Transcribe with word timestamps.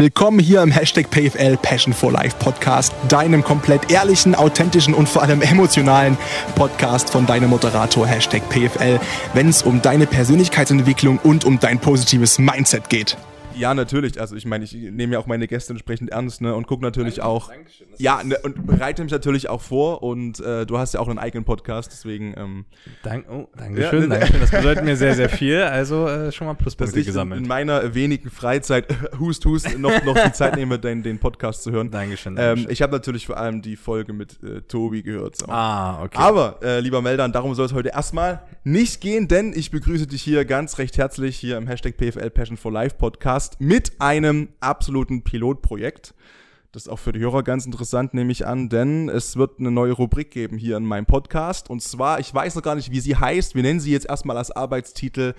Willkommen 0.00 0.40
hier 0.40 0.60
im 0.60 0.72
Hashtag 0.72 1.08
PFL 1.08 1.56
Passion 1.56 1.94
for 1.94 2.10
Life 2.10 2.34
Podcast, 2.40 2.92
deinem 3.08 3.44
komplett 3.44 3.92
ehrlichen, 3.92 4.34
authentischen 4.34 4.92
und 4.92 5.08
vor 5.08 5.22
allem 5.22 5.40
emotionalen 5.40 6.18
Podcast 6.56 7.10
von 7.10 7.26
deinem 7.26 7.50
Moderator 7.50 8.04
Hashtag 8.04 8.42
PFL, 8.48 8.98
wenn 9.34 9.48
es 9.48 9.62
um 9.62 9.82
deine 9.82 10.08
Persönlichkeitsentwicklung 10.08 11.18
und 11.18 11.44
um 11.44 11.60
dein 11.60 11.78
positives 11.78 12.40
Mindset 12.40 12.90
geht. 12.90 13.16
Ja, 13.56 13.74
natürlich. 13.74 14.20
Also 14.20 14.36
ich 14.36 14.46
meine, 14.46 14.64
ich 14.64 14.74
nehme 14.74 15.14
ja 15.14 15.18
auch 15.18 15.26
meine 15.26 15.46
Gäste 15.46 15.72
entsprechend 15.72 16.10
ernst 16.10 16.40
ne, 16.40 16.54
und 16.54 16.66
gucke 16.66 16.82
natürlich 16.82 17.16
Dankeschön, 17.16 17.36
auch. 17.36 17.48
Dankeschön, 17.48 17.86
ja, 17.98 18.22
ne, 18.22 18.38
und 18.42 18.66
bereite 18.66 19.02
mich 19.02 19.12
natürlich 19.12 19.48
auch 19.48 19.60
vor 19.60 20.02
und 20.02 20.40
äh, 20.40 20.66
du 20.66 20.78
hast 20.78 20.94
ja 20.94 21.00
auch 21.00 21.08
einen 21.08 21.18
eigenen 21.18 21.44
Podcast, 21.44 21.92
deswegen. 21.92 22.34
Ähm, 22.36 22.64
Dank, 23.02 23.26
oh, 23.30 23.48
Dankeschön, 23.56 24.02
ja, 24.02 24.06
ne, 24.06 24.18
Dankeschön. 24.18 24.40
Das 24.40 24.50
bedeutet 24.50 24.84
mir 24.84 24.96
sehr, 24.96 25.14
sehr 25.14 25.28
viel. 25.28 25.62
Also 25.62 26.08
äh, 26.08 26.32
schon 26.32 26.46
mal 26.46 26.54
Pluspunkte 26.54 27.02
gesammelt. 27.02 27.38
In, 27.38 27.44
in 27.44 27.48
meiner 27.48 27.94
wenigen 27.94 28.30
Freizeit, 28.30 28.86
hust, 29.18 29.44
hust, 29.44 29.78
noch, 29.78 30.04
noch 30.04 30.18
die 30.18 30.32
Zeit 30.32 30.56
nehme, 30.56 30.78
den, 30.78 31.02
den 31.02 31.18
Podcast 31.18 31.62
zu 31.62 31.70
hören. 31.70 31.90
Dankeschön. 31.90 32.32
Ähm, 32.32 32.36
Dankeschön. 32.36 32.66
Ähm, 32.66 32.72
ich 32.72 32.82
habe 32.82 32.92
natürlich 32.92 33.26
vor 33.26 33.36
allem 33.36 33.62
die 33.62 33.76
Folge 33.76 34.12
mit 34.12 34.42
äh, 34.42 34.62
Tobi 34.62 35.02
gehört. 35.02 35.36
So. 35.36 35.46
Ah, 35.48 36.02
okay. 36.02 36.18
Aber, 36.18 36.58
äh, 36.62 36.80
lieber 36.80 37.02
Meldan, 37.02 37.32
darum 37.32 37.54
soll 37.54 37.66
es 37.66 37.72
heute 37.72 37.90
erstmal 37.90 38.42
nicht 38.64 39.00
gehen, 39.00 39.28
denn 39.28 39.52
ich 39.54 39.70
begrüße 39.70 40.06
dich 40.06 40.22
hier 40.22 40.44
ganz 40.44 40.78
recht 40.78 40.98
herzlich 40.98 41.36
hier 41.36 41.56
im 41.58 41.66
Hashtag 41.66 41.96
PFL 41.96 42.30
Passion 42.30 42.56
for 42.56 42.72
Life 42.72 42.96
Podcast 42.96 43.43
mit 43.60 44.00
einem 44.00 44.24
einem 44.24 44.48
absoluten 44.60 45.22
Pilotprojekt. 45.22 46.14
Das 46.72 46.84
ist 46.84 46.88
auch 46.88 46.98
für 46.98 47.12
die 47.12 47.20
Hörer 47.20 47.44
ganz 47.44 47.66
interessant, 47.66 48.14
nehme 48.14 48.32
ich 48.32 48.46
an, 48.46 48.68
denn 48.68 49.08
es 49.08 49.36
wird 49.36 49.60
eine 49.60 49.70
neue 49.70 49.92
Rubrik 49.92 50.32
geben 50.32 50.58
hier 50.58 50.76
in 50.76 50.84
meinem 50.84 51.06
Podcast. 51.06 51.70
Und 51.70 51.82
zwar, 51.82 52.18
ich 52.18 52.34
weiß 52.34 52.56
noch 52.56 52.62
gar 52.62 52.74
nicht, 52.74 52.90
wie 52.90 52.98
sie 52.98 53.14
heißt. 53.14 53.54
Wir 53.54 53.62
nennen 53.62 53.78
sie 53.78 53.92
jetzt 53.92 54.08
erstmal 54.08 54.36
als 54.36 54.50
Arbeitstitel 54.50 55.34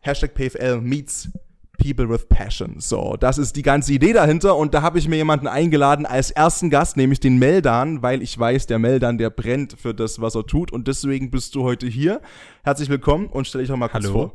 Hashtag 0.00 0.34
PFL 0.34 0.80
Meets 0.80 1.30
People 1.78 2.08
with 2.08 2.26
Passion. 2.28 2.80
So, 2.80 3.16
das 3.18 3.38
ist 3.38 3.54
die 3.56 3.62
ganze 3.62 3.92
Idee 3.92 4.12
dahinter 4.12 4.56
und 4.56 4.74
da 4.74 4.82
habe 4.82 4.98
ich 4.98 5.08
mir 5.08 5.16
jemanden 5.16 5.46
eingeladen 5.46 6.04
als 6.04 6.30
ersten 6.30 6.68
Gast, 6.68 6.96
nämlich 6.96 7.20
den 7.20 7.38
Meldan, 7.38 8.02
weil 8.02 8.20
ich 8.20 8.38
weiß, 8.38 8.66
der 8.66 8.78
Meldan, 8.78 9.18
der 9.18 9.30
brennt 9.30 9.76
für 9.80 9.94
das, 9.94 10.20
was 10.20 10.34
er 10.34 10.46
tut 10.46 10.72
und 10.72 10.88
deswegen 10.88 11.30
bist 11.30 11.54
du 11.54 11.62
heute 11.62 11.86
hier. 11.86 12.20
Herzlich 12.64 12.88
willkommen 12.88 13.28
und 13.28 13.46
stell 13.46 13.60
dich 13.62 13.68
doch 13.70 13.76
mal 13.76 13.88
kurz 13.88 14.04
Hallo. 14.04 14.12
vor. 14.12 14.32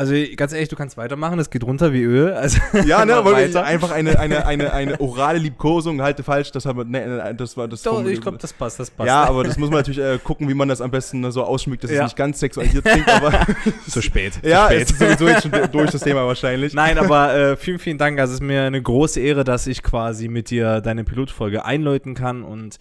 Also 0.00 0.14
ganz 0.34 0.54
ehrlich, 0.54 0.70
du 0.70 0.76
kannst 0.76 0.96
weitermachen, 0.96 1.38
es 1.40 1.50
geht 1.50 1.62
runter 1.62 1.92
wie 1.92 2.00
Öl. 2.00 2.32
Also 2.32 2.58
ja, 2.86 3.04
ne, 3.04 3.14
aber 3.16 3.36
einfach 3.36 3.90
eine, 3.90 4.18
eine, 4.18 4.46
eine, 4.46 4.72
eine 4.72 4.98
orale 4.98 5.38
Liebkosung, 5.38 6.00
halte 6.00 6.22
falsch, 6.22 6.50
das 6.52 6.64
haben 6.64 6.78
wir, 6.78 6.84
ne, 6.86 7.06
ne 7.06 7.34
das 7.34 7.54
war 7.58 7.68
das. 7.68 7.82
Doch, 7.82 8.02
ich 8.06 8.18
glaube, 8.18 8.38
das 8.38 8.54
passt, 8.54 8.80
das 8.80 8.90
passt. 8.90 9.06
Ja, 9.06 9.24
aber 9.24 9.44
das 9.44 9.58
muss 9.58 9.68
man 9.68 9.80
natürlich 9.80 10.00
äh, 10.00 10.18
gucken, 10.24 10.48
wie 10.48 10.54
man 10.54 10.68
das 10.68 10.80
am 10.80 10.90
besten 10.90 11.30
so 11.30 11.44
ausschmückt, 11.44 11.84
dass 11.84 11.90
ja. 11.90 11.98
es 11.98 12.04
nicht 12.04 12.16
ganz 12.16 12.40
sexualisiert 12.40 12.82
klingt, 12.82 13.10
aber. 13.10 13.46
zu 13.90 14.00
spät. 14.00 14.32
Zu 14.42 14.48
ja, 14.48 14.68
spät. 14.68 14.90
ist 14.90 14.98
sowieso 14.98 15.28
jetzt 15.28 15.42
schon 15.42 15.52
durch 15.70 15.90
das 15.90 16.00
Thema 16.00 16.26
wahrscheinlich. 16.26 16.72
Nein, 16.72 16.96
aber 16.96 17.34
äh, 17.34 17.56
vielen, 17.58 17.78
vielen 17.78 17.98
Dank. 17.98 18.18
Also 18.18 18.30
es 18.30 18.40
ist 18.40 18.46
mir 18.46 18.62
eine 18.62 18.80
große 18.80 19.20
Ehre, 19.20 19.44
dass 19.44 19.66
ich 19.66 19.82
quasi 19.82 20.28
mit 20.28 20.48
dir 20.48 20.80
deine 20.80 21.04
Pilotfolge 21.04 21.66
einläuten 21.66 22.14
kann 22.14 22.42
und 22.42 22.78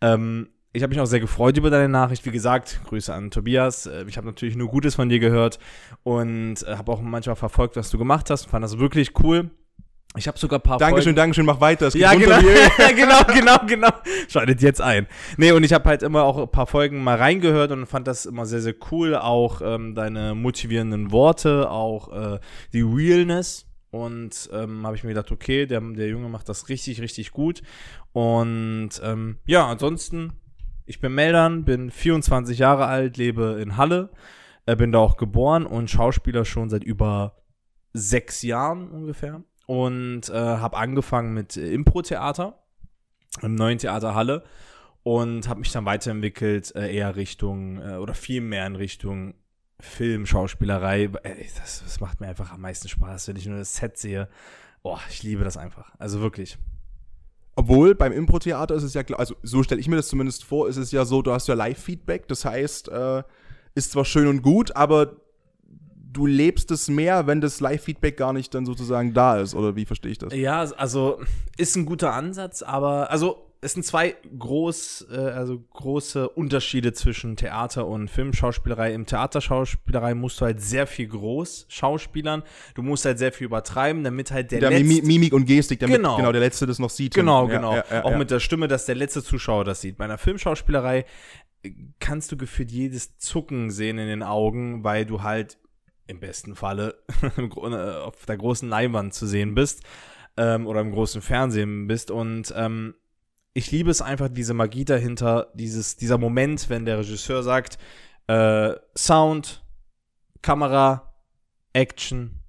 ähm, 0.00 0.48
ich 0.72 0.82
habe 0.82 0.90
mich 0.90 1.00
auch 1.00 1.06
sehr 1.06 1.20
gefreut 1.20 1.56
über 1.58 1.70
deine 1.70 1.88
Nachricht. 1.88 2.24
Wie 2.24 2.30
gesagt, 2.30 2.80
Grüße 2.86 3.12
an 3.12 3.30
Tobias. 3.30 3.86
Äh, 3.86 4.04
ich 4.08 4.16
habe 4.16 4.26
natürlich 4.26 4.56
nur 4.56 4.68
Gutes 4.68 4.94
von 4.94 5.08
dir 5.08 5.18
gehört 5.18 5.58
und 6.02 6.62
äh, 6.62 6.76
habe 6.76 6.92
auch 6.92 7.00
manchmal 7.00 7.36
verfolgt, 7.36 7.76
was 7.76 7.90
du 7.90 7.98
gemacht 7.98 8.30
hast. 8.30 8.46
Fand 8.46 8.64
das 8.64 8.78
wirklich 8.78 9.12
cool. 9.22 9.50
Ich 10.16 10.28
habe 10.28 10.38
sogar 10.38 10.58
ein 10.58 10.62
paar 10.62 10.78
Dankeschön, 10.78 11.04
Folgen. 11.04 11.16
Dankeschön, 11.16 11.46
mach 11.46 11.60
weiter. 11.60 11.86
Es 11.86 11.94
ja, 11.94 12.14
genau, 12.14 12.38
genau, 12.96 13.22
genau, 13.32 13.56
genau. 13.66 13.88
Schaltet 14.28 14.60
jetzt 14.60 14.80
ein. 14.80 15.06
Nee, 15.38 15.52
und 15.52 15.64
ich 15.64 15.72
habe 15.72 15.88
halt 15.88 16.02
immer 16.02 16.24
auch 16.24 16.38
ein 16.38 16.50
paar 16.50 16.66
Folgen 16.66 17.02
mal 17.02 17.16
reingehört 17.16 17.70
und 17.70 17.86
fand 17.86 18.06
das 18.06 18.26
immer 18.26 18.44
sehr, 18.44 18.60
sehr 18.60 18.74
cool. 18.90 19.16
Auch 19.16 19.62
ähm, 19.62 19.94
deine 19.94 20.34
motivierenden 20.34 21.12
Worte, 21.12 21.70
auch 21.70 22.12
äh, 22.12 22.40
die 22.74 22.82
Realness. 22.82 23.66
Und 23.90 24.48
ähm, 24.52 24.86
habe 24.86 24.96
ich 24.96 25.04
mir 25.04 25.10
gedacht, 25.10 25.30
okay, 25.32 25.66
der, 25.66 25.80
der 25.80 26.08
Junge 26.08 26.28
macht 26.28 26.48
das 26.48 26.70
richtig, 26.70 27.00
richtig 27.00 27.30
gut. 27.30 27.62
Und 28.12 28.90
ähm, 29.02 29.38
ja, 29.46 29.66
ansonsten 29.66 30.32
ich 30.86 31.00
bin 31.00 31.14
Meldern, 31.14 31.64
bin 31.64 31.90
24 31.90 32.58
Jahre 32.58 32.86
alt, 32.86 33.16
lebe 33.16 33.60
in 33.62 33.76
Halle, 33.76 34.10
äh, 34.66 34.76
bin 34.76 34.92
da 34.92 34.98
auch 34.98 35.16
geboren 35.16 35.66
und 35.66 35.90
Schauspieler 35.90 36.44
schon 36.44 36.70
seit 36.70 36.84
über 36.84 37.36
sechs 37.92 38.42
Jahren 38.42 38.90
ungefähr 38.90 39.42
und 39.66 40.28
äh, 40.28 40.32
habe 40.34 40.76
angefangen 40.76 41.34
mit 41.34 41.56
äh, 41.56 41.72
Impro-Theater 41.72 42.58
im 43.42 43.54
neuen 43.54 43.78
Theater 43.78 44.14
Halle 44.14 44.44
und 45.02 45.48
habe 45.48 45.60
mich 45.60 45.72
dann 45.72 45.84
weiterentwickelt 45.84 46.74
äh, 46.74 46.94
eher 46.94 47.16
Richtung 47.16 47.80
äh, 47.80 47.96
oder 47.96 48.14
viel 48.14 48.40
mehr 48.40 48.66
in 48.66 48.76
Richtung 48.76 49.34
Film, 49.80 50.26
Schauspielerei. 50.26 51.04
Äh, 51.22 51.44
das, 51.58 51.82
das 51.82 52.00
macht 52.00 52.20
mir 52.20 52.28
einfach 52.28 52.52
am 52.52 52.60
meisten 52.60 52.88
Spaß, 52.88 53.28
wenn 53.28 53.36
ich 53.36 53.46
nur 53.46 53.58
das 53.58 53.74
Set 53.74 53.98
sehe. 53.98 54.28
Boah, 54.82 55.00
ich 55.10 55.22
liebe 55.22 55.44
das 55.44 55.56
einfach. 55.56 55.92
Also 55.98 56.20
wirklich. 56.20 56.58
Obwohl 57.54 57.94
beim 57.94 58.12
Impro-Theater 58.12 58.74
ist 58.74 58.82
es 58.82 58.94
ja, 58.94 59.02
also 59.16 59.34
so 59.42 59.62
stelle 59.62 59.80
ich 59.80 59.88
mir 59.88 59.96
das 59.96 60.08
zumindest 60.08 60.44
vor, 60.44 60.68
ist 60.68 60.78
es 60.78 60.90
ja 60.90 61.04
so, 61.04 61.20
du 61.20 61.32
hast 61.32 61.48
ja 61.48 61.54
Live-Feedback, 61.54 62.26
das 62.28 62.44
heißt, 62.44 62.88
äh, 62.88 63.22
ist 63.74 63.92
zwar 63.92 64.04
schön 64.04 64.26
und 64.26 64.42
gut, 64.42 64.74
aber 64.74 65.16
du 66.12 66.26
lebst 66.26 66.70
es 66.70 66.88
mehr, 66.88 67.26
wenn 67.26 67.40
das 67.40 67.60
Live-Feedback 67.60 68.16
gar 68.16 68.32
nicht 68.32 68.54
dann 68.54 68.64
sozusagen 68.64 69.12
da 69.12 69.38
ist, 69.38 69.54
oder 69.54 69.76
wie 69.76 69.84
verstehe 69.84 70.12
ich 70.12 70.18
das? 70.18 70.34
Ja, 70.34 70.60
also 70.60 71.20
ist 71.56 71.76
ein 71.76 71.84
guter 71.84 72.14
Ansatz, 72.14 72.62
aber 72.62 73.10
also 73.10 73.51
es 73.64 73.74
sind 73.74 73.84
zwei 73.84 74.16
groß, 74.38 75.06
äh, 75.12 75.16
also 75.16 75.60
große 75.60 76.28
Unterschiede 76.28 76.92
zwischen 76.92 77.36
Theater 77.36 77.86
und 77.86 78.08
Filmschauspielerei. 78.08 78.92
Im 78.92 79.06
Theaterschauspielerei 79.06 80.14
musst 80.14 80.40
du 80.40 80.46
halt 80.46 80.60
sehr 80.60 80.88
viel 80.88 81.06
groß 81.06 81.66
schauspielern. 81.68 82.42
Du 82.74 82.82
musst 82.82 83.04
halt 83.04 83.18
sehr 83.18 83.30
viel 83.30 83.46
übertreiben, 83.46 84.02
damit 84.02 84.32
halt 84.32 84.50
der, 84.50 84.60
der 84.60 84.70
letzte 84.70 85.06
Mimik 85.06 85.32
und 85.32 85.46
Gestik, 85.46 85.78
damit 85.78 85.96
genau. 85.96 86.16
genau 86.16 86.32
der 86.32 86.40
letzte 86.40 86.66
das 86.66 86.80
noch 86.80 86.90
sieht. 86.90 87.14
Genau, 87.14 87.46
genau. 87.46 87.76
Ja, 87.76 87.84
ja, 87.88 88.04
Auch 88.04 88.16
mit 88.16 88.32
der 88.32 88.40
Stimme, 88.40 88.66
dass 88.66 88.84
der 88.84 88.96
letzte 88.96 89.22
Zuschauer 89.22 89.64
das 89.64 89.80
sieht. 89.80 89.96
Bei 89.96 90.06
einer 90.06 90.18
Filmschauspielerei 90.18 91.04
kannst 92.00 92.32
du 92.32 92.36
gefühlt 92.36 92.72
jedes 92.72 93.16
Zucken 93.18 93.70
sehen 93.70 93.96
in 93.98 94.08
den 94.08 94.24
Augen, 94.24 94.82
weil 94.82 95.06
du 95.06 95.22
halt 95.22 95.58
im 96.08 96.18
besten 96.18 96.56
Falle 96.56 96.96
auf 98.02 98.26
der 98.26 98.36
großen 98.36 98.68
Leinwand 98.68 99.14
zu 99.14 99.28
sehen 99.28 99.54
bist 99.54 99.84
ähm, 100.36 100.66
oder 100.66 100.80
im 100.80 100.90
großen 100.90 101.22
Fernsehen 101.22 101.86
bist 101.86 102.10
und 102.10 102.52
ähm, 102.56 102.94
ich 103.54 103.70
liebe 103.70 103.90
es 103.90 104.00
einfach, 104.00 104.28
diese 104.28 104.54
Magie 104.54 104.84
dahinter, 104.84 105.50
dieses, 105.54 105.96
dieser 105.96 106.18
Moment, 106.18 106.68
wenn 106.70 106.84
der 106.84 106.98
Regisseur 106.98 107.42
sagt, 107.42 107.78
äh, 108.26 108.74
Sound, 108.96 109.62
Kamera, 110.40 111.14
Action. 111.72 112.40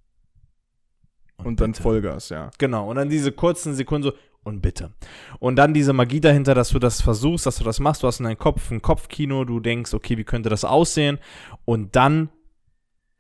Und, 1.37 1.45
und 1.45 1.61
dann 1.61 1.73
Vollgas, 1.73 2.29
ja. 2.29 2.51
Genau, 2.57 2.89
und 2.89 2.95
dann 2.95 3.09
diese 3.09 3.31
kurzen 3.31 3.75
Sekunden 3.75 4.03
so, 4.03 4.13
und 4.43 4.61
bitte. 4.61 4.93
Und 5.39 5.55
dann 5.55 5.73
diese 5.73 5.93
Magie 5.93 6.19
dahinter, 6.19 6.53
dass 6.53 6.69
du 6.69 6.79
das 6.79 7.01
versuchst, 7.01 7.45
dass 7.45 7.57
du 7.57 7.63
das 7.63 7.79
machst, 7.79 8.03
du 8.03 8.07
hast 8.07 8.19
in 8.19 8.25
deinem 8.25 8.37
Kopf 8.37 8.71
ein 8.71 8.81
Kopfkino, 8.81 9.45
du 9.45 9.59
denkst, 9.59 9.93
okay, 9.93 10.17
wie 10.17 10.25
könnte 10.25 10.49
das 10.49 10.65
aussehen? 10.65 11.19
Und 11.65 11.95
dann 11.95 12.29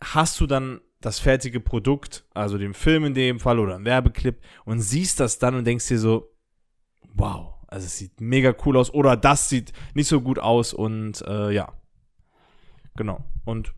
hast 0.01 0.39
du 0.39 0.47
dann 0.47 0.81
das 0.99 1.19
fertige 1.19 1.59
Produkt, 1.59 2.25
also 2.33 2.57
den 2.57 2.73
Film 2.73 3.05
in 3.05 3.13
dem 3.13 3.39
Fall 3.39 3.59
oder 3.59 3.75
ein 3.75 3.85
Werbeclip 3.85 4.39
und 4.65 4.79
siehst 4.79 5.19
das 5.19 5.37
dann 5.39 5.55
und 5.55 5.65
denkst 5.65 5.87
dir 5.87 5.99
so, 5.99 6.33
wow, 7.13 7.52
also 7.73 7.87
es 7.87 7.97
sieht 7.97 8.21
mega 8.21 8.53
cool 8.65 8.77
aus 8.77 8.93
oder 8.93 9.17
das 9.17 9.49
sieht 9.49 9.73
nicht 9.95 10.07
so 10.07 10.21
gut 10.21 10.37
aus 10.37 10.73
und 10.73 11.23
äh, 11.27 11.51
ja. 11.51 11.73
Genau. 12.95 13.23
Und 13.45 13.73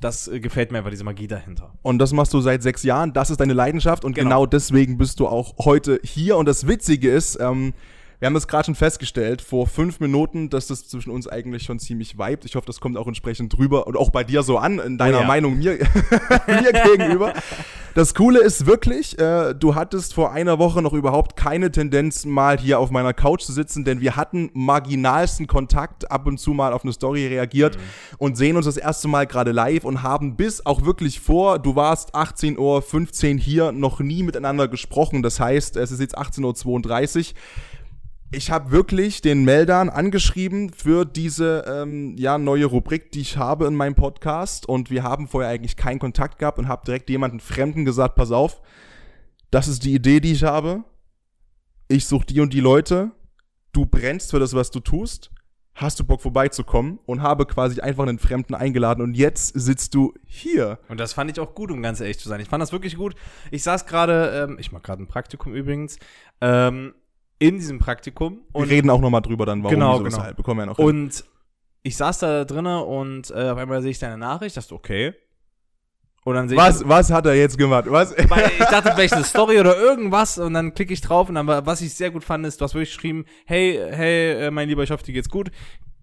das 0.00 0.28
äh, 0.28 0.40
gefällt 0.40 0.72
mir 0.72 0.78
einfach, 0.78 0.90
diese 0.90 1.04
Magie 1.04 1.26
dahinter. 1.26 1.74
Und 1.82 1.98
das 1.98 2.12
machst 2.12 2.32
du 2.32 2.40
seit 2.40 2.62
sechs 2.62 2.82
Jahren, 2.84 3.12
das 3.12 3.28
ist 3.28 3.38
deine 3.38 3.52
Leidenschaft 3.52 4.04
und 4.04 4.14
genau, 4.14 4.28
genau 4.28 4.46
deswegen 4.46 4.96
bist 4.96 5.20
du 5.20 5.28
auch 5.28 5.58
heute 5.58 6.00
hier. 6.02 6.38
Und 6.38 6.46
das 6.46 6.66
Witzige 6.66 7.10
ist, 7.10 7.38
ähm, 7.38 7.74
wir 8.18 8.26
haben 8.26 8.34
das 8.34 8.48
gerade 8.48 8.66
schon 8.66 8.74
festgestellt, 8.74 9.40
vor 9.42 9.66
fünf 9.66 10.00
Minuten, 10.00 10.50
dass 10.50 10.66
das 10.66 10.88
zwischen 10.88 11.10
uns 11.10 11.28
eigentlich 11.28 11.62
schon 11.62 11.78
ziemlich 11.78 12.18
vibet. 12.18 12.44
Ich 12.44 12.56
hoffe, 12.56 12.66
das 12.66 12.80
kommt 12.80 12.96
auch 12.96 13.06
entsprechend 13.06 13.56
drüber 13.56 13.86
und 13.86 13.96
auch 13.96 14.10
bei 14.10 14.24
dir 14.24 14.42
so 14.42 14.58
an, 14.58 14.80
in 14.80 14.98
deiner 14.98 15.18
oh 15.18 15.20
ja. 15.22 15.26
Meinung 15.26 15.56
mir, 15.56 15.78
mir 16.46 16.72
gegenüber. 16.72 17.32
Das 17.94 18.14
Coole 18.14 18.40
ist 18.40 18.66
wirklich, 18.66 19.18
äh, 19.18 19.54
du 19.54 19.74
hattest 19.74 20.14
vor 20.14 20.32
einer 20.32 20.58
Woche 20.58 20.82
noch 20.82 20.92
überhaupt 20.92 21.36
keine 21.36 21.70
Tendenz, 21.72 22.24
mal 22.24 22.58
hier 22.58 22.78
auf 22.78 22.90
meiner 22.90 23.12
Couch 23.12 23.42
zu 23.42 23.52
sitzen, 23.52 23.84
denn 23.84 24.00
wir 24.00 24.14
hatten 24.14 24.50
marginalsten 24.52 25.46
Kontakt, 25.46 26.10
ab 26.10 26.26
und 26.26 26.38
zu 26.38 26.52
mal 26.52 26.72
auf 26.72 26.84
eine 26.84 26.92
Story 26.92 27.26
reagiert 27.26 27.76
mhm. 27.76 27.80
und 28.18 28.36
sehen 28.36 28.56
uns 28.56 28.66
das 28.66 28.76
erste 28.76 29.08
Mal 29.08 29.26
gerade 29.26 29.52
live 29.52 29.84
und 29.84 30.02
haben 30.02 30.36
bis 30.36 30.64
auch 30.64 30.84
wirklich 30.84 31.20
vor, 31.20 31.58
du 31.58 31.76
warst 31.76 32.14
18.15 32.14 32.58
Uhr 33.34 33.40
hier, 33.40 33.72
noch 33.72 34.00
nie 34.00 34.22
miteinander 34.22 34.68
gesprochen. 34.68 35.22
Das 35.22 35.40
heißt, 35.40 35.76
es 35.76 35.90
ist 35.90 36.00
jetzt 36.00 36.16
18.32 36.16 37.18
Uhr 37.18 37.24
ich 38.30 38.50
habe 38.50 38.70
wirklich 38.70 39.22
den 39.22 39.44
Meldan 39.44 39.88
angeschrieben 39.88 40.70
für 40.70 41.06
diese 41.06 41.64
ähm, 41.66 42.14
ja, 42.18 42.36
neue 42.36 42.66
Rubrik, 42.66 43.10
die 43.12 43.22
ich 43.22 43.38
habe 43.38 43.66
in 43.66 43.74
meinem 43.74 43.94
Podcast. 43.94 44.68
Und 44.68 44.90
wir 44.90 45.02
haben 45.02 45.28
vorher 45.28 45.50
eigentlich 45.50 45.76
keinen 45.76 45.98
Kontakt 45.98 46.38
gehabt 46.38 46.58
und 46.58 46.68
habe 46.68 46.84
direkt 46.84 47.08
jemanden 47.08 47.40
Fremden 47.40 47.84
gesagt, 47.86 48.16
pass 48.16 48.30
auf, 48.30 48.60
das 49.50 49.66
ist 49.66 49.84
die 49.84 49.94
Idee, 49.94 50.20
die 50.20 50.32
ich 50.32 50.44
habe. 50.44 50.84
Ich 51.88 52.04
suche 52.04 52.26
die 52.26 52.40
und 52.40 52.52
die 52.52 52.60
Leute. 52.60 53.12
Du 53.72 53.86
brennst 53.86 54.30
für 54.30 54.38
das, 54.38 54.52
was 54.52 54.70
du 54.70 54.80
tust. 54.80 55.30
hast 55.74 56.00
du 56.00 56.04
Bock 56.04 56.20
vorbeizukommen 56.20 56.98
und 57.06 57.22
habe 57.22 57.46
quasi 57.46 57.80
einfach 57.80 58.02
einen 58.02 58.18
Fremden 58.18 58.54
eingeladen 58.54 59.02
und 59.02 59.14
jetzt 59.14 59.52
sitzt 59.54 59.94
du 59.94 60.12
hier. 60.26 60.80
Und 60.88 60.98
das 60.98 61.12
fand 61.12 61.30
ich 61.30 61.40
auch 61.40 61.54
gut, 61.54 61.70
um 61.70 61.82
ganz 61.82 62.00
ehrlich 62.00 62.18
zu 62.18 62.28
sein. 62.28 62.40
Ich 62.40 62.48
fand 62.48 62.60
das 62.60 62.72
wirklich 62.72 62.96
gut. 62.96 63.14
Ich 63.50 63.62
saß 63.62 63.86
gerade, 63.86 64.46
ähm, 64.48 64.56
ich 64.58 64.72
mache 64.72 64.82
gerade 64.82 65.02
ein 65.02 65.06
Praktikum 65.06 65.54
übrigens, 65.54 65.98
ähm, 66.40 66.94
in 67.38 67.56
diesem 67.56 67.78
Praktikum. 67.78 68.42
Und 68.52 68.68
Wir 68.68 68.76
reden 68.76 68.90
auch 68.90 69.00
nochmal 69.00 69.22
drüber 69.22 69.46
dann, 69.46 69.62
warum 69.62 69.74
genau, 69.74 70.00
genau. 70.00 70.18
Halt. 70.18 70.36
Bekommen 70.36 70.60
wir 70.60 70.66
noch 70.66 70.76
hin. 70.76 70.84
Und 70.84 71.24
ich 71.82 71.96
saß 71.96 72.18
da 72.18 72.44
drinnen 72.44 72.82
und 72.82 73.30
äh, 73.30 73.50
auf 73.50 73.58
einmal 73.58 73.80
sehe 73.82 73.92
ich 73.92 73.98
deine 73.98 74.18
Nachricht, 74.18 74.56
dachte, 74.56 74.74
okay, 74.74 75.14
und 76.24 76.34
dann 76.34 76.54
was, 76.56 76.82
ich, 76.82 76.88
was 76.88 77.10
hat 77.10 77.24
er 77.24 77.34
jetzt 77.34 77.56
gemacht? 77.56 77.86
Was? 77.88 78.14
Ich 78.18 78.26
dachte 78.26 78.92
vielleicht 78.92 79.14
eine 79.14 79.24
Story 79.24 79.58
oder 79.58 79.78
irgendwas 79.78 80.38
und 80.38 80.52
dann 80.52 80.74
klicke 80.74 80.92
ich 80.92 81.00
drauf 81.00 81.30
und 81.30 81.36
dann, 81.36 81.46
was 81.46 81.80
ich 81.80 81.94
sehr 81.94 82.10
gut 82.10 82.22
fand, 82.22 82.44
ist, 82.44 82.60
du 82.60 82.64
hast 82.64 82.74
wirklich 82.74 82.90
geschrieben, 82.90 83.24
hey, 83.46 83.80
hey, 83.90 84.46
äh, 84.46 84.50
mein 84.50 84.68
Lieber, 84.68 84.82
ich 84.82 84.90
hoffe, 84.90 85.04
dir 85.04 85.14
geht's 85.14 85.30
gut 85.30 85.50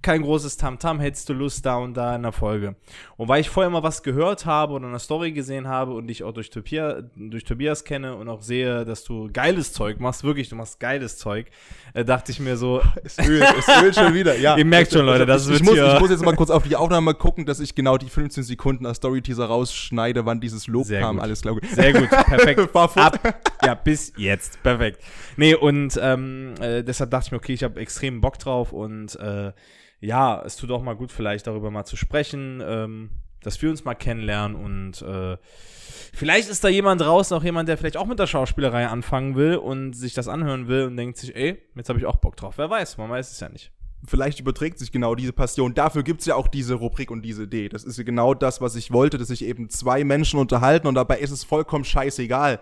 kein 0.06 0.22
großes 0.22 0.58
Tamtam, 0.58 0.98
-Tam, 0.98 1.02
hättest 1.02 1.28
du 1.30 1.34
Lust 1.34 1.66
da 1.66 1.78
und 1.78 1.98
da 1.98 2.16
in 2.16 2.22
der 2.22 2.32
Folge. 2.32 2.76
Und 3.18 3.28
weil 3.28 3.42
ich 3.42 3.50
vorher 3.50 3.72
mal 3.72 3.82
was 3.82 4.04
gehört 4.04 4.46
habe 4.46 4.74
oder 4.74 4.86
eine 4.86 5.00
Story 5.00 5.32
gesehen 5.32 5.68
habe 5.68 5.94
und 5.94 6.06
dich 6.06 6.24
auch 6.24 6.32
durch, 6.32 6.52
Topia, 6.52 7.02
durch 7.16 7.44
Tobias 7.44 7.84
kenne 7.84 8.16
und 8.16 8.30
auch 8.30 8.44
sehe, 8.44 8.86
dass 8.86 9.04
du 9.04 9.32
geiles 9.34 9.74
Zeug 9.74 10.00
machst, 10.00 10.24
wirklich, 10.24 10.48
du 10.48 10.56
machst 10.56 10.80
geiles 10.80 11.18
Zeug, 11.18 11.48
äh, 11.96 12.06
dachte 12.06 12.32
ich 12.32 12.40
mir 12.40 12.56
so. 12.56 12.82
Es 13.04 13.18
ölt, 13.20 13.44
es 13.58 13.84
ölt 13.84 13.96
schon 13.96 14.14
wieder, 14.14 14.38
ja. 14.38 14.58
Ihr 14.58 14.66
merkt 14.66 14.92
schon, 14.92 15.06
Leute, 15.06 15.26
das 15.26 15.48
ich, 15.48 15.56
ich, 15.56 15.64
muss, 15.64 15.78
ich 15.78 16.00
muss 16.00 16.10
jetzt 16.10 16.24
mal 16.24 16.36
kurz 16.36 16.50
auf 16.50 16.64
die 16.64 16.76
Aufnahme 16.76 17.14
gucken, 17.14 17.46
dass 17.46 17.60
ich 17.60 17.76
genau 17.76 17.98
die 17.98 18.10
15 18.10 18.44
Sekunden 18.44 18.86
als 18.86 18.98
Story-Teaser 18.98 19.46
rausschneide, 19.46 20.26
wann 20.26 20.40
dieses 20.40 20.68
Lob 20.68 20.86
Sehr 20.86 21.02
kam, 21.02 21.16
gut. 21.16 21.24
alles 21.24 21.42
glaube 21.42 21.62
ich. 21.64 21.72
Sehr 21.72 21.94
gut, 21.94 22.10
perfekt. 22.10 22.76
Ab, 22.76 23.20
ja, 23.64 23.74
bis 23.74 24.14
jetzt, 24.18 24.62
perfekt. 24.64 25.02
Nee, 25.38 25.56
und 25.56 26.00
ähm, 26.02 26.54
äh, 26.60 26.84
deshalb 26.84 27.12
dachte 27.12 27.28
ich 27.28 27.32
mir, 27.32 27.38
okay, 27.38 27.54
ich 27.54 27.64
habe 27.64 27.80
extrem 27.80 28.22
Bock 28.22 28.38
drauf 28.40 28.72
und 28.72 29.16
äh, 29.20 29.52
ja, 30.06 30.42
es 30.46 30.56
tut 30.56 30.72
auch 30.72 30.82
mal 30.82 30.96
gut, 30.96 31.12
vielleicht 31.12 31.48
darüber 31.48 31.72
mal 31.72 31.86
zu 31.86 31.98
sprechen, 31.98 32.62
ähm, 32.64 33.10
dass 33.42 33.62
wir 33.62 33.70
uns 33.70 33.86
mal 33.86 33.96
kennenlernen 33.96 34.56
und 34.56 35.02
äh, 35.02 35.38
vielleicht 36.14 36.50
ist 36.50 36.64
da 36.64 36.68
jemand 36.68 37.02
draußen, 37.02 37.36
auch 37.36 37.44
jemand, 37.44 37.70
der 37.70 37.78
vielleicht 37.78 37.98
auch 37.98 38.06
mit 38.06 38.20
der 38.20 38.28
Schauspielerei 38.28 38.88
anfangen 38.88 39.36
will 39.36 39.56
und 39.56 39.94
sich 39.94 40.14
das 40.14 40.28
anhören 40.28 40.68
will 40.68 40.86
und 40.86 40.98
denkt 40.98 41.18
sich, 41.18 41.36
ey, 41.36 41.62
jetzt 41.76 41.90
habe 41.90 42.00
ich 42.00 42.06
auch 42.06 42.18
Bock 42.18 42.36
drauf. 42.38 42.58
Wer 42.58 42.70
weiß, 42.70 42.98
man 42.98 43.10
weiß 43.10 43.32
es 43.32 43.40
ja 43.40 43.50
nicht. 43.50 43.72
Vielleicht 44.08 44.40
überträgt 44.40 44.78
sich 44.78 44.92
genau 44.92 45.16
diese 45.16 45.34
Passion. 45.34 45.74
Dafür 45.74 46.04
gibt 46.04 46.20
es 46.20 46.28
ja 46.28 46.36
auch 46.36 46.48
diese 46.48 46.76
Rubrik 46.76 47.10
und 47.10 47.24
diese 47.24 47.44
Idee. 47.44 47.70
Das 47.70 47.84
ist 47.84 47.98
ja 47.98 48.04
genau 48.04 48.36
das, 48.36 48.62
was 48.62 48.76
ich 48.76 48.92
wollte, 48.92 49.18
dass 49.18 49.30
sich 49.30 49.44
eben 49.44 49.70
zwei 49.70 50.04
Menschen 50.04 50.40
unterhalten 50.40 50.88
und 50.88 50.96
dabei 50.96 51.20
ist 51.20 51.32
es 51.32 51.44
vollkommen 51.44 51.84
scheißegal, 51.84 52.60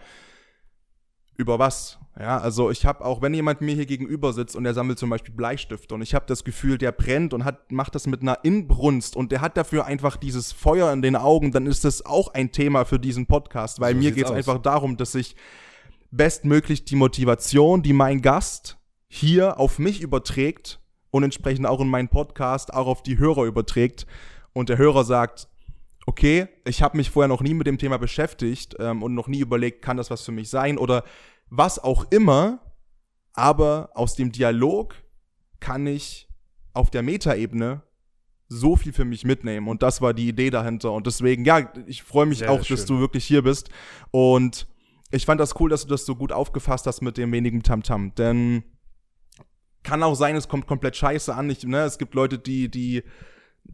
über 1.38 1.60
was. 1.60 2.00
Ja, 2.20 2.38
also 2.38 2.70
ich 2.70 2.86
habe 2.86 3.04
auch, 3.04 3.24
wenn 3.24 3.34
jemand 3.34 3.62
mir 3.62 3.74
hier 3.74 3.88
gegenüber 3.88 4.34
sitzt 4.34 4.56
und 4.56 4.66
der 4.66 4.76
sammelt 4.76 5.00
zum 5.00 5.10
Beispiel 5.10 5.34
Bleistifte 5.34 5.96
und 5.96 6.04
ich 6.04 6.14
habe 6.14 6.26
das 6.28 6.44
Gefühl, 6.44 6.78
der 6.78 6.92
brennt 6.92 7.34
und 7.34 7.44
hat, 7.44 7.72
macht 7.72 7.96
das 7.96 8.06
mit 8.06 8.22
einer 8.22 8.38
Inbrunst 8.44 9.16
und 9.16 9.32
der 9.32 9.42
hat 9.42 9.58
dafür 9.58 9.86
einfach 9.86 10.16
dieses 10.16 10.52
Feuer 10.52 10.94
in 10.94 11.02
den 11.02 11.16
Augen, 11.16 11.52
dann 11.52 11.66
ist 11.66 11.86
das 11.86 12.06
auch 12.06 12.34
ein 12.36 12.52
Thema 12.52 12.86
für 12.86 13.00
diesen 13.00 13.26
Podcast, 13.26 13.80
weil 13.80 13.94
so 13.94 14.00
mir 14.00 14.12
geht 14.12 14.26
es 14.26 14.32
einfach 14.32 14.60
darum, 14.60 14.96
dass 14.96 15.16
ich 15.16 15.36
bestmöglich 16.12 16.86
die 16.86 16.96
Motivation, 16.96 17.82
die 17.82 17.94
mein 17.94 18.22
Gast 18.22 18.78
hier 19.08 19.60
auf 19.60 19.80
mich 19.80 20.02
überträgt 20.02 20.80
und 21.10 21.24
entsprechend 21.24 21.66
auch 21.66 21.82
in 21.82 21.90
meinen 21.90 22.10
Podcast 22.10 22.72
auch 22.72 22.86
auf 22.86 23.02
die 23.02 23.18
Hörer 23.18 23.46
überträgt 23.46 24.06
und 24.54 24.70
der 24.70 24.78
Hörer 24.78 25.04
sagt, 25.04 25.48
okay, 26.06 26.48
ich 26.66 26.84
habe 26.84 26.98
mich 26.98 27.10
vorher 27.10 27.28
noch 27.28 27.42
nie 27.42 27.54
mit 27.56 27.66
dem 27.66 27.80
Thema 27.80 27.98
beschäftigt 27.98 28.76
ähm, 28.80 29.02
und 29.02 29.16
noch 29.16 29.28
nie 29.28 29.40
überlegt, 29.40 29.82
kann 29.82 29.98
das 29.98 30.12
was 30.12 30.22
für 30.22 30.32
mich 30.32 30.50
sein 30.50 30.78
oder 30.78 31.04
was 31.56 31.78
auch 31.78 32.06
immer, 32.10 32.60
aber 33.34 33.92
aus 33.94 34.16
dem 34.16 34.32
Dialog 34.32 34.96
kann 35.60 35.86
ich 35.86 36.28
auf 36.74 36.90
der 36.90 37.04
Metaebene 37.04 37.84
so 38.48 38.76
viel 38.76 38.92
für 38.92 39.06
mich 39.06 39.24
mitnehmen. 39.24 39.68
Und 39.68 39.84
das 39.84 40.02
war 40.02 40.16
die 40.16 40.28
Idee 40.28 40.50
dahinter. 40.50 40.92
Und 40.92 41.06
deswegen 41.06 41.46
ja, 41.46 41.72
ich 41.86 42.02
freue 42.02 42.26
mich 42.26 42.40
Sehr 42.40 42.52
auch, 42.52 42.64
schön. 42.64 42.76
dass 42.76 42.86
du 42.88 43.00
wirklich 43.00 43.26
hier 43.26 43.44
bist. 43.44 43.70
Und 44.10 44.68
ich 45.12 45.26
fand 45.26 45.40
das 45.40 45.60
cool, 45.60 45.70
dass 45.70 45.84
du 45.84 45.90
das 45.90 46.06
so 46.06 46.16
gut 46.16 46.32
aufgefasst 46.32 46.88
hast 46.88 47.02
mit 47.02 47.18
dem 47.18 47.32
wenigen 47.32 47.62
Tamtam, 47.62 48.08
-Tam, 48.08 48.16
denn 48.16 48.64
kann 49.84 50.02
auch 50.02 50.16
sein, 50.16 50.36
es 50.36 50.48
kommt 50.48 50.66
komplett 50.66 50.96
scheiße 50.96 51.36
an. 51.36 51.50
Ich, 51.52 51.64
ne, 51.66 51.84
es 51.84 52.00
gibt 52.00 52.16
Leute, 52.16 52.40
die, 52.40 52.70
die 52.70 53.04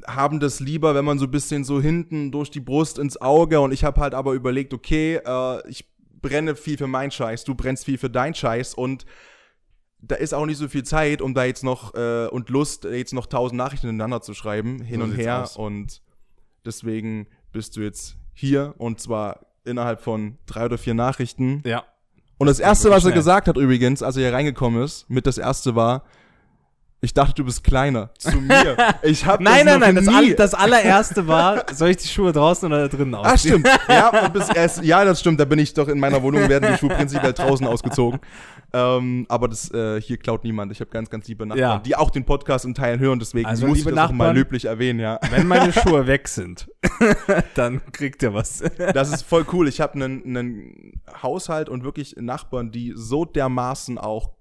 haben 0.05 0.39
das 0.41 0.59
lieber, 0.59 0.95
wenn 0.95 1.05
man 1.05 1.17
so 1.17 1.25
ein 1.25 1.31
bisschen 1.31 1.63
so 1.63 1.79
hinten 1.79 2.31
durch 2.31 2.51
die 2.51 2.59
Brust 2.59 2.99
ins 2.99 3.21
Auge. 3.21 3.61
Und 3.61 3.71
ich 3.71 3.85
habe 3.85 4.01
halt 4.01 4.13
aber 4.13 4.33
überlegt, 4.33 4.73
okay, 4.73 5.21
äh, 5.23 5.69
ich 5.69 5.85
brenne 6.21 6.55
viel 6.55 6.77
für 6.77 6.87
meinen 6.87 7.11
Scheiß, 7.11 7.43
du 7.43 7.55
brennst 7.55 7.85
viel 7.85 7.97
für 7.97 8.09
deinen 8.09 8.35
Scheiß 8.35 8.73
und 8.73 9.05
da 10.01 10.15
ist 10.15 10.33
auch 10.33 10.45
nicht 10.45 10.57
so 10.57 10.67
viel 10.67 10.83
Zeit, 10.83 11.21
um 11.21 11.33
da 11.33 11.43
jetzt 11.43 11.63
noch 11.63 11.93
äh, 11.93 12.27
und 12.27 12.49
Lust, 12.49 12.85
jetzt 12.85 13.13
noch 13.13 13.25
tausend 13.25 13.57
Nachrichten 13.57 13.87
ineinander 13.87 14.21
zu 14.21 14.33
schreiben, 14.33 14.81
hin 14.81 15.01
so 15.01 15.05
und 15.05 15.13
her. 15.13 15.43
Aus. 15.43 15.57
Und 15.57 16.01
deswegen 16.65 17.27
bist 17.51 17.75
du 17.75 17.81
jetzt 17.81 18.15
hier 18.33 18.75
und 18.77 19.01
zwar 19.01 19.45
innerhalb 19.65 20.01
von 20.01 20.37
drei 20.45 20.65
oder 20.65 20.77
vier 20.77 20.93
Nachrichten. 20.93 21.61
Ja. 21.65 21.83
Und 22.37 22.47
das, 22.47 22.57
das 22.57 22.65
erste, 22.65 22.89
was 22.89 23.03
er 23.03 23.11
gesagt 23.11 23.49
hat 23.49 23.57
übrigens, 23.57 24.01
als 24.01 24.15
er 24.15 24.23
hier 24.23 24.33
reingekommen 24.33 24.81
ist, 24.81 25.09
mit 25.09 25.27
das 25.27 25.37
erste 25.37 25.75
war, 25.75 26.05
ich 27.01 27.13
dachte, 27.13 27.35
du 27.35 27.45
bist 27.45 27.63
kleiner. 27.63 28.09
Zu 28.17 28.41
mir. 28.41 28.75
Ich 29.01 29.25
hab 29.25 29.39
nein, 29.39 29.65
das 29.65 29.79
nein, 29.79 29.95
nein. 29.95 30.35
Das, 30.35 30.51
das, 30.51 30.53
allererste 30.53 31.27
war, 31.27 31.63
soll 31.73 31.89
ich 31.89 31.97
die 31.97 32.07
Schuhe 32.07 32.31
draußen 32.31 32.67
oder 32.67 32.89
drinnen 32.89 33.15
ausziehen? 33.15 33.65
Ah, 33.65 33.69
stimmt. 33.77 33.79
Ja, 33.89 34.27
bis 34.27 34.49
erst, 34.49 34.83
ja, 34.83 35.05
das 35.05 35.19
stimmt. 35.19 35.39
Da 35.39 35.45
bin 35.45 35.59
ich 35.59 35.73
doch 35.73 35.87
in 35.87 35.99
meiner 35.99 36.21
Wohnung, 36.21 36.47
werden 36.49 36.71
die 36.71 36.77
Schuhe 36.77 36.89
prinzipiell 36.89 37.33
draußen 37.33 37.65
ausgezogen. 37.65 38.19
Ähm, 38.73 39.25
aber 39.29 39.47
das 39.47 39.71
äh, 39.73 40.01
hier 40.01 40.17
klaut 40.17 40.43
niemand. 40.43 40.71
Ich 40.71 40.79
habe 40.79 40.91
ganz, 40.91 41.09
ganz 41.09 41.27
liebe 41.27 41.45
Nachbarn, 41.45 41.59
ja. 41.59 41.79
die 41.79 41.95
auch 41.95 42.09
den 42.09 42.25
Podcast 42.25 42.65
in 42.65 42.73
Teilen 42.73 42.99
hören. 42.99 43.19
Deswegen 43.19 43.47
also, 43.47 43.67
muss 43.67 43.79
ich 43.79 43.83
das 43.85 43.93
Nachbarn, 43.93 44.17
mal 44.17 44.35
löblich 44.35 44.65
erwähnen, 44.65 44.99
ja. 44.99 45.19
Wenn 45.31 45.47
meine 45.47 45.71
Schuhe 45.73 46.05
weg 46.05 46.27
sind, 46.27 46.69
dann 47.55 47.81
kriegt 47.91 48.21
ihr 48.21 48.33
was. 48.33 48.61
das 48.93 49.11
ist 49.11 49.23
voll 49.23 49.45
cool. 49.53 49.67
Ich 49.67 49.81
habe 49.81 49.93
einen 49.93 51.01
Haushalt 51.21 51.69
und 51.69 51.83
wirklich 51.83 52.15
Nachbarn, 52.17 52.71
die 52.71 52.93
so 52.95 53.25
dermaßen 53.25 53.97
auch 53.97 54.31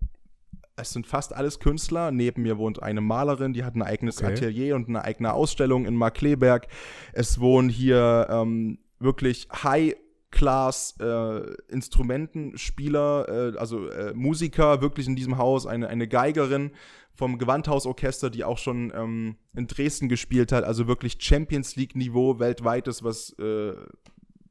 es 0.79 0.93
sind 0.93 1.07
fast 1.07 1.35
alles 1.35 1.59
Künstler. 1.59 2.11
Neben 2.11 2.43
mir 2.43 2.59
wohnt 2.59 2.83
eine 2.83 3.01
Malerin, 3.01 3.53
die 3.53 3.65
hat 3.65 3.75
ein 3.75 3.83
eigenes 3.83 4.23
okay. 4.23 4.33
Atelier 4.33 4.77
und 4.77 4.89
eine 4.89 5.05
eigene 5.05 5.33
Ausstellung 5.33 5.87
in 5.87 5.97
Markleberg. 5.97 6.69
Es 7.13 7.41
wohnen 7.41 7.69
hier 7.69 8.27
ähm, 8.31 8.79
wirklich 8.99 9.49
High 9.53 9.97
Class 10.31 10.95
äh, 11.01 11.41
Instrumentenspieler, 11.69 13.55
äh, 13.55 13.59
also 13.59 13.89
äh, 13.89 14.13
Musiker 14.15 14.83
wirklich 14.83 15.07
in 15.07 15.17
diesem 15.17 15.39
Haus, 15.39 15.67
eine, 15.67 15.89
eine 15.89 16.07
Geigerin 16.07 16.73
vom 17.15 17.39
Gewandhausorchester, 17.39 18.31
die 18.31 18.45
auch 18.45 18.59
schon 18.59 18.93
ähm, 18.95 19.37
in 19.57 19.67
Dresden 19.67 20.09
gespielt 20.09 20.53
hat, 20.53 20.65
also 20.65 20.87
wirklich 20.87 21.17
Champions 21.19 21.77
League 21.77 21.97
Niveau 21.97 22.39
weltweites, 22.39 23.03
was 23.03 23.31
äh, 23.39 23.73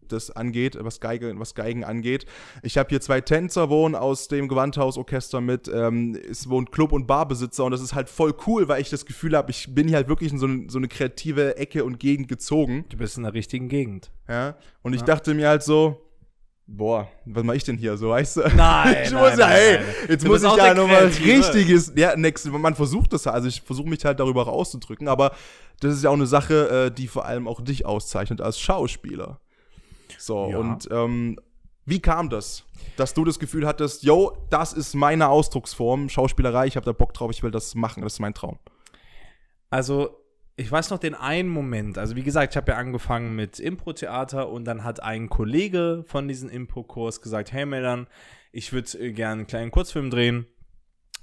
das 0.07 0.31
angeht, 0.31 0.77
was, 0.79 0.99
Geige, 0.99 1.33
was 1.37 1.55
Geigen 1.55 1.83
angeht. 1.83 2.25
Ich 2.61 2.77
habe 2.77 2.89
hier 2.89 3.01
zwei 3.01 3.21
Tänzer 3.21 3.69
wohnen 3.69 3.95
aus 3.95 4.27
dem 4.27 4.47
Gewandhausorchester 4.47 5.41
mit. 5.41 5.67
Ähm, 5.73 6.17
es 6.29 6.49
wohnt 6.49 6.71
Club- 6.71 6.91
und 6.91 7.07
Barbesitzer 7.07 7.65
und 7.65 7.71
das 7.71 7.81
ist 7.81 7.93
halt 7.93 8.09
voll 8.09 8.33
cool, 8.45 8.67
weil 8.67 8.81
ich 8.81 8.89
das 8.89 9.05
Gefühl 9.05 9.35
habe, 9.35 9.51
ich 9.51 9.73
bin 9.73 9.87
hier 9.87 9.97
halt 9.97 10.07
wirklich 10.07 10.31
in 10.31 10.39
so, 10.39 10.47
eine, 10.47 10.69
so 10.69 10.77
eine 10.77 10.87
kreative 10.87 11.57
Ecke 11.57 11.83
und 11.83 11.99
Gegend 11.99 12.27
gezogen. 12.27 12.85
Du 12.89 12.97
bist 12.97 13.17
in 13.17 13.23
der 13.23 13.33
richtigen 13.33 13.69
Gegend. 13.69 14.11
Ja. 14.27 14.55
Und 14.81 14.93
ich 14.93 15.03
dachte 15.03 15.33
mir 15.33 15.49
halt 15.49 15.63
so, 15.63 16.07
boah, 16.67 17.07
was 17.25 17.43
mache 17.43 17.57
ich 17.57 17.63
denn 17.63 17.77
hier 17.77 17.97
so, 17.97 18.09
weißt 18.09 18.37
du? 18.37 18.41
Nein, 18.55 18.97
ich 19.03 19.11
nein, 19.11 19.29
muss 19.29 19.39
ja, 19.39 19.47
hey, 19.47 19.77
nein, 19.77 19.85
jetzt 20.09 20.25
du 20.25 20.27
muss 20.27 20.43
ich 20.43 20.55
ja 20.55 20.73
nochmal 20.73 21.05
richtiges, 21.05 21.93
ja, 21.95 22.15
next, 22.15 22.45
man 22.45 22.75
versucht 22.75 23.13
das, 23.13 23.25
also 23.25 23.47
ich 23.47 23.61
versuche 23.61 23.87
mich 23.87 24.03
halt 24.03 24.19
darüber 24.19 24.43
rauszudrücken, 24.43 25.07
aber 25.07 25.31
das 25.79 25.95
ist 25.95 26.03
ja 26.03 26.09
auch 26.09 26.15
eine 26.15 26.27
Sache, 26.27 26.87
äh, 26.87 26.91
die 26.91 27.07
vor 27.07 27.25
allem 27.25 27.47
auch 27.47 27.61
dich 27.61 27.85
auszeichnet 27.85 28.41
als 28.41 28.59
Schauspieler. 28.59 29.39
So, 30.17 30.49
ja. 30.49 30.57
und 30.57 30.87
ähm, 30.91 31.39
wie 31.85 32.01
kam 32.01 32.29
das? 32.29 32.65
Dass 32.97 33.13
du 33.13 33.23
das 33.23 33.39
Gefühl 33.39 33.65
hattest, 33.65 34.03
yo, 34.03 34.37
das 34.49 34.73
ist 34.73 34.93
meine 34.93 35.29
Ausdrucksform, 35.29 36.09
Schauspielerei, 36.09 36.67
ich 36.67 36.75
habe 36.75 36.85
da 36.85 36.91
Bock 36.91 37.13
drauf, 37.13 37.31
ich 37.31 37.43
will 37.43 37.51
das 37.51 37.75
machen, 37.75 38.03
das 38.03 38.13
ist 38.13 38.19
mein 38.19 38.33
Traum. 38.33 38.59
Also, 39.69 40.09
ich 40.57 40.71
weiß 40.71 40.89
noch 40.89 40.97
den 40.97 41.15
einen 41.15 41.49
Moment. 41.49 41.97
Also, 41.97 42.15
wie 42.15 42.23
gesagt, 42.23 42.53
ich 42.53 42.57
habe 42.57 42.71
ja 42.71 42.77
angefangen 42.77 43.35
mit 43.35 43.59
Impro-Theater 43.59 44.49
und 44.49 44.65
dann 44.65 44.83
hat 44.83 45.01
ein 45.01 45.29
Kollege 45.29 46.03
von 46.07 46.27
diesem 46.27 46.49
Impro-Kurs 46.49 47.21
gesagt: 47.21 47.53
Hey, 47.53 47.65
Melan, 47.65 48.07
ich 48.51 48.73
würde 48.73 48.97
äh, 48.99 49.13
gerne 49.13 49.33
einen 49.33 49.47
kleinen 49.47 49.71
Kurzfilm 49.71 50.09
drehen 50.09 50.47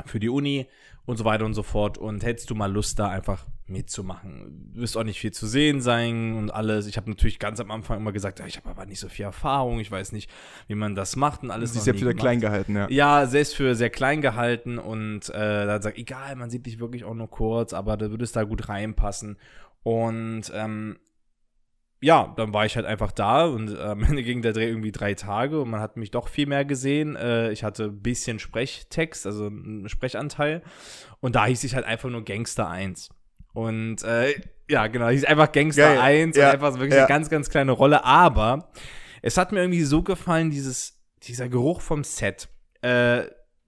für 0.07 0.21
die 0.21 0.29
Uni 0.29 0.67
und 1.05 1.17
so 1.17 1.25
weiter 1.25 1.45
und 1.45 1.55
so 1.55 1.63
fort. 1.63 1.99
Und 1.99 2.25
hättest 2.25 2.49
du 2.49 2.55
mal 2.55 2.73
Lust, 2.73 2.99
da 2.99 3.09
einfach 3.09 3.45
mitzumachen? 3.67 4.71
Du 4.75 4.81
wirst 4.81 4.97
auch 4.97 5.05
nicht 5.05 5.21
viel 5.21 5.33
zu 5.33 5.47
sehen 5.47 5.81
sein 5.81 6.35
und 6.35 6.51
alles. 6.51 6.87
Ich 6.87 6.97
habe 6.97 7.11
natürlich 7.11 7.39
ganz 7.39 7.61
am 7.61 7.71
Anfang 7.71 7.99
immer 7.99 8.13
gesagt, 8.13 8.39
ja, 8.39 8.47
ich 8.47 8.57
habe 8.57 8.71
aber 8.71 8.87
nicht 8.87 9.01
so 9.01 9.09
viel 9.09 9.25
Erfahrung, 9.25 9.81
ich 9.81 9.91
weiß 9.91 10.13
nicht, 10.13 10.31
wie 10.69 10.75
man 10.75 10.95
das 10.95 11.17
macht 11.17 11.43
und 11.43 11.51
alles. 11.51 11.73
Sie 11.73 11.79
ist 11.79 11.87
ja 11.87 11.95
für 11.95 12.15
klein 12.15 12.41
gehalten, 12.41 12.77
ja. 12.77 12.89
Ja, 12.91 13.27
selbst 13.27 13.57
für 13.57 13.75
sehr 13.75 13.91
klein 13.91 14.21
gehalten 14.21 14.79
und 14.79 15.29
äh, 15.31 15.67
dann 15.67 15.83
sagt, 15.83 15.99
egal, 15.99 16.37
man 16.37 16.51
sieht 16.51 16.67
dich 16.67 16.79
wirklich 16.79 17.05
auch 17.05 17.15
nur 17.15 17.31
kurz, 17.31 17.73
aber 17.73 17.97
du 17.97 18.11
würdest 18.11 18.37
da 18.37 18.45
gut 18.45 18.69
reinpassen. 18.69 19.39
Und 19.83 20.51
ähm, 20.55 20.97
ja, 22.05 22.35
dann 22.37 22.53
war 22.53 22.67
ich 22.67 22.77
halt 22.77 22.85
einfach 22.85 23.13
da 23.13 23.47
und 23.47 23.75
äh, 23.75 23.81
am 23.81 24.03
Ende 24.03 24.23
ging 24.23 24.43
der 24.43 24.53
Dreh 24.53 24.69
irgendwie 24.69 24.93
drei 24.93 25.15
Tage 25.15 25.63
und 25.63 25.71
man 25.71 25.81
hat 25.81 25.97
mich 25.97 26.11
doch 26.11 26.29
viel 26.29 26.47
mehr 26.47 26.67
gesehen. 26.67 27.17
Äh, 27.17 27.51
ich 27.51 27.65
hatte 27.65 27.85
ein 27.85 28.03
bisschen 28.03 28.39
Sprechtext, 28.39 29.27
also 29.27 29.47
einen 29.47 29.89
Sprechanteil. 29.89 30.63
Und 31.21 31.35
da 31.35 31.47
hieß 31.47 31.65
ich 31.65 31.75
halt 31.75 31.87
einfach 31.87 32.11
nur 32.11 32.23
Gangster 32.23 32.69
1. 32.69 33.09
Und 33.55 34.03
äh, 34.03 34.35
ja, 34.69 34.87
genau, 34.89 35.09
hieß 35.09 35.25
einfach 35.25 35.51
Gangster 35.53 35.95
Geil. 35.95 36.01
1 36.01 36.37
Ja, 36.37 36.49
und 36.49 36.55
einfach 36.55 36.73
so 36.73 36.79
wirklich 36.79 36.95
ja. 36.95 37.07
eine 37.07 37.09
ganz, 37.09 37.31
ganz 37.31 37.49
kleine 37.49 37.73
Rolle. 37.73 38.05
Aber 38.05 38.71
es 39.23 39.39
hat 39.39 39.53
mir 39.53 39.61
irgendwie 39.61 39.83
so 39.83 40.03
gefallen, 40.03 40.51
dieses, 40.51 41.01
dieser 41.23 41.49
Geruch 41.49 41.81
vom 41.81 42.05
Set. 42.05 42.49
Äh, 42.83 43.25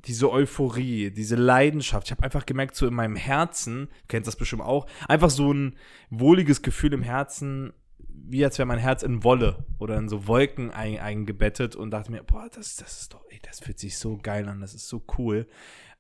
diese 0.07 0.31
Euphorie, 0.31 1.11
diese 1.11 1.37
Leidenschaft. 1.37 2.07
Ich 2.07 2.11
habe 2.13 2.23
einfach 2.23 2.47
gemerkt, 2.47 2.77
so 2.77 2.87
in 2.87 2.95
meinem 2.95 3.17
Herzen, 3.17 3.87
du 3.87 4.07
kennst 4.09 4.29
das 4.29 4.37
bestimmt 4.37 4.63
auch, 4.63 4.87
einfach 5.09 5.31
so 5.31 5.53
ein 5.53 5.77
wohliges 6.11 6.63
Gefühl 6.63 6.93
im 6.93 7.03
Herzen, 7.03 7.73
wie 8.09 8.45
als 8.45 8.59
wäre 8.59 8.67
mein 8.67 8.79
Herz 8.79 9.03
in 9.03 9.25
Wolle 9.25 9.65
oder 9.79 9.97
in 9.99 10.09
so 10.09 10.27
Wolken 10.27 10.71
ein, 10.71 10.99
eingebettet 10.99 11.77
und 11.77 11.91
dachte 11.91 12.13
mir, 12.13 12.23
boah, 12.23 12.49
das, 12.55 12.77
das 12.77 13.01
ist 13.01 13.15
doch, 13.15 13.25
ey, 13.31 13.41
das 13.43 13.61
fühlt 13.61 13.79
sich 13.79 13.99
so 13.99 14.17
geil 14.17 14.49
an, 14.49 14.61
das 14.61 14.75
ist 14.75 14.89
so 14.89 15.03
cool. 15.19 15.47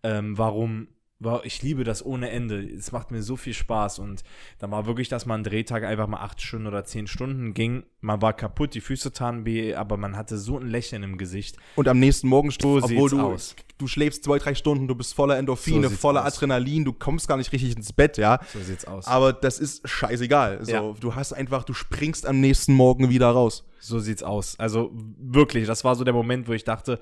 Ähm, 0.03 0.39
warum? 0.39 0.89
Wow, 1.19 1.41
ich 1.45 1.63
liebe 1.63 1.83
das 1.83 2.05
ohne 2.05 2.29
Ende. 2.29 2.61
Es 2.61 2.93
macht 2.93 3.11
mir 3.11 3.23
so 3.23 3.37
viel 3.37 3.55
Spaß. 3.55 4.01
Und 4.01 4.23
dann 4.59 4.71
war 4.71 4.85
wirklich, 4.85 5.09
dass 5.09 5.25
man 5.25 5.43
Drehtag 5.43 5.83
einfach 5.85 6.07
mal 6.09 6.21
acht 6.21 6.43
Stunden 6.43 6.67
oder 6.67 6.85
zehn 6.85 7.07
Stunden 7.07 7.55
ging. 7.55 7.85
Man 8.03 8.21
war 8.21 8.35
kaputt, 8.35 8.75
die 8.75 8.83
Füße 8.83 9.13
taten 9.15 9.47
weh, 9.47 9.75
aber 9.75 9.97
man 9.97 10.15
hatte 10.15 10.37
so 10.37 10.59
ein 10.59 10.67
Lächeln 10.69 11.03
im 11.03 11.17
Gesicht. 11.17 11.57
Und 11.75 11.89
am 11.89 11.99
nächsten 11.99 12.29
Morgen, 12.29 12.51
So 12.51 12.77
obwohl 12.83 13.09
du, 13.09 13.21
aus. 13.21 13.57
du 13.79 13.87
schläfst 13.87 14.25
zwei, 14.25 14.39
drei 14.39 14.55
Stunden, 14.55 14.89
du 14.89 14.95
bist 14.95 15.15
voller 15.15 15.39
Endorphine, 15.39 15.89
So 15.89 15.97
voller 15.97 16.27
aus. 16.27 16.35
Adrenalin, 16.35 16.85
du 16.85 16.93
kommst 16.93 17.29
gar 17.29 17.39
nicht 17.39 17.51
richtig 17.51 17.75
ins 17.75 17.95
Bett, 17.95 18.19
ja. 18.19 18.39
So 18.53 18.61
sieht's 18.61 18.85
aus. 18.85 19.07
Aber 19.07 19.33
das 19.33 19.59
ist 19.59 19.89
scheißegal. 19.89 20.67
So, 20.67 20.71
Ja. 20.71 20.93
Du 21.01 21.15
hast 21.15 21.33
einfach, 21.33 21.65
du 21.65 21.73
springst 21.73 22.27
am 22.27 22.41
nächsten 22.41 22.75
Morgen 22.75 23.09
wieder 23.09 23.31
raus. 23.31 23.65
So 23.81 24.01
sieht's 24.01 24.23
aus. 24.23 24.59
Also 24.59 24.91
wirklich, 25.19 25.67
das 25.67 25.83
war 25.83 25.95
so 25.95 26.05
der 26.05 26.13
Moment, 26.13 26.47
wo 26.47 26.53
ich 26.53 26.65
dachte, 26.65 27.01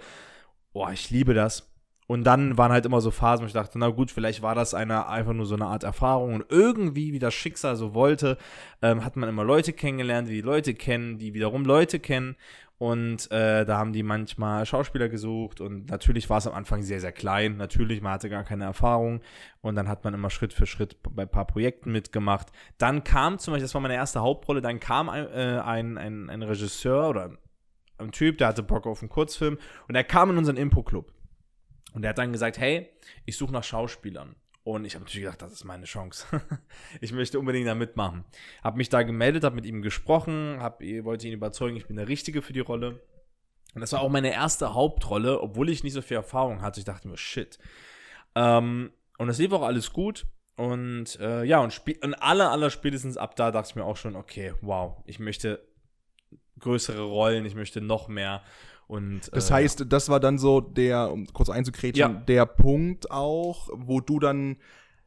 boah, 0.72 0.92
ich 0.92 1.10
liebe 1.10 1.34
das. 1.34 1.68
Und 2.06 2.24
dann 2.24 2.58
waren 2.58 2.70
halt 2.70 2.84
immer 2.84 3.00
so 3.00 3.10
Phasen, 3.10 3.44
wo 3.44 3.46
ich 3.46 3.54
dachte, 3.54 3.78
na 3.78 3.88
gut, 3.88 4.10
vielleicht 4.10 4.42
war 4.42 4.54
das 4.54 4.74
eine, 4.74 5.08
einfach 5.08 5.32
nur 5.32 5.46
so 5.46 5.54
eine 5.54 5.66
Art 5.66 5.84
Erfahrung. 5.84 6.34
Und 6.34 6.44
irgendwie, 6.50 7.12
wie 7.12 7.18
das 7.18 7.32
Schicksal 7.32 7.76
so 7.76 7.94
wollte, 7.94 8.36
ähm, 8.82 9.04
hat 9.04 9.16
man 9.16 9.28
immer 9.28 9.44
Leute 9.44 9.72
kennengelernt, 9.72 10.28
die 10.28 10.42
Leute 10.42 10.74
kennen, 10.74 11.18
die 11.18 11.32
wiederum 11.32 11.64
Leute 11.64 12.00
kennen. 12.00 12.36
Und 12.76 13.30
äh, 13.30 13.64
da 13.64 13.78
haben 13.78 13.92
die 13.92 14.02
manchmal 14.02 14.66
Schauspieler 14.66 15.08
gesucht. 15.08 15.62
Und 15.62 15.88
natürlich 15.88 16.28
war 16.28 16.38
es 16.38 16.46
am 16.46 16.52
Anfang 16.54 16.82
sehr, 16.82 17.00
sehr 17.00 17.12
klein. 17.12 17.56
Natürlich, 17.56 18.02
man 18.02 18.12
hatte 18.12 18.28
gar 18.28 18.44
keine 18.44 18.64
Erfahrung. 18.64 19.22
Und 19.62 19.76
dann 19.76 19.88
hat 19.88 20.04
man 20.04 20.12
immer 20.12 20.28
Schritt 20.28 20.52
für 20.52 20.66
Schritt 20.66 20.98
bei 21.02 21.22
ein 21.22 21.30
paar 21.30 21.46
Projekten 21.46 21.92
mitgemacht. 21.92 22.48
Dann 22.76 23.02
kam 23.04 23.38
zum 23.38 23.52
Beispiel, 23.52 23.64
das 23.64 23.74
war 23.74 23.80
meine 23.80 23.94
erste 23.94 24.20
Hauptrolle, 24.20 24.60
dann 24.60 24.80
kam 24.80 25.08
ein, 25.08 25.26
äh, 25.28 25.60
ein, 25.64 25.96
ein, 25.96 26.28
ein 26.28 26.42
Regisseur 26.42 27.08
oder 27.08 27.30
ein 27.96 28.10
Typ, 28.10 28.38
der 28.38 28.48
hatte 28.48 28.62
Bock 28.62 28.86
auf 28.86 29.00
einen 29.00 29.08
Kurzfilm. 29.08 29.56
Und 29.88 29.94
er 29.94 30.04
kam 30.04 30.30
in 30.30 30.36
unseren 30.36 30.56
Impro-Club. 30.56 31.10
Und 31.94 32.04
er 32.04 32.10
hat 32.10 32.18
dann 32.18 32.32
gesagt, 32.32 32.58
hey, 32.58 32.90
ich 33.24 33.36
suche 33.36 33.52
nach 33.52 33.64
Schauspielern. 33.64 34.36
Und 34.64 34.84
ich 34.84 34.94
habe 34.94 35.04
natürlich 35.04 35.24
gedacht, 35.24 35.42
das 35.42 35.52
ist 35.52 35.64
meine 35.64 35.84
Chance. 35.84 36.26
ich 37.00 37.12
möchte 37.12 37.38
unbedingt 37.38 37.66
da 37.66 37.74
mitmachen. 37.74 38.24
Habe 38.62 38.78
mich 38.78 38.88
da 38.88 39.02
gemeldet, 39.02 39.44
habe 39.44 39.54
mit 39.54 39.66
ihm 39.66 39.80
gesprochen, 39.82 40.58
hab, 40.60 40.80
wollte 40.80 41.28
ihn 41.28 41.34
überzeugen, 41.34 41.76
ich 41.76 41.86
bin 41.86 41.96
der 41.96 42.08
Richtige 42.08 42.42
für 42.42 42.52
die 42.52 42.60
Rolle. 42.60 43.00
Und 43.74 43.80
das 43.80 43.92
war 43.92 44.00
auch 44.00 44.10
meine 44.10 44.32
erste 44.32 44.74
Hauptrolle, 44.74 45.40
obwohl 45.40 45.68
ich 45.68 45.84
nicht 45.84 45.92
so 45.92 46.02
viel 46.02 46.16
Erfahrung 46.16 46.62
hatte. 46.62 46.80
Ich 46.80 46.86
dachte 46.86 47.08
mir, 47.08 47.16
shit. 47.16 47.58
Ähm, 48.34 48.92
und 49.18 49.28
es 49.28 49.38
lief 49.38 49.52
auch 49.52 49.62
alles 49.62 49.92
gut. 49.92 50.26
Und 50.56 51.18
äh, 51.20 51.44
ja, 51.44 51.60
und, 51.60 51.82
und 52.02 52.14
aller, 52.14 52.50
aller 52.50 52.70
spätestens 52.70 53.16
ab 53.16 53.36
da 53.36 53.50
dachte 53.50 53.70
ich 53.70 53.76
mir 53.76 53.84
auch 53.84 53.96
schon, 53.96 54.16
okay, 54.16 54.54
wow, 54.60 55.02
ich 55.04 55.18
möchte 55.18 55.66
größere 56.60 57.02
Rollen, 57.02 57.44
ich 57.44 57.54
möchte 57.54 57.80
noch 57.80 58.08
mehr. 58.08 58.42
Und, 58.94 59.22
Das 59.32 59.50
äh, 59.50 59.54
heißt, 59.54 59.86
das 59.88 60.08
war 60.08 60.20
dann 60.20 60.38
so 60.38 60.60
der, 60.60 61.10
um 61.10 61.26
kurz 61.32 61.50
einzukretschen, 61.50 61.98
Ja. 61.98 62.08
der 62.08 62.46
Punkt 62.46 63.10
auch, 63.10 63.68
wo 63.72 64.00
du 64.00 64.20
dann 64.20 64.56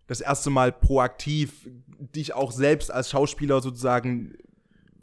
das 0.08 0.20
erste 0.20 0.50
Mal 0.50 0.72
proaktiv 0.74 1.70
dich 2.00 2.34
auch 2.34 2.52
selbst 2.52 2.92
als 2.92 3.10
Schauspieler 3.10 3.62
sozusagen 3.62 4.34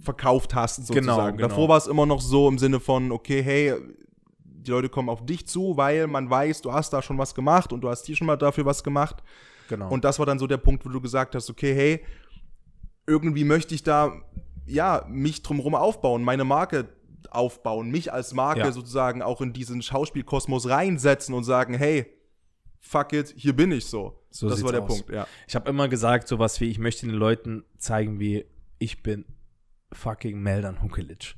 verkauft 0.03 0.55
hast, 0.55 0.77
sozusagen. 0.87 1.07
Genau, 1.07 1.27
genau. 1.33 1.49
Davor 1.49 1.69
war 1.71 1.79
es 1.79 1.87
immer 1.87 2.05
noch 2.05 2.21
so 2.21 2.47
im 2.47 2.59
Sinne 2.59 2.79
von, 2.79 3.11
okay, 3.11 3.43
hey, 3.43 3.75
die 4.45 4.71
Leute 4.71 4.91
kommen 4.91 5.09
auf 5.09 5.25
dich 5.25 5.47
zu, 5.47 5.77
weil 5.79 6.07
man 6.07 6.29
weiß, 6.29 6.61
du 6.61 6.73
hast 6.73 6.93
da 6.93 7.01
schon 7.01 7.17
was 7.17 7.35
gemacht 7.35 7.73
und 7.73 7.81
du 7.81 7.89
hast 7.89 8.05
hier 8.05 8.17
schon 8.17 8.27
mal 8.27 8.37
dafür 8.37 8.67
was 8.67 8.85
gemacht. 8.85 9.23
genau. 9.69 9.89
Und 9.91 10.05
das 10.05 10.19
war 10.19 10.27
dann 10.27 10.39
so 10.39 10.47
der 10.47 10.59
Punkt, 10.59 10.85
wo 10.85 10.91
du 10.91 11.01
gesagt 11.01 11.35
hast, 11.35 11.49
okay, 11.49 11.75
hey, 11.75 12.05
irgendwie 13.07 13.45
möchte 13.45 13.75
ich 13.75 13.83
da, 13.83 14.13
ja, 14.67 15.07
mich 15.09 15.43
drumherum 15.43 15.75
aufbauen, 15.75 16.23
meine 16.23 16.45
Marke 16.45 16.89
aufbauen, 17.33 17.91
mich 17.91 18.13
als 18.13 18.35
Marke 18.35 18.61
Ja. 18.61 18.73
sozusagen 18.73 19.23
auch 19.23 19.41
in 19.41 19.53
diesen 19.53 19.83
Schauspielkosmos 19.83 20.69
reinsetzen 20.69 21.35
und 21.35 21.45
sagen, 21.45 21.75
hey, 21.75 22.07
fuck 22.81 23.13
it, 23.13 23.33
hier 23.37 23.55
bin 23.55 23.73
ich 23.73 23.87
so. 23.87 24.21
So 24.31 24.49
das 24.49 24.63
war 24.63 24.73
der 24.73 24.83
aus. 24.83 24.89
Punkt, 24.89 25.11
ja. 25.11 25.27
Ich 25.47 25.55
habe 25.55 25.69
immer 25.71 25.89
gesagt, 25.89 26.29
sowas 26.29 26.61
wie, 26.61 26.71
ich 26.71 26.79
möchte 26.79 27.07
den 27.07 27.15
Leuten 27.15 27.65
zeigen, 27.79 28.19
wie 28.21 28.45
ich 28.79 29.03
bin 29.03 29.25
fucking 29.93 30.41
Meldan 30.41 30.83
Hunkelic. 30.83 31.37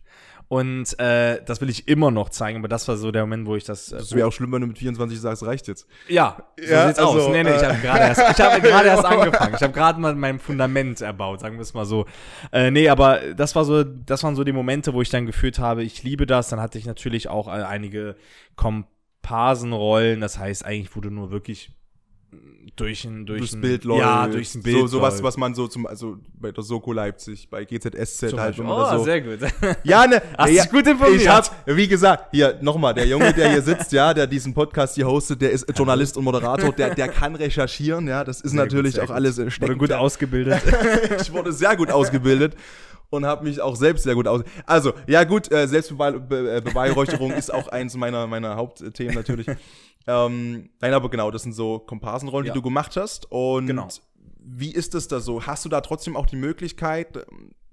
Und 0.49 0.97
äh, 1.01 1.43
das 1.45 1.61
will 1.61 1.69
ich 1.69 1.89
immer 1.89 2.13
noch 2.13 2.29
zeigen, 2.29 2.59
aber 2.61 2.69
das 2.69 2.87
war 2.87 2.97
so 2.97 3.11
der 3.11 3.23
Moment, 3.23 3.47
wo 3.49 3.57
ich 3.57 3.65
das. 3.65 3.91
Äh, 3.91 3.97
Das 3.97 4.15
wäre 4.15 4.29
auch 4.29 4.33
schlimm, 4.33 4.53
wenn 4.53 4.61
du 4.61 4.69
mit 4.69 4.79
24 4.79 5.21
sagst, 5.21 5.43
reicht 5.45 5.67
jetzt. 5.67 5.89
ja, 6.09 6.37
so 6.57 6.63
Ja, 6.73 6.87
sieht's 6.87 6.99
also, 7.01 7.21
aus. 7.21 7.29
Nee, 7.31 7.43
nee, 7.43 7.51
ich 7.51 7.63
äh, 7.63 7.67
habe 7.67 7.79
gerade 7.81 8.01
erst, 8.01 8.21
ich 8.39 8.45
hab 8.45 8.63
gerade 8.63 8.89
erst 8.89 9.05
angefangen. 9.05 9.55
Ich 9.57 9.63
habe 9.63 9.73
gerade 9.73 10.01
mal 10.01 10.15
mein 10.15 10.39
Fundament 10.39 11.01
erbaut, 11.01 11.41
sagen 11.41 11.57
wir 11.57 11.63
es 11.63 11.75
mal 11.75 11.85
so. 11.85 12.07
Äh, 12.53 12.71
nee, 12.71 12.89
aber 12.89 13.35
das 13.35 13.57
war 13.57 13.65
so, 13.65 13.83
das 13.83 14.23
waren 14.23 14.37
so 14.37 14.45
die 14.45 14.53
Momente, 14.53 14.95
wo 14.95 15.03
ich 15.03 15.11
dann 15.11 15.27
gefühlt 15.27 15.59
habe, 15.59 15.83
ich 15.83 16.05
liebe 16.05 16.27
das. 16.27 16.49
Dann 16.49 16.61
hatte 16.61 16.79
ich 16.79 16.87
natürlich 16.87 17.29
auch 17.29 17.49
äh, 17.49 17.63
einige 17.63 18.15
Komparsenrollen, 18.55 20.21
das 20.21 20.39
heißt 20.39 20.65
eigentlich, 20.65 20.95
wo 20.95 21.01
du 21.01 21.11
nur 21.11 21.31
wirklich 21.33 21.73
durch 22.77 23.05
ein, 23.05 23.25
durch 23.25 23.41
Durchs 23.41 23.55
ein, 23.55 23.61
Bild 23.63 23.85
läuft. 23.85 24.01
Ja, 24.01 24.27
durchs 24.29 24.61
Bild. 24.61 24.77
So, 24.81 24.87
sowas, 24.87 25.23
was 25.23 25.37
man 25.37 25.55
so 25.55 25.67
zum, 25.67 25.87
also 25.87 26.19
bei 26.35 26.53
der 26.53 26.63
Soko 26.63 26.93
Leipzig, 26.93 27.49
bei 27.49 27.65
GZSZ 27.65 28.31
Zum 28.31 28.39
halt, 28.39 28.57
Beispiel. 28.57 28.67
da 28.67 28.95
oh, 28.95 28.99
so. 28.99 29.05
sehr 29.05 29.21
gut. 29.23 29.39
Ja, 29.85 30.07
ne, 30.07 30.23
Hast 30.37 30.53
ja, 30.53 30.65
gut 30.67 30.87
informiert. 30.87 31.23
Ich 31.23 31.29
hab, 31.29 31.51
wie 31.67 31.89
gesagt, 31.89 32.29
hier 32.33 32.59
nochmal, 32.61 32.93
der 32.93 33.07
Junge, 33.07 33.33
der 33.33 33.51
hier 33.51 33.63
sitzt, 33.63 33.93
ja, 33.93 34.13
der 34.13 34.27
diesen 34.27 34.53
Podcast 34.53 34.95
hier 34.95 35.07
hostet, 35.07 35.41
der 35.41 35.53
ist 35.53 35.67
Journalist 35.75 36.17
und 36.17 36.25
Moderator, 36.25 36.73
der, 36.73 36.95
der 36.95 37.09
kann 37.09 37.35
recherchieren, 37.35 38.07
ja, 38.09 38.25
das 38.25 38.41
ist 38.43 38.51
Sehr 38.53 38.61
gut, 38.61 38.73
natürlich 38.73 38.95
sehr 38.95 39.05
auch 39.05 39.09
gut. 39.09 39.17
alles 39.17 39.39
äh, 39.39 39.51
Wurde 39.61 39.77
gut 39.77 39.93
ausgebildet. 39.93 40.63
ich 41.21 41.33
wurde 41.33 41.53
sehr 41.53 41.77
gut 41.77 41.91
ausgebildet 41.91 42.57
und 43.11 43.25
habe 43.25 43.45
mich 43.45 43.61
auch 43.61 43.77
selbst 43.77 44.03
sehr 44.03 44.15
gut 44.15 44.27
aus. 44.27 44.43
Also, 44.67 44.93
ja 45.07 45.25
gut, 45.25 45.51
äh, 45.51 45.67
Selbstbeweihräucherung 45.67 47.33
ist 47.33 47.53
auch 47.53 47.69
eins 47.69 47.97
meiner, 47.97 48.27
meiner 48.27 48.57
Hauptthemen 48.57 49.15
natürlich. 49.15 49.47
Ähm, 50.07 50.71
nein, 50.81 50.95
aber 50.95 51.09
genau, 51.11 51.31
das 51.31 51.43
sind 51.43 51.53
so 51.55 51.79
Komparsenrollen, 51.79 52.47
Ja. 52.47 52.53
die 52.53 52.59
du 52.59 52.63
gemacht 52.63 52.97
hast. 52.97 53.31
Und 53.31 53.67
Genau. 53.67 53.89
wie 54.39 54.73
ist 54.73 54.95
es 54.95 55.09
da 55.09 55.21
so? 55.21 55.47
Hast 55.47 55.65
du 55.65 55.69
da 55.69 55.81
trotzdem 55.81 56.17
auch 56.17 56.27
die 56.27 56.37
Möglichkeit, 56.37 57.27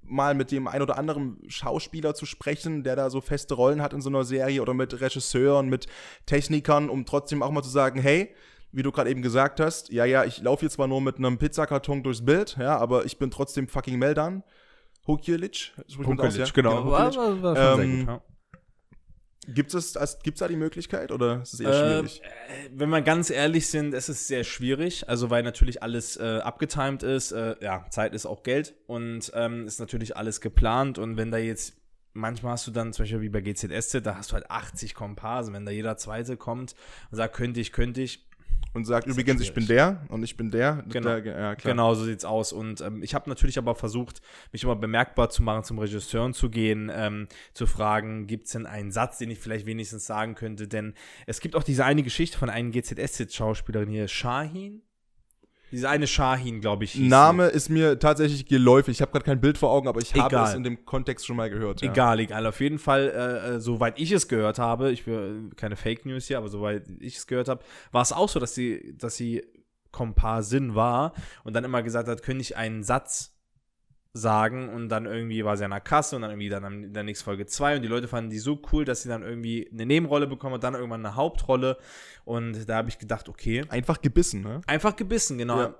mal 0.05 0.35
mit 0.35 0.51
dem 0.51 0.67
ein 0.67 0.81
oder 0.81 0.97
anderen 0.97 1.37
Schauspieler 1.47 2.13
zu 2.13 2.25
sprechen, 2.25 2.83
der 2.83 2.95
da 2.95 3.09
so 3.09 3.21
feste 3.21 3.53
Rollen 3.55 3.81
hat 3.81 3.93
in 3.93 4.01
so 4.01 4.09
einer 4.09 4.23
Serie 4.25 4.61
oder 4.61 4.73
mit 4.73 4.99
Regisseuren, 4.99 5.69
mit 5.69 5.87
Technikern, 6.25 6.89
um 6.89 7.05
trotzdem 7.05 7.41
auch 7.41 7.51
mal 7.51 7.63
zu 7.63 7.69
sagen, 7.69 7.99
hey, 8.01 8.29
wie 8.71 8.83
du 8.83 8.91
gerade 8.91 9.09
eben 9.09 9.21
gesagt 9.21 9.59
hast, 9.59 9.91
ja, 9.91 10.03
ja, 10.05 10.23
ich 10.25 10.41
laufe 10.41 10.65
jetzt 10.65 10.73
zwar 10.73 10.87
nur 10.87 10.99
mit 10.99 11.17
einem 11.17 11.37
Pizzakarton 11.37 12.03
durchs 12.03 12.25
Bild, 12.25 12.57
ja, 12.59 12.77
aber 12.77 13.05
ich 13.05 13.17
bin 13.17 13.31
trotzdem 13.31 13.67
fucking 13.67 13.97
Meldan. 13.97 14.43
Hukjelic, 15.07 15.73
spricht 15.87 15.99
man 16.07 16.19
aus, 16.19 16.37
ja? 16.37 16.45
genau. 16.53 16.89
War, 16.89 17.07
Hukjelic. 17.07 17.43
war, 17.43 17.55
war 17.55 17.55
schon 17.75 17.81
Ähm, 17.81 18.05
sehr 18.05 18.05
gut, 18.05 18.07
ja. 18.07 18.32
Gibt's 19.47 19.73
es, 19.73 19.97
als- 19.97 20.19
gibt's 20.19 20.39
da 20.39 20.47
die 20.47 20.55
Möglichkeit 20.55 21.11
oder 21.11 21.41
ist 21.41 21.53
es 21.55 21.59
eher 21.59 21.73
Ähm, 21.73 22.07
schwierig? 22.07 22.21
äh, 22.23 22.69
wenn 22.73 22.89
wir 22.89 23.01
ganz 23.01 23.29
ehrlich 23.29 23.67
sind, 23.67 23.93
es 23.93 24.07
ist 24.09 24.27
sehr 24.27 24.43
schwierig, 24.43 25.09
also 25.09 25.29
weil 25.29 25.43
natürlich 25.43 25.83
alles 25.83 26.15
äh, 26.17 26.39
abgetimed 26.43 27.03
ist. 27.03 27.31
Äh, 27.33 27.55
ja, 27.61 27.85
Zeit 27.89 28.13
ist 28.13 28.25
auch 28.25 28.43
Geld 28.43 28.73
und 28.87 29.31
ähm, 29.35 29.67
ist 29.67 29.79
natürlich 29.79 30.15
alles 30.15 30.39
geplant. 30.41 30.97
Und 30.97 31.17
wenn 31.17 31.29
da 31.31 31.37
jetzt, 31.37 31.75
manchmal 32.13 32.53
hast 32.53 32.67
du 32.67 32.71
dann 32.71 32.93
zum 32.93 33.03
Beispiel 33.03 33.21
wie 33.21 33.29
bei 33.29 33.41
GZSZ, 33.41 34.01
da 34.05 34.15
hast 34.15 34.31
du 34.31 34.35
halt 34.35 34.49
80 34.49 34.93
Komparsen. 34.93 35.53
Wenn 35.53 35.65
da 35.65 35.71
jeder 35.71 35.97
Zweite 35.97 36.37
kommt 36.37 36.73
und 37.11 37.17
sagt, 37.17 37.35
könnte 37.35 37.59
ich, 37.59 37.71
könnte 37.73 38.01
ich, 38.01 38.25
Und 38.73 38.85
sagt 38.85 39.07
übrigens, 39.07 39.41
ich 39.41 39.53
bin 39.53 39.67
der 39.67 40.05
und 40.09 40.23
ich 40.23 40.35
bin 40.35 40.49
der. 40.49 40.83
Genau. 40.89 41.19
Der, 41.19 41.39
ja. 41.39 41.53
Genau, 41.53 41.93
so 41.93 42.05
sieht's 42.05 42.25
aus. 42.25 42.51
Und 42.51 42.81
ähm, 42.81 43.03
ich 43.03 43.13
habe 43.13 43.29
natürlich 43.29 43.57
aber 43.59 43.75
versucht, 43.75 44.21
mich 44.51 44.63
immer 44.63 44.75
bemerkbar 44.75 45.29
zu 45.29 45.43
machen, 45.43 45.63
zum 45.63 45.77
Regisseur 45.77 46.31
zu 46.33 46.49
gehen, 46.49 46.91
ähm, 46.93 47.27
zu 47.53 47.67
fragen, 47.67 48.25
gibt's 48.25 48.51
denn 48.51 48.65
einen 48.65 48.91
Satz, 48.91 49.19
den 49.19 49.29
ich 49.29 49.39
vielleicht 49.39 49.65
wenigstens 49.65 50.05
sagen 50.05 50.35
könnte? 50.35 50.67
Denn 50.67 50.93
es 51.27 51.39
gibt 51.39 51.55
auch 51.55 51.63
diese 51.63 51.85
eine 51.85 52.01
Geschichte 52.01 52.37
von 52.37 52.49
einem 52.49 52.71
GZS-Schauspielerin 52.71 53.89
hier, 53.89 54.07
Shahin. 54.07 54.81
Diese 55.73 55.89
eine 55.89 56.05
Shahin, 56.05 56.61
glaube 56.61 56.83
ich. 56.83 56.93
Name 56.99 57.47
ist 57.47 57.69
mir 57.69 57.97
tatsächlich 57.97 58.45
geläufig. 58.45 58.91
Ich 58.97 59.01
habe 59.01 59.11
gerade 59.11 59.25
kein 59.25 59.41
Bild 59.41 59.57
vor 59.57 59.71
Augen, 59.71 59.87
aber 59.87 60.01
ich 60.01 60.13
habe 60.13 60.35
es 60.35 60.53
in 60.53 60.61
dem 60.61 60.85
Kontext 60.85 61.25
schon 61.25 61.35
mal 61.35 61.49
gehört. 61.49 61.79
sie. 61.79 61.87
Ja. 61.87 61.91
Egal, 61.91 62.19
egal. 62.19 62.45
Auf 62.45 62.59
jeden 62.59 62.77
Fall, 62.77 63.09
äh, 63.09 63.55
äh, 63.55 63.59
soweit 63.59 63.99
ich 63.99 64.11
es 64.11 64.27
gehört 64.27 64.59
habe, 64.59 64.91
ich 64.91 65.07
will 65.07 65.49
keine 65.55 65.75
Fake 65.75 66.05
News 66.05 66.27
hier, 66.27 66.37
aber 66.37 66.47
soweit 66.47 66.83
ich 66.99 67.17
es 67.17 67.25
gehört 67.25 67.47
habe, 67.47 67.63
war 67.91 68.03
es 68.03 68.11
auch 68.11 68.29
so, 68.29 68.39
dass 68.39 68.53
sie, 68.53 68.95
dass 68.99 69.15
sie 69.15 69.43
Komparsin 69.89 70.75
war 70.75 71.13
und 71.43 71.53
dann 71.53 71.63
immer 71.63 71.81
gesagt 71.81 72.07
hat, 72.07 72.21
könnte 72.21 72.41
ich 72.41 72.55
einen 72.55 72.83
Satz 72.83 73.32
sagen 74.13 74.69
und 74.69 74.89
dann 74.89 75.05
irgendwie 75.05 75.43
war 75.43 75.57
sie 75.57 75.65
an 75.65 75.71
der 75.71 75.81
Kasse 75.81 76.15
und 76.15 76.21
dann 76.21 76.31
irgendwie 76.31 76.49
dann 76.49 76.83
in 76.83 76.93
der 76.93 77.03
nächsten 77.03 77.25
Folge 77.25 77.47
zwei 77.47 77.75
und 77.75 77.81
die 77.81 77.87
Leute 77.87 78.07
fanden 78.07 78.29
die 78.29 78.37
so 78.37 78.61
cool, 78.71 78.85
dass 78.85 79.01
sie 79.01 79.09
dann 79.09 79.23
irgendwie 79.23 79.67
eine 79.73 79.87
Nebenrolle 79.87 80.27
bekommen 80.27 80.53
und 80.53 80.63
dann 80.63 80.75
irgendwann 80.75 81.03
eine 81.03 81.15
Hauptrolle 81.15 81.77
und 82.23 82.69
da 82.69 82.75
habe 82.75 82.89
ich 82.89 82.99
gedacht, 82.99 83.27
okay. 83.27 83.63
Einfach 83.69 84.01
gebissen, 84.01 84.41
ne? 84.41 84.61
Einfach 84.67 84.95
gebissen, 84.95 85.39
genau. 85.39 85.59
Ja. 85.59 85.75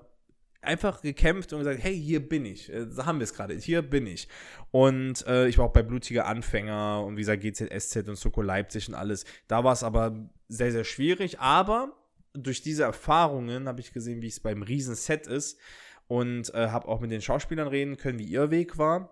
Einfach 0.62 1.02
gekämpft 1.02 1.52
und 1.52 1.60
gesagt, 1.60 1.78
hey, 1.82 1.96
hier 1.96 2.26
bin 2.26 2.44
ich. 2.44 2.72
Äh, 2.72 2.86
da 2.86 3.06
haben 3.06 3.20
wir 3.20 3.24
es 3.24 3.34
gerade. 3.34 3.54
Hier 3.54 3.82
bin 3.82 4.06
ich. 4.06 4.28
Und 4.70 5.24
äh, 5.26 5.46
ich 5.46 5.58
war 5.58 5.66
auch 5.66 5.72
bei 5.72 5.82
Blutiger 5.82 6.26
Anfänger 6.26 7.04
und 7.04 7.16
wie 7.16 7.20
gesagt 7.20 7.42
GZSZ 7.42 8.08
und 8.08 8.16
Soko 8.16 8.40
Leipzig 8.42 8.88
und 8.88 8.94
alles. 8.94 9.26
Da 9.46 9.62
war 9.62 9.74
es 9.74 9.82
aber 9.82 10.28
sehr, 10.48 10.72
sehr 10.72 10.84
schwierig. 10.84 11.38
Aber 11.38 11.92
durch 12.32 12.62
diese 12.62 12.84
Erfahrungen 12.84 13.68
habe 13.68 13.80
ich 13.80 13.92
gesehen, 13.92 14.22
wie 14.22 14.28
es 14.28 14.40
beim 14.40 14.62
Riesenset 14.62 15.26
ist 15.26 15.58
und 16.06 16.52
äh, 16.54 16.68
habe 16.68 16.88
auch 16.88 17.00
mit 17.00 17.10
den 17.10 17.22
Schauspielern 17.22 17.68
reden 17.68 17.96
können, 17.96 18.18
wie 18.18 18.24
ihr 18.24 18.50
Weg 18.50 18.78
war. 18.78 19.10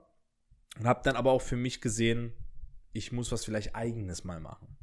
Und 0.78 0.86
habe 0.86 1.00
dann 1.04 1.16
aber 1.16 1.32
auch 1.32 1.42
für 1.42 1.56
mich 1.56 1.80
gesehen, 1.80 2.32
ich 2.92 3.12
muss 3.12 3.32
was 3.32 3.44
vielleicht 3.44 3.74
eigenes 3.74 4.24
mal 4.24 4.40
machen. 4.40 4.76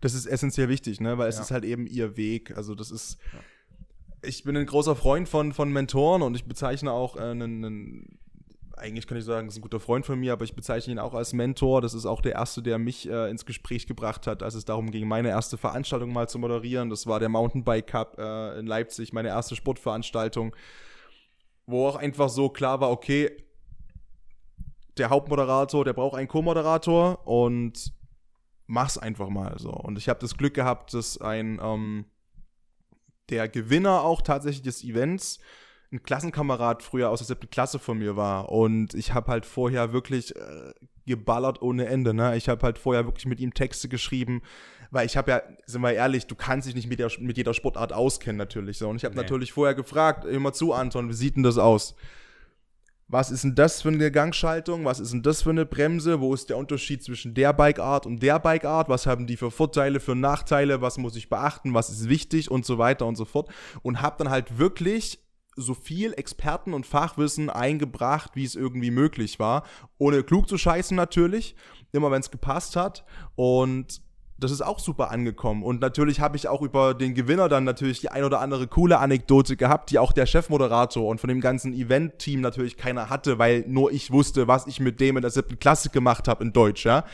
Das 0.00 0.14
ist 0.14 0.26
essentiell 0.26 0.68
wichtig, 0.68 1.00
ne? 1.00 1.18
Weil 1.18 1.28
es 1.28 1.36
ja. 1.36 1.42
ist 1.42 1.50
halt 1.50 1.64
eben 1.64 1.86
ihr 1.86 2.16
Weg. 2.16 2.56
Also 2.56 2.74
das 2.74 2.90
ist. 2.90 3.18
Ja. 3.32 3.40
Ich 4.22 4.44
bin 4.44 4.56
ein 4.56 4.64
großer 4.64 4.96
Freund 4.96 5.28
von, 5.28 5.52
von 5.52 5.70
Mentoren 5.70 6.22
und 6.22 6.34
ich 6.34 6.46
bezeichne 6.46 6.92
auch 6.92 7.16
äh, 7.16 7.20
einen, 7.20 7.64
einen 7.64 8.18
eigentlich 8.76 9.06
kann 9.06 9.18
ich 9.18 9.24
sagen, 9.24 9.48
ist 9.48 9.56
ein 9.56 9.62
guter 9.62 9.80
Freund 9.80 10.06
von 10.06 10.18
mir, 10.18 10.32
aber 10.32 10.44
ich 10.44 10.54
bezeichne 10.54 10.92
ihn 10.94 10.98
auch 10.98 11.14
als 11.14 11.32
Mentor. 11.32 11.80
Das 11.80 11.94
ist 11.94 12.06
auch 12.06 12.20
der 12.20 12.32
erste, 12.32 12.62
der 12.62 12.78
mich 12.78 13.08
äh, 13.08 13.30
ins 13.30 13.46
Gespräch 13.46 13.86
gebracht 13.86 14.26
hat, 14.26 14.42
als 14.42 14.54
es 14.54 14.64
darum 14.64 14.90
ging, 14.90 15.06
meine 15.06 15.28
erste 15.28 15.56
Veranstaltung 15.56 16.12
mal 16.12 16.28
zu 16.28 16.38
moderieren. 16.38 16.90
Das 16.90 17.06
war 17.06 17.20
der 17.20 17.28
Mountainbike 17.28 17.86
Cup 17.86 18.18
äh, 18.18 18.58
in 18.58 18.66
Leipzig, 18.66 19.12
meine 19.12 19.28
erste 19.28 19.56
Sportveranstaltung 19.56 20.54
wo 21.66 21.86
auch 21.86 21.96
einfach 21.96 22.28
so 22.28 22.48
klar 22.48 22.80
war, 22.80 22.90
okay, 22.90 23.30
der 24.96 25.10
Hauptmoderator, 25.10 25.84
der 25.84 25.92
braucht 25.92 26.16
einen 26.16 26.28
Co-Moderator 26.28 27.26
und 27.26 27.92
mach's 28.66 28.98
einfach 28.98 29.28
mal 29.28 29.58
so. 29.58 29.70
Und 29.70 29.98
ich 29.98 30.08
habe 30.08 30.20
das 30.20 30.36
Glück 30.36 30.54
gehabt, 30.54 30.94
dass 30.94 31.20
ein 31.20 31.58
ähm, 31.62 32.06
der 33.30 33.48
Gewinner 33.48 34.02
auch 34.02 34.22
tatsächlich 34.22 34.62
des 34.62 34.84
Events 34.84 35.38
ein 35.92 36.02
Klassenkamerad 36.02 36.82
früher 36.82 37.10
aus 37.10 37.20
der 37.20 37.26
siebten 37.26 37.50
Klasse 37.50 37.78
von 37.78 37.98
mir 37.98 38.16
war. 38.16 38.50
Und 38.50 38.94
ich 38.94 39.14
habe 39.14 39.30
halt 39.30 39.46
vorher 39.46 39.92
wirklich 39.92 40.34
äh, 40.36 40.72
geballert 41.06 41.62
ohne 41.62 41.86
Ende. 41.86 42.14
Ne? 42.14 42.36
Ich 42.36 42.48
habe 42.48 42.62
halt 42.62 42.78
vorher 42.78 43.04
wirklich 43.06 43.26
mit 43.26 43.40
ihm 43.40 43.54
Texte 43.54 43.88
geschrieben, 43.88 44.42
weil 44.94 45.06
ich 45.06 45.16
habe 45.16 45.30
ja, 45.32 45.42
sind 45.66 45.82
wir 45.82 45.92
ehrlich, 45.92 46.28
du 46.28 46.36
kannst 46.36 46.68
dich 46.68 46.76
nicht 46.76 46.88
mit, 46.88 47.00
der, 47.00 47.10
mit 47.18 47.36
jeder 47.36 47.52
Sportart 47.52 47.92
auskennen 47.92 48.36
natürlich. 48.36 48.78
So. 48.78 48.88
Und 48.88 48.96
ich 48.96 49.04
habe 49.04 49.16
nee. 49.16 49.22
natürlich 49.22 49.52
vorher 49.52 49.74
gefragt, 49.74 50.24
immer 50.24 50.52
zu 50.52 50.72
Anton, 50.72 51.08
wie 51.08 51.14
sieht 51.14 51.34
denn 51.34 51.42
das 51.42 51.58
aus? 51.58 51.96
Was 53.08 53.32
ist 53.32 53.42
denn 53.42 53.56
das 53.56 53.82
für 53.82 53.88
eine 53.88 54.12
Gangschaltung? 54.12 54.84
Was 54.84 55.00
ist 55.00 55.12
denn 55.12 55.22
das 55.22 55.42
für 55.42 55.50
eine 55.50 55.66
Bremse? 55.66 56.20
Wo 56.20 56.32
ist 56.32 56.48
der 56.48 56.56
Unterschied 56.56 57.02
zwischen 57.02 57.34
der 57.34 57.52
Bikeart 57.52 58.06
und 58.06 58.22
der 58.22 58.38
Bikeart? 58.38 58.88
Was 58.88 59.06
haben 59.06 59.26
die 59.26 59.36
für 59.36 59.50
Vorteile, 59.50 59.98
für 59.98 60.14
Nachteile? 60.14 60.80
Was 60.80 60.96
muss 60.96 61.16
ich 61.16 61.28
beachten? 61.28 61.74
Was 61.74 61.90
ist 61.90 62.08
wichtig? 62.08 62.50
Und 62.50 62.64
so 62.64 62.78
weiter 62.78 63.04
und 63.06 63.16
so 63.16 63.24
fort. 63.24 63.50
Und 63.82 64.00
habe 64.00 64.16
dann 64.18 64.30
halt 64.30 64.58
wirklich 64.58 65.18
so 65.56 65.74
viel 65.74 66.12
Experten 66.14 66.72
und 66.72 66.86
Fachwissen 66.86 67.50
eingebracht, 67.50 68.32
wie 68.34 68.44
es 68.44 68.54
irgendwie 68.54 68.92
möglich 68.92 69.40
war. 69.40 69.64
Ohne 69.98 70.22
klug 70.22 70.48
zu 70.48 70.56
scheißen 70.56 70.96
natürlich, 70.96 71.56
immer 71.90 72.12
wenn 72.12 72.20
es 72.20 72.30
gepasst 72.30 72.76
hat. 72.76 73.04
Und 73.34 74.03
das 74.38 74.50
ist 74.50 74.62
auch 74.62 74.80
super 74.80 75.10
angekommen. 75.10 75.62
Und 75.62 75.80
natürlich 75.80 76.20
habe 76.20 76.36
ich 76.36 76.48
auch 76.48 76.60
über 76.60 76.94
den 76.94 77.14
Gewinner 77.14 77.48
dann 77.48 77.64
natürlich 77.64 78.00
die 78.00 78.08
ein 78.08 78.24
oder 78.24 78.40
andere 78.40 78.66
coole 78.66 78.98
Anekdote 78.98 79.56
gehabt, 79.56 79.90
die 79.90 79.98
auch 79.98 80.12
der 80.12 80.26
Chefmoderator 80.26 81.06
und 81.06 81.20
von 81.20 81.28
dem 81.28 81.40
ganzen 81.40 81.72
Event-Team 81.72 82.40
natürlich 82.40 82.76
keiner 82.76 83.10
hatte, 83.10 83.38
weil 83.38 83.64
nur 83.68 83.92
ich 83.92 84.10
wusste, 84.10 84.48
was 84.48 84.66
ich 84.66 84.80
mit 84.80 85.00
dem 85.00 85.16
in 85.16 85.22
der 85.22 85.30
siebten 85.30 85.58
Klasse 85.58 85.90
gemacht 85.90 86.26
habe 86.26 86.42
in 86.42 86.52
Deutsch, 86.52 86.84
ja. 86.84 87.04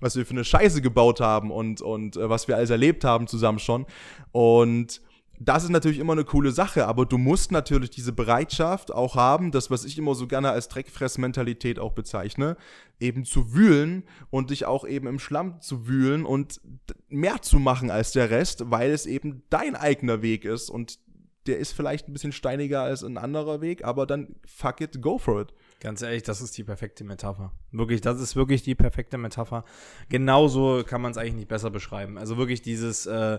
Was 0.00 0.14
wir 0.14 0.24
für 0.24 0.32
eine 0.32 0.44
Scheiße 0.44 0.80
gebaut 0.80 1.20
haben 1.20 1.50
und, 1.50 1.82
und 1.82 2.16
äh, 2.16 2.30
was 2.30 2.46
wir 2.46 2.56
alles 2.56 2.70
erlebt 2.70 3.04
haben 3.04 3.26
zusammen 3.26 3.58
schon. 3.58 3.84
Und 4.30 5.00
das 5.40 5.64
ist 5.64 5.70
natürlich 5.70 5.98
immer 5.98 6.14
eine 6.14 6.24
coole 6.24 6.50
Sache, 6.50 6.86
aber 6.86 7.06
du 7.06 7.16
musst 7.16 7.52
natürlich 7.52 7.90
diese 7.90 8.12
Bereitschaft 8.12 8.92
auch 8.92 9.14
haben, 9.14 9.52
das, 9.52 9.70
was 9.70 9.84
ich 9.84 9.96
immer 9.96 10.14
so 10.14 10.26
gerne 10.26 10.50
als 10.50 10.68
Dreckfressmentalität 10.68 11.78
auch 11.78 11.92
bezeichne, 11.92 12.56
eben 12.98 13.24
zu 13.24 13.54
wühlen 13.54 14.04
und 14.30 14.50
dich 14.50 14.66
auch 14.66 14.86
eben 14.86 15.06
im 15.06 15.18
Schlamm 15.18 15.60
zu 15.60 15.86
wühlen 15.86 16.24
und 16.24 16.60
mehr 17.08 17.40
zu 17.42 17.58
machen 17.58 17.90
als 17.90 18.12
der 18.12 18.30
Rest, 18.30 18.70
weil 18.70 18.90
es 18.90 19.06
eben 19.06 19.42
dein 19.50 19.76
eigener 19.76 20.22
Weg 20.22 20.44
ist 20.44 20.70
und 20.70 20.98
der 21.46 21.58
ist 21.58 21.72
vielleicht 21.72 22.08
ein 22.08 22.12
bisschen 22.12 22.32
steiniger 22.32 22.82
als 22.82 23.02
ein 23.02 23.16
anderer 23.16 23.60
Weg, 23.60 23.84
aber 23.84 24.06
dann 24.06 24.34
fuck 24.44 24.80
it, 24.80 25.00
go 25.00 25.18
for 25.18 25.40
it. 25.40 25.54
Ganz 25.80 26.02
ehrlich, 26.02 26.24
das 26.24 26.42
ist 26.42 26.58
die 26.58 26.64
perfekte 26.64 27.04
Metapher. 27.04 27.52
Wirklich, 27.70 28.00
das 28.00 28.20
ist 28.20 28.36
wirklich 28.36 28.62
die 28.62 28.74
perfekte 28.74 29.16
Metapher. 29.16 29.64
Genauso 30.08 30.82
kann 30.84 31.00
man 31.00 31.12
es 31.12 31.16
eigentlich 31.16 31.34
nicht 31.34 31.48
besser 31.48 31.70
beschreiben. 31.70 32.18
Also 32.18 32.36
wirklich 32.36 32.60
dieses, 32.60 33.06
äh, 33.06 33.38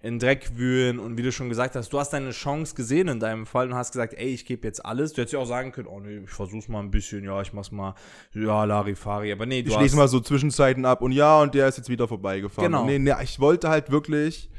in 0.00 0.18
Dreck 0.18 0.56
wühlen 0.56 0.98
und 0.98 1.16
wie 1.16 1.22
du 1.22 1.32
schon 1.32 1.48
gesagt 1.48 1.74
hast, 1.74 1.92
du 1.92 1.98
hast 1.98 2.12
deine 2.12 2.30
Chance 2.30 2.74
gesehen 2.74 3.08
in 3.08 3.18
deinem 3.18 3.46
Fall 3.46 3.68
und 3.68 3.74
hast 3.74 3.92
gesagt, 3.92 4.14
ey, 4.14 4.28
ich 4.28 4.44
gebe 4.44 4.66
jetzt 4.66 4.84
alles. 4.84 5.12
Du 5.12 5.20
hättest 5.20 5.32
ja 5.32 5.38
auch 5.38 5.46
sagen 5.46 5.72
können, 5.72 5.88
oh 5.88 6.00
nee, 6.00 6.18
ich 6.18 6.30
versuch's 6.30 6.68
mal 6.68 6.80
ein 6.80 6.90
bisschen, 6.90 7.24
ja, 7.24 7.40
ich 7.40 7.52
mach's 7.52 7.72
mal, 7.72 7.94
ja, 8.34 8.64
Larifari, 8.64 9.32
aber 9.32 9.46
nee, 9.46 9.62
du 9.62 9.70
Ich 9.70 9.78
lese 9.78 9.96
mal 9.96 10.06
so 10.06 10.20
Zwischenzeiten 10.20 10.84
ab 10.84 11.00
und 11.00 11.12
ja, 11.12 11.40
und 11.40 11.54
der 11.54 11.68
ist 11.68 11.78
jetzt 11.78 11.88
wieder 11.88 12.06
vorbeigefahren. 12.06 12.70
Genau. 12.70 12.84
nee, 12.84 12.98
nee, 12.98 13.14
ich 13.22 13.40
wollte 13.40 13.68
halt 13.70 13.90
wirklich 13.90 14.50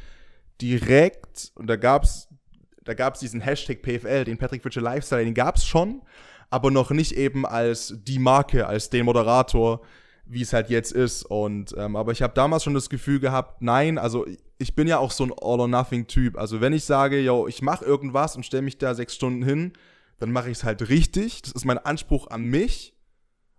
direkt, 0.60 1.52
und 1.56 1.68
da 1.68 1.76
gab's, 1.76 2.28
da 2.84 2.96
gab's 2.96 3.20
diesen 3.20 3.40
Hashtag 3.40 3.84
PFL, 3.84 4.24
den 4.24 4.40
Patrick 4.40 4.64
Fischer 4.64 4.82
Lifestyle, 4.82 5.24
den 5.24 5.36
gab's 5.36 5.66
schon, 5.66 6.02
aber 6.50 6.72
noch 6.72 6.90
nicht 6.90 7.12
eben 7.12 7.46
als 7.46 7.94
die 8.04 8.18
Marke, 8.18 8.66
als 8.66 8.90
den 8.90 9.06
Moderator, 9.06 9.82
wie 10.26 10.42
es 10.42 10.52
halt 10.52 10.70
jetzt 10.70 10.92
ist. 10.92 11.24
Und 11.24 11.76
ähm, 11.78 11.96
aber 11.96 12.12
ich 12.12 12.22
habe 12.22 12.34
damals 12.34 12.64
schon 12.64 12.74
das 12.74 12.90
Gefühl 12.90 13.20
gehabt, 13.20 13.62
nein, 13.62 13.98
also 13.98 14.26
ich 14.58 14.76
bin 14.76 14.88
ja 14.88 14.98
auch 14.98 15.12
so 15.12 15.24
ein 15.24 15.32
All-or-Nothing-Typ. 15.32 16.38
Also 16.38 16.62
wenn 16.62 16.74
ich 16.74 16.84
sage, 16.84 17.20
yo, 17.20 17.48
ich 17.48 17.62
mache 17.62 17.86
irgendwas 17.86 18.36
und 18.36 18.46
stelle 18.46 18.64
mich 18.64 18.78
da 18.78 18.96
sechs 18.96 19.16
Stunden 19.16 19.44
hin, 19.44 19.74
dann 20.20 20.32
mache 20.32 20.50
ich 20.50 20.58
es 20.58 20.64
halt 20.64 20.90
richtig. 20.90 21.44
Das 21.44 21.52
ist 21.52 21.66
mein 21.66 21.78
Anspruch 21.78 22.28
an 22.28 22.44
mich. 22.44 22.94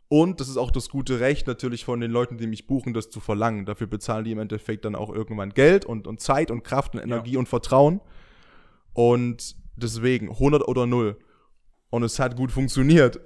Und 0.09 0.41
das 0.41 0.49
ist 0.49 0.57
auch 0.57 0.71
das 0.71 0.89
gute 0.89 1.21
Recht 1.21 1.47
natürlich 1.47 1.85
von 1.85 2.01
den 2.01 2.11
Leuten, 2.11 2.39
die 2.39 2.47
mich 2.47 2.67
buchen, 2.67 2.95
das 2.95 3.11
zu 3.11 3.21
verlangen. 3.21 3.67
Dafür 3.67 3.87
bezahlen 3.87 4.25
die 4.25 4.33
im 4.33 4.39
Endeffekt 4.39 4.87
dann 4.87 4.95
auch 4.95 5.11
irgendwann 5.11 5.51
Geld 5.51 5.85
und, 5.85 6.07
und 6.07 6.21
Zeit 6.21 6.51
und 6.51 6.65
Kraft 6.65 6.95
und 6.95 7.03
Energie 7.03 7.33
ja. 7.33 7.39
und 7.39 7.49
Vertrauen. 7.49 8.01
Und 8.95 9.55
deswegen 9.77 10.31
100 10.31 10.67
oder 10.67 10.87
0. 10.87 11.19
Und 11.91 12.03
es 12.03 12.19
hat 12.19 12.37
gut 12.37 12.53
funktioniert. 12.53 13.19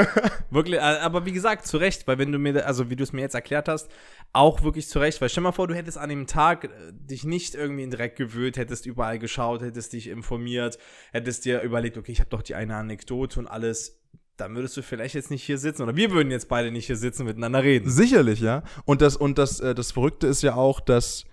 wirklich, 0.50 0.78
äh, 0.78 0.82
aber 0.82 1.26
wie 1.26 1.32
gesagt, 1.32 1.66
zu 1.66 1.78
Recht, 1.78 2.06
weil 2.06 2.18
wenn 2.18 2.30
du 2.30 2.38
mir, 2.38 2.64
also 2.64 2.88
wie 2.88 2.94
du 2.94 3.02
es 3.02 3.12
mir 3.12 3.22
jetzt 3.22 3.34
erklärt 3.34 3.68
hast, 3.68 3.90
auch 4.32 4.62
wirklich 4.62 4.88
zu 4.88 5.00
Recht, 5.00 5.20
weil 5.20 5.28
stell 5.28 5.42
mal 5.42 5.50
vor, 5.50 5.66
du 5.66 5.74
hättest 5.74 5.98
an 5.98 6.10
dem 6.10 6.28
Tag 6.28 6.64
äh, 6.64 6.68
dich 6.92 7.24
nicht 7.24 7.56
irgendwie 7.56 7.82
in 7.82 7.90
Dreck 7.90 8.14
gewühlt, 8.14 8.56
hättest 8.56 8.86
überall 8.86 9.18
geschaut, 9.18 9.62
hättest 9.62 9.92
dich 9.94 10.06
informiert, 10.06 10.78
hättest 11.12 11.44
dir 11.44 11.62
überlegt, 11.62 11.98
okay, 11.98 12.12
ich 12.12 12.20
habe 12.20 12.30
doch 12.30 12.42
die 12.42 12.54
eine 12.54 12.76
Anekdote 12.76 13.40
und 13.40 13.48
alles, 13.48 14.00
dann 14.36 14.54
würdest 14.54 14.76
du 14.76 14.82
vielleicht 14.82 15.16
jetzt 15.16 15.30
nicht 15.32 15.42
hier 15.42 15.58
sitzen 15.58 15.82
oder 15.82 15.96
wir 15.96 16.12
würden 16.12 16.30
jetzt 16.30 16.48
beide 16.48 16.70
nicht 16.70 16.86
hier 16.86 16.96
sitzen 16.96 17.24
miteinander 17.26 17.62
reden. 17.64 17.90
Sicherlich, 17.90 18.40
ja. 18.40 18.62
Und 18.84 19.00
das 19.00 19.16
und 19.16 19.38
das 19.38 19.60
äh, 19.60 19.74
das 19.74 19.92
Verrückte 19.92 20.26
ist 20.28 20.42
ja 20.42 20.54
auch, 20.54 20.80
dass 20.80 21.24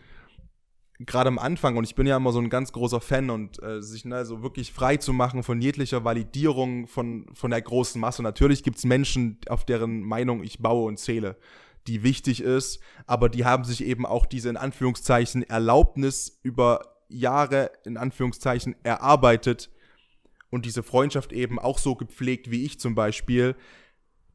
gerade 1.05 1.27
am 1.27 1.39
Anfang, 1.39 1.77
und 1.77 1.83
ich 1.83 1.95
bin 1.95 2.07
ja 2.07 2.17
immer 2.17 2.31
so 2.31 2.39
ein 2.39 2.49
ganz 2.49 2.71
großer 2.71 3.01
Fan 3.01 3.29
und 3.29 3.61
äh, 3.63 3.81
sich 3.81 4.05
ne, 4.05 4.25
so 4.25 4.43
wirklich 4.43 4.71
frei 4.71 4.97
zu 4.97 5.13
machen 5.13 5.43
von 5.43 5.61
jeglicher 5.61 6.03
Validierung 6.03 6.87
von, 6.87 7.25
von 7.33 7.51
der 7.51 7.61
großen 7.61 7.99
Masse. 7.99 8.23
Natürlich 8.23 8.63
gibt's 8.63 8.85
Menschen, 8.85 9.37
auf 9.47 9.65
deren 9.65 10.01
Meinung 10.01 10.43
ich 10.43 10.59
baue 10.59 10.87
und 10.87 10.97
zähle, 10.97 11.37
die 11.87 12.03
wichtig 12.03 12.41
ist, 12.41 12.79
aber 13.07 13.29
die 13.29 13.45
haben 13.45 13.63
sich 13.63 13.83
eben 13.83 14.05
auch 14.05 14.25
diese 14.25 14.49
in 14.49 14.57
Anführungszeichen 14.57 15.43
Erlaubnis 15.43 16.39
über 16.43 16.81
Jahre 17.09 17.71
in 17.83 17.97
Anführungszeichen 17.97 18.75
erarbeitet 18.83 19.69
und 20.49 20.65
diese 20.65 20.83
Freundschaft 20.83 21.33
eben 21.33 21.59
auch 21.59 21.77
so 21.77 21.95
gepflegt 21.95 22.51
wie 22.51 22.63
ich 22.65 22.79
zum 22.79 22.93
Beispiel, 22.93 23.55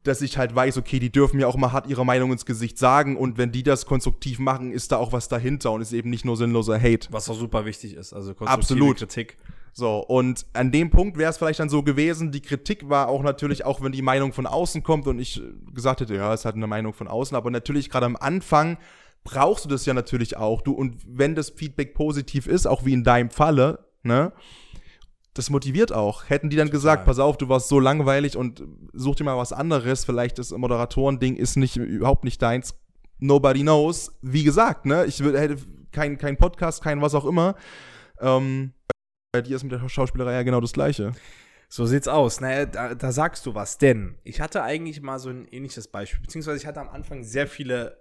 dass 0.07 0.21
ich 0.21 0.37
halt 0.37 0.55
weiß, 0.55 0.77
okay, 0.77 0.99
die 0.99 1.11
dürfen 1.11 1.37
mir 1.37 1.47
auch 1.47 1.57
mal 1.57 1.71
hart 1.71 1.87
ihre 1.87 2.05
Meinung 2.05 2.31
ins 2.31 2.45
Gesicht 2.45 2.77
sagen 2.77 3.17
und 3.17 3.37
wenn 3.37 3.51
die 3.51 3.63
das 3.63 3.85
konstruktiv 3.85 4.39
machen, 4.39 4.71
ist 4.71 4.91
da 4.91 4.97
auch 4.97 5.11
was 5.11 5.27
dahinter 5.27 5.71
und 5.71 5.81
ist 5.81 5.93
eben 5.93 6.09
nicht 6.09 6.25
nur 6.25 6.37
sinnloser 6.37 6.79
Hate. 6.79 7.07
Was 7.11 7.29
auch 7.29 7.35
super 7.35 7.65
wichtig 7.65 7.93
ist, 7.95 8.13
also 8.13 8.33
konstruktive 8.33 8.81
Absolut. 8.81 8.97
Kritik. 8.97 9.37
So, 9.73 9.99
und 9.99 10.47
an 10.53 10.71
dem 10.71 10.89
Punkt 10.89 11.17
wäre 11.17 11.29
es 11.29 11.37
vielleicht 11.37 11.59
dann 11.59 11.69
so 11.69 11.83
gewesen, 11.83 12.31
die 12.31 12.41
Kritik 12.41 12.89
war 12.89 13.09
auch 13.09 13.21
natürlich, 13.21 13.63
auch 13.63 13.81
wenn 13.81 13.91
die 13.91 14.01
Meinung 14.01 14.33
von 14.33 14.47
außen 14.47 14.81
kommt 14.81 15.05
und 15.05 15.19
ich 15.19 15.41
gesagt 15.73 16.01
hätte, 16.01 16.15
ja, 16.15 16.33
es 16.33 16.45
hat 16.45 16.55
eine 16.55 16.65
Meinung 16.65 16.93
von 16.93 17.07
außen, 17.07 17.37
aber 17.37 17.51
natürlich 17.51 17.89
gerade 17.89 18.07
am 18.07 18.15
Anfang 18.15 18.77
brauchst 19.23 19.65
du 19.65 19.69
das 19.69 19.85
ja 19.85 19.93
natürlich 19.93 20.37
auch. 20.37 20.61
Du, 20.61 20.71
und 20.71 20.95
wenn 21.05 21.35
das 21.35 21.51
Feedback 21.51 21.93
positiv 21.93 22.47
ist, 22.47 22.65
auch 22.65 22.85
wie 22.85 22.93
in 22.93 23.03
deinem 23.03 23.29
Falle, 23.29 23.85
ne, 24.01 24.31
das 25.37 25.49
motiviert 25.49 25.93
auch. 25.93 26.29
Hätten 26.29 26.49
die 26.49 26.55
dann 26.55 26.67
Total. 26.67 26.79
gesagt, 26.79 27.05
pass 27.05 27.19
auf, 27.19 27.37
du 27.37 27.49
warst 27.49 27.67
so 27.67 27.79
langweilig 27.79 28.35
und 28.35 28.63
such 28.93 29.15
dir 29.15 29.23
mal 29.23 29.37
was 29.37 29.53
anderes, 29.53 30.05
vielleicht 30.05 30.39
das 30.39 30.51
Moderatoren-Ding 30.51 31.35
ist 31.35 31.57
nicht, 31.57 31.77
überhaupt 31.77 32.23
nicht 32.23 32.41
deins. 32.41 32.75
Nobody 33.19 33.61
knows. 33.61 34.17
Wie 34.21 34.43
gesagt, 34.43 34.85
ne, 34.85 35.05
ich 35.05 35.19
hätte 35.19 35.57
kein, 35.91 36.17
kein 36.17 36.37
Podcast, 36.37 36.83
kein 36.83 37.01
was 37.01 37.15
auch 37.15 37.25
immer. 37.25 37.55
Ähm, 38.19 38.73
bei 39.31 39.41
dir 39.41 39.55
ist 39.55 39.63
mit 39.63 39.71
der 39.71 39.87
Schauspielerei 39.89 40.33
ja 40.33 40.43
genau 40.43 40.61
das 40.61 40.73
Gleiche. 40.73 41.11
So 41.69 41.85
sieht's 41.85 42.07
aus. 42.07 42.39
Naja, 42.39 42.65
da, 42.65 42.95
da 42.95 43.11
sagst 43.11 43.45
du 43.45 43.53
was. 43.53 43.77
Denn 43.77 44.17
ich 44.23 44.39
hatte 44.39 44.63
eigentlich 44.63 45.01
mal 45.01 45.19
so 45.19 45.29
ein 45.29 45.47
ähnliches 45.49 45.87
Beispiel. 45.87 46.21
Beziehungsweise 46.21 46.57
ich 46.57 46.65
hatte 46.65 46.79
am 46.79 46.89
Anfang 46.89 47.23
sehr 47.23 47.47
viele, 47.47 47.97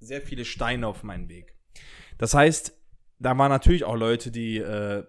sehr 0.00 0.22
viele 0.22 0.44
Steine 0.44 0.86
auf 0.86 1.02
meinem 1.02 1.28
Weg. 1.28 1.54
Das 2.16 2.34
heißt, 2.34 2.72
da 3.18 3.36
waren 3.36 3.50
natürlich 3.50 3.84
auch 3.84 3.96
Leute, 3.96 4.30
die, 4.30 4.58
äh, 4.58 5.04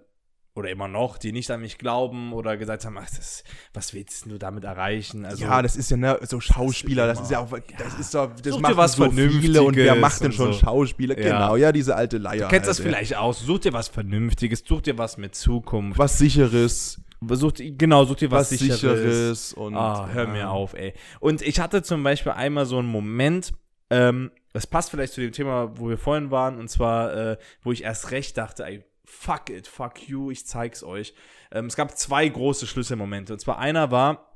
oder 0.60 0.70
immer 0.70 0.88
noch, 0.88 1.18
die 1.18 1.32
nicht 1.32 1.50
an 1.52 1.62
mich 1.62 1.78
glauben 1.78 2.34
oder 2.34 2.58
gesagt 2.58 2.86
haben, 2.86 2.98
ach, 2.98 3.10
das, 3.10 3.44
was 3.74 3.94
willst 3.94 4.26
du 4.26 4.38
damit 4.38 4.66
erreichen? 4.66 5.26
Also, 5.26 5.44
ja, 5.44 5.62
das 5.62 5.76
ist 5.76 5.90
ja 5.90 5.98
ne, 5.98 6.20
so 6.24 6.40
Schauspieler, 6.40 7.08
das 7.08 7.22
ist 7.22 7.32
ja 7.32 7.40
auch, 7.40 7.50
das 7.78 7.98
ist 7.98 8.12
so, 8.12 8.28
das 8.28 8.54
Such 8.54 8.62
dir 8.62 8.78
was 8.78 8.94
so 8.94 9.10
viele 9.10 9.64
und 9.64 9.76
wer 9.76 9.86
Vernünftiges 9.86 10.02
macht 10.02 10.24
denn 10.24 10.32
schon 10.34 10.54
so. 10.54 10.60
Schauspieler? 10.60 11.18
Ja. 11.18 11.24
Genau, 11.40 11.56
ja, 11.56 11.72
diese 11.72 11.96
alte 11.96 12.18
Leier. 12.18 12.42
du 12.44 12.48
kennst 12.50 12.70
das 12.70 12.78
halt, 12.78 12.86
ja. 12.86 12.92
vielleicht 12.94 13.16
aus. 13.16 13.40
Such 13.40 13.60
dir 13.60 13.74
was 13.74 13.88
Vernünftiges, 13.88 14.64
such 14.68 14.82
dir 14.82 14.98
was 14.98 15.18
mit 15.18 15.34
Zukunft. 15.34 15.98
Was 15.98 16.18
sicheres, 16.18 17.02
Such, 17.22 17.54
genau, 17.58 18.06
such 18.06 18.18
dir 18.18 18.32
was, 18.32 18.52
was, 18.52 18.60
Sicheres. 18.60 18.80
sicheres 18.82 19.54
und 19.54 19.76
Ah, 19.76 20.10
hör 20.12 20.26
ja. 20.26 20.30
mir 20.32 20.50
auf, 20.52 20.74
ey. 20.74 20.94
Und 21.20 21.42
ich 21.42 21.60
hatte 21.60 21.82
zum 21.84 22.04
Beispiel 22.04 22.34
einmal 22.34 22.66
so 22.66 22.78
einen 22.78 22.88
Moment, 22.88 23.54
ähm, 23.90 24.32
das 24.54 24.68
passt 24.68 24.92
vielleicht 24.92 25.14
zu 25.14 25.22
dem 25.22 25.32
Thema, 25.32 25.72
wo 25.78 25.90
wir 25.90 25.98
vorhin 25.98 26.32
waren, 26.32 26.58
und 26.58 26.70
zwar, 26.70 27.14
äh, 27.16 27.38
wo 27.62 27.72
ich 27.72 27.84
erst 27.84 28.12
recht 28.12 28.38
dachte, 28.38 28.66
ey, 28.66 28.84
fuck 29.10 29.50
it, 29.50 29.68
fuck 29.68 30.08
you, 30.08 30.32
ich 30.32 30.46
zeig's 30.46 30.84
euch. 30.84 31.14
Ähm, 31.52 31.66
es 31.66 31.76
gab 31.76 31.98
zwei 31.98 32.28
große 32.28 32.68
Schlüsselmomente. 32.68 33.34
Und 33.34 33.40
zwar 33.40 33.58
einer 33.58 33.92
war, 33.92 34.30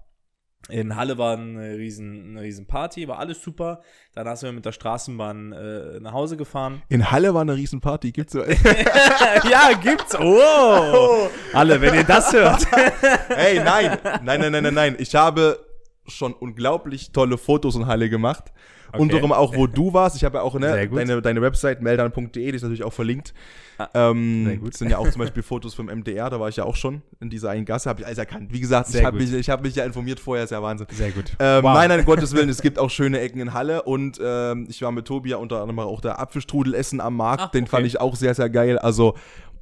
in 0.69 0.95
Halle 0.95 1.17
war 1.17 1.37
eine 1.37 1.77
riesen, 1.77 2.31
eine 2.31 2.41
riesen 2.41 2.65
Party, 2.65 3.07
war 3.07 3.19
alles 3.19 3.41
super. 3.41 3.81
Danach 4.15 4.37
sind 4.37 4.47
wir 4.47 4.53
mit 4.53 4.65
der 4.65 4.71
Straßenbahn 4.71 5.51
äh, 5.51 5.99
nach 5.99 6.13
Hause 6.13 6.37
gefahren. 6.37 6.81
In 6.89 7.11
Halle 7.11 7.33
war 7.33 7.41
eine 7.41 7.55
Riesenparty, 7.55 8.11
gibt's 8.11 8.33
so. 8.33 8.43
ja, 8.43 9.71
gibt's. 9.81 10.15
Oh. 10.15 11.29
Alle, 11.53 11.81
wenn 11.81 11.93
ihr 11.93 12.03
das 12.03 12.31
hört. 12.33 12.65
Hey, 13.27 13.61
nein, 13.63 13.97
nein, 14.23 14.39
nein, 14.39 14.51
nein, 14.51 14.63
nein, 14.63 14.73
nein. 14.73 14.95
Ich 14.99 15.15
habe 15.15 15.59
schon 16.07 16.33
unglaublich 16.33 17.11
tolle 17.11 17.37
Fotos 17.37 17.75
in 17.75 17.87
Halle 17.87 18.09
gemacht. 18.09 18.51
Unter 18.95 19.15
anderem 19.15 19.31
auch, 19.31 19.55
wo 19.55 19.65
du 19.65 19.91
warst. 19.93 20.15
Ich 20.15 20.23
habe 20.23 20.37
ja 20.37 20.43
auch 20.43 20.53
ne, 20.53 20.87
deine, 20.87 21.19
deine 21.19 21.41
Website 21.41 21.81
meldan.de, 21.81 22.29
die 22.31 22.55
ist 22.55 22.61
natürlich 22.61 22.83
auch 22.83 22.93
verlinkt. 22.93 23.33
ähm, 23.95 24.43
Ah, 24.45 24.49
sehr 24.49 24.57
gut. 24.57 24.73
Das 24.73 24.79
sind 24.79 24.91
ja 24.91 24.99
auch 24.99 25.09
zum 25.09 25.19
Beispiel 25.19 25.41
Fotos 25.41 25.73
vom 25.73 25.87
MDR, 25.87 26.29
da 26.29 26.39
war 26.39 26.47
ich 26.47 26.57
ja 26.57 26.63
auch 26.63 26.75
schon 26.75 27.01
in 27.19 27.31
dieser 27.31 27.49
einen 27.49 27.65
Gasse, 27.65 27.89
habe 27.89 28.01
ich 28.01 28.05
alles 28.05 28.19
erkannt. 28.19 28.53
Wie 28.53 28.59
gesagt, 28.59 28.89
Sehr 28.89 29.01
ich 29.01 29.07
habe 29.07 29.17
mich, 29.17 29.33
ich 29.33 29.49
hab 29.49 29.63
mich 29.63 29.75
ja 29.75 29.83
informiert 29.83 30.19
vorher, 30.19 30.43
ist 30.43 30.51
ja 30.51 30.61
Wahnsinn. 30.61 30.85
Sehr 30.91 31.09
gut. 31.09 31.31
Ähm, 31.39 31.63
Wow. 31.63 31.73
Nein, 31.73 31.89
nein, 31.89 31.99
um 32.01 32.05
Gottes 32.05 32.35
Willen, 32.35 32.49
es 32.49 32.61
gibt 32.61 32.77
auch 32.77 32.91
schöne 32.91 33.19
Ecken 33.19 33.39
in 33.39 33.53
Halle 33.53 33.81
und 33.81 34.19
ähm, 34.23 34.67
ich 34.69 34.81
war 34.83 34.91
mit 34.91 35.05
Tobi 35.05 35.31
ja 35.31 35.37
unter 35.37 35.61
anderem 35.61 35.79
auch 35.79 36.01
der 36.01 36.19
Apfelstrudel 36.19 36.75
essen 36.75 37.01
am 37.01 37.15
Markt, 37.15 37.41
Ach, 37.45 37.51
den 37.51 37.63
okay. 37.63 37.71
fand 37.71 37.87
ich 37.87 37.99
auch 37.99 38.15
sehr, 38.15 38.35
sehr 38.35 38.49
geil. 38.51 38.77
Also, 38.77 39.15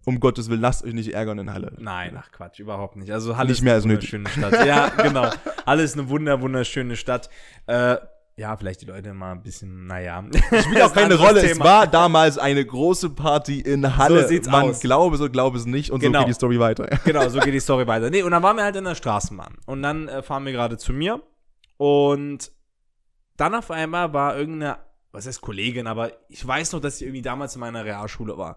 um 0.05 0.19
Gottes 0.19 0.49
Willen, 0.49 0.61
lasst 0.61 0.83
euch 0.83 0.93
nicht 0.93 1.13
ärgern 1.13 1.37
in 1.39 1.53
Halle. 1.53 1.73
Nein, 1.79 2.17
ach 2.19 2.31
Quatsch, 2.31 2.59
überhaupt 2.59 2.95
nicht. 2.95 3.11
Also 3.11 3.37
Halle 3.37 3.49
Nicht 3.49 3.59
ist 3.59 3.63
mehr 3.63 3.75
eine 3.75 3.83
wunderschöne 3.83 4.29
Stadt. 4.29 4.65
Ja, 4.65 4.87
genau. 5.03 5.29
Halle 5.65 5.83
ist 5.83 5.97
eine 5.97 6.09
wunder, 6.09 6.41
wunderschöne 6.41 6.95
Stadt. 6.95 7.29
Äh, 7.67 7.97
ja, 8.37 8.57
vielleicht 8.57 8.81
die 8.81 8.85
Leute 8.85 9.13
mal 9.13 9.33
ein 9.33 9.43
bisschen, 9.43 9.85
naja. 9.87 10.23
Spielt 10.61 10.81
auch 10.81 10.93
keine 10.95 11.15
Rolle. 11.15 11.43
Es 11.43 11.59
war 11.59 11.85
damals 11.85 12.37
eine 12.39 12.65
große 12.65 13.11
Party 13.11 13.59
in 13.59 13.97
Halle. 13.97 14.21
So 14.23 14.27
sieht's 14.29 14.47
Man 14.49 14.69
aus. 14.69 14.79
glaube 14.79 15.15
es 15.15 15.21
oder 15.21 15.29
glaube 15.29 15.57
es 15.57 15.65
nicht 15.65 15.91
und 15.91 15.99
Genau. 15.99 16.19
so 16.19 16.25
geht 16.25 16.29
die 16.29 16.35
Story 16.35 16.59
weiter. 16.59 16.87
Genau, 17.03 17.27
so 17.29 17.39
geht 17.39 17.53
die 17.53 17.59
Story 17.59 17.85
weiter. 17.85 18.09
Nee, 18.09 18.23
und 18.23 18.31
dann 18.31 18.41
waren 18.41 18.55
wir 18.55 18.63
halt 18.63 18.75
in 18.77 18.85
der 18.85 18.95
Straßenbahn. 18.95 19.57
Und 19.65 19.83
dann 19.83 20.07
äh, 20.07 20.23
fahren 20.23 20.45
wir 20.45 20.53
gerade 20.53 20.77
zu 20.77 20.93
mir. 20.93 21.21
Und 21.77 22.51
dann 23.37 23.53
auf 23.53 23.69
einmal 23.69 24.13
war 24.13 24.37
irgendeine, 24.37 24.77
was 25.11 25.27
heißt 25.27 25.41
Kollegin, 25.41 25.85
aber 25.87 26.11
ich 26.29 26.45
weiß 26.45 26.71
noch, 26.71 26.79
dass 26.79 26.97
sie 26.97 27.05
irgendwie 27.05 27.21
damals 27.21 27.55
in 27.55 27.59
meiner 27.59 27.85
Realschule 27.85 28.37
war. 28.37 28.55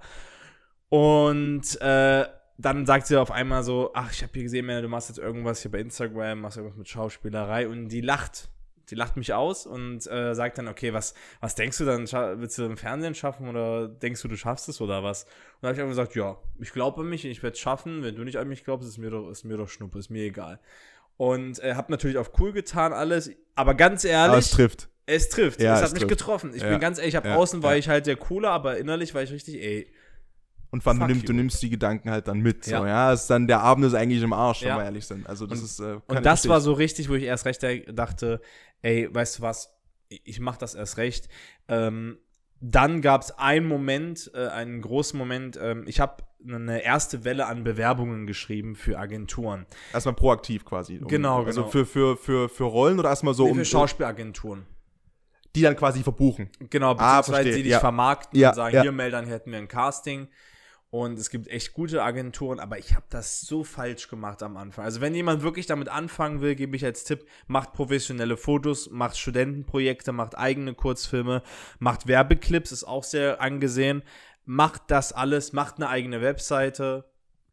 Und 0.88 1.80
äh, 1.80 2.26
dann 2.56 2.86
sagt 2.86 3.06
sie 3.08 3.16
auf 3.20 3.30
einmal 3.30 3.62
so, 3.64 3.90
ach, 3.94 4.12
ich 4.12 4.22
habe 4.22 4.32
hier 4.34 4.44
gesehen, 4.44 4.66
Männer, 4.66 4.82
du 4.82 4.88
machst 4.88 5.08
jetzt 5.08 5.18
irgendwas 5.18 5.62
hier 5.62 5.70
bei 5.70 5.78
Instagram, 5.80 6.40
machst 6.40 6.56
irgendwas 6.56 6.78
mit 6.78 6.88
Schauspielerei. 6.88 7.68
Und 7.68 7.88
die 7.88 8.00
lacht. 8.00 8.48
Die 8.90 8.96
lacht 8.96 9.16
mich 9.16 9.32
aus 9.32 9.64
und 9.66 10.06
äh, 10.10 10.34
sagt 10.34 10.58
dann, 10.58 10.68
okay, 10.68 10.92
was, 10.92 11.14
was 11.40 11.54
denkst 11.54 11.78
du 11.78 11.86
dann? 11.86 12.02
Willst 12.38 12.58
du 12.58 12.64
im 12.64 12.76
Fernsehen 12.76 13.14
schaffen 13.14 13.48
oder 13.48 13.88
denkst 13.88 14.20
du, 14.20 14.28
du 14.28 14.36
schaffst 14.36 14.68
es 14.68 14.78
oder 14.82 15.02
was? 15.02 15.24
Und 15.24 15.30
da 15.62 15.68
habe 15.68 15.74
ich 15.76 15.80
einfach 15.80 15.92
gesagt, 15.92 16.14
ja, 16.16 16.36
ich 16.60 16.70
glaube 16.70 17.00
an 17.00 17.08
mich, 17.08 17.24
ich 17.24 17.42
werde 17.42 17.54
es 17.54 17.60
schaffen. 17.60 18.02
Wenn 18.02 18.14
du 18.14 18.24
nicht 18.24 18.36
an 18.36 18.46
mich 18.46 18.62
glaubst, 18.62 18.86
ist 18.86 18.98
mir 18.98 19.08
doch, 19.08 19.30
ist 19.30 19.44
mir 19.44 19.56
doch 19.56 19.70
Schnuppe, 19.70 19.98
ist 19.98 20.10
mir 20.10 20.24
egal. 20.24 20.60
Und 21.16 21.60
äh, 21.60 21.76
habe 21.76 21.90
natürlich 21.92 22.18
auf 22.18 22.32
cool 22.38 22.52
getan 22.52 22.92
alles, 22.92 23.30
aber 23.54 23.72
ganz 23.74 24.04
ehrlich, 24.04 24.28
Aber 24.28 24.38
es 24.38 24.50
trifft. 24.50 24.88
es 25.06 25.30
trifft. 25.30 25.62
Ja, 25.62 25.72
es 25.76 25.80
es 25.80 25.84
hat 25.86 25.92
mich 25.94 26.00
trifft. 26.02 26.18
getroffen. 26.18 26.52
Ich 26.54 26.62
Ja. 26.62 26.68
bin 26.68 26.78
ganz 26.78 26.98
ehrlich, 26.98 27.16
ab 27.16 27.24
Ja. 27.24 27.36
außen 27.36 27.62
war 27.62 27.76
ich 27.78 27.88
halt 27.88 28.06
der 28.06 28.16
cooler, 28.16 28.50
aber 28.50 28.76
innerlich 28.76 29.14
war 29.14 29.22
ich 29.22 29.32
richtig, 29.32 29.62
ey. 29.62 29.90
Und 30.74 30.82
Fuck 30.82 31.06
nimmst, 31.06 31.28
du 31.28 31.32
nimmst 31.32 31.62
die 31.62 31.70
Gedanken 31.70 32.10
halt 32.10 32.26
dann 32.28 32.40
mit. 32.40 32.64
So, 32.64 32.72
Ja. 32.72 32.86
ja, 32.86 33.12
ist 33.12 33.28
dann, 33.28 33.46
der 33.46 33.60
Abend 33.60 33.84
ist 33.86 33.94
eigentlich 33.94 34.22
im 34.22 34.32
Arsch, 34.32 34.62
wenn 34.62 34.68
Ja. 34.68 34.76
wir 34.78 34.84
ehrlich 34.84 35.06
sind. 35.06 35.26
Also, 35.28 35.46
das 35.46 35.62
ist, 35.62 35.78
äh, 35.80 35.98
Und 36.06 36.26
das 36.26 36.48
war 36.48 36.60
so 36.60 36.72
richtig, 36.72 37.08
wo 37.08 37.14
ich 37.14 37.22
erst 37.24 37.44
recht 37.46 37.62
dachte, 37.92 38.40
ey, 38.82 39.08
weißt 39.12 39.38
du 39.38 39.42
was, 39.42 39.72
ich 40.08 40.40
mach 40.40 40.56
das 40.56 40.74
erst 40.74 40.96
recht. 40.98 41.28
Ähm, 41.68 42.18
dann 42.60 43.02
gab 43.02 43.22
es 43.22 43.30
einen 43.38 43.66
Moment, 43.66 44.30
äh, 44.34 44.48
einen 44.48 44.80
großen 44.82 45.18
Moment. 45.18 45.58
Ähm, 45.62 45.84
ich 45.86 46.00
habe 46.00 46.24
eine 46.46 46.82
erste 46.82 47.24
Welle 47.24 47.46
an 47.46 47.62
Bewerbungen 47.64 48.26
geschrieben 48.26 48.74
für 48.74 48.98
Agenturen. 48.98 49.66
Erstmal 49.92 50.14
proaktiv 50.14 50.64
quasi. 50.64 50.98
Um, 50.98 51.08
Genau, 51.08 51.44
Also 51.44 51.60
genau. 51.62 51.70
für, 51.70 51.86
für, 51.86 52.16
für, 52.16 52.48
für 52.48 52.64
Rollen 52.64 52.98
oder 52.98 53.10
erstmal 53.10 53.34
so, 53.34 53.44
Nee, 53.44 53.50
um, 53.52 53.58
für 53.58 53.64
Schauspielagenturen. 53.64 54.66
die 55.56 55.62
dann 55.62 55.76
quasi 55.76 56.02
verbuchen. 56.02 56.50
Genau, 56.70 56.90
Ah, 56.92 57.18
beziehungsweise 57.20 57.26
verstehe, 57.34 57.56
die 57.56 57.62
dich 57.62 57.72
ja. 57.72 57.80
vermarkten 57.80 58.38
Ja, 58.40 58.48
und 58.50 58.54
sagen, 58.56 58.74
ja. 58.74 58.82
hier 58.82 58.92
meldern, 58.92 59.26
hätten 59.26 59.50
wir 59.52 59.58
ein 59.58 59.68
Casting. 59.68 60.26
Und 60.94 61.18
es 61.18 61.28
gibt 61.28 61.48
echt 61.48 61.72
gute 61.72 62.04
Agenturen, 62.04 62.60
aber 62.60 62.78
ich 62.78 62.94
habe 62.94 63.04
das 63.10 63.40
so 63.40 63.64
falsch 63.64 64.06
gemacht 64.06 64.44
am 64.44 64.56
Anfang. 64.56 64.84
Also 64.84 65.00
wenn 65.00 65.12
jemand 65.12 65.42
wirklich 65.42 65.66
damit 65.66 65.88
anfangen 65.88 66.40
will, 66.40 66.54
gebe 66.54 66.76
ich 66.76 66.84
als 66.84 67.02
Tipp, 67.02 67.26
macht 67.48 67.72
professionelle 67.72 68.36
Fotos, 68.36 68.88
macht 68.90 69.18
Studentenprojekte, 69.18 70.12
macht 70.12 70.38
eigene 70.38 70.72
Kurzfilme, 70.72 71.42
macht 71.80 72.06
Werbeclips, 72.06 72.70
ist 72.70 72.84
auch 72.84 73.02
sehr 73.02 73.40
angesehen. 73.40 74.04
Macht 74.44 74.82
das 74.86 75.12
alles, 75.12 75.52
macht 75.52 75.78
eine 75.78 75.88
eigene 75.88 76.22
Webseite, 76.22 77.06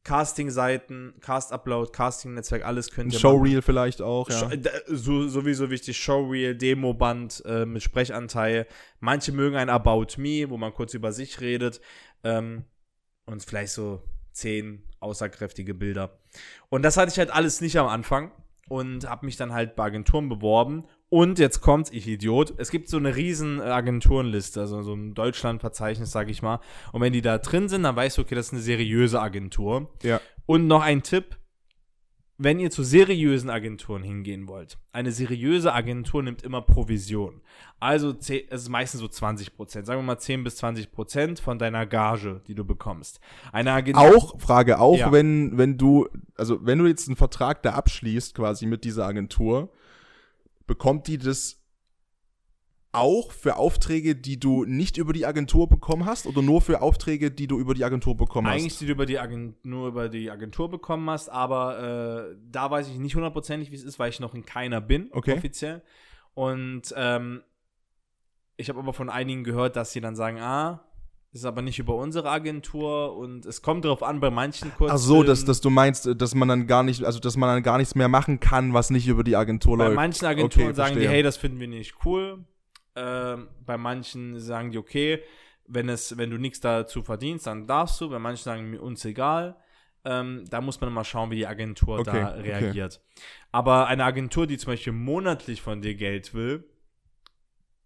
Casting-Seiten, 0.04 1.16
Cast-Upload, 1.20 1.94
Casting-Netzwerk, 1.94 2.64
alles 2.64 2.92
könnt 2.92 3.12
ihr 3.12 3.18
machen. 3.18 3.22
Showreel 3.22 3.64
vielleicht 3.64 4.04
auch, 4.04 4.30
ja. 4.30 4.52
So, 4.86 5.28
sowieso 5.28 5.72
wichtig, 5.72 5.98
Showreel, 5.98 6.54
Demoband 6.54 7.42
äh, 7.48 7.66
mit 7.66 7.82
Sprechanteil. 7.82 8.68
Manche 9.00 9.32
mögen 9.32 9.56
ein 9.56 9.70
About 9.72 10.18
Me, 10.18 10.48
wo 10.48 10.58
man 10.58 10.72
kurz 10.76 10.94
über 10.94 11.12
sich 11.12 11.42
redet. 11.42 11.82
Ähm, 12.24 12.66
und 13.32 13.44
vielleicht 13.44 13.74
so 13.74 14.02
zehn 14.32 14.84
aussagkräftige 15.00 15.74
Bilder. 15.74 16.20
Und 16.70 16.84
das 16.84 16.98
hatte 16.98 17.12
ich 17.12 17.18
halt 17.18 17.32
alles 17.32 17.62
nicht 17.62 17.78
am 17.78 17.88
Anfang 17.88 18.32
und 18.70 19.10
habe 19.10 19.26
mich 19.26 19.36
dann 19.36 19.54
halt 19.54 19.76
bei 19.76 19.86
Agenturen 19.86 20.30
beworben. 20.30 20.86
Und 21.10 21.40
jetzt 21.40 21.60
kommt's, 21.60 21.92
ich 21.92 22.08
Idiot. 22.08 22.54
Es 22.58 22.72
gibt 22.72 22.88
so 22.88 22.96
eine 22.96 23.18
riesen 23.18 23.60
Agenturenliste, 23.60 24.62
also 24.62 24.82
so 24.82 24.94
ein 24.94 25.14
Deutschlandverzeichnis, 25.14 26.12
sag 26.12 26.30
ich 26.30 26.42
mal. 26.42 26.62
Und 26.94 27.02
wenn 27.02 27.12
die 27.12 27.22
da 27.22 27.38
drin 27.38 27.68
sind, 27.68 27.84
dann 27.84 27.98
weißt 27.98 28.18
du, 28.18 28.22
okay, 28.22 28.36
das 28.36 28.48
ist 28.48 28.54
eine 28.54 28.62
seriöse 28.62 29.22
Agentur. 29.22 29.92
Ja. 30.04 30.22
Und 30.46 30.68
noch 30.68 30.82
ein 30.82 31.04
Tipp, 31.04 31.38
wenn 32.44 32.60
ihr 32.60 32.72
zu 32.72 32.84
seriösen 32.84 33.50
Agenturen 33.52 34.02
hingehen 34.02 34.48
wollt, 34.48 34.80
eine 34.94 35.12
seriöse 35.12 35.74
Agentur 35.74 36.24
nimmt 36.24 36.42
immer 36.42 36.62
Provision. 36.62 37.42
Also 37.80 38.16
es 38.20 38.30
ist 38.30 38.70
meistens 38.70 39.02
so 39.02 39.08
20 39.08 39.56
Prozent, 39.56 39.86
sagen 39.86 40.00
wir 40.00 40.06
mal 40.06 40.18
10 40.18 40.44
bis 40.44 40.56
20 40.56 40.92
Prozent 40.92 41.40
von 41.40 41.60
deiner 41.60 41.86
Gage, 41.86 42.42
die 42.48 42.56
du 42.56 42.66
bekommst. 42.66 43.20
Eine 43.52 43.74
Agentur. 43.74 44.04
Auch, 44.04 44.40
Frage 44.40 44.80
auch, 44.80 44.98
Ja. 44.98 45.12
wenn, 45.12 45.58
wenn 45.58 45.78
du, 45.78 46.08
also 46.36 46.66
wenn 46.66 46.80
du 46.80 46.88
jetzt 46.88 47.08
einen 47.08 47.16
Vertrag 47.16 47.62
da 47.62 47.74
abschließt, 47.74 48.34
quasi 48.34 48.66
mit 48.66 48.84
dieser 48.86 49.06
Agentur, 49.06 49.70
bekommt 50.66 51.08
die 51.08 51.20
das 51.20 51.61
auch 52.94 53.32
für 53.32 53.56
Aufträge, 53.56 54.16
die 54.16 54.40
du 54.40 54.66
nicht 54.66 54.98
über 54.98 55.14
die 55.14 55.26
Agentur 55.26 55.70
bekommen 55.70 56.06
hast 56.06 56.26
oder 56.28 56.42
nur 56.42 56.60
für 56.62 56.82
Aufträge, 56.82 57.32
die 57.32 57.48
du 57.48 57.58
über 57.58 57.74
die 57.74 57.86
Agentur 57.86 58.18
bekommen 58.18 58.48
Eigentlich, 58.48 58.74
hast? 58.74 58.82
die 58.82 58.86
du 58.88 58.92
über 58.92 59.06
die 59.06 59.18
Agent 59.18 59.64
nur 59.64 59.88
über 59.88 60.10
die 60.10 60.30
Agentur 60.30 60.70
bekommen 60.70 61.10
hast, 61.10 61.30
aber 61.30 62.32
äh, 62.32 62.36
da 62.52 62.70
weiß 62.70 62.90
ich 62.90 62.98
nicht 62.98 63.16
hundertprozentig, 63.16 63.72
wie 63.72 63.76
es 63.76 63.84
ist, 63.84 63.98
weil 63.98 64.10
ich 64.10 64.20
noch 64.20 64.34
in 64.34 64.46
keiner 64.46 64.82
bin, 64.82 65.10
Okay. 65.14 65.36
offiziell. 65.38 65.82
Und 66.34 66.94
ähm, 66.98 67.44
ich 68.58 68.70
habe 68.70 68.80
aber 68.80 68.94
von 68.94 69.10
einigen 69.10 69.44
gehört, 69.44 69.76
dass 69.78 69.92
sie 69.94 70.02
dann 70.02 70.16
sagen, 70.16 70.40
ah, 70.40 70.84
das 71.32 71.42
ist 71.44 71.46
aber 71.46 71.62
nicht 71.62 71.80
über 71.80 71.96
unsere 71.96 72.30
Agentur 72.30 73.16
und 73.16 73.46
es 73.46 73.62
kommt 73.62 73.86
darauf 73.86 74.04
an, 74.04 74.20
bei 74.20 74.30
manchen 74.30 74.70
kurz. 74.78 74.92
Ach 74.92 74.98
so, 74.98 75.24
dass, 75.24 75.46
dass 75.46 75.62
du 75.62 75.70
meinst, 75.70 76.10
dass 76.18 76.36
man 76.36 76.50
dann 76.50 76.68
gar 76.68 76.84
nicht, 76.84 77.06
also 77.06 77.20
dass 77.20 77.38
man 77.38 77.48
dann 77.56 77.64
gar 77.64 77.78
nichts 77.78 77.96
mehr 77.96 78.10
machen 78.10 78.42
kann, 78.42 78.74
was 78.74 78.90
nicht 78.90 79.08
über 79.08 79.24
die 79.24 79.38
Agentur 79.38 79.78
Bei 79.78 79.86
läuft. 79.86 79.96
manchen 79.96 80.26
Agenturen 80.26 80.66
Okay, 80.68 80.76
sagen 80.76 80.96
die, 80.96 81.00
verstehe. 81.00 81.10
hey, 81.16 81.24
das 81.24 81.38
finden 81.38 81.62
wir 81.62 81.70
nicht 81.70 81.96
cool. 82.04 82.44
Ähm, 82.96 83.48
bei 83.66 83.78
manchen 83.78 84.40
sagen 84.40 84.72
die, 84.72 84.78
okay, 84.78 85.22
wenn, 85.68 85.88
es, 85.90 86.18
wenn 86.18 86.30
du 86.30 86.38
nichts 86.38 86.60
dazu 86.60 87.02
verdienst, 87.04 87.48
dann 87.48 87.68
darfst 87.68 88.00
du. 88.02 88.10
Bei 88.10 88.20
manchen 88.20 88.44
sagen 88.44 88.70
mir 88.70 88.82
uns 88.82 89.06
egal. 89.06 89.56
Ähm, 90.04 90.46
da 90.50 90.62
muss 90.62 90.82
man 90.82 90.92
mal 90.92 91.04
schauen, 91.04 91.30
wie 91.30 91.36
die 91.36 91.48
Agentur 91.48 92.00
Okay, 92.00 92.22
da 92.22 92.32
okay. 92.32 92.42
reagiert. 92.42 93.02
Aber 93.52 93.88
eine 93.88 94.04
Agentur, 94.04 94.48
die 94.48 94.58
zum 94.58 94.74
Beispiel 94.74 94.94
monatlich 94.94 95.62
von 95.62 95.82
dir 95.82 95.94
Geld 95.96 96.34
will, 96.34 96.68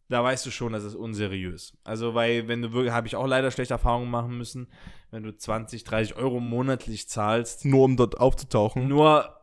da 0.07 0.23
weißt 0.23 0.45
du 0.45 0.51
schon, 0.51 0.71
das 0.73 0.83
ist 0.83 0.95
unseriös. 0.95 1.77
Also, 1.83 2.13
weil, 2.13 2.47
wenn 2.47 2.61
du 2.61 2.71
wirklich, 2.73 2.93
habe 2.93 3.07
ich 3.07 3.15
auch 3.15 3.25
leider 3.27 3.51
schlechte 3.51 3.73
Erfahrungen 3.73 4.09
machen 4.09 4.37
müssen, 4.37 4.71
wenn 5.11 5.23
du 5.23 5.35
20, 5.35 5.83
30 5.83 6.15
Euro 6.15 6.39
monatlich 6.39 7.09
zahlst, 7.09 7.65
Nur 7.65 7.83
um 7.83 7.97
dort 7.97 8.19
aufzutauchen. 8.19 8.87
nur 8.87 9.35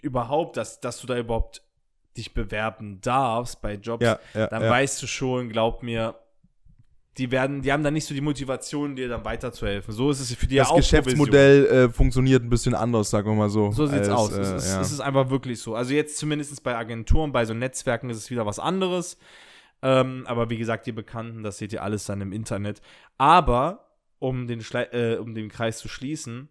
überhaupt, 0.00 0.56
dass, 0.56 0.80
dass 0.80 1.00
du 1.00 1.06
da 1.08 1.18
überhaupt 1.18 1.62
dich 2.18 2.34
bewerben 2.34 3.00
darfst 3.00 3.62
bei 3.62 3.74
Jobs, 3.74 4.04
Ja, 4.04 4.18
ja, 4.34 4.46
dann 4.48 4.62
ja. 4.62 4.70
weißt 4.70 5.02
du 5.02 5.06
schon, 5.06 5.48
glaub 5.48 5.82
mir, 5.82 6.14
die 7.18 7.30
werden, 7.30 7.62
die 7.62 7.72
haben 7.72 7.82
dann 7.82 7.94
nicht 7.94 8.06
so 8.06 8.14
die 8.14 8.20
Motivation, 8.20 8.94
dir 8.94 9.08
dann 9.08 9.24
weiterzuhelfen. 9.24 9.92
So 9.92 10.10
ist 10.10 10.20
es 10.20 10.34
für 10.34 10.46
die 10.46 10.56
ja 10.56 10.62
das 10.62 10.70
auch 10.70 10.74
Provision. 10.74 11.02
Geschäftsmodell 11.02 11.66
äh, 11.66 11.88
funktioniert 11.88 12.44
ein 12.44 12.50
bisschen 12.50 12.74
anders, 12.74 13.10
sagen 13.10 13.28
wir 13.28 13.34
mal 13.34 13.50
so. 13.50 13.72
So 13.72 13.86
sieht's 13.86 14.08
als, 14.08 14.18
aus. 14.18 14.32
Äh, 14.32 14.40
es, 14.40 14.50
ist, 14.64 14.72
ja. 14.72 14.80
es 14.80 14.92
ist 14.92 15.00
einfach 15.00 15.28
wirklich 15.30 15.60
so. 15.60 15.74
Also 15.74 15.94
jetzt 15.94 16.16
zumindest 16.16 16.62
bei 16.62 16.76
Agenturen, 16.76 17.32
bei 17.32 17.44
so 17.44 17.54
Netzwerken 17.54 18.08
ist 18.10 18.18
es 18.18 18.30
wieder 18.30 18.46
was 18.46 18.58
anderes. 18.58 19.18
Ähm, 19.82 20.24
aber 20.26 20.50
wie 20.50 20.58
gesagt, 20.58 20.86
die 20.86 20.92
Bekannten, 20.92 21.42
das 21.42 21.58
seht 21.58 21.72
ihr 21.72 21.82
alles 21.82 22.04
dann 22.04 22.20
im 22.20 22.32
Internet. 22.32 22.80
Aber 23.16 23.88
um 24.20 24.46
den, 24.46 24.60
Schle 24.60 24.92
äh, 24.92 25.18
um 25.18 25.34
den 25.34 25.48
Kreis 25.48 25.78
zu 25.78 25.88
schließen, 25.88 26.48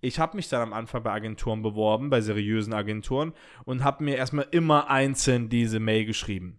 ich 0.00 0.18
habe 0.18 0.36
mich 0.36 0.48
dann 0.48 0.62
am 0.62 0.72
Anfang 0.72 1.02
bei 1.02 1.10
Agenturen 1.12 1.62
beworben, 1.62 2.10
bei 2.10 2.20
seriösen 2.20 2.72
Agenturen 2.72 3.32
und 3.64 3.84
habe 3.84 4.04
mir 4.04 4.16
erstmal 4.16 4.46
immer 4.50 4.88
einzeln 4.90 5.48
diese 5.48 5.80
Mail 5.80 6.04
geschrieben. 6.06 6.58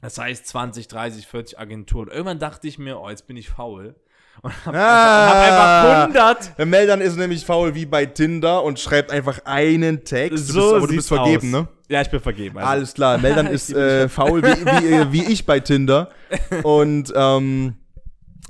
Das 0.00 0.16
heißt 0.18 0.46
20, 0.46 0.88
30, 0.88 1.26
40 1.26 1.58
Agenturen. 1.58 2.08
Irgendwann 2.08 2.38
dachte 2.38 2.66
ich 2.68 2.78
mir, 2.78 2.98
oh, 3.00 3.10
jetzt 3.10 3.26
bin 3.26 3.36
ich 3.36 3.50
faul. 3.50 3.96
Und 4.42 4.52
habe 4.64 4.78
Ah. 4.78 5.26
einfach, 5.42 5.58
hab 5.58 6.08
einfach 6.08 6.22
100 6.38 6.58
Der 6.58 6.64
Meldern 6.64 7.00
ist 7.02 7.16
nämlich 7.18 7.44
faul 7.44 7.74
wie 7.74 7.84
bei 7.84 8.06
Tinder 8.06 8.62
und 8.64 8.78
schreibt 8.80 9.10
einfach 9.10 9.40
einen 9.44 10.04
Text. 10.04 10.48
Du 10.48 10.52
so 10.54 10.60
bist, 10.60 10.74
aber 10.76 10.86
du 10.86 10.94
bist 10.94 11.08
vergeben, 11.08 11.54
aus. 11.54 11.60
ne? 11.62 11.68
Ja, 11.88 12.00
ich 12.00 12.08
bin 12.10 12.20
vergeben. 12.20 12.56
also. 12.56 12.70
Alles 12.70 12.94
klar, 12.94 13.18
Meldern 13.18 13.46
ist 13.48 13.70
äh, 13.74 14.08
faul 14.08 14.42
wie, 14.42 14.46
wie, 14.64 14.92
äh, 14.94 15.12
wie 15.12 15.24
ich 15.30 15.44
bei 15.44 15.60
Tinder. 15.60 16.08
Und 16.62 17.12
ähm, 17.14 17.74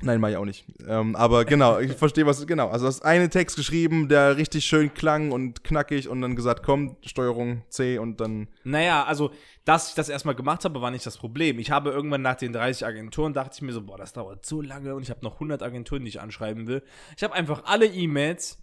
nein, 0.02 0.20
mach 0.20 0.28
ich 0.28 0.36
auch 0.36 0.44
nicht. 0.44 0.64
Ähm, 0.86 1.16
aber 1.16 1.44
genau, 1.44 1.78
ich 1.78 1.92
verstehe, 1.92 2.26
was 2.26 2.46
genau. 2.46 2.68
Also 2.68 2.86
hast 2.86 3.04
einen 3.04 3.30
Text 3.30 3.56
geschrieben, 3.56 4.08
der 4.08 4.36
richtig 4.36 4.64
schön 4.64 4.92
klang 4.94 5.32
und 5.32 5.64
knackig 5.64 6.08
und 6.08 6.20
dann 6.20 6.36
gesagt, 6.36 6.62
komm, 6.64 6.96
Steuerung 7.02 7.62
C 7.68 7.98
und 7.98 8.20
dann. 8.20 8.48
Naja, 8.64 9.04
also, 9.04 9.30
dass 9.64 9.90
ich 9.90 9.94
das 9.94 10.08
erstmal 10.08 10.34
gemacht 10.34 10.64
habe, 10.64 10.80
war 10.80 10.90
nicht 10.90 11.06
das 11.06 11.18
Problem. 11.18 11.58
Ich 11.58 11.70
habe 11.70 11.90
irgendwann 11.90 12.22
nach 12.22 12.36
den 12.36 12.52
30 12.52 12.86
Agenturen, 12.86 13.32
dachte 13.32 13.52
ich 13.54 13.62
mir 13.62 13.72
so, 13.72 13.82
boah, 13.82 13.98
das 13.98 14.12
dauert 14.12 14.46
so 14.46 14.60
lange 14.60 14.94
und 14.94 15.02
ich 15.02 15.10
habe 15.10 15.24
noch 15.24 15.34
100 15.34 15.62
Agenturen, 15.62 16.02
die 16.02 16.08
ich 16.08 16.20
anschreiben 16.20 16.66
will. 16.66 16.82
Ich 17.16 17.22
habe 17.22 17.34
einfach 17.34 17.64
alle 17.64 17.86
E-Mails 17.86 18.58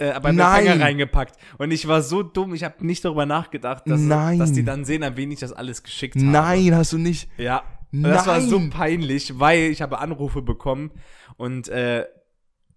äh, 0.00 0.18
Nein. 0.18 0.38
Empfänger 0.38 0.80
reingepackt. 0.80 1.36
Und 1.58 1.70
ich 1.70 1.86
war 1.86 2.02
so 2.02 2.22
dumm, 2.22 2.54
ich 2.54 2.64
habe 2.64 2.84
nicht 2.84 3.04
darüber 3.04 3.26
nachgedacht, 3.26 3.84
dass, 3.86 4.00
Nein. 4.00 4.38
dass 4.38 4.52
die 4.52 4.64
dann 4.64 4.84
sehen, 4.84 5.02
an 5.02 5.16
wen 5.16 5.30
ich 5.30 5.40
das 5.40 5.52
alles 5.52 5.82
geschickt 5.82 6.16
habe. 6.16 6.26
Nein, 6.26 6.74
hast 6.74 6.92
du 6.92 6.98
nicht. 6.98 7.28
Ja. 7.36 7.62
Und 7.92 8.04
das 8.04 8.26
war 8.26 8.40
so 8.40 8.58
Nein. 8.58 8.70
peinlich, 8.70 9.38
weil 9.38 9.70
ich 9.70 9.82
habe 9.82 9.98
Anrufe 9.98 10.42
bekommen 10.42 10.90
und 11.36 11.68
äh, 11.68 12.06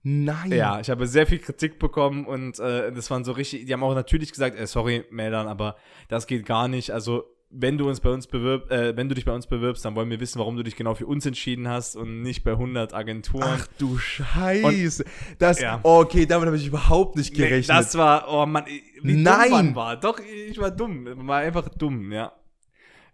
Nein. 0.06 0.52
ja, 0.52 0.80
ich 0.82 0.90
habe 0.90 1.08
sehr 1.08 1.26
viel 1.28 1.40
Kritik 1.40 1.80
bekommen 1.80 2.26
und 2.26 2.60
äh, 2.60 2.92
das 2.92 3.10
waren 3.10 3.24
so 3.24 3.32
richtig, 3.32 3.66
die 3.66 3.74
haben 3.74 3.84
auch 3.84 3.96
natürlich 3.96 4.32
gesagt, 4.32 4.60
äh, 4.60 4.68
sorry, 4.68 5.06
Meldern, 5.12 5.48
aber 5.48 5.78
das 6.10 6.28
geht 6.28 6.46
gar 6.46 6.68
nicht. 6.68 6.92
Also, 6.92 7.24
wenn 7.56 7.78
du 7.78 7.88
uns 7.88 8.02
bei 8.02 8.10
uns 8.10 8.26
bewirb, 8.28 8.70
äh, 8.72 8.98
wenn 8.98 9.08
du 9.08 9.16
dich 9.16 9.24
bei 9.26 9.32
uns 9.32 9.46
bewirbst, 9.48 9.86
dann 9.86 9.96
wollen 9.96 10.10
wir 10.10 10.20
wissen, 10.20 10.40
warum 10.40 10.58
du 10.58 10.64
dich 10.64 10.76
genau 10.76 10.96
für 10.96 11.06
uns 11.06 11.26
entschieden 11.26 11.68
hast 11.70 11.96
und 11.96 12.22
nicht 12.24 12.44
bei 12.44 12.52
100 12.54 12.94
Agenturen. 12.96 13.44
Ach 13.48 13.68
du 13.78 13.98
Scheiße. 14.00 15.06
das, 15.38 15.62
Ja. 15.62 15.80
okay, 15.84 16.26
damit 16.26 16.48
habe 16.48 16.58
ich 16.58 16.66
überhaupt 16.68 17.16
nicht 17.16 17.32
Nee, 17.34 17.38
gerechnet. 17.48 17.78
das 17.78 17.96
war, 17.96 18.26
oh 18.28 18.46
Mann, 18.48 18.66
wie 19.04 19.14
Nein. 19.16 19.42
dumm 19.44 19.52
man 19.52 19.76
war. 19.76 19.98
Doch, 19.98 20.20
ich 20.50 20.58
war 20.60 20.72
dumm. 20.72 21.08
War 21.28 21.38
einfach 21.42 21.70
dumm, 21.70 22.12
ja. 22.12 22.34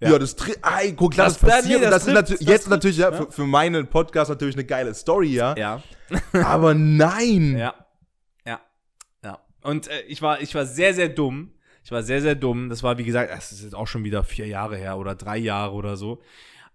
Ja, 0.01 0.17
das 0.17 0.37
tri- 0.37 0.55
Ey, 0.79 0.93
guck, 0.93 1.15
Das- 1.15 1.37
das, 1.39 1.49
passiert. 1.51 1.83
das 1.83 2.05
das, 2.05 2.13
das 2.29 2.29
jetzt 2.39 2.45
trifft, 2.47 2.67
natürlich 2.69 2.97
ja, 2.97 3.11
für, 3.11 3.29
für 3.31 3.45
meinen 3.45 3.87
Podcast 3.87 4.29
natürlich 4.29 4.55
eine 4.55 4.63
geile 4.65 4.93
Story, 4.93 5.33
ja. 5.33 5.55
Ja. 5.57 5.83
Aber 6.43 6.73
nein. 6.73 7.57
Ja. 7.57 7.73
Ja. 8.45 8.61
Ja. 9.23 9.39
Und 9.61 9.87
äh, 9.89 10.01
ich 10.07 10.21
war, 10.21 10.41
ich 10.41 10.55
war 10.55 10.65
sehr, 10.65 10.93
sehr 10.93 11.09
dumm. 11.09 11.53
Ich 11.83 11.91
war 11.91 12.03
sehr, 12.03 12.21
sehr 12.21 12.35
dumm. 12.35 12.69
Das 12.69 12.81
war, 12.83 12.97
wie 12.97 13.03
gesagt, 13.03 13.31
es 13.35 13.51
ist 13.51 13.63
jetzt 13.63 13.75
auch 13.75 13.87
schon 13.87 14.03
wieder 14.03 14.23
vier 14.23 14.47
Jahre 14.47 14.77
her 14.77 14.97
oder 14.97 15.15
drei 15.15 15.37
Jahre 15.37 15.73
oder 15.73 15.97
so. 15.97 16.21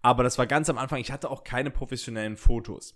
Aber 0.03 0.23
das 0.23 0.37
war 0.37 0.47
ganz 0.47 0.69
am 0.69 0.77
Anfang. 0.77 1.01
Ich 1.01 1.11
hatte 1.11 1.31
auch 1.31 1.45
keine 1.45 1.71
professionellen 1.71 2.37
Fotos. 2.37 2.95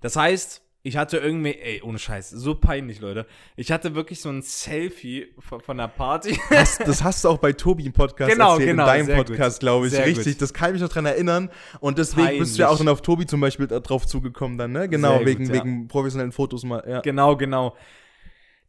Das 0.00 0.14
heißt, 0.14 0.62
ich 0.86 0.98
hatte 0.98 1.16
irgendwie, 1.16 1.54
ey, 1.54 1.80
ohne 1.82 1.98
Scheiß, 1.98 2.28
so 2.28 2.54
peinlich, 2.54 3.00
Leute. 3.00 3.26
Ich 3.56 3.72
hatte 3.72 3.94
wirklich 3.94 4.20
so 4.20 4.28
ein 4.28 4.42
Selfie 4.42 5.28
von, 5.38 5.62
von 5.62 5.78
der 5.78 5.88
Party. 5.88 6.38
Das, 6.50 6.76
das 6.76 7.02
hast 7.02 7.24
du 7.24 7.30
auch 7.30 7.38
bei 7.38 7.54
Tobi 7.54 7.86
im 7.86 7.94
Podcast 7.94 8.30
Genau, 8.30 8.52
erzählt, 8.52 8.68
genau, 8.68 8.82
in 8.82 9.06
deinem 9.06 9.16
Podcast, 9.16 9.56
gut. 9.56 9.60
glaube 9.60 9.86
ich. 9.86 9.92
Sehr 9.94 10.04
Richtig, 10.04 10.34
gut. 10.34 10.42
das 10.42 10.52
kann 10.52 10.68
ich 10.68 10.72
mich 10.74 10.82
noch 10.82 10.90
dran 10.90 11.06
erinnern. 11.06 11.48
Und 11.80 11.96
deswegen 11.96 12.38
bist 12.38 12.56
du 12.56 12.60
ja 12.60 12.66
auch 12.66 12.72
Peinlich. 12.72 12.84
dann 12.86 12.92
auf 12.92 13.00
Tobi 13.00 13.24
zum 13.24 13.40
Beispiel 13.40 13.66
drauf 13.66 14.06
zugekommen 14.06 14.58
dann, 14.58 14.72
ne? 14.72 14.86
Genau, 14.86 15.12
Sehr 15.12 15.18
gut, 15.20 15.26
wegen, 15.26 15.46
ja. 15.46 15.52
wegen 15.54 15.88
professionellen 15.88 16.32
Fotos 16.32 16.64
mal, 16.64 16.84
ja. 16.86 17.00
Genau, 17.00 17.34
genau. 17.34 17.74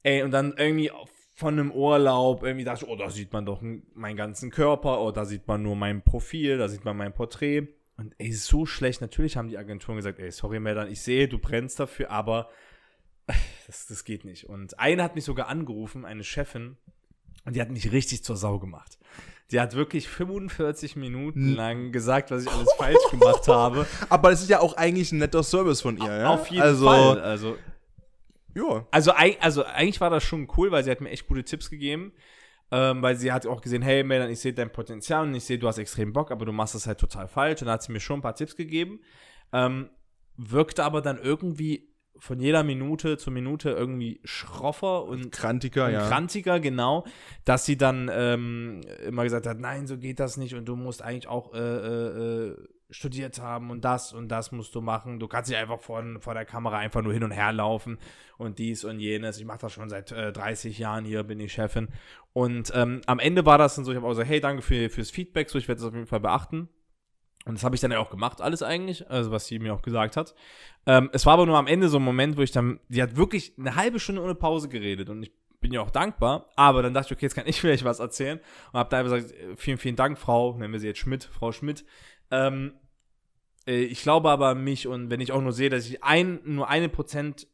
Ey, 0.01 0.23
und 0.23 0.31
dann 0.31 0.53
irgendwie 0.57 0.91
von 1.33 1.59
einem 1.59 1.71
Urlaub, 1.71 2.43
irgendwie 2.43 2.63
dachte 2.63 2.85
ich, 2.85 2.91
oh, 2.91 2.95
da 2.95 3.09
sieht 3.09 3.33
man 3.33 3.45
doch 3.45 3.61
meinen 3.93 4.15
ganzen 4.15 4.51
Körper, 4.51 5.01
oh, 5.01 5.11
da 5.11 5.25
sieht 5.25 5.45
man 5.49 5.61
nur 5.63 5.75
mein 5.75 6.01
Profil, 6.01 6.57
da 6.57 6.69
sieht 6.69 6.85
man 6.85 6.95
mein 6.95 7.13
Porträt. 7.13 7.67
Und 7.97 8.13
ey, 8.17 8.33
so 8.33 8.65
schlecht. 8.65 9.01
Natürlich 9.01 9.37
haben 9.37 9.47
die 9.47 9.57
Agenturen 9.57 9.97
gesagt, 9.97 10.19
ey, 10.19 10.31
sorry, 10.31 10.59
Meldan, 10.59 10.91
ich 10.91 11.01
sehe, 11.01 11.27
du 11.27 11.39
brennst 11.39 11.79
dafür, 11.79 12.11
aber 12.11 12.49
das, 13.67 13.87
das 13.87 14.03
geht 14.03 14.25
nicht. 14.25 14.49
Und 14.49 14.79
eine 14.79 15.03
hat 15.03 15.15
mich 15.15 15.23
sogar 15.23 15.47
angerufen, 15.47 16.05
eine 16.05 16.23
Chefin, 16.23 16.77
und 17.45 17.55
die 17.55 17.61
hat 17.61 17.69
mich 17.69 17.91
richtig 17.91 18.23
zur 18.23 18.35
Sau 18.35 18.59
gemacht. 18.59 18.97
Die 19.51 19.59
hat 19.59 19.75
wirklich 19.75 20.09
45 20.09 20.95
Minuten 20.95 21.53
lang 21.53 21.91
gesagt, 21.91 22.31
was 22.31 22.43
ich 22.43 22.49
alles 22.49 22.73
falsch 22.73 23.11
gemacht 23.11 23.47
habe. 23.47 23.85
Aber 24.09 24.31
das 24.31 24.41
ist 24.41 24.49
ja 24.49 24.59
auch 24.59 24.75
eigentlich 24.75 25.11
ein 25.11 25.19
netter 25.19 25.43
Service 25.43 25.81
von 25.81 25.97
ihr, 25.97 26.17
ja? 26.17 26.29
Auf 26.29 26.47
jeden 26.47 26.63
also, 26.63 26.85
Fall. 26.85 27.21
Also, 27.21 27.57
Ja. 28.55 28.87
Also, 28.89 29.11
also 29.11 29.63
eigentlich 29.63 30.01
war 30.01 30.09
das 30.09 30.23
schon 30.23 30.47
cool, 30.57 30.71
weil 30.71 30.83
sie 30.83 30.89
hat 30.89 31.01
mir 31.01 31.11
echt 31.11 31.27
gute 31.27 31.43
Tipps 31.43 31.69
gegeben. 31.69 32.13
Ähm, 32.71 33.01
weil 33.01 33.15
sie 33.15 33.31
hat 33.31 33.45
auch 33.45 33.61
gesehen, 33.61 33.81
hey 33.81 34.03
Melanie, 34.03 34.33
ich 34.33 34.39
sehe 34.39 34.53
dein 34.53 34.71
Potenzial 34.71 35.27
und 35.27 35.35
ich 35.35 35.43
sehe, 35.43 35.59
du 35.59 35.67
hast 35.67 35.77
extrem 35.77 36.13
Bock, 36.13 36.31
aber 36.31 36.45
du 36.45 36.51
machst 36.51 36.75
das 36.75 36.87
halt 36.87 36.99
total 36.99 37.27
falsch. 37.27 37.61
Und 37.61 37.67
dann 37.67 37.75
hat 37.75 37.83
sie 37.83 37.91
mir 37.91 37.99
schon 37.99 38.19
ein 38.19 38.23
paar 38.23 38.35
Tipps 38.35 38.55
gegeben. 38.55 38.99
Ähm, 39.53 39.89
wirkte 40.37 40.83
aber 40.83 41.01
dann 41.01 41.17
irgendwie 41.17 41.95
von 42.17 42.39
jeder 42.39 42.63
Minute 42.63 43.17
zu 43.17 43.31
Minute 43.31 43.71
irgendwie 43.71 44.21
schroffer 44.23 45.03
und 45.03 45.31
Krantiker, 45.31 45.87
und 45.87 45.93
ja. 45.93 46.07
krantiger, 46.07 46.59
genau, 46.59 47.05
dass 47.43 47.65
sie 47.65 47.77
dann 47.77 48.09
ähm, 48.11 48.81
immer 49.05 49.23
gesagt 49.23 49.47
hat, 49.47 49.59
nein, 49.59 49.85
so 49.87 49.97
geht 49.97 50.19
das 50.19 50.37
nicht 50.37 50.55
und 50.55 50.65
du 50.65 50.75
musst 50.75 51.01
eigentlich 51.01 51.27
auch 51.27 51.53
äh, 51.53 51.59
äh, 51.59 52.49
äh, 52.49 52.57
studiert 52.89 53.39
haben 53.39 53.71
und 53.71 53.83
das 53.83 54.13
und 54.13 54.29
das 54.29 54.51
musst 54.51 54.75
du 54.75 54.81
machen. 54.81 55.19
Du 55.19 55.27
kannst 55.27 55.49
nicht 55.49 55.59
einfach 55.59 55.79
vor, 55.79 56.03
vor 56.19 56.33
der 56.33 56.45
Kamera 56.45 56.77
einfach 56.77 57.01
nur 57.01 57.13
hin 57.13 57.23
und 57.23 57.31
her 57.31 57.51
laufen 57.51 57.97
und 58.37 58.59
dies 58.59 58.83
und 58.83 58.99
jenes. 58.99 59.37
Ich 59.37 59.45
mache 59.45 59.59
das 59.59 59.73
schon 59.73 59.89
seit 59.89 60.11
äh, 60.11 60.31
30 60.31 60.77
Jahren 60.77 61.05
hier, 61.05 61.23
bin 61.23 61.39
ich 61.39 61.53
Chefin. 61.53 61.89
Und 62.33 62.71
ähm, 62.75 63.01
am 63.07 63.19
Ende 63.19 63.45
war 63.45 63.57
das 63.57 63.75
dann 63.75 63.85
so, 63.85 63.91
ich 63.91 63.97
habe 63.97 64.05
auch 64.05 64.11
gesagt, 64.11 64.29
hey, 64.29 64.39
danke 64.39 64.61
für, 64.61 64.89
fürs 64.89 65.11
Feedback, 65.11 65.49
so 65.49 65.57
ich 65.57 65.67
werde 65.67 65.81
das 65.81 65.87
auf 65.87 65.95
jeden 65.95 66.07
Fall 66.07 66.19
beachten. 66.19 66.69
Und 67.45 67.55
das 67.55 67.63
habe 67.63 67.75
ich 67.75 67.81
dann 67.81 67.91
ja 67.91 67.99
auch 67.99 68.09
gemacht, 68.09 68.41
alles 68.41 68.63
eigentlich, 68.63 69.09
also 69.09 69.31
was 69.31 69.45
sie 69.45 69.59
mir 69.59 69.73
auch 69.73 69.83
gesagt 69.83 70.17
hat. 70.17 70.33
Ähm, 70.87 71.09
es 71.13 71.25
war 71.27 71.33
aber 71.33 71.45
nur 71.45 71.57
am 71.57 71.67
Ende 71.67 71.89
so 71.89 71.97
ein 71.97 72.03
Moment, 72.03 72.37
wo 72.37 72.41
ich 72.41 72.51
dann, 72.51 72.79
die 72.89 73.03
hat 73.03 73.17
wirklich 73.17 73.53
eine 73.59 73.75
halbe 73.75 73.99
Stunde 73.99 74.21
ohne 74.21 74.33
Pause 74.33 74.67
geredet 74.67 75.09
und 75.09 75.21
ich 75.21 75.31
bin 75.59 75.71
ja 75.71 75.81
auch 75.81 75.91
dankbar, 75.91 76.49
aber 76.55 76.81
dann 76.81 76.93
dachte 76.93 77.07
ich, 77.07 77.17
okay, 77.17 77.25
jetzt 77.25 77.35
kann 77.35 77.47
ich 77.47 77.59
vielleicht 77.61 77.83
was 77.83 77.99
erzählen 77.99 78.39
und 78.71 78.79
habe 78.79 78.89
da 78.89 78.97
einfach 78.99 79.15
gesagt, 79.15 79.33
vielen, 79.57 79.77
vielen 79.77 79.95
Dank, 79.95 80.17
Frau, 80.17 80.57
nennen 80.57 80.73
wir 80.73 80.79
sie 80.79 80.87
jetzt 80.87 80.99
Schmidt, 80.99 81.23
Frau 81.23 81.51
Schmidt. 81.51 81.85
Ähm, 82.47 82.73
äh, 83.67 83.83
ich 83.83 84.01
glaube 84.01 84.29
aber 84.29 84.55
mich 84.55 84.87
und 84.87 85.09
wenn 85.09 85.21
ich 85.21 85.31
auch 85.31 85.41
nur 85.41 85.53
sehe, 85.53 85.69
dass 85.69 85.87
ich 85.87 86.03
ein, 86.03 86.39
nur 86.43 86.67
eine 86.69 86.89
Prozent 86.89 87.47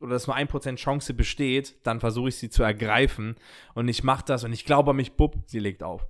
oder 0.00 0.10
dass 0.10 0.26
nur 0.26 0.36
ein 0.36 0.48
Prozent 0.48 0.78
Chance 0.78 1.14
besteht, 1.14 1.76
dann 1.86 2.00
versuche 2.00 2.28
ich 2.28 2.36
sie 2.36 2.50
zu 2.50 2.62
ergreifen 2.62 3.36
und 3.74 3.88
ich 3.88 4.04
mache 4.04 4.24
das 4.26 4.44
und 4.44 4.52
ich 4.52 4.64
glaube 4.64 4.90
an 4.90 4.96
mich, 4.96 5.12
bub, 5.14 5.36
sie 5.46 5.58
legt 5.58 5.82
auf. 5.82 6.06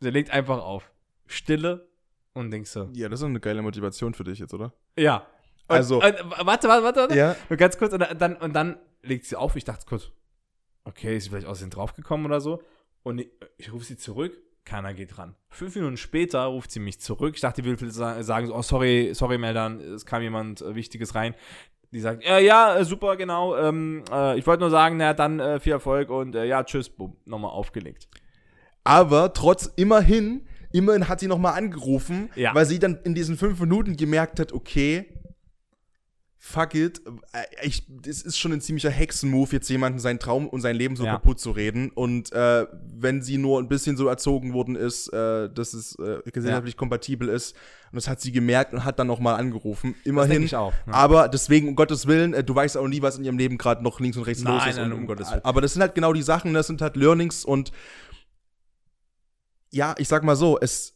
Sie 0.00 0.10
legt 0.10 0.30
einfach 0.30 0.58
auf. 0.62 0.90
Stille 1.26 1.88
und 2.34 2.50
denkst 2.50 2.70
so, 2.70 2.88
Ja, 2.94 3.08
das 3.08 3.20
ist 3.20 3.26
eine 3.26 3.40
geile 3.40 3.62
Motivation 3.62 4.14
für 4.14 4.24
dich 4.24 4.38
jetzt, 4.38 4.54
oder? 4.54 4.72
ja. 4.96 5.26
Und, 5.70 5.76
Also- 5.76 5.96
und, 5.96 6.02
warte, 6.04 6.66
warte, 6.66 6.82
warte, 6.82 7.00
warte. 7.00 7.14
Ja. 7.14 7.36
Nur 7.50 7.58
ganz 7.58 7.76
kurz, 7.76 7.92
und 7.92 8.00
dann, 8.00 8.36
und 8.36 8.54
dann 8.54 8.78
legt 9.02 9.26
sie 9.26 9.36
auf. 9.36 9.54
Ich 9.54 9.64
dachte 9.64 9.84
kurz, 9.86 10.10
okay, 10.84 11.14
ist 11.16 11.24
sie 11.24 11.28
vielleicht 11.30 11.46
aus 11.46 11.58
den 11.60 11.68
draufgekommen 11.68 12.24
oder 12.24 12.40
so. 12.40 12.62
Und 13.02 13.18
ich, 13.18 13.28
ich 13.58 13.70
rufe 13.70 13.84
sie 13.84 13.98
zurück, 13.98 14.34
keiner 14.68 14.94
geht 14.94 15.18
ran. 15.18 15.34
Fünf 15.48 15.74
Minuten 15.74 15.96
später 15.96 16.44
ruft 16.44 16.70
sie 16.70 16.80
mich 16.80 17.00
zurück. 17.00 17.32
Ich 17.34 17.40
dachte, 17.40 17.62
die 17.62 17.80
will 17.80 17.90
sagen, 17.90 18.46
so, 18.46 18.54
oh, 18.54 18.62
sorry, 18.62 19.10
sorry, 19.14 19.38
Meldern, 19.38 19.80
es 19.80 20.04
kam 20.06 20.22
jemand 20.22 20.60
äh, 20.62 20.74
Wichtiges 20.74 21.14
rein. 21.14 21.34
Die 21.90 22.00
sagt, 22.00 22.22
äh, 22.24 22.40
ja, 22.44 22.76
äh, 22.76 22.84
super, 22.84 23.16
genau. 23.16 23.56
Ähm, 23.56 24.04
äh, 24.12 24.38
ich 24.38 24.46
wollte 24.46 24.60
nur 24.60 24.70
sagen, 24.70 24.98
na 24.98 25.14
dann 25.14 25.40
äh, 25.40 25.58
viel 25.58 25.72
Erfolg 25.72 26.10
und 26.10 26.34
äh, 26.34 26.44
ja, 26.44 26.62
tschüss, 26.62 26.90
bumm, 26.90 27.16
nochmal 27.24 27.50
aufgelegt. 27.50 28.08
Aber 28.84 29.32
trotz 29.32 29.66
immerhin, 29.76 30.46
immerhin 30.72 31.08
hat 31.08 31.20
sie 31.20 31.26
nochmal 31.28 31.54
angerufen, 31.54 32.30
Ja. 32.36 32.54
weil 32.54 32.66
sie 32.66 32.78
dann 32.78 32.98
in 33.04 33.14
diesen 33.14 33.36
fünf 33.36 33.58
Minuten 33.60 33.96
gemerkt 33.96 34.38
hat, 34.38 34.52
okay, 34.52 35.06
fuck 36.40 36.74
it, 36.74 37.02
äh, 37.32 37.66
ich, 37.66 37.84
das 37.88 38.22
ist 38.22 38.38
schon 38.38 38.52
ein 38.52 38.60
ziemlicher 38.60 38.90
Hexenmove, 38.90 39.52
jetzt 39.54 39.68
jemanden 39.68 39.98
seinen 39.98 40.20
Traum 40.20 40.48
und 40.48 40.60
sein 40.60 40.76
Leben 40.76 40.94
so 40.94 41.04
Ja. 41.04 41.14
kaputt 41.14 41.40
zu 41.40 41.50
reden. 41.50 41.90
Und 41.90 42.32
äh, 42.32 42.66
wenn 42.94 43.22
sie 43.22 43.38
nur 43.38 43.58
ein 43.60 43.66
bisschen 43.68 43.96
so 43.96 44.06
erzogen 44.06 44.52
worden 44.52 44.76
ist, 44.76 45.12
äh, 45.12 45.50
dass 45.52 45.74
es 45.74 45.98
äh, 45.98 46.20
gesellschaftlich 46.32 46.76
kompatibel 46.76 47.28
ist, 47.28 47.56
und 47.90 47.96
das 47.96 48.06
hat 48.06 48.20
sie 48.20 48.30
gemerkt 48.32 48.72
und 48.72 48.84
hat 48.84 48.98
dann 48.98 49.06
nochmal 49.08 49.34
angerufen. 49.40 49.94
Immerhin. 50.04 50.30
denke 50.30 50.44
ich 50.46 50.54
auch, 50.56 50.72
ne? 50.86 50.94
Aber 50.94 51.28
deswegen, 51.28 51.68
um 51.68 51.74
Gottes 51.74 52.06
Willen, 52.06 52.34
äh, 52.34 52.44
du 52.44 52.54
weißt 52.54 52.76
auch 52.76 52.86
nie, 52.86 53.02
was 53.02 53.18
in 53.18 53.24
ihrem 53.24 53.38
Leben 53.38 53.58
gerade 53.58 53.82
noch 53.82 53.98
links 53.98 54.16
und 54.16 54.22
rechts 54.24 54.44
Nein, 54.44 54.54
los 54.54 54.66
ist. 54.66 54.76
nein, 54.76 54.92
und, 54.92 54.98
um 55.00 55.06
Gottes 55.06 55.30
Willen. 55.30 55.44
Aber 55.44 55.60
das 55.60 55.72
sind 55.72 55.82
halt 55.82 55.94
genau 55.96 56.12
die 56.12 56.22
Sachen, 56.22 56.54
das 56.54 56.66
sind 56.68 56.80
halt 56.80 56.96
Learnings 56.96 57.44
und 57.44 57.72
ja, 59.70 59.94
ich 59.98 60.08
sag 60.08 60.22
mal 60.24 60.36
so, 60.36 60.58
es 60.60 60.94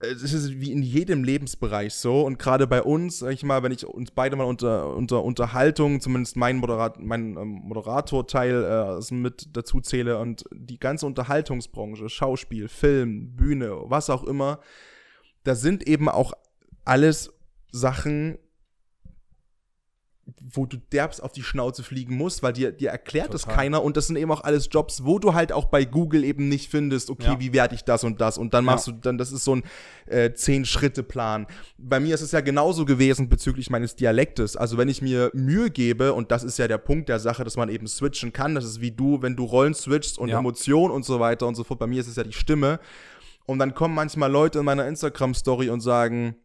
es 0.00 0.32
ist 0.32 0.60
wie 0.60 0.72
in 0.72 0.82
jedem 0.82 1.24
Lebensbereich 1.24 1.94
so 1.94 2.22
und 2.22 2.38
gerade 2.38 2.66
bei 2.66 2.82
uns, 2.82 3.18
sag 3.18 3.32
ich 3.32 3.42
mal, 3.42 3.62
wenn 3.62 3.72
ich 3.72 3.86
uns 3.86 4.10
beide 4.10 4.34
mal 4.34 4.44
unter, 4.44 4.96
unter 4.96 5.22
Unterhaltung, 5.22 6.00
zumindest 6.00 6.36
mein, 6.36 6.56
Moderat, 6.56 6.98
mein 6.98 7.36
ähm, 7.36 7.60
Moderatorteil 7.64 8.98
äh, 8.98 9.14
mit 9.14 9.48
dazu 9.52 9.80
zähle 9.80 10.18
und 10.18 10.44
die 10.52 10.78
ganze 10.78 11.04
Unterhaltungsbranche, 11.04 12.08
Schauspiel, 12.08 12.68
Film, 12.68 13.36
Bühne, 13.36 13.76
was 13.84 14.08
auch 14.08 14.24
immer, 14.24 14.60
da 15.44 15.54
sind 15.54 15.86
eben 15.86 16.08
auch 16.08 16.32
alles 16.84 17.32
Sachen, 17.70 18.38
wo 20.52 20.66
du 20.66 20.76
derbst 20.92 21.22
auf 21.22 21.32
die 21.32 21.42
Schnauze 21.42 21.82
fliegen 21.82 22.16
musst, 22.16 22.42
weil 22.42 22.52
dir, 22.52 22.72
dir 22.72 22.90
erklärt 22.90 23.32
das 23.34 23.42
Total. 23.42 23.56
keiner 23.56 23.82
und 23.82 23.96
das 23.96 24.06
sind 24.08 24.16
eben 24.16 24.30
auch 24.32 24.42
alles 24.44 24.68
Jobs, 24.70 25.04
wo 25.04 25.18
du 25.18 25.34
halt 25.34 25.52
auch 25.52 25.66
bei 25.66 25.84
Google 25.84 26.24
eben 26.24 26.48
nicht 26.48 26.70
findest, 26.70 27.10
okay, 27.10 27.24
Ja. 27.32 27.40
wie 27.40 27.52
werde 27.52 27.74
ich 27.74 27.84
das 27.84 28.04
und 28.04 28.20
das 28.20 28.38
und 28.38 28.54
dann 28.54 28.64
machst 28.64 28.86
du 28.86 28.92
dann, 28.92 29.18
das 29.18 29.32
ist 29.32 29.44
so 29.44 29.56
ein 29.56 29.62
äh, 30.06 30.32
Zehn-Schritte-Plan. 30.32 31.46
Bei 31.78 32.00
mir 32.00 32.14
ist 32.14 32.20
es 32.20 32.32
ja 32.32 32.40
genauso 32.40 32.84
gewesen 32.84 33.28
bezüglich 33.28 33.70
meines 33.70 33.96
Dialektes. 33.96 34.56
Also 34.56 34.76
wenn 34.78 34.88
ich 34.88 35.02
mir 35.02 35.30
Mühe 35.34 35.70
gebe, 35.70 36.12
und 36.12 36.30
das 36.30 36.42
ist 36.44 36.58
ja 36.58 36.68
der 36.68 36.78
Punkt 36.78 37.08
der 37.08 37.18
Sache, 37.20 37.44
dass 37.44 37.56
man 37.56 37.68
eben 37.68 37.86
switchen 37.86 38.32
kann, 38.32 38.54
das 38.54 38.64
ist 38.64 38.80
wie 38.80 38.90
du, 38.90 39.22
wenn 39.22 39.36
du 39.36 39.44
Rollen 39.44 39.74
switchst 39.74 40.18
und 40.18 40.28
Ja. 40.28 40.38
Emotionen 40.38 40.92
und 40.94 41.04
so 41.04 41.20
weiter 41.20 41.46
und 41.46 41.54
so 41.54 41.64
fort. 41.64 41.78
Bei 41.80 41.86
mir 41.86 42.00
ist 42.00 42.08
es 42.08 42.16
ja 42.16 42.24
die 42.24 42.32
Stimme. 42.32 42.80
Und 43.46 43.58
dann 43.58 43.74
kommen 43.74 43.94
manchmal 43.94 44.30
Leute 44.30 44.60
in 44.60 44.64
meiner 44.64 44.86
Instagram-Story 44.86 45.70
und 45.70 45.80
sagen, 45.80 46.36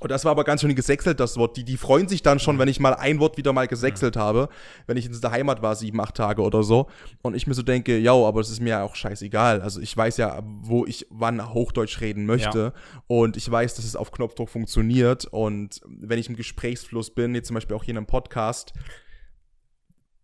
und 0.00 0.10
das 0.10 0.24
war 0.24 0.30
aber 0.30 0.44
ganz 0.44 0.60
schön 0.60 0.74
gesächselt, 0.74 1.18
das 1.18 1.36
Wort. 1.36 1.56
Die, 1.56 1.64
die 1.64 1.76
freuen 1.76 2.08
sich 2.08 2.22
dann 2.22 2.38
schon, 2.38 2.58
wenn 2.58 2.68
ich 2.68 2.78
mal 2.78 2.94
ein 2.94 3.18
Wort 3.18 3.36
wieder 3.36 3.52
mal 3.52 3.66
gesächselt 3.66 4.16
habe, 4.16 4.48
wenn 4.86 4.96
ich 4.96 5.06
in 5.06 5.20
der 5.20 5.30
Heimat 5.30 5.60
war, 5.60 5.74
sieben, 5.74 6.00
acht 6.00 6.14
Tage 6.14 6.42
oder 6.42 6.62
so. 6.62 6.86
Und 7.22 7.34
ich 7.34 7.46
mir 7.46 7.54
so 7.54 7.62
denke, 7.62 7.98
ja, 7.98 8.12
aber 8.12 8.40
es 8.40 8.48
ist 8.48 8.60
mir 8.60 8.70
ja 8.70 8.82
auch 8.84 8.94
scheißegal. 8.94 9.60
Also 9.60 9.80
ich 9.80 9.96
weiß 9.96 10.16
ja, 10.18 10.40
wo 10.44 10.86
ich 10.86 11.06
wann 11.10 11.52
Hochdeutsch 11.52 12.00
reden 12.00 12.26
möchte. 12.26 12.72
Und 13.08 13.36
ich 13.36 13.50
weiß, 13.50 13.74
dass 13.74 13.84
es 13.84 13.96
auf 13.96 14.12
Knopfdruck 14.12 14.48
funktioniert. 14.48 15.24
Und 15.24 15.80
wenn 15.86 16.18
ich 16.18 16.28
im 16.28 16.36
Gesprächsfluss 16.36 17.12
bin, 17.12 17.34
jetzt 17.34 17.48
zum 17.48 17.54
Beispiel 17.54 17.74
auch 17.74 17.82
hier 17.82 17.92
in 17.92 17.98
einem 17.98 18.06
Podcast, 18.06 18.72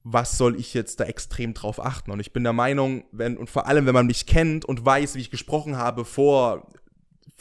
was 0.05 0.37
soll 0.37 0.61
ich 0.61 0.75
jetzt 0.75 1.01
da 1.01 1.05
extrem 1.05 1.55
drauf 1.55 1.85
achten? 1.85 2.11
Und 2.11 2.21
ich 2.21 2.33
bin 2.33 2.45
der 2.45 2.53
Meinung, 2.53 3.05
wenn, 3.11 3.37
und 3.39 3.51
vor 3.51 3.67
allem, 3.67 3.87
wenn 3.87 3.95
man 3.95 4.07
mich 4.07 4.27
kennt 4.27 4.65
und 4.65 4.85
weiß, 4.85 5.17
wie 5.17 5.21
ich 5.21 5.31
gesprochen 5.31 5.79
habe 5.79 6.05
vor 6.05 6.69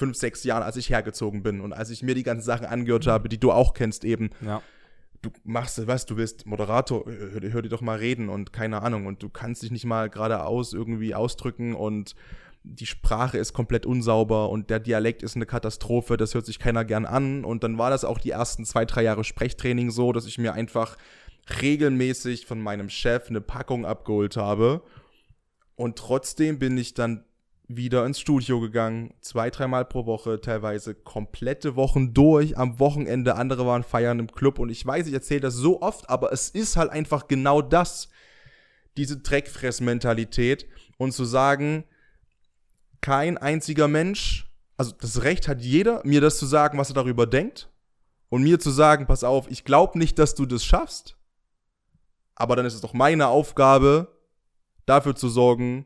fünf, 0.03 0.17
sechs 0.17 0.43
Jahren, 0.43 0.63
als 0.63 0.75
ich 0.75 0.89
hergezogen 0.89 1.43
bin 1.43 1.61
und 1.61 1.71
als 1.73 1.89
ich 1.89 2.03
mir 2.03 2.13
die 2.15 2.23
ganzen 2.23 2.45
Sachen 2.45 2.65
angehört 2.65 3.07
habe, 3.07 3.29
die 3.29 3.39
du 3.39 3.51
auch 3.51 3.73
kennst 3.73 4.03
eben, 4.03 4.29
Ja. 4.41 4.61
du 5.21 5.29
machst, 5.45 5.87
was, 5.87 6.05
du 6.05 6.15
bist 6.15 6.45
Moderator, 6.45 7.05
hör, 7.05 7.41
hör 7.53 7.61
dir 7.61 7.69
doch 7.69 7.81
mal 7.81 7.97
reden 7.97 8.27
und 8.27 8.51
keine 8.51 8.81
Ahnung. 8.81 9.05
Und 9.05 9.23
du 9.23 9.29
kannst 9.29 9.63
dich 9.63 9.71
nicht 9.71 9.85
mal 9.85 10.09
geradeaus 10.09 10.73
irgendwie 10.73 11.15
ausdrücken 11.15 11.73
und 11.75 12.15
die 12.65 12.85
Sprache 12.85 13.37
ist 13.37 13.53
komplett 13.53 13.85
unsauber 13.85 14.49
und 14.49 14.69
der 14.69 14.79
Dialekt 14.79 15.21
ist 15.23 15.35
eine 15.35 15.45
Katastrophe, 15.45 16.15
das 16.17 16.33
hört 16.33 16.45
sich 16.45 16.59
keiner 16.59 16.83
gern 16.85 17.05
an. 17.05 17.43
Und 17.45 17.63
dann 17.63 17.77
war 17.77 17.89
das 17.89 18.03
auch 18.05 18.19
die 18.19 18.31
ersten 18.31 18.65
zwei, 18.65 18.85
drei 18.85 19.03
Jahre 19.03 19.23
Sprechtraining 19.23 19.91
so, 19.91 20.11
dass 20.13 20.25
ich 20.25 20.37
mir 20.37 20.53
einfach 20.53 20.97
regelmäßig 21.61 22.45
von 22.45 22.61
meinem 22.61 22.89
Chef 22.89 23.29
eine 23.29 23.41
Packung 23.41 23.85
abgeholt 23.85 24.37
habe. 24.37 24.81
Und 25.75 25.97
trotzdem 25.97 26.59
bin 26.59 26.77
ich 26.77 26.93
dann 26.93 27.25
wieder 27.75 28.05
ins 28.05 28.19
Studio 28.19 28.59
gegangen, 28.59 29.13
zwei, 29.21 29.49
dreimal 29.49 29.85
pro 29.85 30.05
Woche, 30.05 30.41
teilweise 30.41 30.95
komplette 30.95 31.75
Wochen 31.75 32.13
durch, 32.13 32.57
am 32.57 32.79
Wochenende, 32.79 33.35
andere 33.35 33.65
waren 33.65 33.83
feiern 33.83 34.19
im 34.19 34.31
Club 34.31 34.59
und 34.59 34.69
ich 34.69 34.85
weiß, 34.85 35.07
ich 35.07 35.13
erzähle 35.13 35.41
das 35.41 35.55
so 35.55 35.81
oft, 35.81 36.09
aber 36.09 36.31
es 36.31 36.49
ist 36.49 36.77
halt 36.77 36.89
einfach 36.91 37.27
genau 37.27 37.61
das, 37.61 38.09
diese 38.97 39.17
Dreckfress-Mentalität 39.17 40.67
und 40.97 41.11
zu 41.11 41.25
sagen, 41.25 41.83
kein 43.01 43.37
einziger 43.37 43.87
Mensch, 43.87 44.49
also 44.77 44.93
das 44.99 45.23
Recht 45.23 45.47
hat 45.47 45.61
jeder, 45.61 46.01
mir 46.03 46.21
das 46.21 46.37
zu 46.37 46.45
sagen, 46.45 46.77
was 46.77 46.89
er 46.89 46.95
darüber 46.95 47.27
denkt 47.27 47.69
und 48.29 48.43
mir 48.43 48.59
zu 48.59 48.71
sagen, 48.71 49.07
pass 49.07 49.23
auf, 49.23 49.49
ich 49.51 49.63
glaube 49.63 49.99
nicht, 49.99 50.17
dass 50.19 50.35
du 50.35 50.45
das 50.45 50.63
schaffst, 50.63 51.17
aber 52.35 52.55
dann 52.55 52.65
ist 52.65 52.73
es 52.73 52.81
doch 52.81 52.93
meine 52.93 53.27
Aufgabe, 53.27 54.07
dafür 54.85 55.15
zu 55.15 55.29
sorgen, 55.29 55.85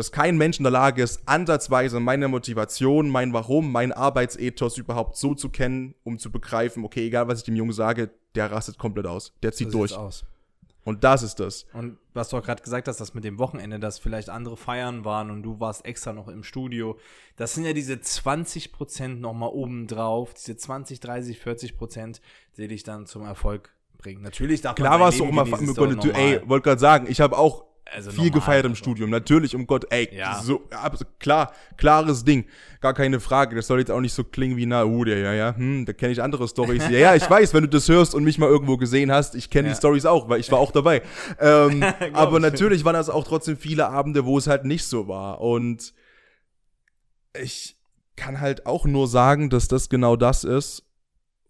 dass 0.00 0.12
kein 0.12 0.38
Mensch 0.38 0.56
in 0.58 0.64
der 0.64 0.72
Lage 0.72 1.02
ist, 1.02 1.20
ansatzweise 1.26 2.00
meine 2.00 2.26
Motivation, 2.26 3.10
mein 3.10 3.34
Warum, 3.34 3.70
mein 3.70 3.92
Arbeitsethos 3.92 4.78
überhaupt 4.78 5.18
so 5.18 5.34
zu 5.34 5.50
kennen, 5.50 5.94
um 6.04 6.18
zu 6.18 6.32
begreifen, 6.32 6.84
okay, 6.86 7.06
egal 7.06 7.28
was 7.28 7.40
ich 7.40 7.44
dem 7.44 7.54
Jungen 7.54 7.74
sage, 7.74 8.08
der 8.34 8.50
rastet 8.50 8.78
komplett 8.78 9.06
aus. 9.06 9.34
Der 9.42 9.52
zieht 9.52 9.70
So 9.70 9.80
durch. 9.80 9.94
aus. 9.94 10.24
Und 10.84 11.04
das 11.04 11.22
ist 11.22 11.38
das. 11.38 11.66
Und 11.74 11.98
was 12.14 12.30
du 12.30 12.38
auch 12.38 12.42
gerade 12.42 12.62
gesagt 12.62 12.88
hast, 12.88 12.98
dass 12.98 13.12
mit 13.12 13.24
dem 13.24 13.38
Wochenende, 13.38 13.78
dass 13.78 13.98
vielleicht 13.98 14.30
andere 14.30 14.56
feiern 14.56 15.04
waren 15.04 15.30
und 15.30 15.42
du 15.42 15.60
warst 15.60 15.84
extra 15.84 16.14
noch 16.14 16.28
im 16.28 16.44
Studio, 16.44 16.98
das 17.36 17.52
sind 17.52 17.66
ja 17.66 17.74
diese 17.74 18.00
20 18.00 18.72
Prozent 18.72 19.20
nochmal 19.20 19.50
obendrauf, 19.50 20.32
diese 20.32 20.56
20, 20.56 21.00
30, 21.00 21.38
40 21.38 21.76
Prozent, 21.76 22.22
die 22.56 22.68
dich 22.68 22.84
dann 22.84 23.04
zum 23.04 23.26
Erfolg 23.26 23.74
bringen. 23.98 24.22
Natürlich 24.22 24.62
darf 24.62 24.76
Klar 24.76 24.92
man 24.92 25.00
warst 25.00 25.20
du 25.20 25.24
auch 25.24 25.28
immer, 25.28 25.46
ey, 26.14 26.40
wollte 26.48 26.64
gerade 26.64 26.80
sagen, 26.80 27.06
ich 27.06 27.20
habe 27.20 27.36
auch 27.36 27.69
Also 27.92 28.10
viel 28.10 28.18
normal, 28.26 28.32
gefeiert 28.32 28.64
im 28.66 28.72
also. 28.72 28.78
Studium. 28.82 29.10
Natürlich, 29.10 29.54
um 29.54 29.66
Gott, 29.66 29.86
ey, 29.90 30.08
Ja. 30.14 30.40
so, 30.42 30.62
klar, 31.18 31.52
klares 31.76 32.24
Ding. 32.24 32.44
Gar 32.80 32.94
keine 32.94 33.20
Frage. 33.20 33.56
Das 33.56 33.66
soll 33.66 33.80
jetzt 33.80 33.90
auch 33.90 34.00
nicht 34.00 34.12
so 34.14 34.22
klingen 34.24 34.56
wie, 34.56 34.64
na, 34.66 34.84
uh, 34.84 35.04
der, 35.04 35.18
ja, 35.18 35.32
ja, 35.32 35.56
hm, 35.56 35.84
da 35.86 35.92
kenne 35.92 36.12
ich 36.12 36.22
andere 36.22 36.46
Stories. 36.48 36.84
ja, 36.84 36.98
ja, 36.98 37.14
ich 37.14 37.28
weiß, 37.30 37.52
wenn 37.52 37.62
du 37.62 37.68
das 37.68 37.88
hörst 37.88 38.14
und 38.14 38.24
mich 38.24 38.38
mal 38.38 38.48
irgendwo 38.48 38.76
gesehen 38.76 39.10
hast, 39.12 39.34
ich 39.34 39.50
kenne 39.50 39.68
Ja. 39.68 39.74
die 39.74 39.78
Stories 39.78 40.06
auch, 40.06 40.28
weil 40.28 40.40
ich 40.40 40.50
war 40.52 40.58
auch 40.58 40.72
dabei. 40.72 41.02
Ähm, 41.40 41.82
aber 42.12 42.36
ich. 42.36 42.42
natürlich 42.42 42.84
waren 42.84 42.94
das 42.94 43.10
auch 43.10 43.24
trotzdem 43.24 43.56
viele 43.56 43.88
Abende, 43.88 44.24
wo 44.24 44.38
es 44.38 44.46
halt 44.46 44.64
nicht 44.64 44.84
so 44.84 45.08
war. 45.08 45.40
Und 45.40 45.92
ich 47.40 47.76
kann 48.16 48.40
halt 48.40 48.66
auch 48.66 48.84
nur 48.86 49.08
sagen, 49.08 49.50
dass 49.50 49.68
das 49.68 49.88
genau 49.88 50.16
das 50.16 50.44
ist, 50.44 50.84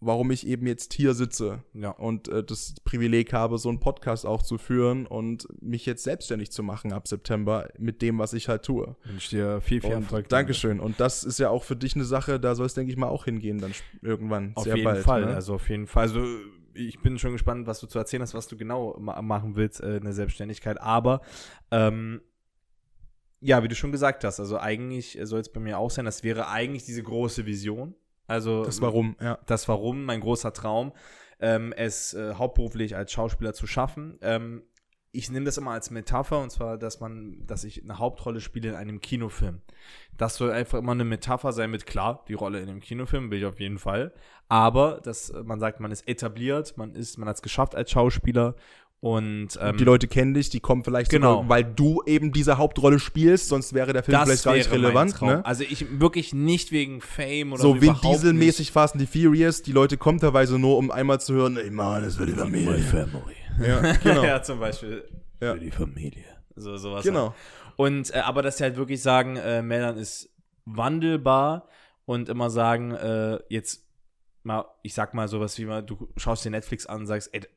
warum 0.03 0.31
ich 0.31 0.47
eben 0.47 0.65
jetzt 0.65 0.93
hier 0.93 1.13
sitze 1.13 1.63
Ja. 1.73 1.91
und 1.91 2.27
äh, 2.27 2.43
das 2.43 2.73
Privileg 2.83 3.33
habe, 3.33 3.57
so 3.59 3.69
einen 3.69 3.79
Podcast 3.79 4.25
auch 4.25 4.41
zu 4.41 4.57
führen 4.57 5.05
und 5.05 5.47
mich 5.61 5.85
jetzt 5.85 6.03
selbstständig 6.03 6.51
zu 6.51 6.63
machen 6.63 6.91
ab 6.91 7.07
September 7.07 7.69
mit 7.77 8.01
dem, 8.01 8.17
was 8.17 8.33
ich 8.33 8.49
halt 8.49 8.63
tue. 8.63 8.95
Wünsche 9.03 9.29
dir 9.29 9.61
viel, 9.61 9.79
viel 9.79 9.91
Erfolg. 9.91 10.27
Dankeschön. 10.27 10.79
Und 10.79 10.99
das 10.99 11.23
ist 11.23 11.37
ja 11.39 11.49
auch 11.51 11.63
für 11.63 11.75
dich 11.75 11.93
eine 11.95 12.03
Sache, 12.05 12.39
da 12.39 12.55
soll 12.55 12.65
es, 12.65 12.73
denke 12.73 12.91
ich 12.91 12.97
mal, 12.97 13.09
auch 13.09 13.25
hingehen, 13.25 13.59
dann 13.59 13.73
irgendwann. 14.01 14.53
Auf 14.55 14.65
jeden 14.65 14.83
bald. 14.83 15.03
Fall, 15.03 15.25
Ne? 15.27 15.35
also 15.35 15.53
auf 15.53 15.69
jeden 15.69 15.85
Fall. 15.87 16.01
Also 16.03 16.25
ich 16.73 16.99
bin 17.01 17.19
schon 17.19 17.33
gespannt, 17.33 17.67
was 17.67 17.79
du 17.79 17.85
zu 17.87 17.99
erzählen 17.99 18.23
hast, 18.23 18.33
was 18.33 18.47
du 18.47 18.57
genau 18.57 18.97
ma 18.99 19.21
machen 19.21 19.55
willst 19.55 19.81
äh, 19.81 19.97
in 19.97 20.03
der 20.03 20.13
Selbstständigkeit. 20.13 20.81
Aber 20.81 21.21
ähm, 21.69 22.21
ja, 23.39 23.63
wie 23.63 23.67
du 23.67 23.75
schon 23.75 23.91
gesagt 23.91 24.23
hast, 24.23 24.39
also 24.39 24.57
eigentlich 24.59 25.17
soll 25.23 25.39
es 25.41 25.51
bei 25.51 25.59
mir 25.59 25.77
auch 25.79 25.91
sein, 25.91 26.05
das 26.05 26.23
wäre 26.23 26.47
eigentlich 26.47 26.85
diese 26.85 27.03
große 27.03 27.45
Vision. 27.45 27.93
Also 28.31 28.63
das 28.63 28.81
Warum, 28.81 29.17
ja. 29.19 29.37
das 29.45 29.67
Warum, 29.67 30.05
mein 30.05 30.21
großer 30.21 30.53
Traum, 30.53 30.93
ähm, 31.41 31.73
es 31.73 32.13
äh, 32.13 32.35
hauptberuflich 32.35 32.95
als 32.95 33.11
Schauspieler 33.11 33.53
zu 33.53 33.67
schaffen. 33.67 34.17
Ähm, 34.21 34.63
ich 35.11 35.29
nehme 35.29 35.45
das 35.45 35.57
immer 35.57 35.71
als 35.71 35.91
Metapher 35.91 36.39
und 36.39 36.49
zwar, 36.49 36.77
dass 36.77 37.01
man, 37.01 37.45
dass 37.45 37.65
ich 37.65 37.83
eine 37.83 37.99
Hauptrolle 37.99 38.39
spiele 38.39 38.69
in 38.69 38.75
einem 38.75 39.01
Kinofilm. 39.01 39.59
Das 40.17 40.35
soll 40.35 40.51
einfach 40.51 40.79
immer 40.79 40.93
eine 40.93 41.03
Metapher 41.03 41.51
sein 41.51 41.71
mit 41.71 41.85
klar, 41.85 42.23
die 42.29 42.33
Rolle 42.33 42.61
in 42.61 42.69
einem 42.69 42.79
Kinofilm 42.79 43.29
will 43.29 43.39
ich 43.39 43.45
auf 43.45 43.59
jeden 43.59 43.79
Fall. 43.79 44.13
Aber 44.47 45.01
dass 45.03 45.33
man 45.43 45.59
sagt, 45.59 45.81
man 45.81 45.91
ist 45.91 46.07
etabliert, 46.07 46.77
man 46.77 46.95
ist, 46.95 47.17
man 47.17 47.27
hat 47.27 47.35
es 47.35 47.41
geschafft 47.41 47.75
als 47.75 47.91
Schauspieler 47.91 48.55
und 49.01 49.57
ähm, 49.59 49.77
Die 49.77 49.83
Leute 49.83 50.07
kennen 50.07 50.35
dich, 50.35 50.49
die 50.51 50.59
kommen 50.59 50.83
vielleicht 50.83 51.09
Genau. 51.09 51.37
sogar, 51.37 51.49
weil 51.49 51.63
du 51.63 52.03
eben 52.05 52.31
diese 52.31 52.59
Hauptrolle 52.59 52.99
spielst, 52.99 53.47
sonst 53.47 53.73
wäre 53.73 53.93
der 53.93 54.03
Film 54.03 54.15
vielleicht 54.23 54.43
gar 54.43 54.53
nicht 54.53 54.71
relevant. 54.71 55.19
Ne? 55.23 55.43
Also 55.43 55.63
ich 55.63 55.99
wirklich 55.99 56.33
nicht 56.35 56.71
wegen 56.71 57.01
Fame 57.01 57.53
oder 57.53 57.61
So 57.63 57.73
Vin 57.75 57.83
überhaupt 57.89 58.03
nicht. 58.03 58.13
Diesel-mäßig 58.13 58.71
Fast 58.71 58.93
and 58.95 59.01
the 59.09 59.21
Furious, 59.21 59.63
die 59.63 59.71
Leute 59.71 59.97
kommen 59.97 60.19
teilweise 60.19 60.59
nur, 60.59 60.77
um 60.77 60.91
einmal 60.91 61.19
zu 61.19 61.33
hören, 61.33 61.57
ey 61.57 61.71
Mann, 61.71 62.03
das 62.03 62.19
wird 62.19 62.29
die 62.29 62.33
Familie. 62.33 62.77
Family. 62.77 63.35
Ja, 63.59 63.93
genau. 63.93 64.23
ja, 64.23 64.43
zum 64.43 64.59
Beispiel. 64.59 65.03
Ja. 65.41 65.53
Für 65.53 65.59
die 65.59 65.71
Familie. 65.71 66.23
So, 66.55 66.77
sowas. 66.77 67.03
genau. 67.03 67.33
Und 67.77 68.13
äh, 68.13 68.19
aber 68.19 68.43
dass 68.43 68.57
sie 68.57 68.63
halt 68.63 68.77
wirklich 68.77 69.01
sagen, 69.01 69.35
äh, 69.37 69.63
Meldern 69.63 69.97
ist 69.97 70.29
wandelbar 70.65 71.67
und 72.05 72.29
immer 72.29 72.51
sagen, 72.51 72.91
äh, 72.91 73.39
jetzt 73.49 73.83
mal, 74.43 74.65
ich 74.83 74.93
sag 74.93 75.15
mal 75.15 75.27
sowas 75.27 75.57
wie 75.57 75.65
mal, 75.65 75.81
du 75.81 76.07
schaust 76.17 76.45
dir 76.45 76.51
Netflix 76.51 76.85
an 76.85 77.01
und 77.01 77.07
sagst, 77.07 77.29
ey, 77.33 77.39
das 77.39 77.49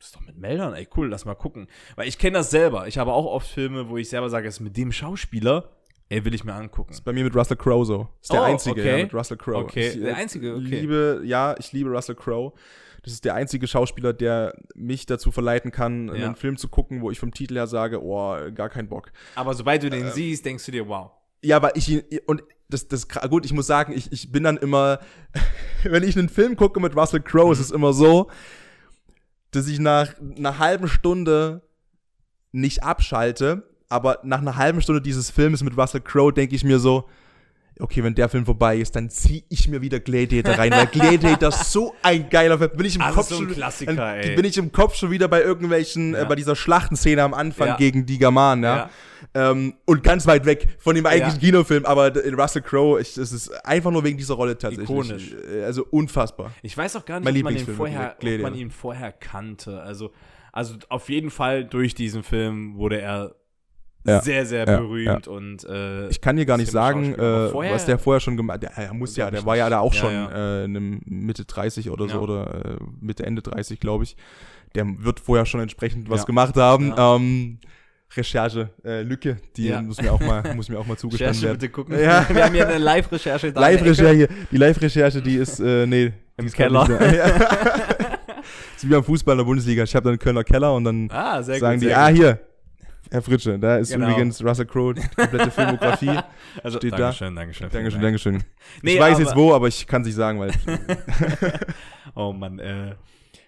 ist 0.00 0.14
doch 0.14 0.20
mit 0.20 0.36
Meldern, 0.38 0.74
ey, 0.74 0.86
cool, 0.96 1.08
lass 1.08 1.24
mal 1.24 1.34
gucken. 1.34 1.68
Weil 1.96 2.06
ich 2.08 2.18
kenne 2.18 2.38
das 2.38 2.50
selber. 2.50 2.86
Ich 2.86 2.98
habe 2.98 3.12
auch 3.12 3.26
oft 3.26 3.48
Filme, 3.48 3.88
wo 3.88 3.96
ich 3.96 4.08
selber 4.08 4.28
sage, 4.30 4.46
es 4.48 4.56
ist 4.56 4.60
mit 4.60 4.76
dem 4.76 4.92
Schauspieler 4.92 5.70
Ey, 6.08 6.24
will 6.24 6.34
ich 6.34 6.44
mir 6.44 6.54
angucken. 6.54 6.92
Ist 6.92 7.00
bei 7.04 7.12
mir 7.12 7.24
mit 7.24 7.34
Russell 7.34 7.56
Crowe 7.56 7.84
so. 7.84 8.08
Ist 8.22 8.32
der 8.32 8.40
Oh, 8.40 8.44
einzige, 8.44 8.80
okay. 8.80 8.90
ja, 8.98 9.04
mit 9.04 9.12
Russell 9.12 9.36
Crowe. 9.36 9.56
Okay, 9.64 9.88
Ich, 9.88 9.98
der 10.00 10.10
äh, 10.10 10.14
einzige, 10.14 10.54
okay. 10.54 10.62
Liebe, 10.62 11.22
ja, 11.24 11.56
ich 11.58 11.72
liebe 11.72 11.90
Russell 11.90 12.14
Crowe. 12.14 12.52
Das 13.02 13.12
ist 13.12 13.24
der 13.24 13.34
einzige 13.34 13.66
Schauspieler, 13.66 14.12
der 14.12 14.54
mich 14.76 15.06
dazu 15.06 15.32
verleiten 15.32 15.72
kann, 15.72 16.06
Ja. 16.14 16.26
einen 16.26 16.36
Film 16.36 16.58
zu 16.58 16.68
gucken, 16.68 17.00
wo 17.02 17.10
ich 17.10 17.18
vom 17.18 17.32
Titel 17.34 17.54
her 17.56 17.66
sage, 17.66 18.00
oh, 18.04 18.36
gar 18.54 18.68
keinen 18.68 18.88
Bock. 18.88 19.10
Aber 19.34 19.52
sobald 19.54 19.82
du 19.82 19.88
Ähm. 19.88 19.94
den 19.94 20.10
siehst, 20.12 20.44
denkst 20.44 20.64
du 20.66 20.70
dir, 20.70 20.86
wow. 20.86 21.10
Ja, 21.42 21.60
weil 21.60 21.72
ich 21.74 21.88
ihn, 21.88 22.02
und 22.26 22.44
das, 22.68 22.86
das, 22.86 23.08
gut, 23.08 23.44
ich 23.44 23.52
muss 23.52 23.66
sagen, 23.66 23.92
ich, 23.92 24.12
ich 24.12 24.30
bin 24.30 24.44
dann 24.44 24.58
immer, 24.58 25.00
wenn 25.82 26.04
ich 26.04 26.16
einen 26.16 26.28
Film 26.28 26.54
gucke 26.54 26.78
mit 26.78 26.94
Russell 26.94 27.20
Crowe, 27.20 27.50
ist 27.52 27.58
es 27.58 27.72
immer 27.72 27.92
so, 27.92 28.30
dass 29.56 29.68
ich 29.68 29.78
nach 29.78 30.14
einer 30.36 30.58
halben 30.58 30.88
Stunde 30.88 31.62
nicht 32.52 32.82
abschalte, 32.82 33.62
aber 33.88 34.20
nach 34.22 34.40
einer 34.40 34.56
halben 34.56 34.80
Stunde 34.80 35.00
dieses 35.00 35.30
Films 35.30 35.62
mit 35.62 35.76
Russell 35.76 36.00
Crowe 36.00 36.32
denke 36.32 36.54
ich 36.54 36.64
mir 36.64 36.78
so, 36.78 37.08
okay, 37.80 38.02
wenn 38.02 38.14
der 38.14 38.28
Film 38.28 38.44
vorbei 38.44 38.78
ist, 38.78 38.96
dann 38.96 39.10
ziehe 39.10 39.42
ich 39.48 39.68
mir 39.68 39.82
wieder 39.82 40.00
Gladiator 40.00 40.54
rein, 40.54 40.70
weil 40.70 40.86
Gladiator 40.86 41.48
ist 41.50 41.72
so 41.72 41.94
ein 42.02 42.28
geiler 42.30 42.58
Film. 42.58 42.70
Bin 42.76 42.86
ich 42.86 42.96
im 42.96 43.02
Also 43.02 43.14
Kopf 43.16 43.28
so 43.28 43.36
schon, 43.36 43.48
Klassiker, 43.48 44.16
ey. 44.16 44.34
bin 44.36 44.44
ich 44.44 44.56
im 44.58 44.72
Kopf 44.72 44.94
schon 44.96 45.10
wieder 45.10 45.28
bei 45.28 45.42
irgendwelchen, 45.42 46.12
Ja. 46.14 46.22
äh, 46.22 46.24
bei 46.24 46.34
dieser 46.34 46.56
Schlachtenszene 46.56 47.22
am 47.22 47.34
Anfang 47.34 47.68
Ja. 47.68 47.76
gegen 47.76 48.06
die 48.06 48.18
Germanen, 48.18 48.64
ja. 48.64 48.90
Ähm, 49.34 49.74
und 49.86 50.02
ganz 50.02 50.26
weit 50.26 50.44
weg 50.46 50.68
von 50.78 50.94
dem 50.94 51.04
eigentlichen 51.06 51.40
Ja. 51.40 51.46
Kinofilm, 51.50 51.84
aber 51.86 52.10
d- 52.10 52.28
Russell 52.34 52.62
Crowe, 52.62 52.98
es 53.00 53.16
ist 53.16 53.48
einfach 53.66 53.90
nur 53.90 54.04
wegen 54.04 54.16
dieser 54.18 54.34
Rolle 54.34 54.56
tatsächlich. 54.56 54.88
Ikonisch. 54.88 55.34
Äh, 55.52 55.64
Also 55.64 55.84
unfassbar. 55.90 56.52
Ich 56.62 56.76
weiß 56.76 56.96
auch 56.96 57.04
gar 57.04 57.20
nicht, 57.20 57.28
ob 57.28 57.42
man, 57.44 57.56
ihn 57.56 57.66
vorher, 57.66 58.16
ob 58.22 58.40
man 58.42 58.54
ihn 58.54 58.70
vorher 58.70 59.12
kannte. 59.12 59.80
Also, 59.82 60.12
also 60.52 60.76
auf 60.88 61.08
jeden 61.10 61.30
Fall 61.30 61.64
durch 61.64 61.94
diesen 61.94 62.22
Film 62.22 62.76
wurde 62.76 63.00
er 63.00 63.34
Ja. 64.06 64.20
sehr, 64.22 64.46
sehr 64.46 64.66
Ja, 64.66 64.76
berühmt 64.78 65.28
und 65.28 65.64
äh, 65.64 66.08
Ich 66.08 66.20
kann 66.20 66.36
dir 66.36 66.46
gar 66.46 66.56
nicht 66.58 66.70
sagen, 66.70 67.14
äh, 67.14 67.48
vorher- 67.48 67.74
was 67.74 67.84
der 67.86 67.98
vorher 67.98 68.20
schon 68.20 68.36
gemacht 68.36 68.64
hat. 68.64 68.72
Er 68.76 68.94
muss 68.94 69.16
ja, 69.16 69.30
der 69.30 69.44
war 69.44 69.56
ja 69.56 69.68
da 69.70 69.80
auch 69.80 69.92
schon. 69.94 70.12
Äh, 70.12 70.64
in 70.64 70.76
einem 70.76 71.00
Mitte 71.06 71.44
30 71.44 71.90
oder 71.90 72.08
so 72.08 72.20
oder 72.20 72.76
äh, 72.76 72.84
Mitte, 73.00 73.24
Ende 73.26 73.42
30, 73.42 73.80
glaube 73.80 74.04
ich. 74.04 74.16
Der 74.74 74.84
wird 74.98 75.20
vorher 75.20 75.46
schon 75.46 75.60
entsprechend 75.60 76.10
was 76.10 76.26
gemacht 76.26 76.56
haben. 76.56 76.92
Ähm, 76.96 77.58
Recherche, 78.16 78.70
äh, 78.84 79.02
Lücke, 79.02 79.38
die 79.56 79.68
Ja. 79.68 79.82
muss 79.82 80.00
mir 80.00 80.12
auch 80.12 80.20
mal, 80.20 80.54
muss 80.54 80.68
mir 80.68 80.78
auch 80.78 80.86
mal 80.86 80.96
zugestanden 80.98 81.28
Recherche 81.34 81.46
werden. 81.46 81.58
bitte 81.58 81.72
gucken. 81.72 81.98
Ja. 81.98 82.24
Wir 82.32 82.44
haben 82.44 82.54
hier 82.54 82.68
eine 82.68 82.78
Live-Recherche 82.78 83.52
da. 83.52 83.60
der. 83.60 83.70
Live-Recherche, 83.72 84.28
die 84.52 84.56
Live-Recherche, 84.56 85.22
die 85.22 85.34
ist, 85.36 85.58
äh, 85.60 85.86
nee. 85.86 86.12
Im 86.36 86.50
Keller. 86.52 86.86
ist 88.76 88.84
wie 88.84 88.88
beim 88.90 89.02
Fußball 89.04 89.32
in 89.34 89.38
der 89.38 89.44
Bundesliga. 89.44 89.82
Ich 89.84 89.94
habe 89.94 90.04
dann 90.04 90.12
einen 90.12 90.18
Kölner 90.18 90.44
Keller 90.44 90.74
und 90.74 90.84
dann 90.84 91.08
Ah, 91.10 91.42
sagen 91.42 91.80
gut. 91.80 91.82
die, 91.88 91.94
ah, 91.94 92.08
gut. 92.10 92.18
hier, 92.18 92.40
Herr 93.10 93.22
Fritsche, 93.22 93.58
da 93.58 93.76
ist 93.78 93.92
Genau. 93.92 94.08
übrigens 94.10 94.42
Russell 94.42 94.66
Crowe, 94.66 94.94
die 94.94 95.02
komplette 95.14 95.50
Filmografie. 95.50 96.18
Also, 96.62 96.78
steht 96.78 96.92
da. 96.92 96.98
Dankeschön, 96.98 97.34
Dankeschön. 97.36 97.68
Dankeschön, 97.70 98.00
Dank. 98.00 98.02
Dankeschön. 98.02 98.44
Nee, 98.82 98.94
ich 98.94 99.00
weiß 99.00 99.18
jetzt 99.18 99.36
wo, 99.36 99.52
aber 99.52 99.68
ich 99.68 99.86
kann 99.86 100.02
es 100.02 100.06
nicht 100.06 100.14
sagen, 100.16 100.40
weil 100.40 100.52
Oh 102.14 102.32
Mann, 102.32 102.58
äh. 102.58 102.94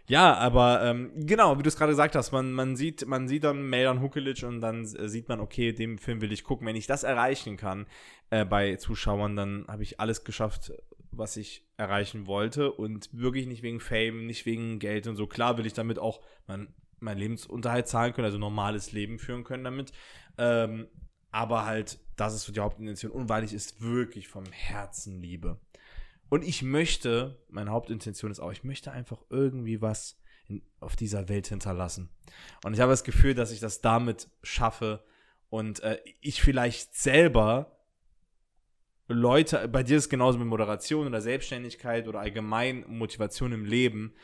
Ja, 0.07 0.35
aber 0.35 0.83
ähm, 0.85 1.11
genau, 1.17 1.59
wie 1.59 1.63
du 1.63 1.69
es 1.69 1.77
gerade 1.77 1.93
gesagt 1.93 2.15
hast, 2.17 2.33
man, 2.33 2.53
man 2.53 2.77
sieht, 2.77 3.07
man 3.07 3.29
sieht 3.29 3.45
dann 3.45 3.69
Meldan 3.69 4.01
Hukelic 4.01 4.43
und 4.43 4.61
dann 4.61 4.85
äh, 4.85 5.09
sieht 5.09 5.29
man, 5.29 5.39
okay, 5.41 5.73
dem 5.73 5.99
Film 5.99 6.23
will 6.23 6.33
ich 6.33 6.45
gucken. 6.45 6.67
Wenn 6.67 6.77
ich 6.77 6.87
das 6.87 7.03
erreichen 7.03 7.57
kann 7.59 7.87
äh, 8.31 8.45
bei 8.47 8.77
Zuschauern, 8.77 9.37
dann 9.37 9.67
habe 9.69 9.83
ich 9.83 10.01
alles 10.01 10.25
geschafft, 10.25 10.73
was 11.11 11.37
ich 11.37 11.63
erreichen 11.77 12.27
wollte 12.27 12.73
und 12.73 13.11
wirklich 13.13 13.47
nicht 13.47 13.63
wegen 13.63 13.81
Fame, 13.81 14.27
nicht 14.27 14.47
wegen 14.47 14.79
Geld 14.79 15.07
und 15.07 15.17
so. 15.17 15.27
Klar 15.27 15.59
will 15.59 15.67
ich 15.67 15.75
damit 15.75 15.99
auch 15.99 16.21
mein, 16.47 16.69
mein 17.01 17.19
Lebensunterhalt 17.19 17.89
zahlen 17.89 18.13
können, 18.13 18.27
also 18.27 18.39
normales 18.39 18.93
Leben 18.93 19.19
führen 19.19 19.45
können 19.45 19.65
damit. 19.65 19.93
Ähm, 20.37 20.89
aber 21.31 21.67
halt, 21.67 21.99
das 22.17 22.35
ist 22.35 22.45
so 22.45 22.53
die 22.53 22.61
Hauptintention 22.61 23.13
und 23.13 23.29
weil 23.29 23.45
ich 23.45 23.53
es 23.53 23.81
wirklich 23.81 24.29
vom 24.29 24.45
Herzen 24.51 25.21
liebe. 25.21 25.61
Und 26.29 26.45
ich 26.45 26.63
möchte, 26.63 27.43
meine 27.49 27.71
Hauptintention 27.71 28.31
ist 28.31 28.41
auch, 28.41 28.53
ich 28.53 28.65
möchte 28.65 28.93
einfach 28.93 29.23
irgendwie 29.31 29.81
was 29.81 30.21
in, 30.47 30.63
auf 30.81 30.97
dieser 30.97 31.29
Welt 31.29 31.49
hinterlassen. 31.49 32.11
Und 32.65 32.75
ich 32.75 32.81
habe 32.81 32.93
das 32.93 33.05
Gefühl, 33.05 33.35
dass 33.35 33.51
ich 33.51 33.61
das 33.61 33.81
damit 33.81 34.29
schaffe 34.43 35.05
und 35.51 35.81
äh, 35.81 35.99
ich 36.21 36.43
vielleicht 36.43 36.95
selber 36.95 37.79
Leute, 39.09 39.67
bei 39.69 39.83
dir 39.83 39.97
ist 39.97 40.05
es 40.05 40.11
genauso 40.11 40.39
mit 40.39 40.49
Moderation 40.49 41.07
oder 41.07 41.23
Selbstständigkeit 41.23 42.09
oder 42.09 42.21
allgemein 42.21 42.85
Motivation 42.87 43.53
im 43.53 43.65
Leben, 43.65 44.15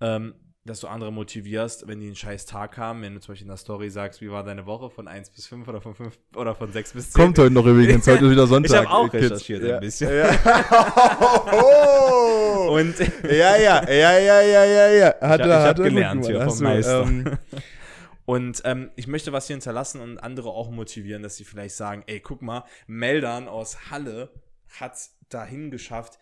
ähm, 0.00 0.34
dass 0.64 0.80
du 0.80 0.88
andere 0.88 1.10
motivierst, 1.10 1.88
wenn 1.88 2.00
die 2.00 2.06
einen 2.06 2.16
scheiß 2.16 2.44
Tag 2.44 2.76
haben, 2.76 3.00
wenn 3.02 3.14
du 3.14 3.20
zum 3.20 3.32
Beispiel 3.32 3.46
in 3.46 3.48
der 3.48 3.56
Story 3.56 3.88
sagst, 3.88 4.20
wie 4.20 4.30
war 4.30 4.44
deine 4.44 4.66
Woche 4.66 4.90
von 4.90 5.08
1 5.08 5.30
bis 5.30 5.46
5 5.46 5.66
oder 5.66 5.80
von 5.80 5.94
5 5.94 6.18
oder 6.36 6.54
von 6.54 6.70
6 6.70 6.92
bis 6.92 7.10
10. 7.12 7.22
kommt 7.22 7.38
heute 7.38 7.54
noch 7.54 7.64
übrigens, 7.64 8.06
heute 8.08 8.26
ist 8.26 8.30
wieder 8.30 8.46
Sonntag. 8.46 8.82
Ich 8.82 8.88
habe 8.88 8.90
auch 8.90 9.10
Kids. 9.10 9.24
recherchiert 9.24 9.62
ja. 9.62 9.74
ein 9.76 9.80
bisschen. 9.80 10.10
Oh! 11.52 12.76
Und 12.76 12.98
ja, 13.24 13.56
ja, 13.56 13.90
ja, 13.90 14.18
ja, 14.18 14.40
ja, 14.40 14.64
ja, 14.64 14.88
ja. 14.90 15.14
Hat 15.20 15.40
ich 15.40 15.46
er, 15.46 15.48
ich 15.48 15.52
hat 15.52 15.66
hab 15.66 15.78
er 15.78 15.84
gelernt 15.84 16.26
hier 16.26 16.42
vom 16.42 16.58
Meister. 16.60 17.02
ähm, 17.02 17.38
Und 18.30 18.62
ähm, 18.64 18.92
ich 18.94 19.08
möchte 19.08 19.32
was 19.32 19.48
hier 19.48 19.54
hinterlassen 19.54 20.00
und 20.00 20.18
andere 20.18 20.50
auch 20.50 20.70
motivieren, 20.70 21.22
dass 21.24 21.36
sie 21.36 21.42
vielleicht 21.42 21.74
sagen, 21.74 22.04
ey, 22.06 22.20
guck 22.20 22.42
mal, 22.42 22.64
Meldern 22.86 23.48
aus 23.48 23.90
Halle 23.90 24.30
hat's 24.78 25.16
dahin 25.30 25.72
geschafft, 25.72 26.20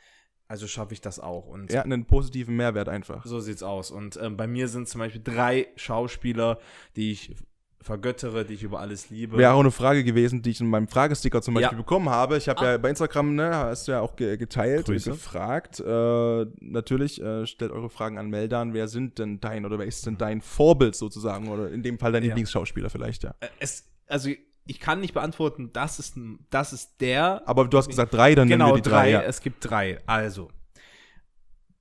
also 0.49 0.67
schaffe 0.67 0.95
ich 0.95 1.01
das 1.01 1.21
auch. 1.21 1.47
Und 1.47 1.71
ja, 1.73 1.83
einen 1.83 2.05
positiven 2.07 2.57
Mehrwert 2.57 2.89
einfach. 2.89 3.25
so 3.27 3.39
sieht's 3.41 3.63
aus. 3.63 3.91
Und 3.91 4.19
ähm, 4.21 4.37
bei 4.37 4.47
mir 4.47 4.67
sind 4.69 4.89
zum 4.89 4.99
Beispiel 5.01 5.21
drei 5.23 5.69
Schauspieler, 5.77 6.59
die 6.97 7.13
ich 7.13 7.37
vergöttere, 7.81 8.45
die 8.45 8.55
ich 8.55 8.65
über 8.65 8.81
alles 8.81 9.09
liebe. 9.09 9.37
Wäre 9.39 9.53
auch 9.53 9.61
eine 9.61 9.71
Frage 9.71 10.03
gewesen, 10.03 10.43
die 10.43 10.51
ich 10.51 10.61
in 10.61 10.69
meinem 10.69 10.89
Fragesticker 10.89 11.41
zum 11.41 11.55
Beispiel 11.55 11.77
Ja. 11.77 11.83
bekommen 11.83 12.09
habe. 12.11 12.37
Ich 12.37 12.49
habe 12.49 12.61
Ah. 12.61 12.73
ja 12.73 12.79
bei 12.79 12.91
Instagram, 12.91 13.35
ne, 13.37 13.55
hast 13.55 13.87
du 13.87 13.93
ja 13.93 14.01
auch 14.01 14.17
ge 14.17 14.37
geteilt 14.37 14.87
Grüße. 14.87 15.11
und 15.13 15.17
gefragt. 15.17 15.79
Äh, 15.81 16.47
natürlich, 16.61 17.23
äh, 17.23 17.47
stellt 17.47 17.71
eure 17.71 17.89
Fragen 17.89 18.19
an 18.19 18.29
Meldan. 18.31 18.75
Wer 18.75 18.89
sind 18.89 19.19
denn 19.19 19.41
dein 19.41 19.65
oder 19.65 19.79
wer 19.79 19.87
ist 19.87 20.05
denn 20.07 20.19
dein 20.19 20.41
Vorbild 20.41 20.97
sozusagen? 20.97 21.49
Oder 21.49 21.71
in 21.71 21.83
dem 21.83 21.99
Fall 21.99 22.11
dein 22.13 22.23
Ja. 22.25 22.29
Lieblingsschauspieler 22.29 22.91
vielleicht, 22.91 23.23
ja. 23.23 23.35
Äh, 23.41 23.47
es, 23.61 23.87
also 24.09 24.31
ich 24.69 24.81
kann 24.81 25.01
nicht 25.01 25.15
beantworten, 25.15 25.73
das 25.73 25.99
ist, 25.99 26.15
das 26.51 26.73
ist 26.73 27.01
der. 27.01 27.43
Aber 27.47 27.67
du 27.67 27.79
hast 27.79 27.89
gesagt 27.89 28.13
drei, 28.13 28.35
dann 28.35 28.49
genau, 28.49 28.67
nehmen 28.67 28.77
wir 28.77 28.83
die 28.83 28.89
drei. 28.89 29.03
drei. 29.05 29.11
ja. 29.11 29.23
Es 29.23 29.41
gibt 29.41 29.69
drei. 29.69 29.99
Also, 30.07 30.51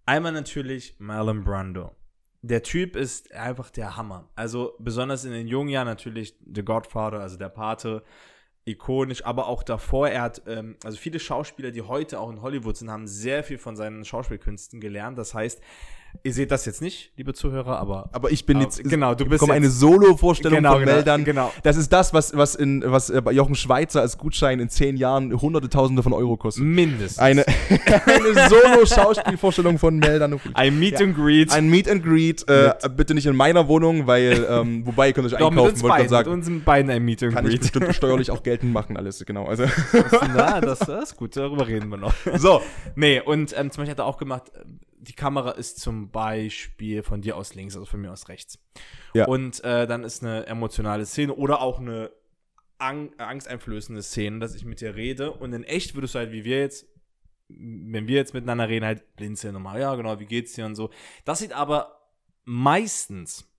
einmal 0.05 0.31
natürlich 0.31 0.95
Marlon 0.97 1.43
Brando. 1.43 1.91
Der 2.41 2.63
Typ 2.63 2.95
ist 2.95 3.33
einfach 3.33 3.69
der 3.71 3.97
Hammer. 3.97 4.29
Also, 4.35 4.75
besonders 4.79 5.25
in 5.25 5.33
den 5.33 5.47
jungen 5.47 5.69
Jahren 5.69 5.87
natürlich 5.87 6.35
The 6.53 6.63
Godfather, 6.63 7.19
also 7.19 7.37
der 7.37 7.49
Pate, 7.49 8.03
ikonisch, 8.63 9.25
aber 9.25 9.47
auch 9.47 9.63
davor. 9.63 10.07
Er 10.07 10.21
hat, 10.21 10.43
ähm, 10.47 10.77
also 10.83 10.97
viele 10.97 11.19
Schauspieler, 11.19 11.71
die 11.71 11.81
heute 11.81 12.21
auch 12.21 12.29
in 12.29 12.41
Hollywood 12.41 12.77
sind, 12.77 12.89
haben 12.89 13.07
sehr 13.07 13.43
viel 13.43 13.57
von 13.57 13.75
seinen 13.75 14.05
Schauspielkünsten 14.05 14.79
gelernt. 14.79 15.17
Das 15.17 15.33
heißt, 15.33 15.61
ihr 16.23 16.33
seht 16.33 16.51
das 16.51 16.65
jetzt 16.65 16.81
nicht, 16.81 17.11
liebe 17.17 17.33
Zuhörer, 17.33 17.79
aber 17.79 18.09
Aber 18.11 18.31
ich 18.31 18.45
bin 18.45 18.57
Aber 18.57 18.65
jetzt, 18.65 18.83
genau, 18.83 19.15
du 19.15 19.23
ich 19.23 19.29
bist 19.29 19.39
bekomme 19.41 19.53
eine 19.55 19.69
Solo-Vorstellung 19.69 20.57
Genau, 20.57 20.73
von 20.73 20.79
genau, 20.81 20.91
Meldan. 20.93 21.23
genau. 21.25 21.53
Das 21.63 21.77
ist 21.77 21.91
das, 21.93 22.13
was, 22.13 22.35
was, 22.35 22.55
in, 22.55 22.83
was 22.85 23.09
äh, 23.09 23.21
bei 23.21 23.31
Jochen 23.31 23.55
Schweizer 23.55 24.01
als 24.01 24.17
Gutschein 24.17 24.59
in 24.59 24.69
zehn 24.69 24.97
Jahren 24.97 25.39
hunderte 25.41 25.69
Tausende 25.69 26.03
von 26.03 26.13
Euro 26.13 26.37
kostet. 26.37 26.63
mindestens 26.63 27.19
Eine, 27.19 27.45
eine 28.05 28.49
Solo-Schauspielvorstellung 28.49 29.77
von 29.77 29.97
Meldan. 29.97 30.39
ein 30.53 30.79
Meet 30.79 31.01
and 31.01 31.15
Greet. 31.15 31.51
Ein 31.53 31.69
Meet 31.69 31.89
and 31.89 32.03
Greet, 32.03 32.47
äh, 32.47 32.73
bitte 32.95 33.13
nicht 33.13 33.25
in 33.25 33.35
meiner 33.35 33.67
Wohnung, 33.67 34.07
weil, 34.07 34.45
ähm, 34.49 34.85
wobei 34.85 35.07
ihr 35.07 35.13
könnt 35.13 35.27
euch 35.27 35.33
Doch, 35.39 35.51
mit 35.51 35.59
einkaufen, 35.59 35.81
wollte 35.81 36.03
ich 36.03 36.09
beiden, 36.09 36.35
mit 36.37 36.43
sagen. 36.45 36.57
uns 36.57 36.65
beiden 36.65 36.91
ein 36.91 37.03
Meet 37.03 37.23
and 37.23 37.33
Kann 37.33 37.45
ich 37.45 37.51
Greet. 37.51 37.61
bestimmt 37.61 37.95
steuerlich 37.95 38.31
auch 38.31 38.43
geltend 38.43 38.73
machen, 38.73 38.97
alles, 38.97 39.23
genau. 39.25 39.45
Also, 39.45 39.65
Na, 40.35 40.59
das, 40.61 40.79
das 40.79 41.11
ist 41.11 41.15
gut, 41.17 41.35
darüber 41.35 41.67
reden 41.67 41.89
wir 41.89 41.97
noch. 41.97 42.13
so, 42.35 42.61
Nee, 42.95 43.21
und 43.21 43.53
ähm, 43.57 43.71
zum 43.71 43.81
Beispiel 43.81 43.91
hat 43.91 43.99
er 43.99 44.05
auch 44.05 44.17
gemacht, 44.17 44.43
die 45.07 45.13
Kamera 45.13 45.51
ist 45.51 45.79
zum 45.79 46.11
Beispiel 46.11 47.03
von 47.03 47.21
dir 47.21 47.37
aus 47.37 47.55
links, 47.55 47.75
also 47.75 47.85
von 47.85 48.01
mir 48.01 48.11
aus 48.11 48.27
rechts. 48.27 48.59
Ja. 49.13 49.25
Und 49.27 49.63
äh, 49.63 49.87
dann 49.87 50.03
ist 50.03 50.23
eine 50.23 50.45
emotionale 50.45 51.05
Szene 51.05 51.33
oder 51.33 51.61
auch 51.61 51.79
eine 51.79 52.11
ang 52.77 53.11
angsteinflößende 53.17 54.03
Szene, 54.03 54.39
dass 54.39 54.53
ich 54.53 54.65
mit 54.65 54.81
dir 54.81 54.95
rede. 54.95 55.31
Und 55.31 55.53
in 55.53 55.63
echt 55.63 55.95
würdest 55.95 56.15
du 56.15 56.19
halt, 56.19 56.31
wie 56.31 56.43
wir 56.43 56.59
jetzt, 56.59 56.85
wenn 57.47 58.07
wir 58.07 58.15
jetzt 58.15 58.33
miteinander 58.33 58.67
reden, 58.67 58.85
halt 58.85 59.15
blinzeln 59.15 59.55
und 59.55 59.63
mal, 59.63 59.79
ja, 59.79 59.95
genau, 59.95 60.19
wie 60.19 60.25
geht's 60.25 60.53
dir 60.53 60.65
und 60.65 60.75
so. 60.75 60.89
Das 61.25 61.39
sieht 61.39 61.53
aber 61.53 62.11
meistens 62.45 63.49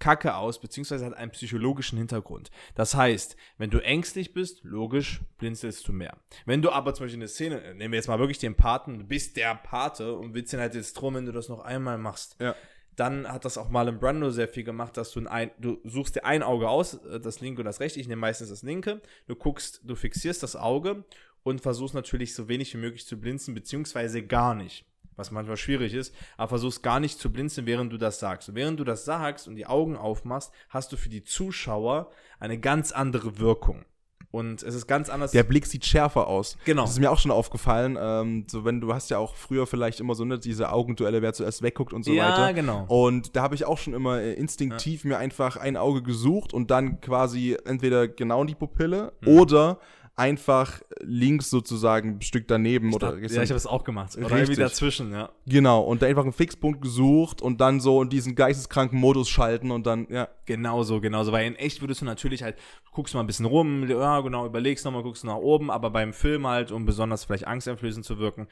kacke 0.00 0.34
aus, 0.34 0.60
beziehungsweise 0.60 1.06
hat 1.06 1.14
einen 1.14 1.30
psychologischen 1.30 1.96
Hintergrund. 1.98 2.50
Das 2.74 2.94
heißt, 2.96 3.36
wenn 3.58 3.70
du 3.70 3.78
ängstlich 3.78 4.32
bist, 4.34 4.64
logisch, 4.64 5.20
blinzelst 5.38 5.86
du 5.86 5.92
mehr. 5.92 6.16
Wenn 6.46 6.62
du 6.62 6.70
aber 6.72 6.92
zum 6.94 7.04
Beispiel 7.04 7.18
eine 7.20 7.28
Szene, 7.28 7.62
äh, 7.62 7.74
nehmen 7.74 7.92
wir 7.92 7.98
jetzt 7.98 8.08
mal 8.08 8.18
wirklich 8.18 8.38
den 8.38 8.56
Paten, 8.56 8.98
du 8.98 9.04
bist 9.04 9.36
der 9.36 9.54
Pate 9.54 10.14
und 10.16 10.34
willst 10.34 10.52
den 10.52 10.58
halt 10.60 10.74
jetzt 10.74 10.94
drum, 10.94 11.14
wenn 11.14 11.26
du 11.26 11.32
das 11.32 11.48
noch 11.48 11.60
einmal 11.60 11.98
machst, 11.98 12.36
Ja. 12.40 12.56
dann 12.96 13.28
hat 13.30 13.44
das 13.44 13.56
auch 13.56 13.68
Marlon 13.70 14.00
Brando 14.00 14.30
sehr 14.30 14.48
viel 14.48 14.64
gemacht, 14.64 14.96
dass 14.96 15.12
du 15.12 15.26
ein, 15.28 15.50
du 15.58 15.78
suchst 15.84 16.16
dir 16.16 16.24
ein 16.24 16.42
Auge 16.42 16.68
aus, 16.68 16.94
äh, 16.94 17.20
das 17.20 17.40
linke 17.40 17.60
und 17.60 17.66
das 17.66 17.78
rechte, 17.80 18.00
ich 18.00 18.08
nehme 18.08 18.20
meistens 18.20 18.48
das 18.48 18.62
linke, 18.62 19.00
du 19.28 19.36
guckst, 19.36 19.80
du 19.84 19.94
fixierst 19.94 20.42
das 20.42 20.56
Auge 20.56 21.04
und 21.42 21.60
versuchst 21.60 21.94
natürlich 21.94 22.34
so 22.34 22.48
wenig 22.48 22.74
wie 22.74 22.78
möglich 22.78 23.06
zu 23.06 23.18
blinzen, 23.18 23.54
beziehungsweise 23.54 24.22
gar 24.26 24.54
nicht. 24.54 24.84
Was 25.20 25.30
manchmal 25.30 25.58
schwierig 25.58 25.92
ist, 25.92 26.14
aber 26.38 26.48
versuchst 26.48 26.82
gar 26.82 26.98
nicht 26.98 27.18
zu 27.18 27.30
blinzeln, 27.30 27.66
während 27.66 27.92
du 27.92 27.98
das 27.98 28.18
sagst. 28.18 28.48
Und 28.48 28.54
während 28.54 28.80
du 28.80 28.84
das 28.84 29.04
sagst 29.04 29.46
und 29.48 29.54
die 29.56 29.66
Augen 29.66 29.96
aufmachst, 29.96 30.50
hast 30.70 30.92
du 30.92 30.96
für 30.96 31.10
die 31.10 31.22
Zuschauer 31.22 32.10
eine 32.38 32.58
ganz 32.58 32.90
andere 32.90 33.38
Wirkung. 33.38 33.84
Und 34.32 34.62
es 34.62 34.74
ist 34.76 34.86
ganz 34.86 35.10
anders. 35.10 35.32
Der 35.32 35.42
Blick 35.42 35.66
sieht 35.66 35.84
schärfer 35.84 36.28
aus. 36.28 36.56
Genau. 36.64 36.82
Das 36.82 36.92
ist 36.92 37.00
mir 37.00 37.10
auch 37.10 37.18
schon 37.18 37.32
aufgefallen. 37.32 37.98
Ähm, 38.00 38.46
so 38.48 38.64
wenn 38.64 38.80
du 38.80 38.94
hast 38.94 39.10
ja 39.10 39.18
auch 39.18 39.34
früher 39.34 39.66
vielleicht 39.66 39.98
immer 40.00 40.14
so 40.14 40.24
ne, 40.24 40.38
diese 40.38 40.70
Augenduelle, 40.72 41.20
wer 41.20 41.32
zuerst 41.32 41.62
wegguckt 41.62 41.92
und 41.92 42.04
so 42.04 42.12
Ja, 42.12 42.30
weiter. 42.30 42.54
genau. 42.54 42.84
Und 42.86 43.34
da 43.36 43.42
habe 43.42 43.56
ich 43.56 43.64
auch 43.66 43.76
schon 43.78 43.92
immer 43.92 44.20
äh, 44.20 44.32
instinktiv 44.34 45.04
mir 45.04 45.18
einfach 45.18 45.56
ein 45.56 45.76
Auge 45.76 46.02
gesucht 46.02 46.54
und 46.54 46.70
dann 46.70 47.00
quasi 47.00 47.56
entweder 47.64 48.06
genau 48.08 48.42
in 48.42 48.46
die 48.46 48.54
Pupille 48.54 49.12
Mhm. 49.20 49.28
oder 49.28 49.80
einfach 50.14 50.80
links 51.02 51.50
sozusagen 51.50 52.16
ein 52.16 52.22
Stück 52.22 52.48
daneben 52.48 52.92
oder 52.94 53.18
ja, 53.18 53.42
ich 53.42 53.50
habe 53.50 53.54
es 53.54 53.66
auch 53.66 53.84
gemacht. 53.84 54.16
Oder 54.16 54.26
Richtig. 54.26 54.40
irgendwie 54.40 54.60
dazwischen, 54.60 55.12
ja. 55.12 55.30
genau 55.46 55.82
und 55.82 56.02
da 56.02 56.06
einfach 56.06 56.24
einen 56.24 56.32
Fixpunkt 56.32 56.82
gesucht 56.82 57.42
und 57.42 57.60
dann 57.60 57.80
so 57.80 58.02
in 58.02 58.08
diesen 58.08 58.34
geisteskranken 58.34 58.98
Modus 58.98 59.28
schalten 59.28 59.70
und 59.70 59.86
dann 59.86 60.06
ja 60.10 60.28
Genauso, 60.46 61.00
genauso. 61.00 61.30
Weil 61.30 61.46
in 61.46 61.54
echt 61.54 61.80
würdest 61.80 62.00
du 62.00 62.04
natürlich 62.04 62.42
halt, 62.42 62.58
guckst 62.90 63.14
mal 63.14 63.20
ein 63.20 63.26
bisschen 63.28 63.46
rum, 63.46 63.88
ja, 63.88 64.20
genau, 64.20 64.46
überlegst 64.46 64.84
nochmal, 64.84 65.04
guckst 65.04 65.22
nach 65.24 65.36
oben, 65.36 65.70
aber 65.70 65.90
beim 65.90 66.12
Film 66.12 66.44
halt, 66.46 66.72
um 66.72 66.84
besonders 66.86 67.24
vielleicht 67.24 67.46
angsteinflößend 67.46 68.04
zu 68.04 68.18
wirken, 68.18 68.48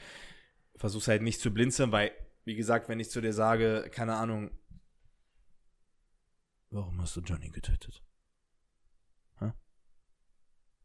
versuchst 0.77 1.09
halt 1.09 1.23
nicht 1.23 1.41
zu 1.41 1.53
blinzeln, 1.53 1.91
weil, 1.91 2.13
wie 2.45 2.55
gesagt, 2.55 2.89
wenn 2.89 3.01
ich 3.01 3.11
zu 3.11 3.21
dir 3.21 3.33
sage, 3.33 3.89
keine 3.91 4.15
Ahnung, 4.15 4.53
warum 6.71 7.01
hast 7.01 7.17
du 7.17 7.21
Johnny 7.21 7.49
getötet? 7.49 8.03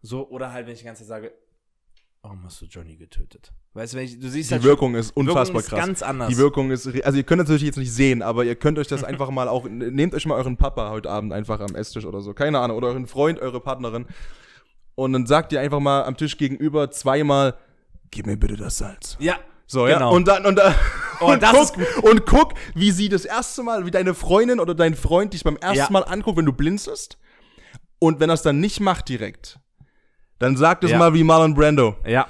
So, 0.06 0.28
oder 0.28 0.52
halt, 0.52 0.68
wenn 0.68 0.74
ich 0.74 0.80
die 0.80 0.86
ganze 0.86 1.04
Zeit 1.04 1.08
sage, 1.08 1.34
warum 2.24 2.44
hast 2.46 2.62
du 2.62 2.66
Johnny 2.66 2.96
getötet? 2.96 3.52
Weißt 3.74 3.94
du, 3.94 3.98
wenn 3.98 4.06
ich, 4.06 4.18
du 4.18 4.30
siehst 4.30 4.50
die 4.50 4.56
halt 4.56 4.64
Wirkung 4.64 4.96
ist 4.96 5.16
unfassbar 5.16 5.46
Wirkung 5.48 5.60
ist 5.60 5.70
krass. 5.70 5.80
ganz 5.80 6.02
anders. 6.02 6.30
Die 6.30 6.38
Wirkung 6.38 6.72
ist, 6.72 6.88
also 6.88 7.18
ihr 7.18 7.24
könnt 7.24 7.42
das 7.42 7.50
natürlich 7.50 7.64
jetzt 7.64 7.78
nicht 7.78 7.92
sehen, 7.94 8.22
aber 8.22 8.46
ihr 8.46 8.56
könnt 8.56 8.80
euch 8.80 8.88
das 8.88 9.04
einfach 9.04 9.30
mal 9.30 9.48
auch, 9.48 9.68
nehmt 9.68 10.16
euch 10.16 10.26
mal 10.26 10.36
euren 10.36 10.58
Papa 10.58 10.90
heute 10.90 11.10
Abend 11.10 11.34
einfach 11.34 11.60
am 11.60 11.76
Esstisch 11.76 12.06
oder 12.06 12.22
so, 12.22 12.34
keine 12.34 12.60
Ahnung, 12.60 12.78
oder 12.78 12.88
euren 12.88 13.08
Freund, 13.08 13.40
eure 13.40 13.60
Partnerin 13.60 14.06
und 14.96 15.14
dann 15.14 15.26
sagt 15.26 15.52
ihr 15.52 15.60
einfach 15.60 15.80
mal 15.82 16.04
am 16.06 16.16
Tisch 16.18 16.38
gegenüber 16.38 16.92
zweimal, 16.92 17.56
gib 18.10 18.26
mir 18.26 18.38
bitte 18.38 18.56
das 18.56 18.78
Salz. 18.78 19.18
ja, 19.20 19.36
So, 19.68 19.84
genau. 19.84 20.00
ja, 20.00 20.08
und 20.08 20.28
dann, 20.28 20.46
und 20.46 20.56
dann, 20.56 20.74
Oh, 21.20 21.32
und, 21.32 21.44
das 21.44 21.74
guck, 21.74 22.04
und 22.04 22.26
guck, 22.26 22.54
wie 22.74 22.92
sie 22.92 23.08
das 23.10 23.24
erste 23.26 23.64
Mal, 23.64 23.86
wie 23.86 23.92
deine 23.92 24.14
Freundin 24.14 24.60
oder 24.60 24.76
dein 24.76 24.96
Freund 24.96 25.34
dich 25.34 25.44
beim 25.44 25.56
ersten 25.58 25.78
Ja. 25.78 25.88
Mal 25.90 26.04
anguckt, 26.04 26.38
wenn 26.38 26.46
du 26.46 26.54
blinzelst 26.54 27.18
und 28.00 28.20
wenn 28.20 28.30
es 28.30 28.42
dann 28.42 28.60
nicht 28.60 28.80
macht 28.82 29.08
direkt, 29.10 29.60
dann 30.40 30.58
sag 30.58 30.82
das 30.82 30.92
Ja. 30.92 30.98
mal 30.98 31.14
wie 31.14 31.24
Marlon 31.24 31.54
Brando. 31.54 31.96
ja. 32.06 32.28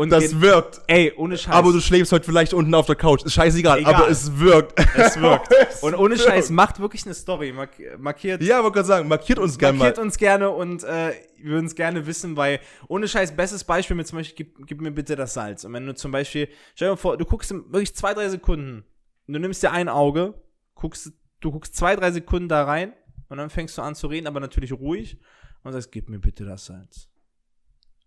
Und 0.00 0.10
Das 0.10 0.40
wirkt. 0.40 0.80
ey, 0.86 1.12
ohne 1.16 1.36
Scheiß. 1.36 1.52
Aber 1.52 1.72
du 1.72 1.80
schläfst 1.80 2.12
heute 2.12 2.24
vielleicht 2.24 2.54
unten 2.54 2.72
auf 2.72 2.86
der 2.86 2.94
Couch. 2.94 3.24
Ist 3.24 3.32
scheißegal, 3.32 3.80
Egal. 3.80 3.94
aber 3.96 4.08
es 4.08 4.38
wirkt. 4.38 4.78
Es 4.96 5.20
wirkt. 5.20 5.48
Es 5.70 5.82
Und 5.82 5.96
ohne 5.96 6.10
wirkt. 6.14 6.22
Scheiß, 6.22 6.50
macht 6.50 6.78
wirklich 6.78 7.04
eine 7.04 7.14
Story. 7.14 7.50
Mark 7.52 7.70
markiert, 7.98 8.40
Ja, 8.44 8.62
wollte 8.62 8.74
gerade 8.74 8.86
sagen, 8.86 9.08
markiert 9.08 9.40
uns 9.40 9.58
gerne 9.58 9.76
mal. 9.76 9.86
markiert 9.86 9.98
uns 10.04 10.16
gerne 10.16 10.50
und 10.50 10.84
äh, 10.84 11.14
wir 11.38 11.50
würden 11.50 11.66
es 11.66 11.74
gerne 11.74 12.06
wissen, 12.06 12.36
weil 12.36 12.60
ohne 12.86 13.08
Scheiß, 13.08 13.34
bestes 13.34 13.64
Beispiel 13.64 13.96
mit 13.96 14.06
zum 14.06 14.18
Beispiel, 14.18 14.36
gib, 14.46 14.66
gib 14.68 14.80
mir 14.80 14.92
bitte 14.92 15.16
das 15.16 15.34
Salz. 15.34 15.64
Und 15.64 15.72
wenn 15.72 15.84
du 15.84 15.96
zum 15.96 16.12
Beispiel, 16.12 16.48
stell 16.76 16.86
dir 16.86 16.92
mal 16.92 16.96
vor, 16.96 17.16
du 17.16 17.24
guckst 17.24 17.50
wirklich 17.52 17.96
zwei, 17.96 18.14
drei 18.14 18.28
Sekunden, 18.28 18.84
und 19.26 19.34
du 19.34 19.40
nimmst 19.40 19.64
dir 19.64 19.72
ein 19.72 19.88
Auge, 19.88 20.34
guckst, 20.76 21.10
du 21.40 21.50
guckst 21.50 21.74
zwei, 21.74 21.96
drei 21.96 22.12
Sekunden 22.12 22.48
da 22.48 22.62
rein 22.62 22.92
und 23.30 23.38
dann 23.38 23.50
fängst 23.50 23.76
du 23.76 23.82
an 23.82 23.96
zu 23.96 24.06
reden, 24.06 24.28
aber 24.28 24.38
natürlich 24.38 24.72
ruhig 24.72 25.18
und 25.68 25.74
sagst, 25.74 25.92
gib 25.92 26.08
mir 26.08 26.18
bitte 26.18 26.44
das 26.44 26.66
Salz. 26.66 27.08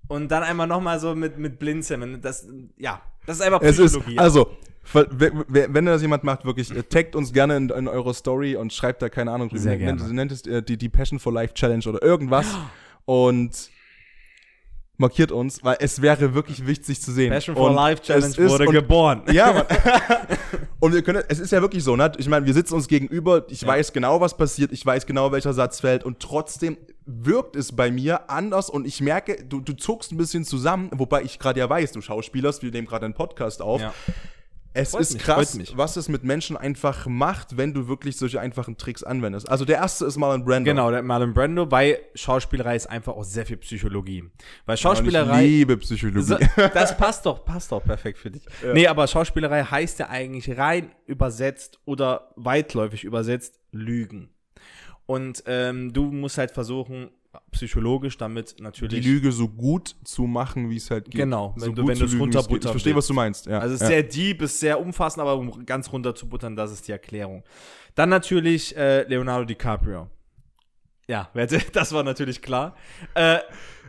Und 0.07 0.29
dann 0.29 0.43
einmal 0.43 0.67
nochmal 0.67 0.99
so 0.99 1.15
mit, 1.15 1.37
mit 1.37 1.59
Blinzeln. 1.59 2.21
Das, 2.21 2.47
ja, 2.77 3.01
das 3.25 3.37
ist 3.37 3.43
einfach 3.43 3.61
Es 3.61 3.79
ist, 3.79 3.93
Psychologie. 3.93 4.17
also, 4.17 4.51
wenn 4.93 5.85
das 5.85 6.01
jemand 6.01 6.23
macht, 6.23 6.43
wirklich, 6.43 6.75
äh, 6.75 6.83
taggt 6.83 7.15
uns 7.15 7.31
gerne 7.31 7.55
in, 7.55 7.69
in 7.69 7.87
eure 7.87 8.13
Story 8.13 8.55
und 8.55 8.73
schreibt 8.73 9.01
da, 9.01 9.09
keine 9.09 9.31
Ahnung, 9.31 9.49
Sehr 9.53 9.77
nennt, 9.77 9.99
gerne. 9.99 10.13
nennt 10.13 10.31
es 10.31 10.45
äh, 10.47 10.61
die, 10.63 10.77
die 10.77 10.89
Passion 10.89 11.19
for 11.19 11.31
Life 11.31 11.53
Challenge 11.53 11.85
oder 11.87 12.01
irgendwas 12.01 12.47
und 13.05 13.69
markiert 15.01 15.31
uns, 15.33 15.61
weil 15.63 15.75
es 15.79 16.01
wäre 16.01 16.33
wirklich 16.33 16.65
wichtig 16.65 17.01
zu 17.01 17.11
sehen. 17.11 17.31
Passion 17.31 17.55
for 17.55 17.73
Life 17.73 18.01
Challenge 18.01 18.37
wurde 18.49 18.67
und, 18.67 18.73
geboren. 18.73 19.23
Ja, 19.31 19.51
Mann. 19.51 19.65
und 20.79 20.93
wir 20.93 21.01
können, 21.01 21.23
es 21.27 21.39
ist 21.39 21.51
ja 21.51 21.61
wirklich 21.61 21.83
so, 21.83 21.95
ne? 21.95 22.11
Ich 22.17 22.29
meine, 22.29 22.45
wir 22.45 22.53
sitzen 22.53 22.75
uns 22.75 22.87
gegenüber, 22.87 23.45
ich 23.49 23.61
Ja. 23.61 23.67
weiß 23.67 23.91
genau, 23.91 24.21
was 24.21 24.37
passiert, 24.37 24.71
ich 24.71 24.85
weiß 24.85 25.05
genau, 25.05 25.31
welcher 25.31 25.53
Satz 25.53 25.81
fällt 25.81 26.05
und 26.05 26.19
trotzdem 26.19 26.77
wirkt 27.05 27.55
es 27.55 27.75
bei 27.75 27.91
mir 27.91 28.29
anders 28.29 28.69
und 28.69 28.87
ich 28.87 29.01
merke, 29.01 29.43
du, 29.43 29.59
du 29.59 29.73
zuckst 29.73 30.11
ein 30.11 30.17
bisschen 30.17 30.45
zusammen, 30.45 30.89
wobei 30.93 31.23
ich 31.23 31.39
gerade 31.39 31.59
ja 31.59 31.69
weiß, 31.69 31.91
du 31.91 32.01
Schauspielerst, 32.01 32.63
wir 32.63 32.71
nehmen 32.71 32.87
gerade 32.87 33.05
einen 33.05 33.13
Podcast 33.15 33.61
auf. 33.61 33.81
Ja. 33.81 33.93
Es 34.73 34.91
Freut 34.91 35.01
ist 35.01 35.13
mich, 35.13 35.23
krass, 35.23 35.57
was 35.75 35.97
es 35.97 36.07
mit 36.07 36.23
Menschen 36.23 36.55
einfach 36.55 37.05
macht, 37.05 37.57
wenn 37.57 37.73
du 37.73 37.89
wirklich 37.89 38.15
solche 38.15 38.39
einfachen 38.39 38.77
Tricks 38.77 39.03
anwendest. 39.03 39.49
Also 39.49 39.65
der 39.65 39.77
erste 39.77 40.05
ist 40.05 40.15
Marlon 40.17 40.45
Brando. 40.45 40.69
Genau, 40.69 40.89
der 40.91 41.01
Marlon 41.01 41.33
Brando, 41.33 41.69
weil 41.69 41.99
Schauspielerei 42.15 42.77
ist 42.77 42.87
einfach 42.87 43.13
auch 43.13 43.23
sehr 43.23 43.45
viel 43.45 43.57
Psychologie. 43.57 44.21
Weil 44.65 44.73
Und 44.73 44.75
ich 44.75 44.81
Schauspielerei. 44.81 45.45
liebe 45.45 45.77
Psychologie. 45.77 46.21
So, 46.21 46.37
das 46.73 46.95
passt 46.95 47.25
doch, 47.25 47.43
passt 47.43 47.71
doch 47.71 47.83
perfekt 47.83 48.17
für 48.17 48.31
dich. 48.31 48.45
Nee, 48.73 48.87
aber 48.87 49.07
Schauspielerei 49.07 49.63
heißt 49.63 49.99
ja 49.99 50.09
eigentlich 50.09 50.57
rein 50.57 50.91
übersetzt 51.05 51.79
oder 51.85 52.31
weitläufig 52.37 53.03
übersetzt 53.03 53.59
Lügen. 53.71 54.29
Und 55.05 55.43
ähm, 55.47 55.91
du 55.91 56.05
musst 56.05 56.37
halt 56.37 56.51
versuchen, 56.51 57.09
psychologisch 57.51 58.17
damit 58.17 58.59
die 58.59 58.63
natürlich. 58.63 59.05
Lüge 59.05 59.31
so 59.31 59.47
gut 59.47 59.95
zu 60.03 60.23
machen, 60.23 60.69
wie 60.69 60.77
es 60.77 60.89
halt 60.89 61.05
geht. 61.05 61.15
Genau, 61.15 61.53
so 61.57 61.65
wenn 61.65 61.75
du- 61.75 61.81
gut 61.83 61.91
wenn 61.91 61.99
wie 61.99 62.03
es 62.03 62.19
runterbuttern 62.19 62.65
Ich 62.65 62.71
verstehe, 62.71 62.95
was 62.95 63.07
du 63.07 63.13
meinst. 63.13 63.45
Ja. 63.45 63.59
Also 63.59 63.75
es 63.75 63.81
ist 63.81 63.89
ja. 63.89 63.95
sehr 63.95 64.03
deep, 64.03 64.41
ist 64.41 64.59
sehr 64.59 64.79
umfassend, 64.79 65.21
aber 65.21 65.35
um 65.35 65.65
ganz 65.65 65.91
runter 65.91 66.13
zu 66.15 66.27
buttern, 66.27 66.55
das 66.55 66.71
ist 66.71 66.87
die 66.87 66.91
Erklärung. 66.91 67.43
Dann 67.95 68.09
natürlich 68.09 68.75
äh, 68.75 69.03
Leonardo 69.03 69.45
DiCaprio. 69.45 70.07
Ja, 71.07 71.29
das 71.73 71.91
war 71.93 72.03
natürlich 72.03 72.41
klar. 72.41 72.75
Äh, 73.15 73.39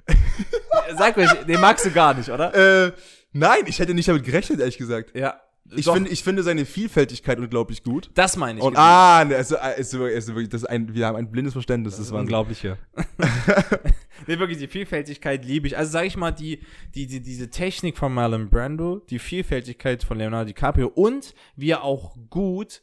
sag 0.96 1.16
mir, 1.16 1.28
den 1.44 1.60
magst 1.60 1.84
du 1.86 1.90
gar 1.90 2.14
nicht, 2.14 2.28
oder? 2.28 2.86
Äh, 2.86 2.92
nein, 3.32 3.62
ich 3.66 3.78
hätte 3.78 3.94
nicht 3.94 4.08
damit 4.08 4.24
gerechnet, 4.24 4.60
ehrlich 4.60 4.78
gesagt. 4.78 5.16
Ja. 5.16 5.40
Ich 5.70 5.86
Doch, 5.86 5.94
finde, 5.94 6.10
ich 6.10 6.22
finde 6.22 6.42
seine 6.42 6.66
Vielfältigkeit 6.66 7.38
unglaublich 7.38 7.82
gut. 7.82 8.10
das 8.14 8.36
meine 8.36 8.58
ich. 8.58 8.64
Und 8.64 8.76
ah, 8.76 9.24
ne, 9.24 9.36
es 9.36 9.50
ist, 9.52 9.58
es 9.58 9.94
ist 9.94 10.28
wirklich, 10.28 10.48
das 10.48 10.62
ist 10.62 10.68
ein, 10.68 10.92
wir 10.94 11.06
haben 11.06 11.16
ein 11.16 11.30
blindes 11.30 11.52
Verständnis. 11.52 11.92
Das, 11.94 11.98
Das 12.00 12.06
ist 12.08 12.12
war 12.12 12.20
unglaublich 12.20 12.60
hier. 12.60 12.78
nee, 14.26 14.38
wirklich, 14.38 14.58
die 14.58 14.68
Vielfältigkeit 14.68 15.44
liebe 15.44 15.66
ich. 15.66 15.78
Also 15.78 15.92
sage 15.92 16.06
ich 16.08 16.16
mal, 16.16 16.32
die, 16.32 16.60
die, 16.94 17.06
die, 17.06 17.20
diese 17.20 17.48
Technik 17.48 17.96
von 17.96 18.12
Marlon 18.12 18.50
Brando, 18.50 18.98
die 19.08 19.18
Vielfältigkeit 19.18 20.02
von 20.04 20.18
Leonardo 20.18 20.46
DiCaprio 20.48 20.88
und 20.88 21.34
wie 21.56 21.70
er 21.70 21.84
auch 21.84 22.16
gut 22.28 22.82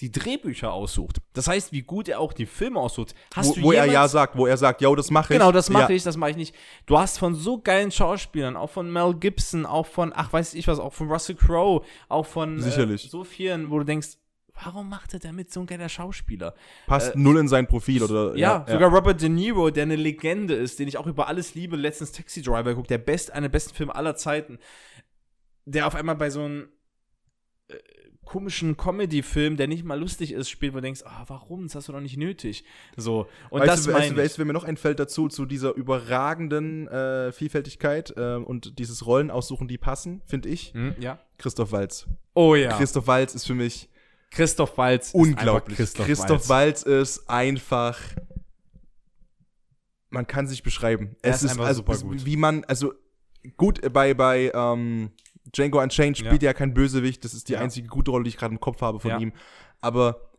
die 0.00 0.10
Drehbücher 0.10 0.72
aussucht. 0.72 1.18
Das 1.32 1.46
heißt, 1.46 1.72
wie 1.72 1.82
gut 1.82 2.08
er 2.08 2.20
auch 2.20 2.32
die 2.32 2.46
Filme 2.46 2.80
aussucht. 2.80 3.14
Hast 3.34 3.50
wo, 3.50 3.54
du 3.54 3.62
wo 3.62 3.72
er 3.72 3.86
ja 3.86 4.08
sagt, 4.08 4.36
wo 4.36 4.46
er 4.46 4.56
sagt, 4.56 4.80
yo, 4.80 4.94
das 4.94 5.10
mache 5.10 5.34
ich. 5.34 5.38
Genau, 5.38 5.52
das 5.52 5.68
mache 5.70 5.92
ja. 5.92 5.96
ich, 5.96 6.02
das 6.02 6.16
mache 6.16 6.30
ich 6.30 6.36
nicht. 6.36 6.54
Du 6.86 6.98
hast 6.98 7.18
von 7.18 7.34
so 7.34 7.60
geilen 7.60 7.90
Schauspielern, 7.90 8.56
auch 8.56 8.70
von 8.70 8.90
Mel 8.90 9.14
Gibson, 9.14 9.66
auch 9.66 9.86
von, 9.86 10.12
ach, 10.14 10.32
weiß 10.32 10.54
ich 10.54 10.66
was, 10.68 10.78
auch 10.78 10.92
von 10.92 11.10
Russell 11.10 11.36
Crowe, 11.36 11.84
auch 12.08 12.26
von 12.26 12.60
Sicherlich. 12.60 13.06
Äh, 13.06 13.08
so 13.08 13.24
vielen, 13.24 13.70
wo 13.70 13.78
du 13.78 13.84
denkst, 13.84 14.16
warum 14.64 14.88
macht 14.88 15.14
er 15.14 15.20
damit 15.20 15.52
so 15.52 15.60
ein 15.60 15.66
geiler 15.66 15.88
Schauspieler? 15.88 16.54
Passt 16.86 17.16
null 17.16 17.38
in 17.38 17.48
sein 17.48 17.66
Profil 17.66 18.02
oder 18.02 18.36
Ja, 18.36 18.64
sogar 18.68 18.90
Robert 18.90 19.20
De 19.20 19.28
Niro, 19.28 19.70
der 19.70 19.84
eine 19.84 19.96
Legende 19.96 20.54
ist, 20.54 20.78
den 20.78 20.88
ich 20.88 20.96
auch 20.98 21.06
über 21.06 21.28
alles 21.28 21.54
liebe, 21.54 21.76
letztens 21.76 22.12
Taxi 22.12 22.42
Driver 22.42 22.64
geguckt, 22.64 22.90
der 22.90 22.98
best, 22.98 23.32
einer 23.32 23.42
der 23.42 23.52
besten 23.52 23.74
Filme 23.74 23.94
aller 23.94 24.16
Zeiten, 24.16 24.58
der 25.64 25.86
auf 25.86 25.94
einmal 25.94 26.16
bei 26.16 26.30
so 26.30 26.40
einem 26.40 26.68
äh, 27.68 27.74
komischen 28.30 28.76
Comedy-Film, 28.76 29.56
der 29.56 29.66
nicht 29.66 29.84
mal 29.84 29.98
lustig 29.98 30.30
ist, 30.30 30.48
spielt, 30.48 30.72
wo 30.72 30.76
du 30.76 30.82
denkst, 30.82 31.02
ah, 31.04 31.24
warum? 31.26 31.64
Das 31.64 31.74
hast 31.74 31.88
du 31.88 31.92
doch 31.92 32.00
nicht 32.00 32.16
nötig. 32.16 32.62
So. 32.96 33.26
Und 33.50 33.62
weißt 33.62 33.72
das 33.72 33.82
du, 33.82 33.92
weißt, 33.92 34.12
du, 34.12 34.16
weißt 34.16 34.38
wenn 34.38 34.46
mir 34.46 34.52
noch 34.52 34.62
einfällt 34.62 35.00
dazu, 35.00 35.26
zu 35.26 35.46
dieser 35.46 35.74
überragenden 35.74 36.86
äh, 36.86 37.32
Vielfältigkeit 37.32 38.14
äh, 38.16 38.36
und 38.36 38.78
dieses 38.78 39.04
Rollen 39.04 39.32
aussuchen, 39.32 39.66
die 39.66 39.78
passen, 39.78 40.22
finde 40.26 40.48
ich, 40.48 40.72
Hm, 40.74 40.94
ja. 41.00 41.18
Christoph 41.38 41.72
Walz. 41.72 42.06
Oh 42.34 42.54
ja. 42.54 42.76
Christoph 42.76 43.08
Walz 43.08 43.34
ist 43.34 43.48
für 43.48 43.54
mich 43.56 43.88
Christoph 44.30 44.78
Walz 44.78 45.08
ist 45.08 45.14
unglaublich. 45.14 45.80
einfach 45.80 46.06
Christoph, 46.06 46.48
Walz. 46.48 46.84
ist 46.84 47.28
einfach. 47.28 47.98
Man 50.08 50.24
kann 50.28 50.46
sich 50.46 50.62
beschreiben. 50.62 51.16
Er 51.22 51.34
es 51.34 51.42
ist 51.42 51.50
einfach 51.50 51.66
also, 51.66 51.78
super 51.78 51.98
gut. 51.98 52.24
Wie 52.24 52.36
man, 52.36 52.62
also 52.64 52.94
gut, 53.56 53.82
äh, 53.82 53.90
bei, 53.90 54.14
bei 54.14 54.52
ähm, 54.54 55.10
Django 55.52 55.80
Unchained 55.80 56.16
spielt 56.18 56.42
er 56.42 56.50
ja 56.50 56.52
kein 56.54 56.74
Bösewicht. 56.74 57.24
Das 57.24 57.34
ist 57.34 57.48
die 57.48 57.54
Ja. 57.54 57.60
einzige 57.60 57.88
gute 57.88 58.10
Rolle, 58.10 58.24
die 58.24 58.30
ich 58.30 58.36
gerade 58.36 58.52
im 58.54 58.60
Kopf 58.60 58.80
habe 58.82 59.00
von 59.00 59.10
Ja. 59.10 59.18
ihm. 59.18 59.32
Aber 59.80 60.30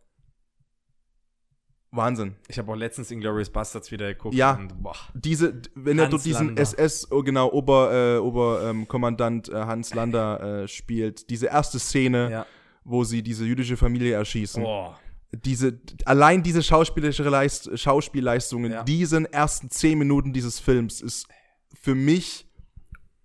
Wahnsinn. 1.94 2.36
Ich 2.48 2.58
habe 2.58 2.72
auch 2.72 2.76
letztens 2.76 3.12
Inglourious 3.12 3.50
Bastards 3.50 3.92
wieder 3.92 4.08
geguckt. 4.14 4.34
Ja. 4.34 4.54
Und, 4.54 4.82
boah. 4.82 4.96
Diese, 5.14 5.62
wenn 5.76 5.98
er 6.00 6.06
Hans 6.06 6.12
dort 6.12 6.26
diesen 6.26 6.48
Lander. 6.48 6.62
SS, 6.62 7.12
oh, 7.12 7.22
genau, 7.22 7.52
Ober, 7.52 8.16
äh, 8.16 8.18
Ober 8.20 8.70
ähm, 8.70 8.88
äh, 8.90 9.54
Hans 9.54 9.94
Lander 9.94 10.64
äh, 10.64 10.68
spielt, 10.70 11.30
diese 11.30 11.48
erste 11.48 11.80
Szene, 11.80 12.32
Ja. 12.32 12.46
wo 12.86 13.04
sie 13.04 13.22
diese 13.22 13.44
jüdische 13.46 13.76
Familie 13.78 14.14
erschießen. 14.16 14.64
Boah. 14.64 14.98
diese, 15.34 15.80
allein 16.04 16.44
diese 16.44 16.62
schauspielerische 16.62 17.24
Leist, 17.24 17.78
Schauspielleistung 17.80 18.66
in 18.66 18.72
Ja. 18.74 18.84
diesen 18.84 19.26
ersten 19.26 19.70
zehn 19.70 19.98
Minuten 19.98 20.34
dieses 20.34 20.60
Films 20.60 21.00
ist 21.02 21.26
für 21.74 21.96
mich 21.96 22.51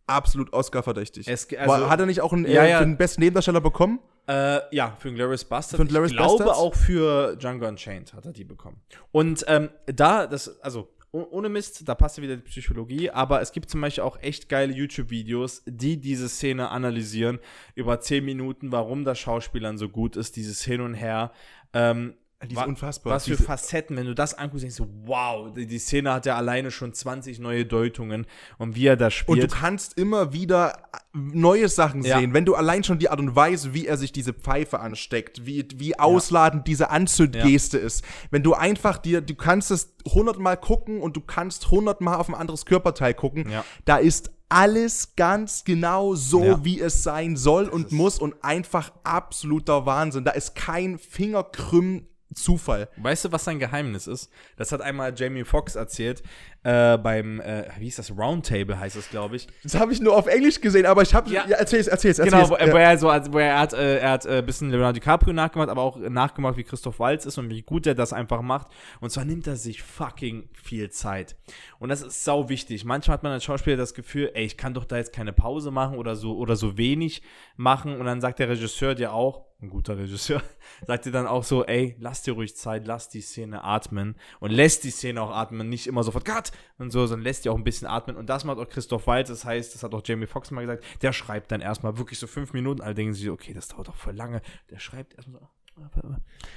absolut 0.06 0.52
Oscar-verdächtig. 0.52 1.26
Es- 1.28 1.48
also- 1.56 1.88
Hat 1.90 2.00
er 2.00 2.06
nicht 2.06 2.20
auch 2.20 2.32
einen, 2.32 2.46
Ja, 2.46 2.64
äh, 2.64 2.70
ja. 2.70 2.78
für 2.78 2.84
den 2.84 2.96
besten 2.96 3.20
Nebendarsteller 3.22 3.60
bekommen? 3.60 4.00
Äh, 4.28 4.60
ja, 4.74 4.96
für 4.98 5.12
Glorious 5.12 5.44
Bastards. 5.44 5.76
Für 5.76 5.82
Inglourious 5.82 6.10
ich 6.10 6.16
glaube 6.16 6.38
Basterds? 6.44 6.58
auch 6.58 6.74
für 6.74 7.36
Django 7.36 7.66
Unchained 7.68 8.12
hat 8.12 8.26
er 8.26 8.32
die 8.32 8.44
bekommen. 8.44 8.80
Und 9.12 9.44
ähm, 9.48 9.70
da, 9.86 10.26
das, 10.26 10.60
also 10.62 10.88
ohne 11.12 11.48
Mist, 11.48 11.88
da 11.88 11.94
passt 11.94 12.18
ja 12.18 12.22
wieder 12.24 12.36
die 12.36 12.42
Psychologie, 12.42 13.08
aber 13.10 13.40
es 13.40 13.52
gibt 13.52 13.70
zum 13.70 13.80
Beispiel 13.80 14.02
auch 14.04 14.20
echt 14.20 14.48
geile 14.50 14.72
YouTube-Videos, 14.74 15.62
die 15.64 15.98
diese 15.98 16.28
Szene 16.28 16.68
analysieren, 16.70 17.38
über 17.74 18.00
10 18.00 18.24
Minuten, 18.24 18.70
warum 18.72 19.04
das 19.04 19.18
Schauspielern 19.18 19.78
so 19.78 19.88
gut 19.88 20.16
ist, 20.16 20.36
dieses 20.36 20.62
Hin 20.62 20.80
und 20.82 20.94
Her. 20.94 21.32
Ähm, 21.72 22.14
die 22.46 22.54
ist 22.54 22.66
unfassbar. 22.66 23.12
Was 23.14 23.26
für 23.26 23.36
Facetten, 23.36 23.96
wenn 23.96 24.06
du 24.06 24.14
das 24.14 24.34
anguckst, 24.34 24.62
denkst 24.64 24.76
du, 24.76 24.86
wow, 25.04 25.52
die, 25.52 25.66
die 25.66 25.78
Szene 25.78 26.12
hat 26.12 26.26
ja 26.26 26.36
alleine 26.36 26.70
schon 26.70 26.92
20 26.92 27.38
neue 27.38 27.64
Deutungen 27.66 28.26
und 28.58 28.76
wie 28.76 28.86
er 28.86 28.96
das 28.96 29.14
Und 29.26 29.36
du 29.38 29.42
spielt. 29.48 29.52
kannst 29.52 29.98
immer 29.98 30.32
wieder 30.32 30.88
neue 31.12 31.68
Sachen 31.68 32.02
Ja. 32.02 32.18
sehen. 32.18 32.34
Wenn 32.34 32.44
du 32.44 32.54
allein 32.54 32.84
schon 32.84 32.98
die 32.98 33.08
Art 33.08 33.20
und 33.20 33.34
Weise, 33.34 33.72
wie 33.74 33.86
er 33.86 33.96
sich 33.96 34.12
diese 34.12 34.32
Pfeife 34.34 34.80
ansteckt, 34.80 35.46
wie, 35.46 35.66
wie 35.76 35.98
ausladend 35.98 36.66
diese 36.66 36.90
Anzündgeste 36.90 37.78
ist. 37.78 38.04
Wenn 38.30 38.42
du 38.42 38.52
einfach 38.54 38.98
dir, 38.98 39.20
du 39.22 39.34
kannst 39.34 39.70
es 39.70 39.94
hundertmal 40.06 40.56
gucken 40.58 41.00
und 41.00 41.16
du 41.16 41.20
kannst 41.22 41.70
hundertmal 41.70 42.16
auf 42.16 42.28
ein 42.28 42.34
anderes 42.34 42.66
Körperteil 42.66 43.14
gucken. 43.14 43.48
Ja. 43.50 43.64
Da 43.86 43.96
ist 43.96 44.30
alles 44.48 45.16
ganz 45.16 45.64
genau 45.64 46.14
so, 46.14 46.44
Ja. 46.44 46.64
wie 46.64 46.80
es 46.80 47.02
sein 47.02 47.36
soll 47.36 47.68
und 47.68 47.90
muss 47.90 48.18
und 48.20 48.34
einfach 48.44 48.92
absoluter 49.02 49.86
Wahnsinn. 49.86 50.24
Da 50.24 50.30
ist 50.32 50.54
kein 50.54 50.98
Fingerkrümmen 50.98 52.06
Zufall. 52.34 52.88
Weißt 52.96 53.24
du, 53.24 53.32
was 53.32 53.44
sein 53.44 53.58
Geheimnis 53.58 54.06
ist? 54.06 54.30
Das 54.56 54.72
hat 54.72 54.82
einmal 54.82 55.14
Jamie 55.16 55.44
Foxx 55.44 55.74
erzählt 55.76 56.22
äh, 56.66 56.98
beim, 56.98 57.40
äh, 57.40 57.68
wie 57.78 57.84
hieß 57.84 57.96
das, 57.96 58.10
Roundtable 58.10 58.76
heißt 58.76 58.96
es, 58.96 59.08
glaube 59.08 59.36
ich. 59.36 59.46
Das 59.62 59.76
habe 59.76 59.92
ich 59.92 60.00
nur 60.00 60.16
auf 60.16 60.26
Englisch 60.26 60.60
gesehen, 60.60 60.84
aber 60.84 61.02
ich 61.02 61.14
habe 61.14 61.30
Ja. 61.30 61.46
ja. 61.46 61.56
erzähl's, 61.56 61.86
erzähl's, 61.86 62.18
erzähl's. 62.18 62.48
Genau, 62.48 62.50
wo, 62.50 62.56
ja. 62.56 62.72
wo 62.72 62.76
er 62.76 62.98
so, 62.98 63.06
wo 63.32 63.38
er 63.38 63.60
hat, 63.60 63.72
äh, 63.72 63.98
er 63.98 64.10
hat 64.10 64.26
ein 64.26 64.38
äh, 64.38 64.42
bisschen 64.42 64.70
Leonardo 64.70 64.94
DiCaprio 64.94 65.32
nachgemacht, 65.32 65.68
aber 65.68 65.82
auch 65.82 65.96
nachgemacht, 65.96 66.56
wie 66.56 66.64
Christoph 66.64 66.98
Waltz 66.98 67.24
ist 67.24 67.38
und 67.38 67.50
wie 67.50 67.62
gut 67.62 67.86
er 67.86 67.94
das 67.94 68.12
einfach 68.12 68.42
macht. 68.42 68.66
Und 69.00 69.10
zwar 69.10 69.24
nimmt 69.24 69.46
er 69.46 69.54
sich 69.54 69.80
fucking 69.84 70.48
viel 70.60 70.90
Zeit. 70.90 71.36
Und 71.78 71.90
das 71.90 72.02
ist 72.02 72.24
sau 72.24 72.48
wichtig. 72.48 72.84
Manchmal 72.84 73.14
hat 73.14 73.22
man 73.22 73.30
als 73.30 73.44
Schauspieler 73.44 73.76
das 73.76 73.94
Gefühl, 73.94 74.32
ey, 74.34 74.44
ich 74.44 74.56
kann 74.56 74.74
doch 74.74 74.86
da 74.86 74.96
jetzt 74.96 75.12
keine 75.12 75.32
Pause 75.32 75.70
machen 75.70 75.96
oder 75.96 76.16
so 76.16 76.36
oder 76.36 76.56
so 76.56 76.76
wenig 76.76 77.22
machen. 77.56 77.96
Und 77.96 78.06
dann 78.06 78.20
sagt 78.20 78.40
der 78.40 78.48
Regisseur 78.48 78.96
dir 78.96 79.12
auch, 79.12 79.45
ein 79.60 79.70
guter 79.70 79.96
Regisseur, 79.96 80.42
sagt 80.86 81.06
dir 81.06 81.12
dann 81.12 81.26
auch 81.26 81.44
so, 81.44 81.64
ey, 81.64 81.96
lass 81.98 82.22
dir 82.22 82.34
ruhig 82.34 82.56
Zeit, 82.56 82.86
lass 82.86 83.08
die 83.08 83.22
Szene 83.22 83.64
atmen 83.64 84.16
und 84.38 84.50
lässt 84.50 84.84
die 84.84 84.90
Szene 84.90 85.22
auch 85.22 85.30
atmen, 85.30 85.68
nicht 85.68 85.86
immer 85.86 86.02
sofort 86.02 86.24
Cut 86.24 86.52
und 86.78 86.90
so, 86.90 87.06
sondern 87.06 87.24
lässt 87.24 87.44
die 87.44 87.48
auch 87.48 87.56
ein 87.56 87.64
bisschen 87.64 87.88
atmen. 87.88 88.16
Und 88.16 88.28
das 88.28 88.44
macht 88.44 88.58
auch 88.58 88.68
Christoph 88.68 89.06
Waltz, 89.06 89.28
das 89.28 89.44
heißt, 89.44 89.74
das 89.74 89.82
hat 89.82 89.94
auch 89.94 90.02
Jamie 90.04 90.26
Foxx 90.26 90.50
mal 90.50 90.60
gesagt, 90.60 90.84
der 91.02 91.12
schreibt 91.12 91.50
dann 91.52 91.60
erstmal 91.60 91.96
wirklich 91.96 92.18
so 92.18 92.26
fünf 92.26 92.52
Minuten, 92.52 92.82
alle 92.82 92.94
denken 92.94 93.14
sich, 93.14 93.30
okay, 93.30 93.54
das 93.54 93.68
dauert 93.68 93.88
doch 93.88 93.96
voll 93.96 94.14
lange. 94.14 94.42
Der 94.70 94.78
schreibt 94.78 95.14
erstmal 95.14 95.40
so. 95.40 95.48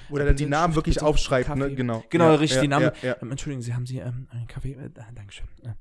Oder 0.09 0.25
dann 0.25 0.35
die 0.35 0.45
Namen 0.45 0.75
wirklich 0.75 0.95
Bitte 0.95 1.05
aufschreibt, 1.05 1.53
ne? 1.55 1.73
Genau. 1.75 2.03
Genau, 2.09 2.25
Ja, 2.25 2.35
richtig, 2.35 2.55
ja, 2.55 2.61
die 2.61 2.67
Namen. 2.69 2.91
Ja. 3.01 3.17
Ähm, 3.21 3.31
Entschuldigen 3.31 3.61
Sie, 3.61 3.73
haben 3.73 3.85
Sie 3.85 3.97
ähm, 3.97 4.27
einen 4.31 4.47
Kaffee? 4.47 4.73
Äh, 4.73 4.89
ah, 4.97 5.11
Dankeschön. 5.13 5.47
Äh, 5.63 5.73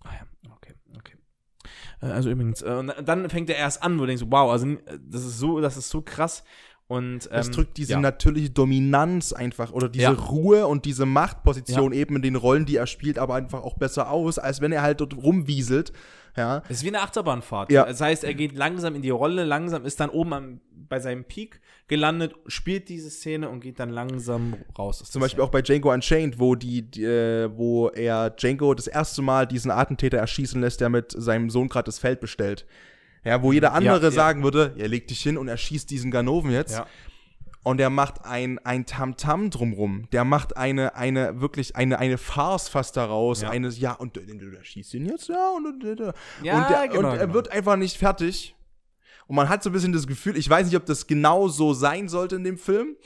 ah 0.00 0.10
ja, 0.12 0.52
okay, 0.54 0.74
okay. 0.96 1.14
Äh, 1.14 1.68
also 2.00 2.30
übrigens, 2.30 2.62
äh, 2.62 2.70
und 2.70 2.92
dann 3.04 3.28
fängt 3.30 3.50
er 3.50 3.56
erst 3.56 3.82
an, 3.82 3.96
wo 3.96 4.02
du 4.02 4.06
denkst, 4.08 4.24
wow, 4.28 4.50
also 4.50 4.66
äh, 4.66 4.78
das 5.08 5.24
ist 5.24 5.38
so, 5.38 5.60
das 5.60 5.76
ist 5.76 5.88
so 5.88 6.02
krass. 6.02 6.44
Und 6.88 7.28
Es 7.32 7.48
ähm, 7.48 7.52
drückt 7.52 7.76
diese 7.78 7.92
ja. 7.94 8.00
natürliche 8.00 8.50
Dominanz 8.50 9.32
einfach 9.32 9.72
oder 9.72 9.88
diese 9.88 10.04
Ja. 10.04 10.12
Ruhe 10.12 10.68
und 10.68 10.84
diese 10.84 11.04
Machtposition 11.04 11.92
eben 11.92 12.14
in 12.16 12.22
den 12.22 12.36
Rollen, 12.36 12.64
die 12.64 12.76
er 12.76 12.86
spielt, 12.86 13.18
aber 13.18 13.34
einfach 13.34 13.64
auch 13.64 13.74
besser 13.74 14.08
aus, 14.08 14.38
als 14.38 14.60
wenn 14.60 14.70
er 14.70 14.82
halt 14.82 15.00
dort 15.00 15.16
rumwieselt. 15.16 15.92
Ja. 16.36 16.62
Es 16.68 16.78
ist 16.78 16.84
wie 16.84 16.88
eine 16.88 17.00
Achterbahnfahrt. 17.00 17.72
Ja. 17.72 17.86
Das 17.86 18.00
heißt, 18.00 18.22
er 18.22 18.34
geht 18.34 18.54
langsam 18.54 18.94
in 18.94 19.02
die 19.02 19.10
Rolle, 19.10 19.42
langsam 19.42 19.84
ist 19.84 19.98
dann 19.98 20.10
oben 20.10 20.32
am, 20.32 20.60
bei 20.88 21.00
seinem 21.00 21.24
Peak 21.24 21.60
gelandet, 21.88 22.34
spielt 22.46 22.88
diese 22.88 23.10
Szene 23.10 23.48
und 23.48 23.60
geht 23.60 23.80
dann 23.80 23.90
langsam 23.90 24.56
raus. 24.78 25.02
aus 25.02 25.10
Zum 25.10 25.20
Beispiel 25.20 25.42
auch 25.42 25.50
bei 25.50 25.62
Django 25.62 25.92
Unchained, 25.92 26.38
wo 26.38 26.54
die, 26.54 26.82
die 26.82 27.04
äh, 27.04 27.50
wo 27.56 27.88
er 27.88 28.30
Django 28.30 28.74
das 28.74 28.86
erste 28.86 29.22
Mal 29.22 29.46
diesen 29.46 29.70
Attentäter 29.70 30.18
erschießen 30.18 30.60
lässt, 30.60 30.80
der 30.80 30.88
mit 30.88 31.12
seinem 31.12 31.50
Sohn 31.50 31.68
gerade 31.68 31.86
das 31.86 31.98
Feld 31.98 32.20
bestellt. 32.20 32.66
Ja, 33.24 33.42
wo 33.42 33.52
jeder 33.52 33.72
andere 33.72 34.04
ja. 34.04 34.10
sagen 34.12 34.44
würde, 34.44 34.74
er 34.78 34.86
legt 34.86 35.10
dich 35.10 35.20
hin 35.20 35.36
und 35.36 35.48
erschießt 35.48 35.90
diesen 35.90 36.12
Ganoven 36.12 36.52
jetzt. 36.52 36.76
Ja. 36.76 36.86
Und 37.64 37.78
der 37.78 37.90
macht 37.90 38.24
ein, 38.24 38.60
ein 38.60 38.86
Tamtam 38.86 39.50
drumrum. 39.50 40.06
Der 40.12 40.22
macht 40.22 40.56
eine, 40.56 40.94
eine, 40.94 41.40
wirklich 41.40 41.74
eine, 41.74 41.98
eine 41.98 42.16
Farce 42.16 42.68
fast 42.68 42.96
daraus. 42.96 43.42
Ja. 43.42 43.50
Eine, 43.50 43.70
ja, 43.70 43.94
und 43.94 44.16
du, 44.16 44.20
du 44.20 44.56
erschießt 44.56 44.94
ihn 44.94 45.06
jetzt, 45.06 45.28
ja, 45.28 45.50
und, 45.50 45.66
und, 45.66 46.00
und, 46.00 46.14
Ja, 46.44 46.58
und, 46.58 46.70
der, 46.70 46.86
genau, 46.86 46.98
und 46.98 47.16
er 47.16 47.22
genau. 47.22 47.34
wird 47.34 47.50
einfach 47.50 47.74
nicht 47.74 47.96
fertig. 47.96 48.55
Und 49.26 49.36
man 49.36 49.48
hat 49.48 49.62
so 49.62 49.70
ein 49.70 49.72
bisschen 49.72 49.92
das 49.92 50.06
Gefühl, 50.06 50.36
ich 50.36 50.48
weiß 50.48 50.66
nicht, 50.66 50.76
ob 50.76 50.86
das 50.86 51.06
genau 51.06 51.48
so 51.48 51.72
sein 51.74 52.08
sollte 52.08 52.36
in 52.36 52.44
dem 52.44 52.58
Film. 52.58 52.96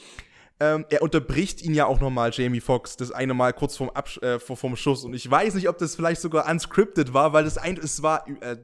Ähm, 0.62 0.84
er 0.90 1.00
unterbricht 1.02 1.62
ihn 1.62 1.72
ja 1.72 1.86
auch 1.86 2.00
nochmal, 2.00 2.30
Jamie 2.34 2.60
Foxx, 2.60 2.96
das 2.98 3.10
eine 3.12 3.32
Mal 3.32 3.54
kurz 3.54 3.76
vorm, 3.78 3.88
Absch 3.90 4.18
äh, 4.18 4.38
vor, 4.38 4.58
vorm 4.58 4.76
Schuss. 4.76 5.04
Und 5.04 5.14
ich 5.14 5.30
weiß 5.30 5.54
nicht, 5.54 5.68
ob 5.70 5.78
das 5.78 5.96
vielleicht 5.96 6.20
sogar 6.20 6.46
unscripted 6.50 7.14
war, 7.14 7.32
weil 7.32 7.44
das 7.44 7.56
ein, 7.56 7.78
es 7.78 8.02
war, 8.02 8.26
äh, 8.42 8.58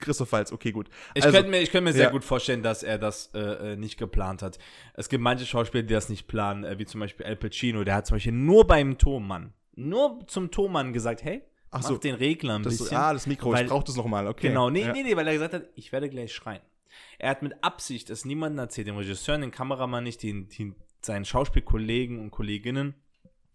Christoph 0.00 0.32
Waltz, 0.32 0.50
okay, 0.52 0.72
gut. 0.72 0.88
Ich 1.14 1.22
Also, 1.24 1.36
könnte 1.36 1.50
mir, 1.50 1.60
ich 1.60 1.70
könnte 1.70 1.84
mir 1.84 1.92
sehr 1.92 2.04
ja. 2.06 2.10
gut 2.10 2.24
vorstellen, 2.24 2.62
dass 2.64 2.82
er 2.82 2.98
das 2.98 3.30
äh, 3.34 3.72
äh, 3.72 3.76
nicht 3.76 3.98
geplant 3.98 4.42
hat. 4.42 4.58
Es 4.94 5.08
gibt 5.08 5.22
manche 5.22 5.46
Schauspieler, 5.46 5.82
die 5.84 5.94
das 5.94 6.08
nicht 6.08 6.26
planen, 6.26 6.64
äh, 6.64 6.78
wie 6.78 6.86
zum 6.86 7.00
Beispiel 7.00 7.24
Al 7.26 7.36
Pacino. 7.36 7.84
Der 7.84 7.94
hat 7.94 8.06
zum 8.06 8.16
Beispiel 8.16 8.32
nur 8.32 8.66
beim 8.66 8.98
Tonmann, 8.98 9.52
nur 9.76 10.20
zum 10.26 10.50
Tonmann 10.50 10.92
gesagt, 10.92 11.22
hey, 11.22 11.42
Ach 11.70 11.82
mach 11.82 11.88
so. 11.88 11.98
den 11.98 12.14
Regler 12.16 12.56
ein 12.56 12.62
das, 12.64 12.78
bisschen. 12.78 12.96
ah, 12.96 13.12
das 13.12 13.26
Mikro, 13.28 13.52
weil- 13.52 13.64
ich 13.64 13.70
brauch 13.70 13.82
das 13.84 13.94
nochmal, 13.96 14.26
okay. 14.26 14.48
Genau, 14.48 14.70
nee, 14.70 14.82
ja. 14.82 14.92
nee, 14.92 15.02
nee, 15.04 15.14
weil 15.16 15.26
er 15.28 15.34
gesagt 15.34 15.54
hat, 15.54 15.68
ich 15.76 15.92
werde 15.92 16.08
gleich 16.08 16.32
schreien. 16.32 16.62
Er 17.18 17.30
hat 17.30 17.42
mit 17.42 17.62
Absicht 17.62 18.10
es 18.10 18.24
niemandem 18.24 18.58
erzählt, 18.58 18.86
dem 18.86 18.96
Regisseur, 18.96 19.38
dem 19.38 19.50
Kameramann 19.50 20.04
nicht, 20.04 20.22
den, 20.22 20.48
den, 20.48 20.74
seinen 21.02 21.24
Schauspielkollegen 21.24 22.18
und 22.18 22.30
Kolleginnen, 22.30 22.94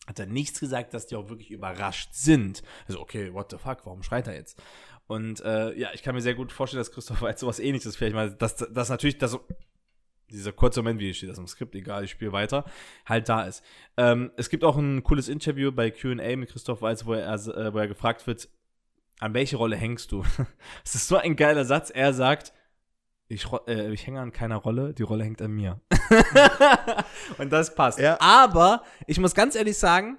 hat 0.07 0.19
er 0.19 0.25
nichts 0.25 0.59
gesagt, 0.59 0.93
dass 0.93 1.07
die 1.07 1.15
auch 1.15 1.29
wirklich 1.29 1.51
überrascht 1.51 2.09
sind. 2.13 2.61
Also, 2.87 2.99
okay, 2.99 3.33
what 3.33 3.51
the 3.51 3.57
fuck, 3.57 3.85
warum 3.85 4.03
schreit 4.03 4.27
er 4.27 4.35
jetzt? 4.35 4.61
Und 5.07 5.41
äh, 5.41 5.73
ja, 5.77 5.89
ich 5.93 6.03
kann 6.03 6.15
mir 6.15 6.21
sehr 6.21 6.35
gut 6.35 6.51
vorstellen, 6.51 6.79
dass 6.79 6.91
Christoph 6.91 7.21
Waltz 7.21 7.41
sowas 7.41 7.59
ähnliches 7.59 7.95
vielleicht 7.95 8.15
mal, 8.15 8.31
dass 8.31 8.55
das 8.55 8.89
natürlich, 8.89 9.17
das 9.17 9.37
dieser 10.29 10.51
kurze 10.51 10.81
Moment, 10.81 10.99
wie 10.99 11.13
steht 11.13 11.29
das 11.29 11.37
im 11.37 11.47
Skript, 11.47 11.75
egal, 11.75 12.03
ich 12.03 12.11
spiele 12.11 12.31
weiter, 12.31 12.65
halt 13.05 13.29
da 13.29 13.43
ist. 13.43 13.63
Ähm, 13.97 14.31
es 14.35 14.49
gibt 14.49 14.63
auch 14.63 14.77
ein 14.77 15.03
cooles 15.03 15.29
Interview 15.29 15.71
bei 15.71 15.91
Q&A 15.91 16.35
mit 16.35 16.49
Christoph 16.49 16.81
Waltz, 16.81 17.05
wo 17.05 17.13
er, 17.13 17.33
äh, 17.33 17.73
wo 17.73 17.77
er 17.77 17.87
gefragt 17.87 18.25
wird, 18.25 18.49
an 19.19 19.33
welche 19.33 19.57
Rolle 19.57 19.75
hängst 19.75 20.11
du? 20.11 20.23
Es 20.83 20.95
ist 20.95 21.07
so 21.07 21.17
ein 21.17 21.35
geiler 21.35 21.65
Satz. 21.65 21.91
Er 21.91 22.13
sagt, 22.13 22.51
ich, 23.33 23.47
äh, 23.67 23.91
ich 23.91 24.05
hänge 24.05 24.21
an 24.21 24.31
keiner 24.31 24.57
Rolle, 24.57 24.93
die 24.93 25.03
Rolle 25.03 25.23
hängt 25.23 25.41
an 25.41 25.51
mir. 25.51 25.79
Und 27.37 27.51
das 27.51 27.75
passt. 27.75 27.99
Ja. 27.99 28.17
Aber 28.19 28.83
ich 29.07 29.19
muss 29.19 29.33
ganz 29.33 29.55
ehrlich 29.55 29.77
sagen, 29.77 30.17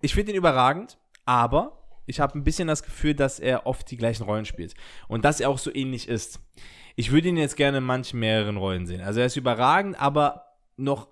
ich 0.00 0.14
finde 0.14 0.32
ihn 0.32 0.38
überragend, 0.38 0.98
aber 1.24 1.82
ich 2.06 2.20
habe 2.20 2.38
ein 2.38 2.44
bisschen 2.44 2.68
das 2.68 2.82
Gefühl, 2.82 3.14
dass 3.14 3.40
er 3.40 3.66
oft 3.66 3.90
die 3.90 3.96
gleichen 3.96 4.24
Rollen 4.24 4.44
spielt. 4.44 4.74
Und 5.08 5.24
dass 5.24 5.40
er 5.40 5.50
auch 5.50 5.58
so 5.58 5.74
ähnlich 5.74 6.08
ist. 6.08 6.40
Ich 6.94 7.12
würde 7.12 7.28
ihn 7.28 7.36
jetzt 7.36 7.56
gerne 7.56 7.78
in 7.78 7.84
manchen 7.84 8.20
mehreren 8.20 8.56
Rollen 8.56 8.86
sehen. 8.86 9.00
Also 9.00 9.20
er 9.20 9.26
ist 9.26 9.36
überragend, 9.36 10.00
aber 10.00 10.56
noch 10.76 11.08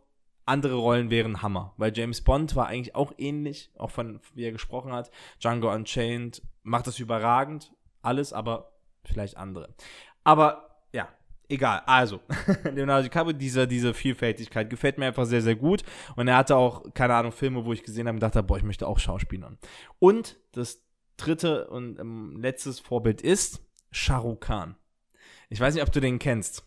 andere 0.47 0.74
Rollen 0.74 1.11
wären 1.11 1.43
Hammer. 1.43 1.74
Weil 1.76 1.97
James 1.97 2.22
Bond 2.22 2.55
war 2.57 2.68
eigentlich 2.68 2.95
auch 2.95 3.12
ähnlich, 3.18 3.70
auch 3.76 3.91
von 3.91 4.20
wie 4.35 4.45
er 4.45 4.53
gesprochen 4.53 4.93
hat. 4.93 5.11
Django 5.43 5.72
Unchained 5.72 6.43
macht 6.62 6.87
das 6.87 6.99
überragend, 6.99 7.72
alles, 8.03 8.32
aber 8.32 8.72
vielleicht 9.05 9.37
andere. 9.37 9.74
Aber 10.22 10.74
ja, 10.95 11.09
egal. 11.49 11.82
Also, 11.86 12.20
Leonardo 12.72 13.03
DiCaprio, 13.03 13.32
diese, 13.32 13.66
diese 13.66 13.92
Vielfältigkeit 13.92 14.70
gefällt 14.70 14.97
mir 14.97 15.07
einfach 15.07 15.26
sehr, 15.26 15.42
sehr 15.42 15.57
gut. 15.57 15.82
Und 16.14 16.28
er 16.28 16.36
hatte 16.36 16.57
auch, 16.57 16.84
keine 16.95 17.14
Ahnung, 17.14 17.32
Filme, 17.32 17.64
wo 17.64 17.72
ich 17.72 17.82
gesehen 17.82 18.07
habe 18.07 18.16
und 18.16 18.22
dachte, 18.22 18.42
boah, 18.45 18.57
ich 18.57 18.62
möchte 18.62 18.86
auch 18.86 19.01
Schauspielern. 19.01 19.59
Und 19.99 20.38
das 20.53 20.82
dritte 21.16 21.66
und 21.66 21.99
ähm, 21.99 22.36
letztes 22.40 22.78
Vorbild 22.78 23.22
ist 23.22 23.61
Shah 23.90 24.18
Rukh 24.18 24.47
Khan. 24.47 24.76
Ich 25.49 25.61
weiß 25.61 25.74
nicht, 25.74 25.82
ob 25.82 25.92
du 25.92 26.01
den 26.01 26.18
kennst. 26.18 26.64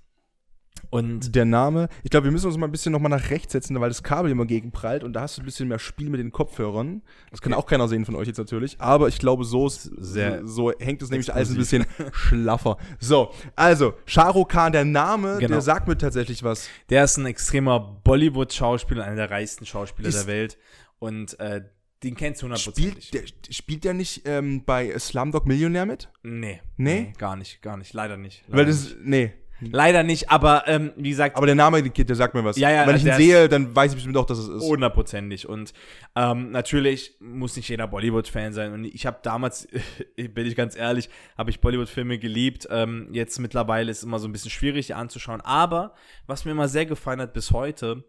Und 0.89 1.35
Der 1.35 1.45
Name, 1.45 1.89
ich 2.03 2.09
glaube, 2.11 2.25
wir 2.25 2.31
müssen 2.31 2.47
uns 2.47 2.57
mal 2.57 2.67
ein 2.67 2.71
bisschen 2.71 2.91
nochmal 2.91 3.09
nach 3.09 3.29
rechts 3.29 3.51
setzen, 3.53 3.79
weil 3.79 3.89
das 3.89 4.03
Kabel 4.03 4.31
immer 4.31 4.45
gegenprallt 4.45 5.03
und 5.03 5.13
da 5.13 5.21
hast 5.21 5.37
du 5.37 5.41
ein 5.41 5.45
bisschen 5.45 5.67
mehr 5.67 5.79
Spiel 5.79 6.09
mit 6.09 6.19
den 6.19 6.31
Kopfhörern. 6.31 7.01
Das 7.31 7.41
kann 7.41 7.53
auch 7.53 7.65
keiner 7.65 7.87
sehen 7.87 8.05
von 8.05 8.15
euch 8.15 8.27
jetzt 8.27 8.37
natürlich, 8.37 8.79
aber 8.79 9.07
ich 9.07 9.19
glaube, 9.19 9.43
so 9.43 9.67
ist, 9.67 9.83
Sehr 9.97 10.45
so, 10.47 10.71
hängt 10.79 11.01
es 11.01 11.09
nämlich 11.09 11.33
alles 11.33 11.49
ein 11.51 11.57
bisschen 11.57 11.85
schlaffer. 12.13 12.77
So, 12.99 13.31
also, 13.55 13.93
Shah 14.05 14.29
Rukh 14.29 14.47
Khan, 14.53 14.71
der 14.71 14.85
Name, 14.85 15.37
Genau. 15.39 15.49
der 15.49 15.61
sagt 15.61 15.87
mir 15.87 15.97
tatsächlich 15.97 16.43
was. 16.43 16.67
Der 16.89 17.03
ist 17.03 17.17
ein 17.17 17.25
extremer 17.25 17.79
Bollywood-Schauspieler, 18.03 19.03
einer 19.03 19.15
der 19.15 19.31
reichsten 19.31 19.65
Schauspieler 19.65 20.09
Ist- 20.09 20.19
der 20.21 20.27
Welt. 20.27 20.57
Und 20.99 21.39
äh, 21.39 21.61
den 22.03 22.15
kennst 22.15 22.41
du 22.41 22.45
Spielt 22.55 22.65
hundertprozentig. 22.95 23.11
der, 23.11 23.53
spielt 23.53 23.83
der 23.83 23.93
nicht 23.93 24.21
ähm, 24.25 24.63
bei 24.65 24.97
Slumdog 24.99 25.45
Millionär 25.47 25.85
mit? 25.85 26.09
Nee, 26.23 26.61
Nee? 26.77 27.13
Gar 27.17 27.35
nicht, 27.35 27.61
gar 27.61 27.75
nicht. 27.77 27.93
Leider 27.93 28.17
nicht. 28.17 28.43
Leider 28.47 28.57
Weil 28.57 28.65
das, 28.67 28.83
nicht. 28.85 28.97
nee. 29.03 29.33
Leider 29.59 30.03
nicht, 30.03 30.29
aber 30.29 30.67
ähm, 30.67 30.93
wie 30.95 31.09
gesagt, 31.09 31.35
Aber 31.35 31.45
der 31.45 31.55
Name, 31.55 31.81
der 31.81 32.15
sagt 32.15 32.35
mir 32.35 32.43
was. 32.43 32.57
Ja, 32.57 32.69
ja, 32.69 32.85
Wenn 32.85 32.95
ich 32.95 33.05
ihn 33.05 33.13
sehe, 33.13 33.49
dann 33.49 33.75
weiß 33.75 33.91
ich 33.91 33.95
bestimmt 33.95 34.15
auch, 34.17 34.25
dass 34.25 34.37
es 34.37 34.47
ist. 34.47 34.63
hundertprozentig. 34.63 35.49
Und 35.49 35.73
ähm, 36.15 36.51
natürlich 36.51 37.15
muss 37.19 37.55
nicht 37.55 37.67
jeder 37.67 37.87
Bollywood-Fan 37.87 38.53
sein. 38.53 38.73
Und 38.73 38.85
ich 38.85 39.05
habe 39.05 39.17
damals, 39.23 39.67
bin 40.15 40.45
ich 40.45 40.55
ganz 40.55 40.75
ehrlich, 40.75 41.09
habe 41.37 41.49
ich 41.49 41.59
Bollywood-Filme 41.59 42.19
geliebt. 42.19 42.67
Ähm, 42.69 43.09
jetzt 43.11 43.39
mittlerweile 43.39 43.89
ist 43.89 43.99
es 43.99 44.03
immer 44.03 44.19
so 44.19 44.27
ein 44.27 44.31
bisschen 44.31 44.51
schwierig, 44.51 44.93
anzuschauen. 44.93 45.41
Aber 45.41 45.93
was 46.27 46.45
mir 46.45 46.51
immer 46.51 46.67
sehr 46.67 46.85
gefallen 46.85 47.21
hat 47.21 47.33
bis 47.33 47.51
heute, 47.51 48.03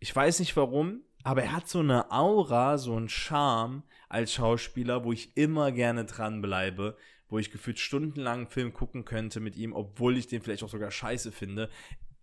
ich 0.00 0.14
weiß 0.14 0.40
nicht 0.40 0.56
warum, 0.56 1.00
aber 1.24 1.42
er 1.42 1.52
hat 1.52 1.68
so 1.68 1.80
eine 1.80 2.10
Aura, 2.12 2.78
so 2.78 2.94
einen 2.94 3.08
Charme 3.08 3.82
als 4.08 4.32
Schauspieler, 4.34 5.04
wo 5.04 5.12
ich 5.12 5.36
immer 5.36 5.72
gerne 5.72 6.04
dranbleibe, 6.04 6.96
wo 7.28 7.38
ich 7.38 7.50
gefühlt 7.50 7.78
stundenlang 7.78 8.38
einen 8.38 8.46
Film 8.48 8.72
gucken 8.72 9.04
könnte 9.04 9.40
mit 9.40 9.56
ihm, 9.56 9.72
obwohl 9.72 10.16
ich 10.16 10.26
den 10.26 10.42
vielleicht 10.42 10.62
auch 10.62 10.68
sogar 10.68 10.90
scheiße 10.90 11.32
finde. 11.32 11.68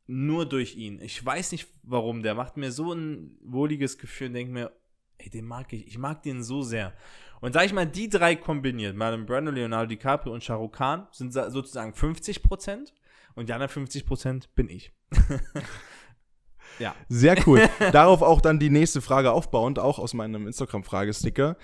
Nur 0.07 0.47
durch 0.47 0.75
ihn. 0.75 0.99
Ich 1.01 1.23
weiß 1.23 1.51
nicht 1.51 1.67
warum. 1.83 2.21
Der 2.21 2.35
macht 2.35 2.57
mir 2.57 2.71
so 2.71 2.93
ein 2.93 3.37
wohliges 3.41 3.97
Gefühl 3.97 4.27
und 4.27 4.33
denke 4.33 4.53
mir, 4.53 4.71
ey, 5.17 5.29
den 5.29 5.45
mag 5.45 5.73
ich. 5.73 5.87
Ich 5.87 5.97
mag 5.97 6.21
den 6.23 6.43
so 6.43 6.61
sehr. 6.61 6.93
Und 7.41 7.53
sag 7.53 7.65
ich 7.65 7.73
mal, 7.73 7.87
die 7.87 8.09
drei 8.09 8.35
kombiniert, 8.35 8.95
Marlon 8.95 9.25
Brando, 9.25 9.51
Leonardo 9.51 9.87
DiCaprio 9.87 10.33
und 10.33 10.43
Shah 10.43 10.55
Rukh 10.55 10.77
Khan, 10.77 11.07
sind 11.11 11.33
sozusagen 11.33 11.93
50 11.93 12.43
Prozent. 12.43 12.93
Und 13.35 13.49
die 13.49 13.53
anderen 13.53 13.69
50 13.69 14.05
Prozent 14.05 14.55
bin 14.55 14.69
ich. 14.69 14.93
ja. 16.79 16.95
Sehr 17.09 17.35
cool. 17.47 17.67
Darauf 17.91 18.21
auch 18.21 18.41
dann 18.41 18.59
die 18.59 18.69
nächste 18.69 19.01
Frage 19.01 19.31
aufbauend, 19.31 19.77
auch 19.77 19.99
aus 19.99 20.13
meinem 20.13 20.47
Instagram-Fragesticker. 20.47 21.57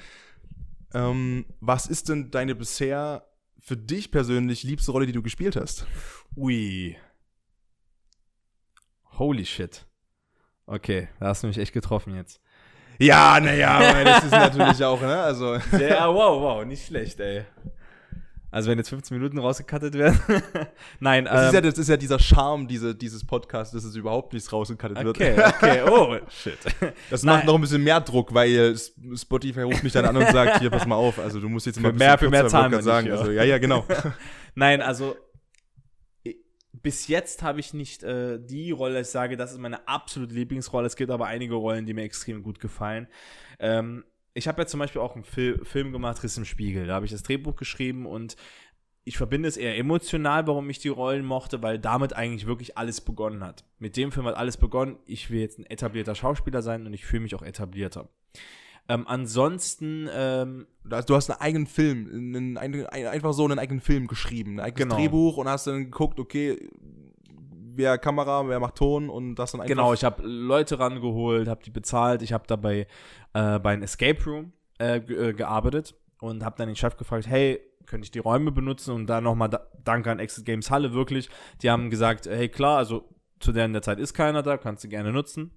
Ähm, 0.93 1.45
was 1.61 1.87
ist 1.87 2.09
denn 2.09 2.31
deine 2.31 2.55
bisher 2.55 3.30
für 3.61 3.77
dich 3.77 4.11
persönlich 4.11 4.63
liebste 4.63 4.91
Rolle, 4.91 5.05
die 5.05 5.13
du 5.13 5.21
gespielt 5.21 5.55
hast? 5.55 5.85
Ui. 6.35 6.97
Holy 9.17 9.45
shit. 9.45 9.85
Okay, 10.65 11.07
da 11.19 11.27
hast 11.27 11.43
du 11.43 11.47
mich 11.47 11.57
echt 11.57 11.73
getroffen 11.73 12.15
jetzt. 12.15 12.41
Ja, 12.97 13.39
naja, 13.39 14.03
das 14.03 14.25
ist 14.25 14.31
natürlich 14.31 14.83
auch, 14.83 15.01
ne? 15.01 15.21
Also. 15.21 15.55
Ja, 15.79 16.13
wow, 16.13 16.41
wow, 16.41 16.65
nicht 16.65 16.85
schlecht, 16.85 17.19
ey. 17.19 17.45
Also 18.51 18.69
wenn 18.69 18.77
jetzt 18.77 18.89
15 18.89 19.17
Minuten 19.17 19.39
rausgekattet 19.39 19.93
werden. 19.93 20.19
Nein, 20.99 21.23
das, 21.23 21.41
ähm, 21.41 21.47
ist 21.47 21.53
ja, 21.53 21.61
das 21.61 21.77
ist 21.77 21.87
ja 21.87 21.97
dieser 21.97 22.19
Charme 22.19 22.67
diese, 22.67 22.93
dieses 22.93 23.25
Podcasts, 23.25 23.73
dass 23.73 23.85
es 23.85 23.95
überhaupt 23.95 24.33
nichts 24.33 24.51
rausgekattet 24.51 24.97
okay, 24.97 25.37
wird. 25.37 25.47
Okay, 25.55 25.81
okay, 25.81 25.89
oh, 25.89 26.17
shit. 26.29 26.57
Das 27.09 27.23
Nein. 27.23 27.37
macht 27.37 27.45
noch 27.45 27.55
ein 27.55 27.61
bisschen 27.61 27.83
mehr 27.83 28.01
Druck, 28.01 28.33
weil 28.33 28.75
Spotify 29.15 29.61
ruft 29.61 29.83
mich 29.83 29.93
dann 29.93 30.05
an 30.05 30.17
und 30.17 30.27
sagt, 30.29 30.59
hier, 30.59 30.69
pass 30.69 30.85
mal 30.85 30.95
auf, 30.95 31.17
also 31.17 31.39
du 31.39 31.47
musst 31.47 31.65
jetzt 31.65 31.77
immer 31.77 31.91
für 31.91 31.95
mehr, 31.95 32.17
für 32.17 32.29
mehr 32.29 32.47
Zahlen 32.47 32.81
sagen. 32.81 33.07
Nicht, 33.07 33.17
also, 33.17 33.31
ja, 33.31 33.43
ja, 33.43 33.57
genau. 33.57 33.85
Nein, 34.55 34.81
also 34.81 35.15
bis 36.81 37.07
jetzt 37.07 37.43
habe 37.43 37.59
ich 37.59 37.73
nicht 37.73 38.03
äh, 38.03 38.39
die 38.39 38.71
Rolle, 38.71 39.01
ich 39.01 39.07
sage, 39.07 39.37
das 39.37 39.51
ist 39.51 39.59
meine 39.59 39.87
absolute 39.87 40.33
Lieblingsrolle. 40.33 40.87
Es 40.87 40.95
gibt 40.95 41.11
aber 41.11 41.27
einige 41.27 41.55
Rollen, 41.55 41.85
die 41.85 41.93
mir 41.93 42.03
extrem 42.03 42.43
gut 42.43 42.59
gefallen. 42.59 43.07
Ähm, 43.59 44.03
ich 44.33 44.47
habe 44.47 44.61
ja 44.61 44.65
zum 44.67 44.79
Beispiel 44.79 45.01
auch 45.01 45.15
einen 45.15 45.23
Fil 45.23 45.63
Film 45.65 45.91
gemacht, 45.91 46.23
Riss 46.23 46.37
im 46.37 46.45
Spiegel. 46.45 46.87
Da 46.87 46.95
habe 46.95 47.05
ich 47.05 47.11
das 47.11 47.23
Drehbuch 47.23 47.55
geschrieben 47.55 48.05
und 48.05 48.35
ich 49.03 49.17
verbinde 49.17 49.49
es 49.49 49.57
eher 49.57 49.77
emotional, 49.77 50.45
warum 50.47 50.69
ich 50.69 50.79
die 50.79 50.89
Rollen 50.89 51.25
mochte, 51.25 51.63
weil 51.63 51.79
damit 51.79 52.13
eigentlich 52.13 52.45
wirklich 52.45 52.77
alles 52.77 53.01
begonnen 53.01 53.43
hat. 53.43 53.65
Mit 53.79 53.97
dem 53.97 54.11
Film 54.11 54.27
hat 54.27 54.35
alles 54.35 54.57
begonnen. 54.57 54.97
Ich 55.05 55.31
will 55.31 55.39
jetzt 55.39 55.57
ein 55.57 55.65
etablierter 55.65 56.15
Schauspieler 56.15 56.61
sein 56.61 56.85
und 56.85 56.93
ich 56.93 57.05
fühle 57.05 57.23
mich 57.23 57.35
auch 57.35 57.41
etablierter. 57.41 58.09
Ähm, 58.87 59.07
ansonsten. 59.07 60.07
Ähm, 60.13 60.67
du 60.83 61.15
hast 61.15 61.29
einen 61.29 61.41
eigenen 61.41 61.67
Film, 61.67 62.09
einen, 62.11 62.57
einen, 62.57 62.85
einfach 62.87 63.33
so 63.33 63.45
einen 63.45 63.59
eigenen 63.59 63.81
Film 63.81 64.07
geschrieben, 64.07 64.59
ein 64.59 64.65
eigenes 64.65 64.83
genau. 64.83 64.95
Drehbuch 64.95 65.37
und 65.37 65.47
hast 65.47 65.67
dann 65.67 65.85
geguckt, 65.85 66.19
okay, 66.19 66.69
wer 67.75 67.97
Kamera, 67.97 68.47
wer 68.47 68.59
macht 68.59 68.75
Ton 68.75 69.09
und 69.09 69.35
das 69.35 69.51
dann 69.51 69.61
einfach. 69.61 69.69
Genau, 69.69 69.93
ich 69.93 70.03
habe 70.03 70.23
Leute 70.23 70.79
rangeholt, 70.79 71.47
habe 71.47 71.63
die 71.63 71.71
bezahlt. 71.71 72.21
Ich 72.21 72.33
habe 72.33 72.45
dabei 72.47 72.87
äh, 73.33 73.59
bei 73.59 73.73
einem 73.73 73.83
Escape 73.83 74.23
Room 74.25 74.53
äh, 74.79 74.97
äh, 74.97 75.33
gearbeitet 75.33 75.95
und 76.19 76.43
habe 76.43 76.55
dann 76.57 76.67
den 76.67 76.75
Chef 76.75 76.97
gefragt, 76.97 77.27
hey, 77.27 77.59
könnte 77.85 78.05
ich 78.05 78.11
die 78.11 78.19
Räume 78.19 78.51
benutzen? 78.51 78.93
Und 78.93 79.07
dann 79.07 79.23
nochmal 79.23 79.49
da, 79.49 79.67
danke 79.83 80.11
an 80.11 80.19
Exit 80.19 80.45
Games 80.45 80.71
Halle 80.71 80.93
wirklich. 80.93 81.29
Die 81.61 81.69
haben 81.69 81.89
gesagt, 81.89 82.25
hey 82.25 82.49
klar, 82.49 82.77
also 82.77 83.09
zu 83.39 83.51
der 83.51 83.65
in 83.65 83.73
der 83.73 83.81
Zeit 83.81 83.99
ist 83.99 84.13
keiner 84.13 84.43
da, 84.43 84.57
kannst 84.57 84.83
du 84.83 84.87
gerne 84.87 85.11
nutzen. 85.11 85.51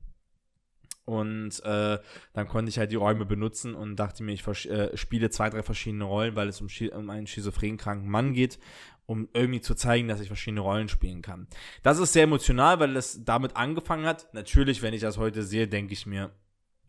Und 1.04 1.62
äh, 1.64 1.98
dann 2.32 2.48
konnte 2.48 2.70
ich 2.70 2.78
halt 2.78 2.90
die 2.90 2.96
Räume 2.96 3.26
benutzen 3.26 3.74
und 3.74 3.96
dachte 3.96 4.22
mir, 4.22 4.32
ich 4.32 4.46
äh, 4.46 4.96
spiele 4.96 5.28
zwei, 5.28 5.50
drei 5.50 5.62
verschiedene 5.62 6.04
Rollen, 6.04 6.34
weil 6.34 6.48
es 6.48 6.62
um, 6.62 6.68
um 6.96 7.10
einen 7.10 7.26
schizophren 7.26 7.76
kranken 7.76 8.08
Mann 8.08 8.32
geht, 8.32 8.58
um 9.06 9.28
irgendwie 9.32 9.60
zu 9.60 9.74
zeigen, 9.74 10.08
dass 10.08 10.20
ich 10.20 10.28
verschiedene 10.28 10.60
Rollen 10.60 10.88
spielen 10.88 11.22
kann. 11.22 11.46
Das 11.82 11.98
ist 11.98 12.12
sehr 12.12 12.24
emotional, 12.24 12.80
weil 12.80 12.96
es 12.96 13.24
damit 13.24 13.56
angefangen 13.56 14.06
hat. 14.06 14.32
Natürlich, 14.32 14.82
wenn 14.82 14.94
ich 14.94 15.02
das 15.02 15.18
heute 15.18 15.42
sehe, 15.42 15.68
denke 15.68 15.92
ich 15.92 16.06
mir, 16.06 16.30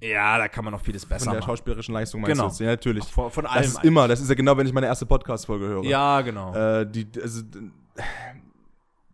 ja, 0.01 0.37
da 0.37 0.47
kann 0.47 0.65
man 0.65 0.73
noch 0.73 0.81
vieles 0.81 1.05
besser 1.05 1.25
machen. 1.25 1.35
Von 1.35 1.41
der 1.41 1.45
schauspielerischen 1.45 1.93
Leistung 1.93 2.21
meinst 2.21 2.37
genau. 2.37 2.49
du 2.49 2.63
Ja, 2.63 2.69
natürlich. 2.71 3.05
Von, 3.05 3.31
von 3.31 3.45
allem. 3.45 3.63
Das 3.63 3.73
ist 3.73 3.83
immer, 3.83 4.07
das 4.07 4.21
ist 4.21 4.29
ja 4.29 4.35
genau, 4.35 4.57
wenn 4.57 4.67
ich 4.67 4.73
meine 4.73 4.87
erste 4.87 5.05
Podcast-Folge 5.05 5.65
höre. 5.65 5.83
Ja, 5.83 6.21
genau. 6.21 6.53
Äh, 6.53 6.85
die, 6.85 7.07
also, 7.21 7.41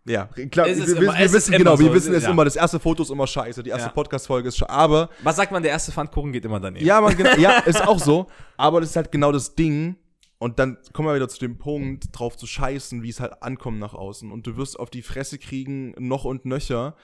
ja, 0.03 0.25
klar, 0.25 0.65
wir, 0.65 0.97
immer, 0.97 1.17
wir 1.17 1.31
wissen 1.31 1.51
genau, 1.55 1.75
so, 1.75 1.83
wir 1.83 1.93
wissen 1.93 2.15
es 2.15 2.23
ja. 2.23 2.31
immer, 2.31 2.43
das 2.43 2.55
erste 2.55 2.79
Foto 2.79 3.03
ist 3.03 3.11
immer 3.11 3.27
scheiße, 3.27 3.61
die 3.61 3.69
erste 3.69 3.89
ja. 3.89 3.93
Podcast-Folge 3.93 4.47
ist 4.47 4.57
scheiße, 4.57 4.69
aber. 4.71 5.09
Was 5.21 5.35
sagt 5.35 5.51
man, 5.51 5.61
der 5.61 5.71
erste 5.71 5.91
Pfannkuchen 5.91 6.31
geht 6.31 6.43
immer 6.43 6.59
daneben? 6.59 6.83
Ja, 6.83 6.99
man, 6.99 7.15
genau, 7.15 7.35
ja, 7.37 7.59
ist 7.59 7.87
auch 7.87 7.99
so, 7.99 8.25
aber 8.57 8.81
das 8.81 8.89
ist 8.89 8.95
halt 8.95 9.11
genau 9.11 9.31
das 9.31 9.53
Ding, 9.53 9.95
und 10.41 10.57
dann 10.57 10.79
kommen 10.91 11.07
wir 11.07 11.13
wieder 11.13 11.29
zu 11.29 11.37
dem 11.37 11.59
Punkt, 11.59 12.07
drauf 12.13 12.35
zu 12.35 12.47
scheißen, 12.47 13.03
wie 13.03 13.09
es 13.09 13.19
halt 13.19 13.43
ankommt 13.43 13.77
nach 13.77 13.93
außen. 13.93 14.31
Und 14.31 14.47
du 14.47 14.57
wirst 14.57 14.79
auf 14.79 14.89
die 14.89 15.03
Fresse 15.03 15.37
kriegen, 15.37 15.93
noch 15.99 16.25
und 16.25 16.45
nöcher. 16.45 16.95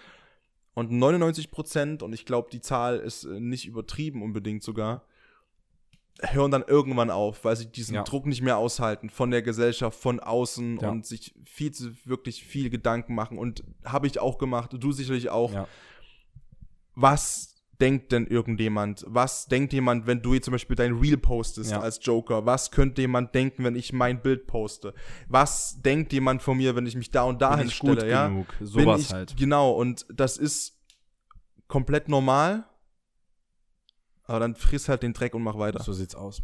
Und 0.74 0.90
99 0.90 1.52
Prozent, 1.52 2.02
und 2.02 2.14
ich 2.14 2.26
glaube, 2.26 2.50
die 2.52 2.62
Zahl 2.62 2.98
ist 2.98 3.26
äh, 3.26 3.40
nicht 3.40 3.68
übertrieben 3.68 4.24
unbedingt 4.24 4.64
sogar, 4.64 5.06
hören 6.20 6.50
dann 6.50 6.64
irgendwann 6.64 7.12
auf, 7.12 7.46
weil 7.46 7.56
sie 7.56 7.68
diesen 7.72 7.94
ja. 7.94 8.02
Druck 8.02 8.26
nicht 8.26 8.42
mehr 8.42 8.58
aushalten 8.58 9.12
von 9.12 9.30
der 9.30 9.44
Gesellschaft, 9.44 10.00
von 10.00 10.20
außen 10.20 10.80
ja. 10.80 10.90
und 10.90 11.06
sich 11.06 11.36
viel 11.46 11.72
zu 11.72 11.94
wirklich 12.06 12.44
viel 12.44 12.72
Gedanken 12.72 13.14
machen. 13.14 13.38
Und 13.38 13.64
habe 13.86 14.08
ich 14.08 14.20
auch 14.20 14.40
gemacht, 14.40 14.74
du 14.74 14.92
sicherlich 14.92 15.30
auch. 15.30 15.54
Ja. 15.54 15.68
Was 16.96 17.57
denkt 17.82 18.12
denn 18.12 18.28
irgendjemand? 18.28 19.06
Was 19.08 19.48
denkt 19.48 19.74
jemand, 19.74 20.08
wenn 20.08 20.22
du 20.22 20.34
jetzt 20.34 20.46
zum 20.46 20.54
Beispiel 20.54 20.76
dein 20.76 20.94
Reel 20.94 21.18
postest 21.18 21.74
als 21.74 22.00
Joker? 22.02 22.46
Was 22.46 22.72
könnte 22.72 23.02
jemand 23.02 23.36
denken, 23.36 23.64
wenn 23.64 23.76
ich 23.76 23.94
mein 23.94 24.22
Bild 24.22 24.48
poste? 24.48 24.94
Was 25.28 25.82
denkt 25.82 26.14
jemand 26.14 26.42
von 26.42 26.58
mir, 26.58 26.76
wenn 26.76 26.86
ich 26.86 26.96
mich 26.96 27.12
da 27.12 27.24
und 27.24 27.42
da 27.42 27.58
hinstelle? 27.58 28.10
Ja? 28.10 28.28
Genug. 28.28 28.48
Sowas 28.62 29.02
ich, 29.02 29.14
halt. 29.14 29.38
Genau, 29.38 29.72
und 29.72 30.06
das 30.14 30.38
ist 30.38 30.80
komplett 31.68 32.10
normal 32.10 32.66
aber 34.28 34.42
dann 34.42 34.56
friss 34.56 34.90
halt 34.90 35.04
den 35.04 35.14
Dreck 35.14 35.34
und 35.34 35.42
mach 35.42 35.58
weiter. 35.58 35.82
So 35.82 35.94
sieht's 35.94 36.14
aus. 36.14 36.44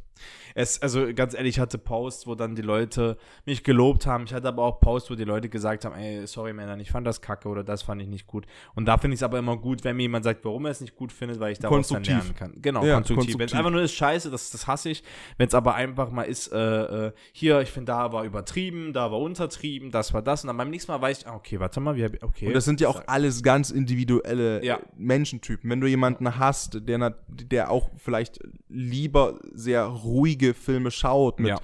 Es, 0.56 0.82
also 0.82 1.14
ganz 1.14 1.34
ehrlich, 1.34 1.56
ich 1.56 1.60
hatte 1.60 1.78
Posts, 1.78 2.28
wo 2.28 2.36
dann 2.36 2.56
die 2.56 2.62
Leute 2.62 3.18
mich 3.46 3.64
gelobt 3.64 4.06
haben. 4.06 4.26
Ich 4.26 4.34
hatte 4.34 4.48
aber 4.48 4.64
auch 4.64 4.80
Posts, 4.80 5.12
wo 5.12 5.16
die 5.16 5.24
Leute 5.24 5.50
gesagt 5.50 5.86
haben, 5.86 5.96
ey, 5.96 6.28
sorry 6.28 6.54
Männer, 6.54 6.78
ich 6.78 6.92
fand 6.92 7.08
das 7.08 7.22
kacke 7.22 7.50
oder 7.50 7.64
das 7.64 7.82
fand 7.84 8.02
ich 8.02 8.08
nicht 8.08 8.28
gut. 8.28 8.46
Und 8.76 8.86
da 8.86 8.98
finde 8.98 9.16
ich 9.16 9.20
es 9.20 9.24
aber 9.24 9.40
immer 9.40 9.58
gut, 9.58 9.84
wenn 9.84 9.96
mir 9.96 10.04
jemand 10.04 10.24
sagt, 10.24 10.46
warum 10.46 10.66
er 10.66 10.72
es 10.72 10.82
nicht 10.82 10.96
gut 10.96 11.12
findet, 11.12 11.40
weil 11.40 11.54
ich 11.54 11.60
daraus 11.60 11.88
dann 11.88 12.04
lernen 12.04 12.36
kann. 12.36 12.54
Genau, 12.62 12.84
ja, 12.84 12.96
konstruktiv. 12.96 13.16
konstruktiv. 13.16 13.40
Wenn 13.40 13.46
es 13.48 13.54
einfach 13.54 13.72
nur 13.72 13.82
ist 13.82 13.94
scheiße, 13.94 14.30
das, 14.30 14.52
das 14.52 14.68
hasse 14.68 14.90
ich. 14.90 15.04
Wenn 15.38 15.48
es 15.48 15.56
aber 15.56 15.76
einfach 15.76 16.12
mal 16.12 16.24
ist, 16.24 16.52
äh, 16.52 17.08
äh, 17.08 17.12
hier, 17.32 17.62
ich 17.62 17.72
finde, 17.72 17.92
da 17.92 18.12
war 18.12 18.24
übertrieben, 18.24 18.94
da 18.94 19.12
war 19.12 19.20
untertrieben, 19.20 19.92
das 19.92 20.14
war 20.14 20.22
das. 20.22 20.44
Und 20.44 20.48
dann 20.48 20.58
beim 20.58 20.70
nächsten 20.70 20.92
Mal 20.92 21.02
weiß 21.02 21.20
ich, 21.20 21.28
ah, 21.28 21.36
okay, 21.36 21.60
warte 21.60 21.80
mal, 21.80 21.96
wie 21.96 22.04
hab 22.04 22.14
ich, 22.14 22.24
okay. 22.24 22.48
Und 22.48 22.54
das 22.54 22.66
sind 22.66 22.80
ja 22.80 22.90
auch 22.90 23.04
alles 23.08 23.44
ganz 23.44 23.72
individuelle 23.72 24.64
ja. 24.64 24.80
Menschentypen. 24.96 25.70
Wenn 25.70 25.82
du 25.82 25.88
jemanden 25.88 26.38
hast, 26.38 26.88
der, 26.88 27.16
der 27.28 27.72
auch 27.72 27.90
vielleicht 27.98 28.40
lieber 28.70 29.40
sehr 29.54 30.03
ruhige 30.04 30.54
Filme 30.54 30.92
schaut, 30.92 31.40
mit, 31.40 31.50
ja. 31.50 31.60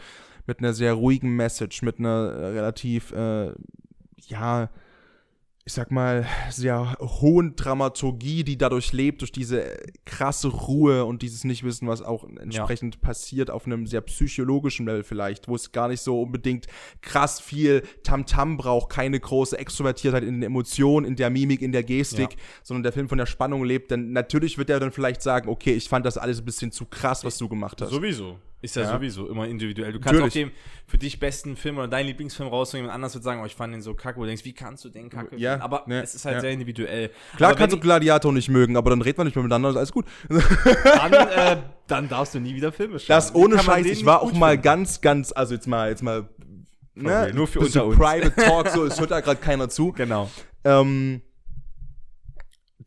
mit 0.48 0.60
einer 0.60 0.74
sehr 0.74 0.94
ruhigen 0.94 1.36
Message, 1.36 1.82
mit 1.82 2.00
einer 2.00 2.54
relativ, 2.54 3.12
äh, 3.12 3.52
ja, 4.28 4.70
ich 5.70 5.74
sag 5.74 5.91
mal, 5.91 6.26
sehr 6.49 6.97
hohen 6.99 7.55
Dramaturgie, 7.55 8.43
die 8.43 8.57
dadurch 8.57 8.91
lebt, 8.91 9.22
durch 9.22 9.32
diese 9.32 9.78
krasse 10.03 10.47
Ruhe 10.47 11.05
und 11.05 11.22
dieses 11.22 11.43
Nichtwissen, 11.43 11.88
was 11.88 12.01
auch 12.01 12.24
entsprechend 12.24 12.95
ja. 12.95 13.01
passiert 13.01 13.51
auf 13.51 13.67
einem 13.67 13.86
sehr 13.86 14.01
psychologischen 14.01 14.88
Level 14.88 15.03
vielleicht, 15.03 15.47
wo 15.47 15.53
es 15.53 15.72
gar 15.72 15.89
nicht 15.89 16.01
so 16.01 16.24
unbedingt 16.24 16.65
krass 17.01 17.39
viel 17.39 17.84
Tamtam 18.01 18.53
-Tam 18.53 18.57
braucht, 18.57 18.89
keine 18.89 19.20
große 19.20 19.59
Extrovertiertheit 19.59 20.24
in 20.24 20.41
den 20.41 20.43
Emotionen, 20.43 21.05
in 21.05 21.15
der 21.15 21.30
Mimik, 21.30 21.61
in 21.61 21.72
der 21.72 21.84
Gestik, 21.84 22.32
ja. 22.32 22.38
sondern 22.63 22.82
der 22.82 22.91
Film 22.91 23.07
von 23.07 23.20
der 23.20 23.28
Spannung 23.28 23.63
lebt, 23.63 23.91
denn 23.91 24.11
natürlich 24.11 24.57
wird 24.57 24.72
er 24.72 24.80
dann 24.80 24.91
vielleicht 24.91 25.22
sagen, 25.22 25.49
okay, 25.49 25.74
ich 25.74 25.88
fand 25.88 26.03
das 26.03 26.17
alles 26.17 26.39
ein 26.39 26.45
bisschen 26.45 26.72
zu 26.72 26.88
krass, 26.88 27.24
was 27.24 27.38
du 27.38 27.47
gemacht 27.47 27.80
hast. 27.80 27.91
Sowieso. 27.91 28.39
Ist 28.62 28.76
ja, 28.76 28.82
ja, 28.82 28.93
sowieso 28.93 29.30
immer 29.30 29.47
individuell. 29.47 29.93
Du 29.93 29.99
kannst 29.99 30.20
Natürlich. 30.20 30.47
auch 30.47 30.49
den 30.49 30.57
für 30.86 30.97
dich 30.97 31.20
besten 31.20 31.55
Film 31.55 31.78
oder 31.78 31.88
deinen 31.88 32.07
Lieblingsfilm 32.07 32.49
rausnehmen, 32.49 32.86
jemand 32.86 32.95
anders 32.95 33.14
wird 33.14 33.24
sagen, 33.24 33.41
oh, 33.41 33.45
ich 33.45 33.55
fand 33.55 33.74
den 33.74 33.82
so 33.82 33.93
kacke, 33.93 34.18
wo 34.18 34.24
du 34.24 34.28
denkst, 34.28 34.43
wie 34.43 34.51
kannst 34.51 34.84
du 34.84 34.89
den 34.89 35.10
kacke 35.10 35.38
ja, 35.38 35.62
Aber 35.62 35.84
ne, 35.88 36.01
es 36.01 36.14
ist 36.14 36.26
halt 36.26 36.36
ja. 36.36 36.41
sehr 36.41 36.51
individuell. 36.51 37.12
Klar 37.38 37.51
aber 37.51 37.57
kannst 37.60 37.76
du 37.76 37.80
Gladiator 37.80 38.34
nicht 38.34 38.49
mögen, 38.49 38.76
aber 38.76 38.89
dann 38.89 39.01
redet 39.01 39.18
man 39.18 39.28
nicht 39.28 39.36
mehr 39.36 39.43
miteinander, 39.43 39.70
ist 39.70 39.78
alles 39.78 39.91
gut. 39.93 40.05
Dann, 40.28 41.14
äh, 41.14 41.57
dann 41.88 42.10
darfst 42.10 42.36
du 42.36 42.39
nie 42.39 42.53
wieder 42.53 42.74
Filme 42.74 42.99
schauen. 42.99 43.07
Das 43.07 43.34
ohne 43.34 43.60
Scheiß, 43.60 43.86
ich 43.86 44.05
war 44.05 44.22
auch 44.22 44.34
mal 44.34 44.51
finden? 44.51 44.64
ganz, 44.64 44.99
ganz, 44.99 45.32
also 45.32 45.53
jetzt 45.53 45.68
mal, 45.68 45.89
jetzt 45.89 46.03
mal, 46.03 46.28
ne, 46.95 47.22
okay, 47.22 47.34
nur 47.34 47.47
für 47.47 47.60
unter 47.62 47.86
uns. 47.86 47.97
Private 47.97 48.36
Talk, 48.36 48.68
so, 48.70 48.84
es 48.86 48.99
hört 48.99 49.12
da 49.12 49.22
gerade 49.22 49.39
keiner 49.41 49.70
zu. 49.70 49.93
Genau. 49.93 50.30
Ähm, 50.66 51.22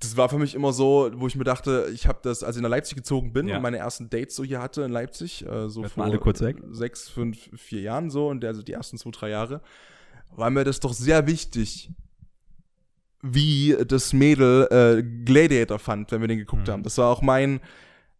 das 0.02 0.16
war 0.16 0.28
für 0.28 0.38
mich 0.38 0.54
immer 0.54 0.72
so, 0.72 1.10
wo 1.14 1.26
ich 1.26 1.36
mir 1.36 1.44
dachte, 1.44 1.88
ich 1.94 2.06
habe 2.06 2.18
das, 2.22 2.42
als 2.42 2.56
ich 2.56 2.62
nach 2.62 2.68
Leipzig 2.68 2.96
gezogen 2.96 3.32
bin 3.32 3.48
ja. 3.48 3.56
und 3.56 3.62
meine 3.62 3.78
ersten 3.78 4.10
Dates 4.10 4.34
so 4.36 4.44
hier 4.44 4.60
hatte 4.60 4.82
in 4.82 4.90
Leipzig, 4.92 5.46
äh, 5.46 5.68
so 5.68 5.82
vor 5.84 6.04
alle 6.04 6.18
kurz 6.18 6.40
weg. 6.40 6.56
sechs, 6.70 7.08
fünf, 7.08 7.38
vier 7.56 7.80
Jahren 7.82 8.10
so, 8.10 8.28
und 8.28 8.40
der, 8.42 8.50
also 8.50 8.62
die 8.62 8.72
ersten 8.72 8.98
zwei, 8.98 9.10
drei 9.10 9.30
Jahre, 9.30 9.60
war 10.34 10.50
mir 10.50 10.64
das 10.64 10.80
doch 10.80 10.92
sehr 10.92 11.26
wichtig, 11.26 11.90
wie 13.22 13.76
das 13.86 14.12
Mädel 14.12 14.66
äh, 14.70 15.02
Gladiator 15.24 15.78
fand, 15.78 16.10
wenn 16.10 16.20
wir 16.20 16.28
den 16.28 16.38
geguckt 16.38 16.66
Mhm. 16.66 16.72
haben. 16.72 16.82
Das 16.82 16.98
war 16.98 17.08
auch 17.08 17.22
mein. 17.22 17.60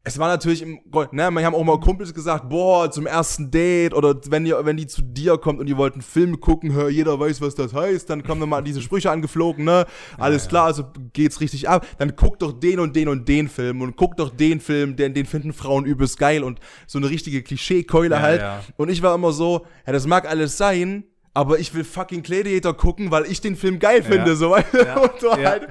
Es 0.05 0.19
war 0.19 0.27
natürlich 0.27 0.63
im, 0.63 0.81
ne, 1.13 1.31
wir 1.31 1.45
haben 1.47 1.55
auch 1.55 1.63
mal 1.63 1.79
Kumpels 1.79 2.13
gesagt, 2.13 2.49
boah, 2.49 2.91
zum 2.91 3.07
ersten 3.07 3.53
Date 3.53 3.95
oder 3.95 4.17
wenn 4.31 4.45
ihr, 4.45 4.65
wenn 4.65 4.77
die 4.77 4.89
zu 4.89 5.01
dir 5.01 5.39
kommt 5.39 5.61
und 5.61 5.69
ihr 5.69 5.77
wollt 5.77 5.93
einen 5.93 6.03
Film 6.03 6.41
gucken, 6.41 6.73
hör, 6.73 6.89
jeder 6.89 7.21
weiß, 7.21 7.41
was 7.41 7.55
das 7.55 7.73
heißt, 7.73 8.11
dann 8.11 8.25
kommen 8.25 8.41
dann 8.41 8.49
mal 8.49 8.63
diese 8.63 8.83
Sprüche 8.83 9.13
angeflogen, 9.13 9.65
ne, 9.65 9.87
alles 10.19 10.49
klar, 10.49 10.65
also 10.65 10.87
geht's 11.13 11.41
richtig 11.41 11.69
ab, 11.69 11.87
dann 11.99 12.17
guck 12.17 12.41
doch 12.41 12.51
den 12.51 12.81
und 12.81 12.97
den 12.97 13.07
und 13.07 13.29
den 13.29 13.49
Film 13.49 13.81
und 13.81 13.95
guck 13.95 14.17
doch 14.17 14.31
den 14.31 14.59
Film, 14.59 14.97
den, 14.97 15.15
den 15.15 15.25
finden 15.25 15.53
Frauen 15.53 15.85
übelst 15.85 16.19
geil 16.19 16.43
und 16.43 16.59
so 16.89 16.99
eine 16.99 17.09
richtige 17.09 17.43
Klischee-Keule 17.43 18.17
Ja, 18.17 18.21
halt. 18.21 18.41
ja. 18.41 18.61
Und 18.77 18.89
ich 18.89 19.03
war 19.03 19.15
immer 19.15 19.31
so, 19.31 19.67
ja, 19.87 19.93
das 19.93 20.09
mag 20.09 20.29
alles 20.29 20.57
sein, 20.59 21.05
aber 21.35 21.59
ich 21.59 21.73
will 21.75 21.85
fucking 21.85 22.23
Gladiator 22.23 22.77
gucken, 22.77 23.11
weil 23.11 23.25
ich 23.25 23.41
den 23.41 23.57
Film 23.57 23.79
geil 23.79 24.03
finde, 24.03 24.37
so 24.37 24.51
weißt 24.51 24.75
du? 24.75 24.79
und, 25.03 25.21
so 25.21 25.31
ja. 25.31 25.51
halt, 25.51 25.69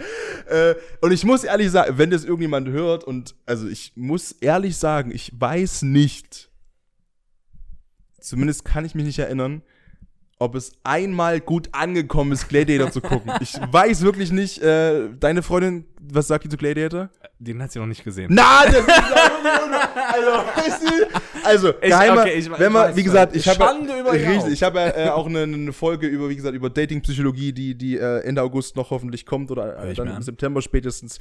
äh, 0.47 0.75
und 1.01 1.11
ich 1.11 1.23
muss 1.23 1.43
ehrlich 1.43 1.69
sagen, 1.69 1.97
wenn 1.97 2.09
das 2.09 2.23
irgendjemand 2.23 2.69
hört 2.69 3.03
und 3.03 3.35
also 3.45 3.67
ich 3.67 3.93
muss 3.95 4.31
ehrlich 4.31 4.77
sagen, 4.77 5.11
ich 5.11 5.31
weiß 5.39 5.83
nicht, 5.83 6.49
zumindest 8.19 8.65
kann 8.65 8.85
ich 8.85 8.95
mich 8.95 9.05
nicht 9.05 9.19
erinnern, 9.19 9.61
ob 10.39 10.55
es 10.55 10.71
einmal 10.83 11.39
gut 11.39 11.69
angekommen 11.71 12.31
ist, 12.31 12.49
Gladiator 12.49 12.91
zu 12.91 13.01
gucken. 13.01 13.31
Ich 13.41 13.53
weiß 13.53 14.01
wirklich 14.01 14.31
nicht, 14.31 14.59
äh, 14.63 15.09
deine 15.19 15.43
Freundin, 15.43 15.85
was 16.09 16.27
sagt 16.27 16.45
die 16.45 16.49
zu 16.49 16.57
Gladiator? 16.57 17.09
Den 17.39 17.61
hat 17.61 17.71
sie 17.71 17.79
noch 17.79 17.85
nicht 17.87 18.03
gesehen. 18.03 18.27
Na, 18.31 18.63
das 18.65 18.75
ist 18.75 18.89
also, 18.89 20.31
weißt 20.55 20.83
du, 20.83 21.07
also 21.43 21.69
Ich- 21.81 21.89
geheimer, 21.89 22.21
okay, 22.21 22.33
ich- 22.33 22.49
wenn 22.59 22.71
man, 22.71 22.89
weiß, 22.89 22.95
wie 22.95 23.03
gesagt, 23.03 23.35
ich 23.35 23.47
habe 23.47 23.63
richtig, 24.11 24.53
ich 24.53 24.63
habe 24.63 24.79
äh, 24.79 25.09
auch 25.09 25.25
eine, 25.27 25.43
eine 25.43 25.73
Folge 25.73 26.07
über, 26.07 26.29
wie 26.29 26.35
gesagt, 26.35 26.55
über 26.55 26.69
Datingpsychologie, 26.69 27.51
die 27.53 27.75
die 27.75 27.97
äh, 27.97 28.19
Ende 28.23 28.41
August 28.41 28.75
noch 28.75 28.89
hoffentlich 28.91 29.25
kommt 29.25 29.51
oder 29.51 29.77
äh, 29.83 29.93
dann 29.93 30.07
im. 30.17 30.21
September 30.21 30.61
spätestens. 30.61 31.19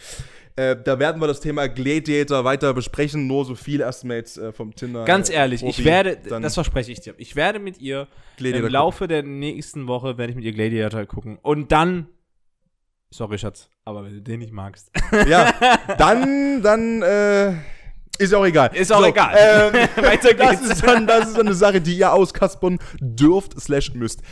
Äh, 0.56 0.76
da 0.82 0.98
werden 0.98 1.20
wir 1.20 1.26
das 1.28 1.40
Thema 1.40 1.68
Gladiator 1.68 2.44
weiter 2.44 2.74
besprechen. 2.74 3.26
Nur 3.26 3.44
so 3.44 3.54
viel 3.54 3.80
erstmal 3.80 4.16
jetzt 4.18 4.38
äh, 4.38 4.52
vom 4.52 4.74
Tinder. 4.74 5.04
Ganz 5.04 5.30
äh, 5.30 5.34
ehrlich, 5.34 5.60
Profi. 5.62 5.80
ich 5.80 5.86
werde, 5.86 6.18
Dann 6.28 6.42
das 6.42 6.54
verspreche 6.54 6.92
ich 6.92 7.00
dir, 7.00 7.14
ich 7.16 7.36
werde 7.36 7.58
mit 7.58 7.80
ihr 7.80 8.08
Gladiator 8.36 8.66
im 8.66 8.72
Laufe 8.72 9.08
der 9.08 9.22
nächsten 9.22 9.86
Woche, 9.86 10.18
werde 10.18 10.30
ich 10.32 10.36
mit 10.36 10.44
ihr 10.44 10.52
Gladiator 10.52 11.04
gucken. 11.06 11.38
Und 11.42 11.72
dann, 11.72 12.06
sorry 13.11 13.38
Schatz, 13.38 13.68
aber 13.84 14.04
wenn 14.04 14.14
du 14.14 14.22
den 14.22 14.40
nicht 14.40 14.52
magst, 14.52 14.90
Ja, 15.28 15.52
dann, 15.98 16.62
dann 16.62 17.02
äh, 17.02 17.52
ist 18.18 18.34
auch 18.34 18.44
egal. 18.44 18.70
Ist 18.74 18.92
auch 18.92 19.06
egal. 19.06 19.34
Ähm, 19.38 19.72
Weiter 20.04 20.34
das 20.34 20.61
geht's. 20.61 20.72
ist 20.74 20.86
dann, 20.86 21.06
das 21.06 21.28
ist 21.28 21.38
dann 21.38 21.46
eine 21.46 21.54
Sache, 21.54 21.80
die 21.80 21.96
ihr 21.96 22.12
auskaspern 22.12 22.78
dürft 23.00 23.58
slash 23.61 23.94
müsst. 23.94 24.22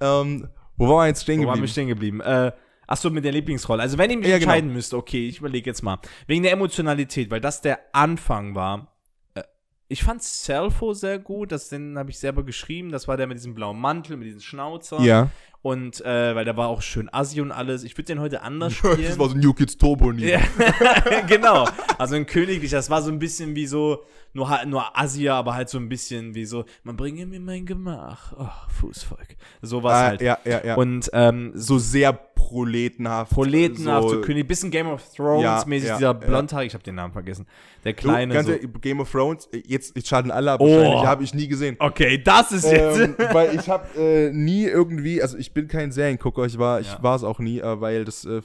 Ähm, 0.00 0.48
wo 0.76 0.88
waren 0.88 1.04
wir 1.04 1.06
jetzt 1.08 1.22
stehen 1.22 1.40
wo 1.42 1.46
waren 1.46 1.60
wir 1.60 1.66
geblieben? 1.66 1.72
stehen 1.72 1.88
geblieben? 1.88 2.20
Äh, 2.20 2.52
Achso, 2.88 3.10
mit 3.10 3.24
der 3.24 3.32
Lieblingsrolle. 3.32 3.82
Also 3.82 3.98
wenn 3.98 4.10
ich 4.10 4.16
mich 4.18 4.28
Ja, 4.28 4.38
genau. 4.38 4.52
entscheiden 4.52 4.72
müsste, 4.72 4.96
okay, 4.96 5.26
ich 5.28 5.38
überlege 5.40 5.68
jetzt 5.68 5.82
mal. 5.82 5.98
Wegen 6.28 6.44
der 6.44 6.52
Emotionalität, 6.52 7.30
weil 7.32 7.40
das 7.40 7.60
der 7.60 7.80
Anfang 7.92 8.54
war. 8.54 8.94
Äh, 9.34 9.42
Ich 9.88 10.04
fand 10.04 10.22
Selfo 10.22 10.92
sehr 10.92 11.18
gut, 11.18 11.50
das 11.50 11.68
den 11.68 11.98
habe 11.98 12.10
ich 12.10 12.18
selber 12.20 12.44
geschrieben. 12.44 12.92
Das 12.92 13.08
war 13.08 13.16
der 13.16 13.26
mit 13.26 13.38
diesem 13.38 13.54
blauen 13.56 13.80
Mantel, 13.80 14.16
mit 14.16 14.28
diesem 14.28 14.40
Schnauzer. 14.40 15.00
Ja. 15.00 15.30
Und 15.66 16.00
äh, 16.04 16.34
weil 16.36 16.44
der 16.44 16.56
war 16.56 16.68
auch 16.68 16.80
schön 16.80 17.08
assi 17.12 17.40
und 17.40 17.50
alles. 17.50 17.82
Ich 17.82 17.96
würde 17.98 18.04
den 18.06 18.20
heute 18.20 18.42
anders 18.42 18.72
Das 18.82 18.92
spielen. 18.94 19.18
war 19.18 19.28
so 19.28 19.36
New 19.36 19.52
Kids 19.52 19.76
Turbo 19.76 20.12
nie. 20.12 20.28
Ja, 20.28 20.40
genau. 21.28 21.66
Also 21.98 22.14
ein 22.14 22.24
königlich, 22.26 22.70
das 22.70 22.88
war 22.88 23.02
so 23.02 23.10
ein 23.10 23.18
bisschen 23.18 23.56
wie 23.56 23.66
so, 23.66 24.04
nur 24.32 24.48
halt 24.48 24.68
nur 24.68 24.96
Asia, 24.96 25.34
aber 25.34 25.54
halt 25.54 25.68
so 25.68 25.78
ein 25.78 25.88
bisschen 25.88 26.34
wie 26.36 26.44
so, 26.44 26.64
man 26.84 26.96
bringe 26.96 27.26
mir 27.26 27.40
mein 27.40 27.66
Gemach. 27.66 28.32
Oh, 28.38 28.46
Fußvolk. 28.80 29.36
Sowas 29.62 29.92
Ah, 29.94 30.06
halt. 30.06 30.20
ja, 30.22 30.38
ja, 30.44 30.64
ja. 30.64 30.74
Und 30.76 31.10
ähm, 31.12 31.50
so 31.54 31.76
so 31.76 31.78
sehr 31.80 32.12
proletenhaft. 32.12 33.32
proletenhaft, 33.32 34.08
so, 34.08 34.14
so 34.16 34.20
König, 34.20 34.46
bisschen 34.46 34.70
Game 34.70 34.86
of 34.86 35.02
Thrones 35.14 35.42
Ja, 35.42 35.64
dieser 35.64 35.98
ja. 36.00 36.12
Blondhaar, 36.12 36.64
ich 36.64 36.74
habe 36.74 36.84
den 36.84 36.94
Namen 36.94 37.12
vergessen. 37.12 37.46
Der 37.84 37.92
Du, 37.92 37.98
kleine 38.02 38.32
ganz 38.34 38.46
so. 38.46 38.52
ehrlich, 38.52 38.68
Game 38.80 39.00
of 39.00 39.10
Thrones, 39.10 39.48
jetzt, 39.66 39.96
jetzt 39.96 40.08
schalten 40.08 40.30
alle 40.30 40.52
ab, 40.52 40.60
Oh. 40.60 41.04
habe 41.04 41.24
ich 41.24 41.34
nie 41.34 41.48
gesehen. 41.48 41.76
Okay, 41.78 42.18
das 42.22 42.52
ist 42.52 42.70
jetzt. 42.70 42.98
ähm, 43.00 43.14
weil 43.32 43.54
ich 43.58 43.68
habe 43.68 43.86
äh, 44.00 44.30
nie 44.32 44.64
irgendwie, 44.64 45.20
also 45.22 45.36
ich 45.36 45.52
bin 45.56 45.68
kein 45.68 45.90
Seriengucker, 45.90 46.44
ich 46.44 46.58
war, 46.58 46.80
ich 46.80 46.86
Ja. 46.92 47.02
war 47.02 47.16
es 47.16 47.24
auch 47.24 47.38
nie, 47.40 47.58
äh, 47.60 47.80
weil 47.80 48.04
das 48.04 48.24
äh, 48.26 48.42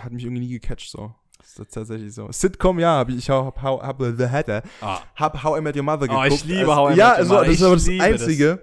hat 0.00 0.12
mich 0.12 0.24
irgendwie 0.24 0.40
nie 0.46 0.48
gecatcht 0.58 0.88
so. 0.90 1.12
Das 1.38 1.58
ist 1.68 1.74
tatsächlich 1.74 2.14
so. 2.14 2.28
Sitcom, 2.30 2.78
ja, 2.78 2.92
habe 2.96 3.10
ich, 3.12 3.18
ich 3.18 3.30
habe 3.30 3.52
hab, 3.60 3.82
hab, 3.82 4.00
The 4.00 4.26
Hatter, 4.28 4.62
Ah. 4.80 5.00
hab 5.16 5.42
How 5.42 5.58
I 5.58 5.60
Met 5.60 5.76
Your 5.76 5.82
Mother 5.82 6.06
Oh, 6.08 6.22
geguckt. 6.22 6.32
ich 6.32 6.44
liebe 6.46 6.60
also, 6.60 6.76
How 6.76 6.86
I 6.86 6.90
Met 6.90 6.98
Ja, 6.98 7.08
Your 7.10 7.16
also, 7.18 7.34
Mother. 7.34 7.46
das 7.46 7.54
ist 7.56 7.62
aber 7.62 7.74
Ich 7.74 7.82
das 7.82 8.26
liebe 8.26 8.46
das. 8.56 8.58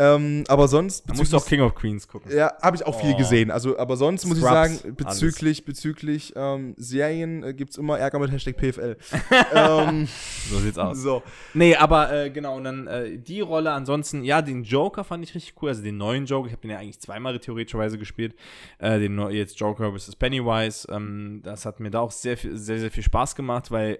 Ähm, 0.00 0.44
aber 0.46 0.68
sonst 0.68 1.08
Da 1.08 1.14
musst 1.14 1.32
du 1.32 1.36
auch 1.38 1.44
King 1.46 1.60
of 1.60 1.74
Queens 1.74 2.06
gucken. 2.06 2.30
ja, 2.30 2.52
habe 2.62 2.76
ich 2.76 2.86
auch 2.86 3.00
viel 3.00 3.14
Oh. 3.14 3.16
gesehen. 3.16 3.50
Also, 3.50 3.76
aber 3.78 3.96
sonst 3.96 4.24
muss 4.26 4.38
ich 4.38 4.44
Scrubs, 4.44 4.80
sagen, 4.82 4.94
bezüglich, 4.94 5.64
bezüglich 5.64 6.32
ähm, 6.36 6.74
Serien 6.76 7.42
äh, 7.42 7.52
gibt's 7.52 7.76
immer 7.78 7.98
Ärger 7.98 8.20
mit 8.20 8.30
Hashtag 8.30 8.56
PFL. 8.56 8.96
ähm, 9.54 10.06
So 10.48 10.58
sieht's 10.60 10.78
aus. 10.78 10.98
so. 10.98 11.22
Nee, 11.52 11.74
aber 11.74 12.12
äh, 12.12 12.30
genau, 12.30 12.56
und 12.56 12.64
dann 12.64 12.86
äh, 12.86 13.18
die 13.18 13.40
Rolle 13.40 13.72
ansonsten, 13.72 14.22
ja, 14.22 14.40
den 14.40 14.62
Joker 14.62 15.02
fand 15.02 15.24
ich 15.24 15.34
richtig 15.34 15.54
cool, 15.62 15.70
also 15.70 15.82
den 15.82 15.96
neuen 15.96 16.26
Joker, 16.26 16.46
ich 16.46 16.52
habe 16.52 16.62
den 16.62 16.70
ja 16.70 16.78
eigentlich 16.78 17.00
zweimal 17.00 17.36
theoretischerweise 17.40 17.98
gespielt, 17.98 18.36
äh, 18.78 19.00
den 19.00 19.18
jetzt 19.30 19.58
Joker 19.58 19.92
vs. 19.98 20.14
Pennywise, 20.14 20.86
ähm, 20.92 21.40
das 21.42 21.64
hat 21.66 21.80
mir 21.80 21.90
da 21.90 22.00
auch 22.00 22.12
sehr, 22.12 22.36
viel, 22.36 22.56
sehr, 22.56 22.78
sehr 22.78 22.92
viel 22.92 23.02
Spaß 23.02 23.34
gemacht, 23.34 23.72
weil 23.72 23.98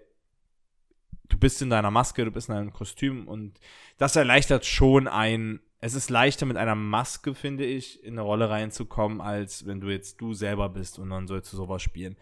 du 1.28 1.36
bist 1.38 1.60
in 1.60 1.70
deiner 1.70 1.90
Maske, 1.90 2.24
du 2.24 2.30
bist 2.30 2.48
in 2.48 2.54
deinem 2.54 2.72
Kostüm 2.72 3.26
und 3.28 3.58
das 3.98 4.16
erleichtert 4.16 4.64
schon 4.64 5.08
ein, 5.08 5.60
es 5.80 5.94
ist 5.94 6.10
leichter 6.10 6.46
mit 6.46 6.56
einer 6.56 6.74
Maske, 6.74 7.34
finde 7.34 7.64
ich, 7.64 8.02
in 8.02 8.14
eine 8.14 8.22
Rolle 8.22 8.50
reinzukommen, 8.50 9.20
als 9.20 9.66
wenn 9.66 9.80
du 9.80 9.88
jetzt 9.88 10.20
du 10.20 10.34
selber 10.34 10.68
bist 10.68 10.98
und 10.98 11.10
dann 11.10 11.28
sollst 11.28 11.52
du 11.52 11.56
sowas 11.56 11.82
spielen. 11.82 12.16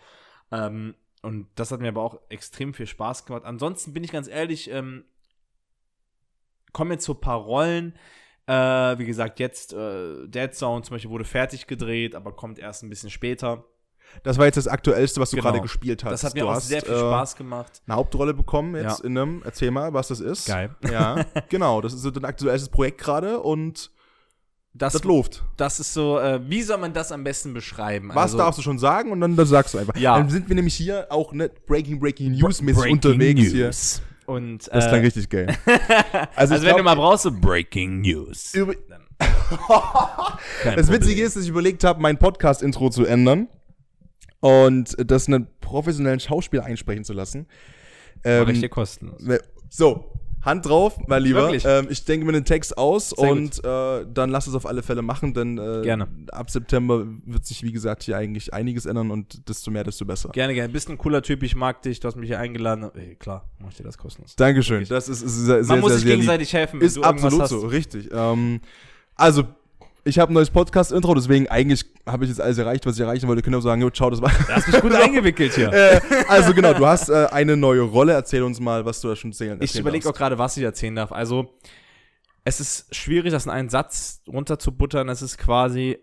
Ähm, 0.52 0.94
und 1.22 1.48
das 1.54 1.70
hat 1.70 1.80
mir 1.80 1.88
aber 1.88 2.02
auch 2.02 2.20
extrem 2.28 2.74
viel 2.74 2.86
Spaß 2.86 3.24
gemacht. 3.24 3.44
Ansonsten 3.44 3.92
bin 3.92 4.04
ich 4.04 4.12
ganz 4.12 4.28
ehrlich, 4.28 4.70
ähm, 4.70 5.04
kommen 6.72 6.92
jetzt 6.92 7.06
so 7.06 7.14
ein 7.14 7.20
paar 7.20 7.40
Rollen. 7.40 7.94
Äh, 8.46 8.52
wie 8.98 9.06
gesagt, 9.06 9.40
jetzt 9.40 9.72
äh, 9.72 10.28
Dead 10.28 10.54
Zone 10.54 10.82
zum 10.82 10.94
Beispiel 10.94 11.10
wurde 11.10 11.24
fertig 11.24 11.66
gedreht, 11.66 12.14
aber 12.14 12.32
kommt 12.32 12.58
erst 12.58 12.82
ein 12.82 12.90
bisschen 12.90 13.10
später. 13.10 13.64
Das 14.22 14.38
war 14.38 14.46
jetzt 14.46 14.56
das 14.56 14.66
Aktuellste, 14.68 15.20
was 15.20 15.30
du 15.30 15.36
Genau. 15.36 15.50
gerade 15.50 15.60
gespielt 15.62 16.02
hast. 16.04 16.10
Das 16.12 16.24
hat 16.24 16.34
mir 16.34 16.40
du 16.40 16.48
auch 16.48 16.54
hast, 16.54 16.68
sehr 16.68 16.80
viel 16.82 16.94
äh, 16.94 16.98
Spaß 16.98 17.36
gemacht. 17.36 17.82
Eine 17.86 17.96
Hauptrolle 17.96 18.34
bekommen 18.34 18.74
jetzt 18.74 19.00
Ja. 19.00 19.04
in 19.04 19.16
einem. 19.18 19.42
Erzähl 19.44 19.70
mal, 19.70 19.92
was 19.92 20.08
das 20.08 20.20
ist. 20.20 20.46
Geil. 20.46 20.70
Ja, 20.90 21.24
genau. 21.48 21.80
Das 21.80 21.92
ist 21.92 22.02
so 22.02 22.10
dein 22.10 22.24
aktuelles 22.24 22.68
Projekt 22.68 22.98
gerade 22.98 23.38
und 23.40 23.90
Das, 24.74 24.94
das 24.94 25.04
lobt. 25.04 25.44
das 25.56 25.80
ist 25.80 25.92
so, 25.94 26.18
äh, 26.18 26.40
wie 26.48 26.62
soll 26.62 26.78
man 26.78 26.92
das 26.92 27.12
am 27.12 27.24
besten 27.24 27.54
beschreiben? 27.54 28.08
Was 28.14 28.16
Also, 28.24 28.38
darfst 28.38 28.58
du 28.58 28.62
schon 28.62 28.78
sagen 28.78 29.12
und 29.12 29.20
dann 29.20 29.36
das 29.36 29.48
sagst 29.48 29.74
du 29.74 29.78
einfach. 29.78 29.96
Ja. 29.96 30.16
Dann 30.18 30.28
sind 30.30 30.48
wir 30.48 30.56
nämlich 30.56 30.74
hier 30.74 31.06
auch 31.10 31.32
nicht 31.32 31.64
Breaking 31.66 32.00
Breaking 32.00 32.32
News 32.32 32.60
mäßig 32.62 32.78
Breaking 32.82 32.94
unterwegs 32.96 33.40
hier. 33.52 33.66
News. 33.66 34.02
Und, 34.26 34.66
Das 34.72 34.86
äh, 34.86 34.88
klang 34.88 35.00
richtig 35.02 35.28
geil. 35.30 35.56
also, 36.34 36.54
ich 36.56 36.60
wenn 36.62 36.66
glaub, 36.68 36.78
du 36.78 36.82
mal 36.82 36.96
brauchst, 36.96 37.22
so 37.22 37.30
Breaking 37.30 38.00
News. 38.00 38.52
Das. 40.64 40.90
Witzige 40.90 41.22
ist, 41.22 41.36
dass 41.36 41.44
ich 41.44 41.48
überlegt 41.48 41.84
habe, 41.84 42.00
mein 42.00 42.18
Podcast-Intro 42.18 42.90
zu 42.90 43.04
ändern 43.06 43.48
und 44.46 44.94
das 45.10 45.26
einen 45.28 45.46
professionellen 45.60 46.20
Schauspieler 46.20 46.64
einsprechen 46.64 47.04
zu 47.04 47.12
lassen. 47.12 47.46
Mach 48.24 48.48
ich 48.48 48.54
Ähm, 48.56 48.60
dir 48.60 48.68
kostenlos. 48.68 49.20
so, 49.68 50.12
Hand 50.42 50.64
drauf, 50.64 50.96
mein 51.08 51.22
Lieber. 51.24 51.42
Wirklich? 51.42 51.64
Ähm, 51.66 51.88
ich 51.90 52.04
denke 52.04 52.24
mir 52.24 52.30
den 52.30 52.44
Text 52.44 52.78
aus 52.78 53.10
Sehr 53.10 53.30
und 53.32 53.64
äh, 53.64 54.06
dann 54.14 54.30
lass 54.30 54.46
es 54.46 54.54
auf 54.54 54.64
alle 54.64 54.84
Fälle 54.84 55.02
machen, 55.02 55.34
denn 55.34 55.58
äh, 55.58 55.82
Gerne. 55.82 56.06
ab 56.30 56.50
September 56.50 57.04
wird 57.24 57.44
sich, 57.44 57.64
wie 57.64 57.72
gesagt, 57.72 58.04
hier 58.04 58.16
eigentlich 58.16 58.54
einiges 58.54 58.86
ändern 58.86 59.10
und 59.10 59.48
desto 59.48 59.72
mehr, 59.72 59.82
desto 59.82 60.04
besser. 60.04 60.28
Gerne, 60.28 60.54
gerne. 60.54 60.72
Bist 60.72 60.88
ein 60.88 60.98
cooler 60.98 61.20
Typ, 61.22 61.42
ich 61.42 61.56
mag 61.56 61.82
dich, 61.82 61.98
du 61.98 62.06
hast 62.06 62.14
mich 62.14 62.28
hier 62.28 62.38
eingeladen. 62.38 62.88
Ey, 62.94 63.16
klar, 63.16 63.48
mach 63.58 63.70
ich 63.70 63.76
dir 63.78 63.82
das 63.82 63.98
kostenlos. 63.98 64.36
Dankeschön. 64.36 64.84
Das 64.88 65.08
ist, 65.08 65.22
ist 65.22 65.34
sehr, 65.46 65.64
sehr, 65.64 65.74
Man 65.74 65.80
muss 65.80 65.90
sehr, 65.90 65.98
sich 65.98 66.06
sehr 66.06 66.16
lieb. 66.16 66.20
gegenseitig 66.22 66.52
helfen. 66.52 66.80
Ist 66.80 66.98
absolut 67.02 67.48
so, 67.48 67.66
richtig. 67.66 68.08
Ähm, 68.12 68.60
also, 69.16 69.42
ich 70.06 70.20
habe 70.20 70.32
ein 70.32 70.34
neues 70.34 70.50
Podcast-Intro, 70.50 71.14
deswegen 71.14 71.48
eigentlich 71.48 71.84
habe 72.06 72.24
ich 72.24 72.30
jetzt 72.30 72.40
alles 72.40 72.58
erreicht, 72.58 72.86
was 72.86 72.94
ich 72.94 73.00
erreichen 73.00 73.26
wollte. 73.26 73.42
Können 73.42 73.56
auch 73.56 73.60
sagen, 73.60 73.82
jo, 73.82 73.90
ciao, 73.90 74.08
das 74.08 74.22
war. 74.22 74.30
Du 74.30 74.48
hast 74.48 74.68
mich 74.68 74.80
gut 74.80 74.94
eingewickelt 74.94 75.54
hier. 75.54 75.72
äh, 75.72 76.00
also 76.28 76.54
genau, 76.54 76.74
du 76.74 76.86
hast 76.86 77.08
äh, 77.08 77.26
eine 77.32 77.56
neue 77.56 77.82
Rolle. 77.82 78.12
Erzähl 78.12 78.42
uns 78.44 78.60
mal, 78.60 78.84
was 78.84 79.00
du 79.00 79.08
da 79.08 79.16
schon 79.16 79.32
erzählen 79.32 79.58
Ich 79.60 79.76
überlege 79.76 80.08
auch 80.08 80.14
gerade, 80.14 80.38
was 80.38 80.56
ich 80.56 80.62
erzählen 80.62 80.94
darf. 80.94 81.10
Also, 81.10 81.58
es 82.44 82.60
ist 82.60 82.94
schwierig, 82.94 83.32
das 83.32 83.46
in 83.46 83.50
einen 83.50 83.68
Satz 83.68 84.22
runterzubuttern. 84.28 85.08
Es 85.08 85.22
ist 85.22 85.38
quasi, 85.38 85.98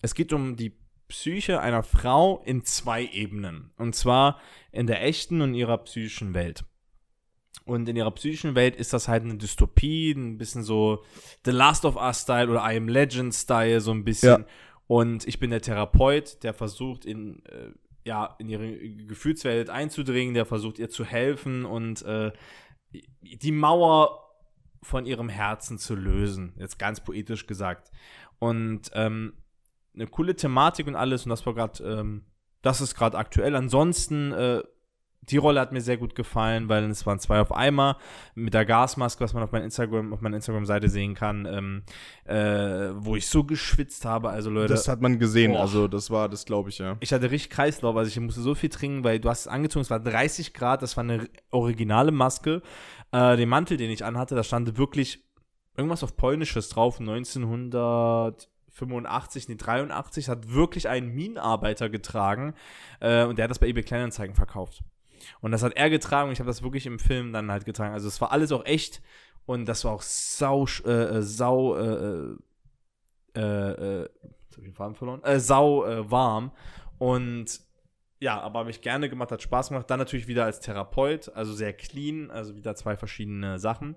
es 0.00 0.14
geht 0.14 0.32
um 0.32 0.56
die 0.56 0.74
Psyche 1.08 1.60
einer 1.60 1.82
Frau 1.82 2.42
in 2.46 2.64
zwei 2.64 3.04
Ebenen. 3.04 3.70
Und 3.76 3.94
zwar 3.94 4.40
in 4.70 4.86
der 4.86 5.04
echten 5.04 5.42
und 5.42 5.52
ihrer 5.52 5.76
psychischen 5.78 6.32
Welt. 6.32 6.64
Und 7.64 7.88
in 7.88 7.96
ihrer 7.96 8.10
psychischen 8.10 8.54
Welt 8.54 8.76
ist 8.76 8.92
das 8.92 9.08
halt 9.08 9.22
eine 9.22 9.36
Dystopie, 9.36 10.12
ein 10.12 10.38
bisschen 10.38 10.62
so 10.62 11.04
The 11.44 11.52
Last 11.52 11.84
of 11.84 11.96
Us-Style 11.96 12.50
oder 12.50 12.60
I 12.60 12.76
Am 12.76 12.88
Legend-Style, 12.88 13.80
so 13.80 13.92
ein 13.92 14.04
bisschen. 14.04 14.42
Ja. 14.42 14.46
Und 14.86 15.26
ich 15.26 15.38
bin 15.38 15.50
der 15.50 15.62
Therapeut, 15.62 16.42
der 16.42 16.54
versucht, 16.54 17.04
in, 17.04 17.44
äh, 17.46 17.70
ja, 18.04 18.34
in 18.38 18.48
ihre 18.48 18.76
Gefühlswelt 18.78 19.70
einzudringen, 19.70 20.34
der 20.34 20.44
versucht, 20.44 20.78
ihr 20.78 20.90
zu 20.90 21.04
helfen 21.04 21.64
und 21.64 22.02
äh, 22.02 22.32
die 23.22 23.52
Mauer 23.52 24.18
von 24.82 25.06
ihrem 25.06 25.28
Herzen 25.28 25.78
zu 25.78 25.94
lösen. 25.94 26.54
Jetzt 26.58 26.78
ganz 26.78 27.00
poetisch 27.00 27.46
gesagt. 27.46 27.90
Und 28.38 28.90
ähm, 28.94 29.34
eine 29.94 30.06
coole 30.06 30.34
Thematik 30.34 30.86
und 30.88 30.96
alles 30.96 31.24
und 31.24 31.30
das 31.30 31.46
war 31.46 31.54
gerade, 31.54 31.84
ähm, 31.84 32.24
das 32.62 32.80
ist 32.80 32.94
gerade 32.94 33.16
aktuell. 33.18 33.54
Ansonsten, 33.54 34.32
äh, 34.32 34.62
die 35.22 35.36
Rolle 35.36 35.60
hat 35.60 35.70
mir 35.72 35.80
sehr 35.80 35.96
gut 35.96 36.16
gefallen, 36.16 36.68
weil 36.68 36.82
es 36.90 37.06
waren 37.06 37.20
zwei 37.20 37.40
auf 37.40 37.52
einmal 37.52 37.94
mit 38.34 38.54
der 38.54 38.64
Gasmaske, 38.64 39.22
was 39.22 39.34
man 39.34 39.44
auf 39.44 39.52
meiner 39.52 39.64
Instagram, 39.64 40.12
auf 40.12 40.20
meiner 40.20 40.34
Instagram-Seite 40.36 40.88
sehen 40.88 41.14
kann, 41.14 41.46
ähm, 41.46 41.84
äh, 42.24 42.90
wo 42.96 43.14
ich 43.14 43.28
so 43.28 43.44
geschwitzt 43.44 44.04
habe. 44.04 44.30
Also 44.30 44.50
Leute, 44.50 44.74
Das 44.74 44.88
hat 44.88 45.00
man 45.00 45.20
gesehen, 45.20 45.52
Boah. 45.52 45.60
also 45.60 45.86
das 45.86 46.10
war, 46.10 46.28
das 46.28 46.44
glaube 46.44 46.70
ich, 46.70 46.78
ja. 46.78 46.96
ich 46.98 47.12
hatte 47.12 47.30
richtig 47.30 47.50
Kreislauf, 47.50 47.94
also 47.96 48.08
ich 48.08 48.18
musste 48.18 48.40
so 48.40 48.56
viel 48.56 48.70
trinken, 48.70 49.04
weil 49.04 49.20
du 49.20 49.28
hast 49.28 49.42
es 49.42 49.46
angezogen, 49.46 49.82
es 49.82 49.90
war 49.90 50.00
30 50.00 50.54
Grad, 50.54 50.82
das 50.82 50.96
war 50.96 51.04
eine 51.04 51.28
originale 51.50 52.10
Maske. 52.10 52.60
Äh, 53.12 53.36
den 53.36 53.48
Mantel, 53.48 53.76
den 53.76 53.92
ich 53.92 54.04
anhatte, 54.04 54.34
da 54.34 54.42
stand 54.42 54.76
wirklich 54.76 55.24
irgendwas 55.76 56.02
auf 56.02 56.16
Polnisches 56.16 56.68
drauf, 56.68 56.98
1985, 56.98 59.48
nee, 59.48 59.54
83, 59.54 60.28
hat 60.28 60.52
wirklich 60.52 60.88
ein 60.88 61.14
Minenarbeiter 61.14 61.88
getragen 61.88 62.54
äh, 62.98 63.24
und 63.24 63.38
der 63.38 63.44
hat 63.44 63.50
das 63.50 63.60
bei 63.60 63.68
eBay 63.68 63.84
Kleinanzeigen 63.84 64.34
verkauft. 64.34 64.82
Und 65.40 65.52
das 65.52 65.62
hat 65.62 65.74
er 65.76 65.90
getragen 65.90 66.28
und 66.28 66.32
ich 66.32 66.40
habe 66.40 66.48
das 66.48 66.62
wirklich 66.62 66.86
im 66.86 66.98
Film 66.98 67.32
dann 67.32 67.50
halt 67.50 67.64
getragen. 67.64 67.94
Also 67.94 68.08
es 68.08 68.20
war 68.20 68.32
alles 68.32 68.52
auch 68.52 68.64
echt 68.64 69.02
und 69.46 69.66
das 69.66 69.84
war 69.84 69.92
auch 69.92 70.02
sau, 70.02 70.66
äh, 70.84 70.90
äh, 70.90 71.22
sau, 71.22 71.76
äh, 71.76 72.36
äh, 73.34 73.40
äh, 73.40 74.00
jetzt 74.02 74.56
hab 74.56 74.58
ich 74.58 74.64
den 74.64 74.74
Faden 74.74 74.94
verloren, 74.94 75.22
äh, 75.24 75.40
sau 75.40 75.84
äh, 75.84 76.10
warm 76.10 76.52
und 76.98 77.60
ja, 78.20 78.40
aber 78.40 78.60
habe 78.60 78.70
ich 78.70 78.82
gerne 78.82 79.08
gemacht, 79.08 79.32
hat 79.32 79.42
Spaß 79.42 79.70
gemacht. 79.70 79.90
Dann 79.90 79.98
natürlich 79.98 80.28
wieder 80.28 80.44
als 80.44 80.60
Therapeut, 80.60 81.28
also 81.34 81.52
sehr 81.52 81.72
clean, 81.72 82.30
also 82.30 82.54
wieder 82.54 82.76
zwei 82.76 82.96
verschiedene 82.96 83.58
Sachen. 83.58 83.96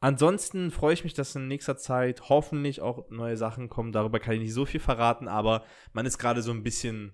Ansonsten 0.00 0.70
freue 0.70 0.94
ich 0.94 1.04
mich, 1.04 1.12
dass 1.12 1.36
in 1.36 1.46
nächster 1.46 1.76
Zeit 1.76 2.30
hoffentlich 2.30 2.80
auch 2.80 3.10
neue 3.10 3.36
Sachen 3.36 3.68
kommen. 3.68 3.92
Darüber 3.92 4.18
kann 4.18 4.32
ich 4.32 4.40
nicht 4.40 4.54
so 4.54 4.64
viel 4.64 4.80
verraten, 4.80 5.28
aber 5.28 5.62
man 5.92 6.06
ist 6.06 6.16
gerade 6.16 6.40
so 6.40 6.52
ein 6.52 6.62
bisschen 6.62 7.12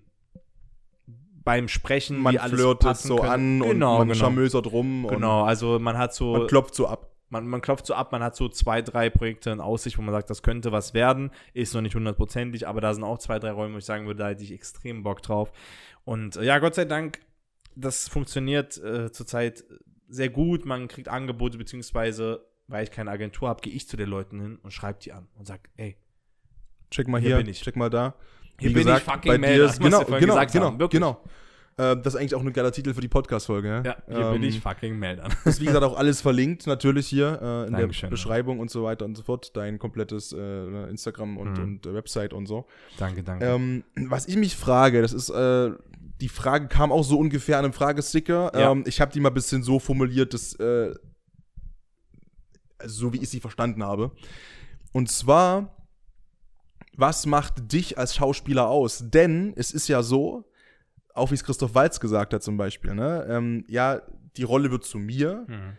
beim 1.47 1.69
Sprechen, 1.69 2.19
Man 2.19 2.37
alles 2.37 2.59
flirtet 2.59 2.97
so 2.97 3.15
könnte. 3.15 3.31
an 3.31 3.59
genau, 3.61 3.93
und 3.93 3.99
man 3.99 4.07
genau. 4.09 4.19
schamösert 4.19 4.69
rum 4.69 5.07
Genau, 5.09 5.43
also 5.43 5.79
man 5.79 5.97
hat 5.97 6.13
so 6.13 6.33
man 6.33 6.47
klopft 6.47 6.75
so 6.75 6.87
ab. 6.87 7.09
man, 7.29 7.47
man 7.47 7.61
klopft 7.61 7.85
so 7.85 7.93
ab, 7.93 8.11
man 8.11 8.21
hat 8.21 8.35
so 8.35 8.49
zwei, 8.49 8.81
drei 8.81 9.09
Projekte 9.09 9.51
in 9.51 9.61
Aussicht, 9.61 9.97
wo 9.97 10.01
man 10.01 10.13
sagt, 10.13 10.29
das 10.29 10.43
könnte 10.43 10.73
was 10.73 10.93
werden, 10.93 11.31
ist 11.53 11.73
noch 11.73 11.79
nicht 11.81 11.95
hundertprozentig, 11.95 12.67
aber 12.67 12.81
da 12.81 12.93
sind 12.93 13.05
auch 13.05 13.17
zwei, 13.17 13.39
drei 13.39 13.51
Räume, 13.51 13.75
wo 13.75 13.77
ich 13.77 13.85
sagen 13.85 14.07
würde, 14.07 14.19
da 14.19 14.27
hätte 14.27 14.43
ich 14.43 14.51
extrem 14.51 15.03
Bock 15.03 15.21
drauf. 15.21 15.53
Und 16.03 16.35
äh, 16.35 16.43
ja, 16.43 16.59
Gott 16.59 16.75
sei 16.75 16.83
Dank, 16.83 17.19
das 17.77 18.09
funktioniert 18.09 18.77
äh, 18.83 19.09
zurzeit 19.13 19.63
sehr 20.09 20.29
gut. 20.29 20.65
Man 20.65 20.89
kriegt 20.89 21.07
Angebote, 21.07 21.57
beziehungsweise, 21.57 22.45
weil 22.67 22.83
ich 22.83 22.91
keine 22.91 23.09
Agentur 23.11 23.47
habe, 23.47 23.61
gehe 23.61 23.71
ich 23.71 23.87
zu 23.87 23.95
den 23.95 24.09
Leuten 24.09 24.41
hin 24.41 24.59
und 24.63 24.71
schreibe 24.71 24.99
die 25.01 25.13
an 25.13 25.27
und 25.35 25.47
sage, 25.47 25.61
ey, 25.77 25.95
Check 26.91 27.07
mal 27.07 27.19
Hier 27.21 27.31
hier, 27.31 27.37
bin 27.37 27.47
ich. 27.47 27.61
check 27.61 27.75
mal 27.75 27.89
da. 27.89 28.15
Hier 28.59 28.73
bin 28.73 28.83
gesagt, 28.83 28.99
ich, 29.05 29.13
fucking 29.13 29.29
bei 29.29 29.37
dir 29.37 29.71
genau, 29.79 30.03
genau, 30.05 30.19
gesagt 30.19 30.51
genau, 30.53 30.65
haben, 30.65 30.79
wirklich. 30.79 30.99
genau. 30.99 31.21
Äh, 31.79 31.95
das 31.97 32.15
ist 32.15 32.19
eigentlich 32.19 32.33
auch 32.33 32.41
ein 32.41 32.51
geiler 32.53 32.71
Titel 32.71 32.93
für 32.95 33.01
die 33.01 33.07
Podcast-Folge. 33.07 33.67
Ja, 33.67 33.83
ja, 33.83 33.95
hier 34.07 34.31
bin 34.31 34.41
Ähm, 34.41 34.49
ich, 34.49 34.59
fucking 34.61 34.97
Melder. 34.97 35.27
Ist 35.45 35.61
wie 35.61 35.65
gesagt 35.65 35.83
auch 35.83 35.95
alles 35.95 36.21
verlinkt 36.21 36.65
natürlich 36.65 37.05
hier 37.07 37.39
äh, 37.39 37.67
in 37.67 37.73
Dankeschön, 37.73 38.07
der 38.07 38.11
Beschreibung 38.11 38.59
und 38.59 38.71
so 38.71 38.83
weiter 38.83 39.05
und 39.05 39.15
so 39.15 39.21
fort. 39.21 39.55
Dein 39.55 39.77
komplettes 39.77 40.33
äh, 40.33 40.89
Instagram 40.89 41.37
und, 41.37 41.53
Mhm. 41.57 41.63
und 41.63 41.85
äh, 41.85 41.93
Website 41.93 42.33
und 42.33 42.47
so. 42.47 42.65
danke, 42.97 43.21
danke. 43.21 43.45
Ähm, 43.45 43.83
was 43.95 44.27
ich 44.27 44.37
mich 44.37 44.55
frage, 44.55 45.03
das 45.03 45.13
ist, 45.13 45.29
äh, 45.29 45.69
die 46.19 46.29
Frage 46.29 46.67
kam 46.67 46.91
auch 46.91 47.03
so 47.03 47.19
ungefähr 47.19 47.59
an 47.59 47.65
einem 47.65 47.73
Fragesticker. 47.73 48.51
Ja. 48.55 48.71
Ähm, 48.71 48.83
ich 48.87 48.99
habe 48.99 49.11
die 49.11 49.19
mal 49.19 49.29
ein 49.29 49.35
bisschen 49.35 49.61
so 49.61 49.77
formuliert, 49.77 50.33
dass, 50.33 50.53
äh, 50.55 50.95
so 52.85 53.13
wie 53.13 53.17
ich 53.21 53.29
sie 53.29 53.39
verstanden 53.39 53.83
habe. 53.83 54.11
Und 54.93 55.09
zwar, 55.11 55.76
was 56.97 57.25
macht 57.25 57.71
dich 57.71 57.97
als 57.97 58.15
Schauspieler 58.15 58.67
aus? 58.67 59.03
Denn 59.05 59.53
es 59.55 59.71
ist 59.71 59.87
ja 59.87 60.03
so, 60.03 60.43
auch 61.13 61.31
wie 61.31 61.35
es 61.35 61.43
Christoph 61.43 61.73
Walz 61.75 61.99
gesagt 61.99 62.33
hat 62.33 62.43
zum 62.43 62.57
Beispiel, 62.57 62.93
ne? 62.93 63.25
ähm, 63.29 63.63
ja, 63.67 64.01
die 64.35 64.43
Rolle 64.43 64.69
wird 64.71 64.83
zu 64.83 64.97
mir, 64.99 65.45
Mhm. 65.47 65.73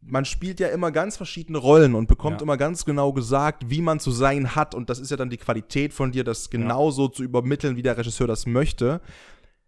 man 0.00 0.24
spielt 0.24 0.60
ja 0.60 0.68
immer 0.68 0.92
ganz 0.92 1.16
verschiedene 1.16 1.58
Rollen 1.58 1.94
und 1.94 2.06
bekommt 2.06 2.40
Ja. 2.40 2.42
immer 2.44 2.56
ganz 2.56 2.84
genau 2.84 3.12
gesagt, 3.12 3.68
wie 3.68 3.82
man 3.82 3.98
zu 4.00 4.10
sein 4.12 4.54
hat. 4.54 4.74
Und 4.74 4.88
das 4.88 4.98
ist 5.00 5.10
ja 5.10 5.16
dann 5.16 5.28
die 5.30 5.36
Qualität 5.36 5.92
von 5.92 6.12
dir, 6.12 6.22
das 6.24 6.48
genauso 6.50 7.08
zu 7.08 7.22
übermitteln, 7.24 7.76
wie 7.76 7.82
der 7.82 7.98
Regisseur 7.98 8.26
das 8.26 8.46
möchte. 8.46 9.00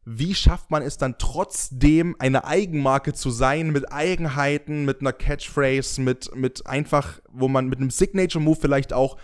Wie 0.07 0.35
schafft 0.35 0.71
man 0.71 0.83
es 0.83 0.97
dann 0.97 1.17
trotzdem, 1.19 2.17
eine 2.19 2.45
Eigenmarke 2.45 3.13
zu 3.13 3.29
sein, 3.31 3.71
mit 3.71 3.93
Eigenheiten, 3.93 4.85
mit 4.87 5.01
einer 5.03 5.13
Catchphrase, 5.13 6.01
mit, 6.01 6.35
mit 6.35 6.67
einfach, 6.67 7.21
wo 7.29 7.49
man 7.49 7.67
mit 7.69 7.79
einem 7.81 7.91
Signature-Move 7.91 8.59
vielleicht 8.61 8.93
auch, 8.95 9.19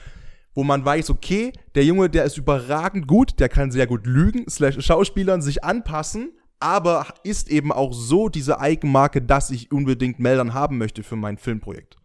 wo 0.57 0.65
man 0.65 0.85
weiß, 0.85 1.11
okay, 1.11 1.53
der 1.77 1.85
Junge, 1.85 2.11
der 2.11 2.25
ist 2.25 2.37
überragend 2.39 3.07
gut, 3.07 3.39
der 3.39 3.49
kann 3.49 3.71
sehr 3.71 3.87
gut 3.87 4.07
lügen, 4.07 4.47
slash 4.49 4.85
Schauspielern 4.85 5.43
sich 5.43 5.63
anpassen, 5.63 6.33
aber 6.59 7.07
ist 7.23 7.51
eben 7.51 7.71
auch 7.71 7.93
so 7.93 8.29
diese 8.31 8.59
Eigenmarke, 8.59 9.21
dass 9.21 9.51
ich 9.51 9.71
unbedingt 9.71 10.19
Meldern 10.19 10.55
haben 10.55 10.79
möchte 10.79 11.03
für 11.03 11.15
mein 11.15 11.37
Filmprojekt. 11.37 11.97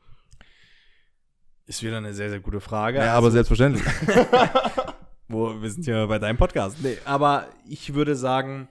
Ist 1.66 1.82
wieder 1.82 1.97
eine 1.97 2.14
sehr, 2.14 2.30
sehr 2.30 2.41
gute 2.41 2.60
Frage. 2.60 2.97
Ja, 2.97 3.14
aber 3.14 3.32
selbstverständlich. 3.32 3.84
Wo, 5.30 5.62
wir 5.62 5.70
sind 5.72 5.86
ja 5.86 6.06
bei 6.06 6.20
deinem 6.20 6.36
Podcast. 6.38 6.78
Nee, 6.84 6.97
aber 7.06 7.47
ich 7.66 7.93
würde 7.93 8.18
sagen, 8.18 8.68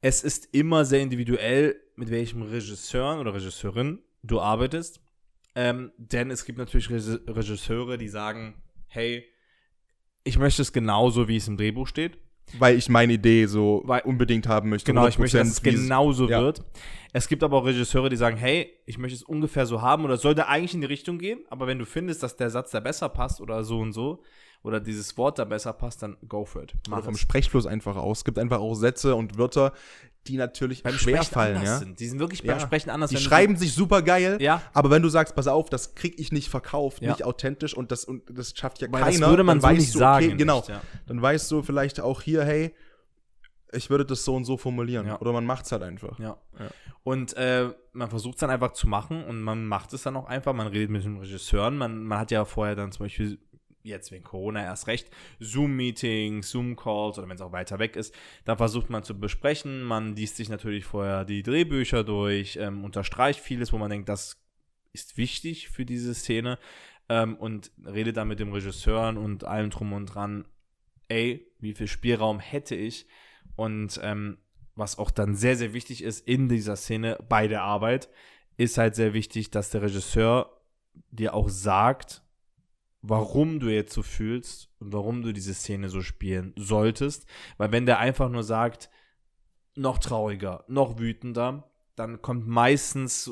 es 0.00 0.24
ist 0.24 0.48
immer 0.52 0.84
sehr 0.84 1.00
individuell, 1.00 1.76
mit 1.94 2.10
welchem 2.10 2.42
Regisseur 2.42 3.20
oder 3.20 3.32
Regisseurin 3.34 4.00
du 4.24 4.40
arbeitest. 4.40 5.00
Ähm, 5.54 5.92
denn 5.98 6.32
es 6.32 6.44
gibt 6.44 6.58
natürlich 6.58 6.88
Regi- 6.88 7.20
Regisseure, 7.30 7.98
die 7.98 8.08
sagen, 8.08 8.54
hey, 8.92 9.24
ich 10.24 10.38
möchte 10.38 10.62
es 10.62 10.72
genauso, 10.72 11.26
wie 11.28 11.36
es 11.36 11.48
im 11.48 11.56
Drehbuch 11.56 11.86
steht. 11.88 12.18
Weil 12.58 12.76
ich 12.76 12.88
meine 12.88 13.14
Idee 13.14 13.46
so 13.46 13.82
Weil- 13.84 14.02
unbedingt 14.02 14.46
haben 14.46 14.68
möchte. 14.68 14.92
Genau, 14.92 15.06
ich 15.06 15.18
möchte, 15.18 15.38
dass 15.38 15.48
es 15.48 15.62
100%, 15.62 15.64
wie 15.64 15.82
genauso 15.82 16.28
ja. 16.28 16.40
wird. 16.40 16.62
Es 17.12 17.28
gibt 17.28 17.42
aber 17.42 17.58
auch 17.58 17.64
Regisseure, 17.64 18.08
die 18.08 18.16
sagen, 18.16 18.36
hey, 18.36 18.70
ich 18.84 18.98
möchte 18.98 19.16
es 19.16 19.22
ungefähr 19.22 19.64
so 19.64 19.80
haben 19.80 20.04
oder 20.04 20.14
es 20.14 20.22
sollte 20.22 20.48
eigentlich 20.48 20.74
in 20.74 20.80
die 20.80 20.86
Richtung 20.86 21.18
gehen, 21.18 21.40
aber 21.48 21.66
wenn 21.66 21.78
du 21.78 21.86
findest, 21.86 22.22
dass 22.22 22.36
der 22.36 22.50
Satz 22.50 22.70
da 22.70 22.80
besser 22.80 23.08
passt 23.08 23.40
oder 23.40 23.64
so 23.64 23.78
und 23.80 23.92
so 23.92 24.22
oder 24.62 24.80
dieses 24.80 25.16
Wort 25.16 25.38
da 25.38 25.44
besser 25.44 25.72
passt, 25.72 26.02
dann 26.02 26.16
go 26.28 26.44
for 26.44 26.62
it. 26.62 26.74
Oder 26.86 26.96
Mach 26.98 27.04
vom 27.04 27.14
es. 27.14 27.20
Sprechfluss 27.20 27.66
einfach 27.66 27.96
aus. 27.96 28.18
Es 28.18 28.24
gibt 28.24 28.38
einfach 28.38 28.60
auch 28.60 28.74
Sätze 28.74 29.14
und 29.14 29.36
Wörter, 29.38 29.72
die 30.28 30.36
natürlich 30.36 30.84
Beim 30.84 30.94
schwer 30.94 31.16
Sprechen 31.16 31.32
fallen, 31.34 31.56
anders 31.56 31.68
ja. 31.70 31.78
sind. 31.78 31.98
Die 31.98 32.06
sind 32.06 32.20
wirklich 32.20 32.42
Ja. 32.42 32.52
beim 32.52 32.60
Sprechen 32.60 32.90
anders. 32.90 33.10
Die 33.10 33.16
schreiben 33.16 33.56
sich 33.56 33.74
super 33.74 34.02
geil, 34.02 34.38
Ja. 34.40 34.62
aber 34.72 34.90
wenn 34.90 35.02
du 35.02 35.08
sagst, 35.08 35.34
pass 35.34 35.48
auf, 35.48 35.68
das 35.68 35.96
krieg 35.96 36.14
ich 36.20 36.30
nicht 36.30 36.48
verkauft, 36.48 37.02
Ja. 37.02 37.10
nicht 37.10 37.24
authentisch 37.24 37.74
und 37.76 37.90
das, 37.90 38.04
und 38.04 38.22
das 38.30 38.52
schafft 38.56 38.80
ja 38.80 38.88
Weil 38.92 39.02
keiner, 39.02 39.18
das 39.18 39.28
würde 39.30 39.42
man 39.42 39.60
so 39.60 39.68
nicht 39.70 39.92
du, 39.94 39.98
sagen. 39.98 40.26
Okay, 40.26 40.36
genau. 40.36 40.58
Nicht, 40.58 40.68
ja. 40.68 40.80
Dann 41.08 41.20
weißt 41.20 41.50
du 41.50 41.62
vielleicht 41.62 41.98
auch 42.00 42.22
hier, 42.22 42.44
hey, 42.44 42.72
ich 43.72 43.90
würde 43.90 44.04
das 44.04 44.24
so 44.24 44.36
und 44.36 44.44
so 44.44 44.56
formulieren. 44.56 45.06
Ja. 45.06 45.18
Oder 45.20 45.32
man 45.32 45.44
macht's 45.44 45.72
halt 45.72 45.82
einfach. 45.82 46.18
Ja. 46.20 46.36
Ja. 46.58 46.66
Und 47.04 47.34
äh, 47.36 47.70
man 47.92 48.10
versucht 48.10 48.34
es 48.34 48.40
dann 48.40 48.50
einfach 48.50 48.74
zu 48.74 48.86
machen 48.86 49.24
und 49.24 49.40
man 49.42 49.66
macht 49.66 49.92
es 49.92 50.02
dann 50.02 50.14
auch 50.16 50.26
einfach. 50.26 50.52
Man 50.52 50.68
redet 50.68 50.90
mit 50.90 51.04
den 51.04 51.18
Regisseuren. 51.18 51.76
Man, 51.78 52.04
man 52.04 52.18
hat 52.18 52.30
ja 52.30 52.44
vorher 52.44 52.76
dann 52.76 52.92
zum 52.92 53.06
Beispiel, 53.06 53.38
jetzt 53.82 54.12
wegen 54.12 54.24
Corona 54.24 54.62
erst 54.62 54.86
recht, 54.86 55.10
Zoom-Meetings, 55.40 56.50
Zoom-Calls 56.50 57.18
oder 57.18 57.28
wenn 57.28 57.36
es 57.36 57.42
auch 57.42 57.52
weiter 57.52 57.78
weg 57.78 57.96
ist. 57.96 58.14
Da 58.44 58.56
versucht 58.56 58.90
man 58.90 59.02
zu 59.02 59.18
besprechen. 59.18 59.82
Man 59.82 60.16
liest 60.16 60.36
sich 60.36 60.48
natürlich 60.48 60.84
vorher 60.84 61.24
die 61.24 61.42
Drehbücher 61.42 62.04
durch, 62.04 62.56
ähm, 62.56 62.84
unterstreicht 62.84 63.40
vieles, 63.40 63.72
wo 63.72 63.78
man 63.78 63.90
denkt, 63.90 64.08
das 64.08 64.42
ist 64.92 65.16
wichtig 65.16 65.68
für 65.68 65.84
diese 65.84 66.14
Szene 66.14 66.58
ähm, 67.08 67.36
und 67.36 67.72
redet 67.84 68.16
dann 68.16 68.28
mit 68.28 68.40
dem 68.40 68.52
Regisseuren 68.52 69.16
und 69.16 69.44
allem 69.44 69.70
drum 69.70 69.92
und 69.92 70.06
dran, 70.06 70.46
ey, 71.08 71.46
wie 71.58 71.74
viel 71.74 71.88
Spielraum 71.88 72.40
hätte 72.40 72.74
ich? 72.74 73.06
Und 73.56 74.00
ähm, 74.02 74.38
was 74.74 74.98
auch 74.98 75.10
dann 75.10 75.34
sehr, 75.34 75.56
sehr 75.56 75.74
wichtig 75.74 76.02
ist 76.02 76.26
in 76.26 76.48
dieser 76.48 76.76
Szene 76.76 77.18
bei 77.28 77.48
der 77.48 77.62
Arbeit, 77.62 78.08
ist 78.56 78.78
halt 78.78 78.94
sehr 78.94 79.12
wichtig, 79.12 79.50
dass 79.50 79.70
der 79.70 79.82
Regisseur 79.82 80.60
dir 81.10 81.34
auch 81.34 81.48
sagt, 81.48 82.22
warum 83.02 83.60
du 83.60 83.68
jetzt 83.68 83.92
so 83.92 84.02
fühlst 84.02 84.68
und 84.78 84.92
warum 84.92 85.22
du 85.22 85.32
diese 85.32 85.54
Szene 85.54 85.88
so 85.88 86.00
spielen 86.02 86.52
solltest. 86.56 87.26
Weil 87.58 87.72
wenn 87.72 87.86
der 87.86 87.98
einfach 87.98 88.28
nur 88.28 88.44
sagt, 88.44 88.90
noch 89.74 89.98
trauriger, 89.98 90.64
noch 90.68 90.98
wütender, 90.98 91.70
dann 91.96 92.22
kommt 92.22 92.46
meistens 92.46 93.30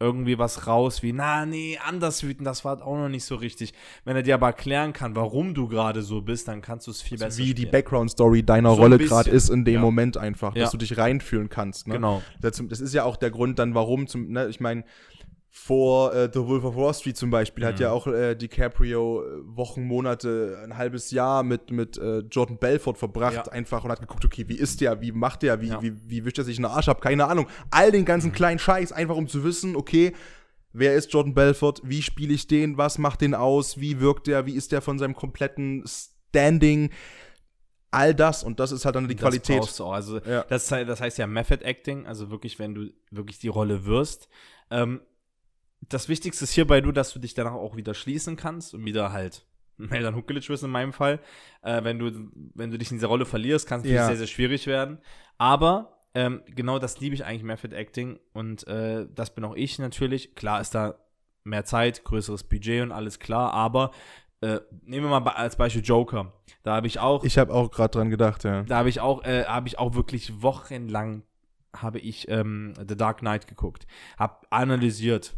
irgendwie 0.00 0.38
was 0.38 0.66
raus 0.66 1.02
wie, 1.04 1.12
na, 1.12 1.46
nee, 1.46 1.78
anders 1.86 2.24
wütend, 2.24 2.46
das 2.46 2.64
war 2.64 2.84
auch 2.84 2.96
noch 2.96 3.08
nicht 3.08 3.24
so 3.24 3.36
richtig. 3.36 3.72
Wenn 4.04 4.16
er 4.16 4.22
dir 4.24 4.34
aber 4.34 4.48
erklären 4.48 4.92
kann, 4.92 5.14
warum 5.14 5.54
du 5.54 5.68
gerade 5.68 6.02
so 6.02 6.20
bist, 6.20 6.48
dann 6.48 6.60
kannst 6.62 6.88
du 6.88 6.90
es 6.90 7.00
viel 7.00 7.16
besser 7.16 7.38
Wie 7.38 7.54
die 7.54 7.62
spielen. 7.62 7.70
Background-Story 7.70 8.42
deiner 8.42 8.70
So 8.74 8.82
Rolle 8.82 8.98
gerade 8.98 9.30
ist 9.30 9.50
in 9.50 9.64
dem 9.64 9.74
Ja. 9.74 9.80
Moment 9.80 10.16
einfach, 10.16 10.54
Ja. 10.56 10.62
dass 10.62 10.72
du 10.72 10.78
dich 10.78 10.98
reinfühlen 10.98 11.48
kannst. 11.48 11.86
Ne? 11.86 11.94
Genau. 11.94 12.22
Das 12.40 12.60
das 12.66 12.80
ist 12.80 12.92
ja 12.92 13.04
auch 13.04 13.16
der 13.16 13.30
Grund 13.30 13.58
dann, 13.60 13.74
warum 13.74 14.08
zum, 14.08 14.32
ne, 14.32 14.48
ich 14.48 14.58
meine, 14.58 14.84
vor 15.56 16.12
äh, 16.12 16.28
The 16.32 16.40
Wolf 16.40 16.64
of 16.64 16.74
Wall 16.74 16.92
Street 16.92 17.16
zum 17.16 17.30
Beispiel 17.30 17.64
hat 17.64 17.76
Mhm. 17.76 17.82
ja 17.82 17.92
auch 17.92 18.08
äh, 18.08 18.34
DiCaprio 18.34 19.22
äh, 19.22 19.26
Wochen, 19.56 19.84
Monate, 19.84 20.58
ein 20.64 20.76
halbes 20.76 21.12
Jahr 21.12 21.44
mit, 21.44 21.70
mit 21.70 21.96
äh, 21.96 22.18
Jordan 22.28 22.58
Belfort 22.58 22.96
verbracht, 22.98 23.34
Ja. 23.46 23.52
einfach 23.52 23.84
und 23.84 23.92
hat 23.92 24.00
geguckt, 24.00 24.24
okay, 24.24 24.48
wie 24.48 24.56
ist 24.56 24.80
der, 24.80 25.00
wie 25.00 25.12
macht 25.12 25.42
der, 25.42 25.60
wie, 25.60 25.68
Ja. 25.68 25.80
wie, 25.80 25.92
wie 26.10 26.24
wischt 26.24 26.38
er 26.38 26.44
sich 26.44 26.56
in 26.56 26.64
den 26.64 26.72
Arsch 26.72 26.88
ab, 26.88 27.00
keine 27.00 27.26
Ahnung. 27.28 27.46
All 27.70 27.92
den 27.92 28.04
ganzen 28.04 28.32
kleinen 28.32 28.58
Scheiß, 28.58 28.90
einfach 28.90 29.14
um 29.14 29.28
zu 29.28 29.44
wissen, 29.44 29.76
okay, 29.76 30.12
wer 30.72 30.96
ist 30.96 31.12
Jordan 31.12 31.34
Belfort, 31.34 31.82
wie 31.84 32.02
spiele 32.02 32.34
ich 32.34 32.48
den, 32.48 32.76
was 32.76 32.98
macht 32.98 33.20
den 33.20 33.32
aus, 33.36 33.78
wie 33.78 34.00
wirkt 34.00 34.26
der, 34.26 34.46
wie 34.46 34.54
ist 34.56 34.72
der 34.72 34.82
von 34.82 34.98
seinem 34.98 35.14
kompletten 35.14 35.84
Standing. 35.86 36.90
all 37.92 38.12
das 38.12 38.42
und 38.42 38.58
das 38.58 38.72
ist 38.72 38.84
halt 38.84 38.96
dann 38.96 39.06
die 39.06 39.14
das 39.14 39.22
Qualität. 39.22 39.60
brauchst 39.60 39.78
du 39.78 39.84
auch. 39.84 39.92
Also 39.92 40.18
Ja. 40.18 40.42
das, 40.48 40.66
das 40.66 41.00
heißt 41.00 41.16
ja 41.18 41.28
Method 41.28 41.62
Acting, 41.64 42.06
also 42.08 42.28
wirklich, 42.28 42.58
wenn 42.58 42.74
du 42.74 42.88
wirklich 43.12 43.38
die 43.38 43.46
Rolle 43.46 43.84
wirst. 43.86 44.28
Ähm, 44.72 45.00
das 45.88 46.08
Wichtigste 46.08 46.44
ist 46.44 46.52
hierbei 46.52 46.80
nur, 46.80 46.92
dass 46.92 47.12
du 47.12 47.18
dich 47.18 47.34
danach 47.34 47.52
auch 47.52 47.76
wieder 47.76 47.94
schließen 47.94 48.36
kannst 48.36 48.74
und 48.74 48.84
wieder 48.84 49.12
halt 49.12 49.44
Meldan 49.76 50.14
Huckelic 50.14 50.48
wirst 50.48 50.62
in 50.62 50.70
meinem 50.70 50.92
Fall. 50.92 51.20
Äh, 51.62 51.82
wenn, 51.84 51.98
du, 51.98 52.30
wenn 52.54 52.70
du 52.70 52.78
dich 52.78 52.90
in 52.90 52.96
dieser 52.98 53.08
Rolle 53.08 53.26
verlierst, 53.26 53.68
kann 53.68 53.78
es 53.80 53.84
natürlich 53.84 53.96
Ja. 54.00 54.06
sehr, 54.06 54.16
sehr 54.18 54.26
schwierig 54.26 54.66
werden. 54.66 54.98
Aber 55.36 55.98
ähm, 56.14 56.42
genau 56.46 56.78
das 56.78 57.00
liebe 57.00 57.14
ich 57.14 57.24
eigentlich 57.24 57.42
Method 57.42 57.74
Acting 57.74 58.20
und 58.32 58.66
äh, 58.68 59.06
das 59.12 59.34
bin 59.34 59.44
auch 59.44 59.56
ich 59.56 59.78
natürlich. 59.78 60.34
Klar 60.36 60.60
ist 60.60 60.74
da 60.74 60.94
mehr 61.42 61.64
Zeit, 61.64 62.04
größeres 62.04 62.44
Budget 62.44 62.82
und 62.82 62.92
alles 62.92 63.18
klar, 63.18 63.52
aber 63.52 63.90
äh, 64.40 64.60
nehmen 64.82 65.10
wir 65.10 65.20
mal 65.20 65.32
als 65.32 65.56
Beispiel 65.56 65.82
Joker. 65.82 66.32
Da 66.62 66.76
habe 66.76 66.86
ich 66.86 67.00
auch 67.00 67.24
Ich 67.24 67.36
habe 67.36 67.52
auch 67.52 67.70
gerade 67.70 67.98
dran 67.98 68.10
gedacht, 68.10 68.44
ja. 68.44 68.62
da 68.62 68.76
habe 68.76 68.88
ich 68.88 69.00
auch, 69.00 69.24
äh, 69.24 69.44
habe 69.44 69.66
ich 69.66 69.78
auch 69.78 69.94
wirklich 69.94 70.40
wochenlang 70.42 71.24
habe 71.76 71.98
ich 71.98 72.28
ähm, 72.28 72.74
The 72.76 72.96
Dark 72.96 73.18
Knight 73.18 73.48
geguckt, 73.48 73.86
habe 74.16 74.36
analysiert, 74.50 75.34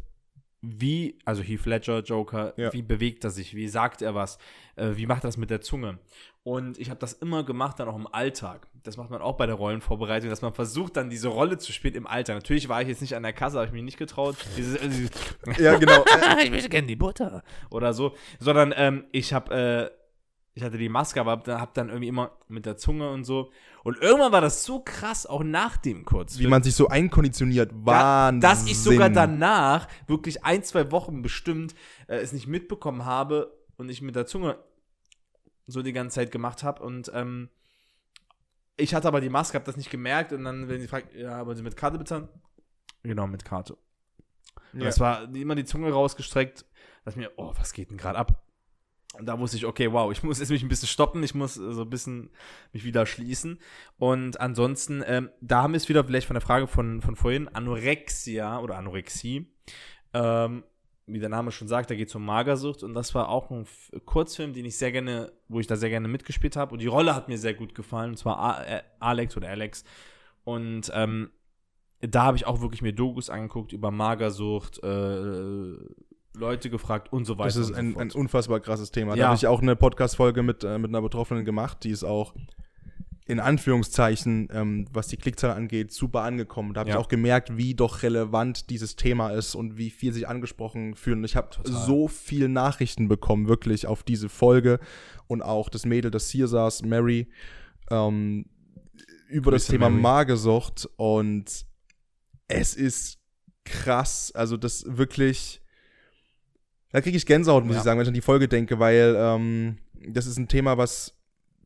wie, 0.62 1.18
also 1.24 1.42
Heath 1.42 1.66
Ledger, 1.66 2.00
Joker, 2.02 2.54
Ja. 2.56 2.72
wie 2.72 2.82
bewegt 2.82 3.24
er 3.24 3.30
sich, 3.30 3.54
wie 3.54 3.68
sagt 3.68 4.02
er 4.02 4.14
was, 4.14 4.38
äh, 4.76 4.90
wie 4.94 5.06
macht 5.06 5.24
er 5.24 5.28
das 5.28 5.36
mit 5.36 5.50
der 5.50 5.60
Zunge. 5.60 5.98
Und 6.42 6.78
ich 6.78 6.90
habe 6.90 7.00
das 7.00 7.12
immer 7.12 7.42
gemacht, 7.44 7.78
dann 7.80 7.88
auch 7.88 7.96
im 7.96 8.06
Alltag. 8.06 8.68
Das 8.84 8.96
macht 8.96 9.10
man 9.10 9.20
auch 9.20 9.36
bei 9.36 9.46
der 9.46 9.56
Rollenvorbereitung, 9.56 10.30
dass 10.30 10.42
man 10.42 10.54
versucht, 10.54 10.96
dann 10.96 11.10
diese 11.10 11.28
Rolle 11.28 11.58
zu 11.58 11.72
spielen 11.72 11.94
im 11.94 12.06
Alltag. 12.06 12.36
Natürlich 12.36 12.68
war 12.68 12.80
ich 12.82 12.88
jetzt 12.88 13.00
nicht 13.00 13.16
an 13.16 13.24
der 13.24 13.32
Kasse, 13.32 13.56
habe 13.56 13.66
ich 13.66 13.72
mich 13.72 13.82
nicht 13.82 13.98
getraut. 13.98 14.36
Dieses, 14.56 14.76
äh, 14.76 14.88
dieses 14.88 15.10
Ja, 15.58 15.76
genau. 15.76 16.04
ich 16.42 16.50
möchte 16.50 16.68
gerne 16.68 16.86
die 16.86 16.94
Butter. 16.96 17.42
Oder 17.70 17.92
so. 17.92 18.14
Sondern 18.38 18.72
ähm, 18.76 19.04
ich 19.10 19.32
habe, 19.32 19.90
äh, 19.92 20.05
ich 20.56 20.62
hatte 20.62 20.78
die 20.78 20.88
Maske, 20.88 21.20
aber 21.20 21.32
hab, 21.32 21.44
dann- 21.44 21.60
hab 21.60 21.76
irgendwie 21.76 22.08
immer 22.08 22.32
mit 22.48 22.64
der 22.64 22.78
Zunge 22.78 23.10
und 23.10 23.24
so. 23.24 23.52
Und 23.84 23.98
irgendwann 23.98 24.32
war 24.32 24.40
das 24.40 24.64
so 24.64 24.80
krass, 24.80 25.26
auch 25.26 25.44
nach 25.44 25.76
dem 25.76 26.06
kurz. 26.06 26.38
Wie 26.38 26.46
man 26.46 26.62
sich 26.62 26.74
so 26.74 26.88
einkonditioniert. 26.88 27.72
da, 27.72 27.76
Wahnsinn. 27.84 28.40
dass 28.40 28.66
ich 28.66 28.78
sogar 28.78 29.10
danach 29.10 29.86
wirklich 30.06 30.44
ein, 30.46 30.64
zwei 30.64 30.90
Wochen 30.90 31.20
bestimmt 31.20 31.74
äh, 32.08 32.16
es 32.16 32.32
nicht 32.32 32.46
mitbekommen 32.46 33.04
habe 33.04 33.54
und 33.76 33.90
ich 33.90 34.00
mit 34.00 34.16
der 34.16 34.24
Zunge 34.24 34.58
so 35.66 35.82
die 35.82 35.92
ganze 35.92 36.14
Zeit 36.14 36.32
gemacht 36.32 36.62
habe. 36.62 36.82
Und 36.82 37.10
ähm, 37.12 37.50
ich 38.78 38.94
hatte 38.94 39.08
aber 39.08 39.20
die 39.20 39.28
Maske, 39.28 39.56
habe 39.56 39.66
das 39.66 39.76
nicht 39.76 39.90
gemerkt. 39.90 40.32
Und 40.32 40.44
dann, 40.44 40.70
wenn 40.70 40.80
sie 40.80 40.88
fragt, 40.88 41.14
ja, 41.14 41.44
wollen 41.44 41.58
Sie 41.58 41.62
mit 41.62 41.76
Karte 41.76 41.98
bezahlen? 41.98 42.28
Genau, 43.02 43.26
mit 43.26 43.44
Karte. 43.44 43.76
Und 44.72 44.80
Ja. 44.80 44.88
Es 44.88 45.00
war 45.00 45.34
immer 45.34 45.54
die 45.54 45.66
Zunge 45.66 45.92
rausgestreckt, 45.92 46.64
dass 47.04 47.14
mir, 47.14 47.30
oh, 47.36 47.52
was 47.58 47.74
geht 47.74 47.90
denn 47.90 47.98
gerade 47.98 48.18
ab? 48.18 48.42
Und 49.18 49.26
da 49.26 49.38
wusste 49.38 49.56
ich, 49.56 49.66
okay, 49.66 49.92
wow, 49.92 50.10
ich 50.12 50.22
muss 50.22 50.38
jetzt 50.38 50.50
mich 50.50 50.62
ein 50.62 50.68
bisschen 50.68 50.88
stoppen, 50.88 51.22
ich 51.22 51.34
muss 51.34 51.56
äh, 51.56 51.72
so 51.72 51.82
ein 51.82 51.90
bisschen 51.90 52.30
mich 52.72 52.84
wieder 52.84 53.06
schließen. 53.06 53.58
Und 53.98 54.40
ansonsten, 54.40 55.02
ähm, 55.06 55.30
da 55.40 55.62
haben 55.62 55.72
wir 55.72 55.78
es 55.78 55.88
wieder 55.88 56.04
vielleicht 56.04 56.26
von 56.26 56.34
der 56.34 56.40
Frage 56.42 56.66
von, 56.66 57.00
von 57.02 57.16
vorhin, 57.16 57.48
Anorexia 57.48 58.60
oder 58.60 58.76
Anorexie. 58.76 59.46
Ähm, 60.12 60.64
wie 61.06 61.20
der 61.20 61.28
Name 61.28 61.52
schon 61.52 61.68
sagt, 61.68 61.90
da 61.90 61.94
geht 61.94 62.08
es 62.08 62.14
um 62.14 62.24
Magersucht 62.24 62.82
und 62.82 62.94
das 62.94 63.14
war 63.14 63.28
auch 63.28 63.50
ein 63.50 63.62
F 63.62 63.92
Kurzfilm, 64.04 64.52
den 64.52 64.64
ich 64.64 64.76
sehr 64.76 64.90
gerne, 64.90 65.32
wo 65.48 65.60
ich 65.60 65.68
da 65.68 65.76
sehr 65.76 65.90
gerne 65.90 66.08
mitgespielt 66.08 66.56
habe 66.56 66.72
und 66.72 66.82
die 66.82 66.88
Rolle 66.88 67.14
hat 67.14 67.28
mir 67.28 67.38
sehr 67.38 67.54
gut 67.54 67.74
gefallen, 67.74 68.10
und 68.10 68.16
zwar 68.16 68.38
A 68.38 68.64
äh, 68.64 68.82
Alex 68.98 69.36
oder 69.36 69.48
Alex 69.48 69.84
und 70.42 70.90
ähm, 70.94 71.30
da 72.00 72.24
habe 72.24 72.36
ich 72.36 72.46
auch 72.46 72.60
wirklich 72.60 72.82
mir 72.82 72.92
Dokus 72.92 73.30
angeguckt 73.30 73.72
über 73.72 73.90
Magersucht, 73.90 74.82
äh, 74.82 75.76
Leute 76.36 76.70
gefragt 76.70 77.12
und 77.12 77.24
so 77.24 77.38
weiter. 77.38 77.46
Das 77.48 77.56
ist 77.56 77.68
so 77.68 77.74
ein, 77.74 77.96
ein 77.96 78.10
unfassbar 78.10 78.60
krasses 78.60 78.90
Thema. 78.90 79.12
Da 79.12 79.18
Ja. 79.20 79.26
habe 79.28 79.36
ich 79.36 79.46
auch 79.46 79.62
eine 79.62 79.74
Podcast-Folge 79.76 80.42
mit, 80.42 80.64
äh, 80.64 80.78
mit 80.78 80.90
einer 80.90 81.02
Betroffenen 81.02 81.44
gemacht, 81.44 81.78
die 81.84 81.90
ist 81.90 82.04
auch 82.04 82.34
in 83.28 83.40
Anführungszeichen, 83.40 84.48
ähm, 84.52 84.86
was 84.92 85.08
die 85.08 85.16
Klickzahl 85.16 85.50
angeht, 85.50 85.92
super 85.92 86.22
angekommen. 86.22 86.74
Da 86.74 86.80
habe 86.80 86.90
Ja. 86.90 86.96
ich 86.96 87.00
auch 87.04 87.08
gemerkt, 87.08 87.56
wie 87.56 87.74
doch 87.74 88.04
relevant 88.04 88.70
dieses 88.70 88.94
Thema 88.94 89.30
ist 89.30 89.56
und 89.56 89.76
wie 89.76 89.90
viel 89.90 90.12
sich 90.12 90.28
angesprochen 90.28 90.94
fühlen. 90.94 91.18
Und 91.18 91.24
ich 91.24 91.34
habe 91.34 91.48
so 91.64 92.06
viel 92.06 92.48
Nachrichten 92.48 93.08
bekommen, 93.08 93.48
wirklich 93.48 93.88
auf 93.88 94.04
diese 94.04 94.28
Folge 94.28 94.78
und 95.26 95.42
auch 95.42 95.68
das 95.68 95.86
Mädel, 95.86 96.12
das 96.12 96.28
hier 96.30 96.46
saß, 96.46 96.82
Mary, 96.84 97.28
ähm, 97.90 98.46
über 99.28 99.50
das 99.50 99.62
Grüße, 99.64 99.72
Thema 99.72 99.88
Mary. 99.90 100.02
Magersucht 100.02 100.88
und 100.94 101.66
es 102.46 102.74
ist 102.74 103.18
krass, 103.64 104.30
also 104.36 104.56
das 104.56 104.84
wirklich, 104.86 105.60
da 106.92 107.00
kriege 107.00 107.16
ich 107.16 107.26
Gänsehaut, 107.26 107.64
muss 107.64 107.74
Ja. 107.74 107.80
ich 107.80 107.84
sagen, 107.84 107.98
wenn 107.98 108.04
ich 108.04 108.08
an 108.08 108.14
die 108.14 108.20
Folge 108.20 108.48
denke, 108.48 108.78
weil 108.78 109.14
ähm, 109.18 109.78
das 110.08 110.26
ist 110.26 110.38
ein 110.38 110.48
Thema, 110.48 110.78
was 110.78 111.12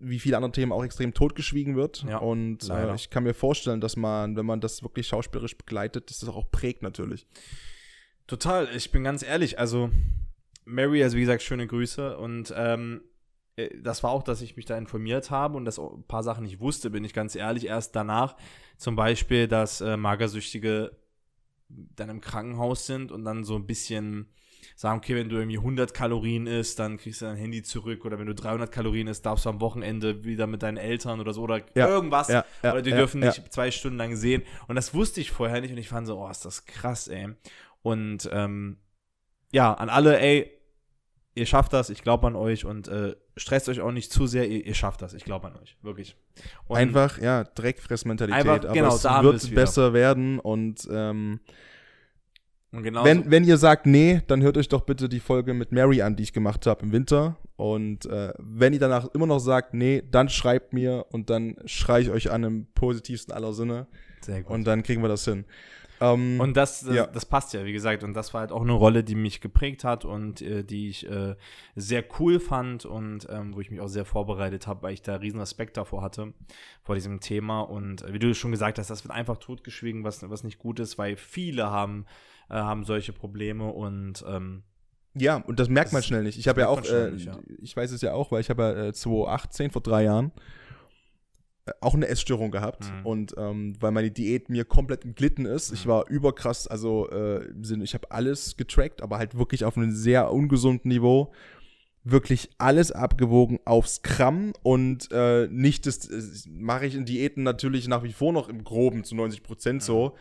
wie 0.02 0.18
viele 0.18 0.36
andere 0.36 0.52
Themen 0.52 0.72
auch 0.72 0.82
extrem 0.82 1.12
totgeschwiegen 1.12 1.76
wird. 1.76 2.04
Ja, 2.08 2.18
und 2.18 2.70
äh, 2.70 2.94
ich 2.94 3.10
kann 3.10 3.22
mir 3.24 3.34
vorstellen, 3.34 3.82
dass 3.82 3.96
man, 3.96 4.34
wenn 4.34 4.46
man 4.46 4.60
das 4.62 4.82
wirklich 4.82 5.06
schauspielerisch 5.06 5.58
begleitet, 5.58 6.08
dass 6.08 6.20
das 6.20 6.30
auch 6.30 6.50
prägt 6.50 6.82
natürlich. 6.82 7.26
Total, 8.26 8.68
ich 8.74 8.92
bin 8.92 9.04
ganz 9.04 9.22
ehrlich, 9.22 9.58
also 9.58 9.90
Mary, 10.64 11.02
also 11.02 11.16
wie 11.16 11.20
gesagt, 11.20 11.42
schöne 11.42 11.66
Grüße 11.66 12.16
und 12.16 12.52
ähm, 12.56 13.02
äh, 13.56 13.68
das 13.82 14.02
war 14.02 14.10
auch, 14.12 14.22
dass 14.22 14.40
ich 14.40 14.56
mich 14.56 14.64
da 14.64 14.78
informiert 14.78 15.30
habe 15.30 15.56
und 15.58 15.66
dass 15.66 15.78
ein 15.78 16.04
paar 16.08 16.22
Sachen 16.22 16.44
nicht 16.44 16.60
wusste, 16.60 16.88
bin 16.90 17.04
ich 17.04 17.12
ganz 17.12 17.34
ehrlich, 17.34 17.66
erst 17.66 17.94
danach 17.94 18.36
zum 18.78 18.96
Beispiel, 18.96 19.48
dass 19.48 19.82
äh, 19.82 19.96
Magersüchtige 19.98 20.92
dann 21.68 22.08
im 22.08 22.20
Krankenhaus 22.22 22.86
sind 22.86 23.12
und 23.12 23.24
dann 23.24 23.44
so 23.44 23.54
ein 23.56 23.66
bisschen 23.66 24.28
sagen, 24.80 24.96
okay, 24.96 25.14
wenn 25.14 25.28
du 25.28 25.36
irgendwie 25.36 25.58
100 25.58 25.92
Kalorien 25.92 26.46
isst, 26.46 26.78
dann 26.78 26.96
kriegst 26.96 27.20
du 27.20 27.26
dein 27.26 27.36
Handy 27.36 27.62
zurück. 27.62 28.06
Oder 28.06 28.18
wenn 28.18 28.26
du 28.26 28.34
300 28.34 28.72
Kalorien 28.72 29.08
isst, 29.08 29.26
darfst 29.26 29.44
du 29.44 29.50
am 29.50 29.60
Wochenende 29.60 30.24
wieder 30.24 30.46
mit 30.46 30.62
deinen 30.62 30.78
Eltern 30.78 31.20
oder 31.20 31.34
so 31.34 31.42
oder 31.42 31.60
Ja, 31.74 31.86
irgendwas. 31.86 32.28
Ja, 32.28 32.46
ja, 32.62 32.72
oder 32.72 32.80
die 32.80 32.92
dürfen 32.92 33.20
nicht 33.20 33.52
zwei 33.52 33.70
Stunden 33.70 33.98
lang 33.98 34.16
sehen. 34.16 34.42
Und 34.68 34.76
das 34.76 34.94
wusste 34.94 35.20
ich 35.20 35.32
vorher 35.32 35.60
nicht. 35.60 35.70
Und 35.70 35.76
ich 35.76 35.90
fand 35.90 36.06
so, 36.06 36.18
oh, 36.18 36.30
ist 36.30 36.46
das 36.46 36.64
krass, 36.64 37.08
ey. 37.08 37.28
Und 37.82 38.26
ähm, 38.32 38.78
ja, 39.52 39.74
an 39.74 39.90
alle, 39.90 40.18
ey, 40.18 40.50
ihr 41.34 41.44
schafft 41.44 41.74
das, 41.74 41.90
ich 41.90 42.02
glaube 42.02 42.26
an 42.28 42.34
euch 42.34 42.64
und 42.64 42.88
äh, 42.88 43.16
stresst 43.36 43.68
euch 43.68 43.82
auch 43.82 43.92
nicht 43.92 44.10
zu 44.10 44.26
sehr, 44.26 44.48
ihr, 44.48 44.64
ihr 44.64 44.74
schafft 44.74 45.02
das, 45.02 45.12
ich 45.12 45.24
glaube 45.24 45.48
an 45.48 45.56
euch, 45.56 45.76
wirklich. 45.82 46.16
Und 46.66 46.78
Einfach, 46.78 47.18
ja, 47.18 47.44
Dreckfressmentalität. 47.44 48.46
Einfach, 48.46 48.64
aber 48.64 48.72
genau, 48.72 48.92
wir 48.92 49.34
es 49.34 49.50
wird 49.50 49.54
besser 49.54 49.92
werden 49.92 50.38
und 50.38 50.88
ähm, 50.90 51.40
wenn, 52.72 53.30
wenn 53.30 53.44
ihr 53.44 53.56
sagt, 53.56 53.86
nee, 53.86 54.22
dann 54.28 54.42
hört 54.42 54.56
euch 54.56 54.68
doch 54.68 54.82
bitte 54.82 55.08
die 55.08 55.20
Folge 55.20 55.54
mit 55.54 55.72
Mary 55.72 56.02
an, 56.02 56.16
die 56.16 56.22
ich 56.22 56.32
gemacht 56.32 56.66
habe 56.66 56.84
im 56.84 56.92
Winter. 56.92 57.36
Und 57.56 58.06
äh, 58.06 58.32
wenn 58.38 58.72
ihr 58.72 58.78
danach 58.80 59.08
immer 59.12 59.26
noch 59.26 59.40
sagt, 59.40 59.74
nee, 59.74 60.02
dann 60.10 60.28
schreibt 60.28 60.72
mir 60.72 61.06
und 61.10 61.30
dann 61.30 61.56
schreie 61.66 62.02
ich 62.02 62.10
euch 62.10 62.30
an 62.30 62.44
im 62.44 62.66
positivsten 62.74 63.34
aller 63.34 63.52
Sinne. 63.52 63.86
sehr 64.20 64.42
gut. 64.42 64.52
Und 64.54 64.64
dann 64.64 64.82
kriegen 64.82 65.02
wir 65.02 65.08
das 65.08 65.24
hin. 65.24 65.44
Ähm, 66.00 66.40
Und 66.40 66.56
das, 66.56 66.80
das, 66.80 66.94
Ja. 66.94 67.06
das 67.06 67.26
passt 67.26 67.52
ja, 67.52 67.64
wie 67.66 67.74
gesagt. 67.74 68.02
Und 68.04 68.14
das 68.14 68.32
war 68.32 68.40
halt 68.40 68.52
auch 68.52 68.62
eine 68.62 68.72
Rolle, 68.72 69.04
die 69.04 69.14
mich 69.14 69.42
geprägt 69.42 69.84
hat 69.84 70.06
und 70.06 70.40
äh, 70.40 70.64
die 70.64 70.88
ich 70.88 71.06
äh, 71.10 71.34
sehr 71.76 72.04
cool 72.18 72.40
fand 72.40 72.86
und 72.86 73.26
ähm, 73.30 73.54
wo 73.54 73.60
ich 73.60 73.70
mich 73.70 73.80
auch 73.80 73.88
sehr 73.88 74.06
vorbereitet 74.06 74.66
habe, 74.66 74.82
weil 74.82 74.94
ich 74.94 75.02
da 75.02 75.16
riesen 75.16 75.40
Respekt 75.40 75.76
davor 75.76 76.00
hatte, 76.00 76.32
vor 76.82 76.94
diesem 76.94 77.20
Thema. 77.20 77.60
Und 77.60 78.00
äh, 78.02 78.14
wie 78.14 78.18
du 78.18 78.34
schon 78.34 78.52
gesagt 78.52 78.78
hast, 78.78 78.88
das 78.88 79.04
wird 79.04 79.12
einfach 79.12 79.36
totgeschwiegen, 79.36 80.02
was, 80.04 80.26
was 80.30 80.42
nicht 80.44 80.58
gut 80.58 80.80
ist, 80.80 80.96
weil 80.96 81.16
viele 81.16 81.70
haben, 81.70 82.06
äh, 82.51 82.55
haben 82.55 82.84
solche 82.84 83.12
Probleme 83.12 83.66
und 83.70 84.24
ähm, 84.28 84.62
Ja, 85.14 85.36
und 85.36 85.61
das 85.61 85.68
merkt 85.68 85.92
man 85.92 86.03
schnell 86.03 86.24
nicht. 86.24 86.38
Ich 86.38 86.48
habe 86.48 86.62
ja 86.62 86.68
auch, 86.68 86.84
äh, 86.84 87.12
nicht, 87.12 87.26
ja. 87.26 87.38
ich 87.62 87.76
weiß 87.76 87.92
es 87.92 88.01
ja 88.01 88.12
auch, 88.12 88.32
weil 88.32 88.40
ich 88.40 88.51
habe 88.51 88.62
ja 88.62 88.86
äh, 88.88 88.92
2018, 88.92 89.70
vor 89.70 89.82
drei 89.82 90.05
Jahren, 90.05 90.32
äh, 91.66 91.72
auch 91.80 91.94
eine 91.94 92.09
Essstörung 92.09 92.51
gehabt. 92.51 92.90
Mhm. 92.90 93.07
Und 93.07 93.34
ähm, 93.38 93.76
weil 93.80 93.92
meine 93.92 94.11
Diät 94.11 94.48
mir 94.48 94.64
komplett 94.64 95.05
entglitten 95.05 95.46
ist, 95.46 95.72
ich 95.72 95.86
war 95.86 96.09
überkrass, 96.09 96.66
also 96.66 97.09
äh, 97.11 97.44
im 97.44 97.64
Sinne, 97.64 97.84
ich 97.84 97.94
habe 97.94 98.11
alles 98.11 98.57
getrackt, 98.57 99.03
aber 99.03 99.18
halt 99.18 99.36
wirklich 99.36 99.64
auf 99.64 99.76
einem 99.76 99.92
sehr 99.92 100.32
ungesunden 100.32 100.88
Niveau. 100.88 101.32
Wirklich 102.03 102.48
alles 102.57 102.92
abgewogen 102.92 103.61
aufs 103.66 104.01
Gramm 104.01 104.55
und 104.62 105.12
äh, 105.12 105.48
nicht 105.48 105.84
das, 105.84 105.98
das 105.98 106.46
mache 106.48 106.86
ich 106.86 106.94
in 106.94 107.05
Diäten 107.05 107.42
natürlich 107.42 107.88
nach 107.88 108.03
wie 108.03 108.14
vor 108.14 108.32
noch 108.32 108.48
im 108.48 108.64
Groben 108.64 109.05
zu 109.05 109.14
90 109.14 109.42
Prozent 109.42 109.82
so. 109.82 110.16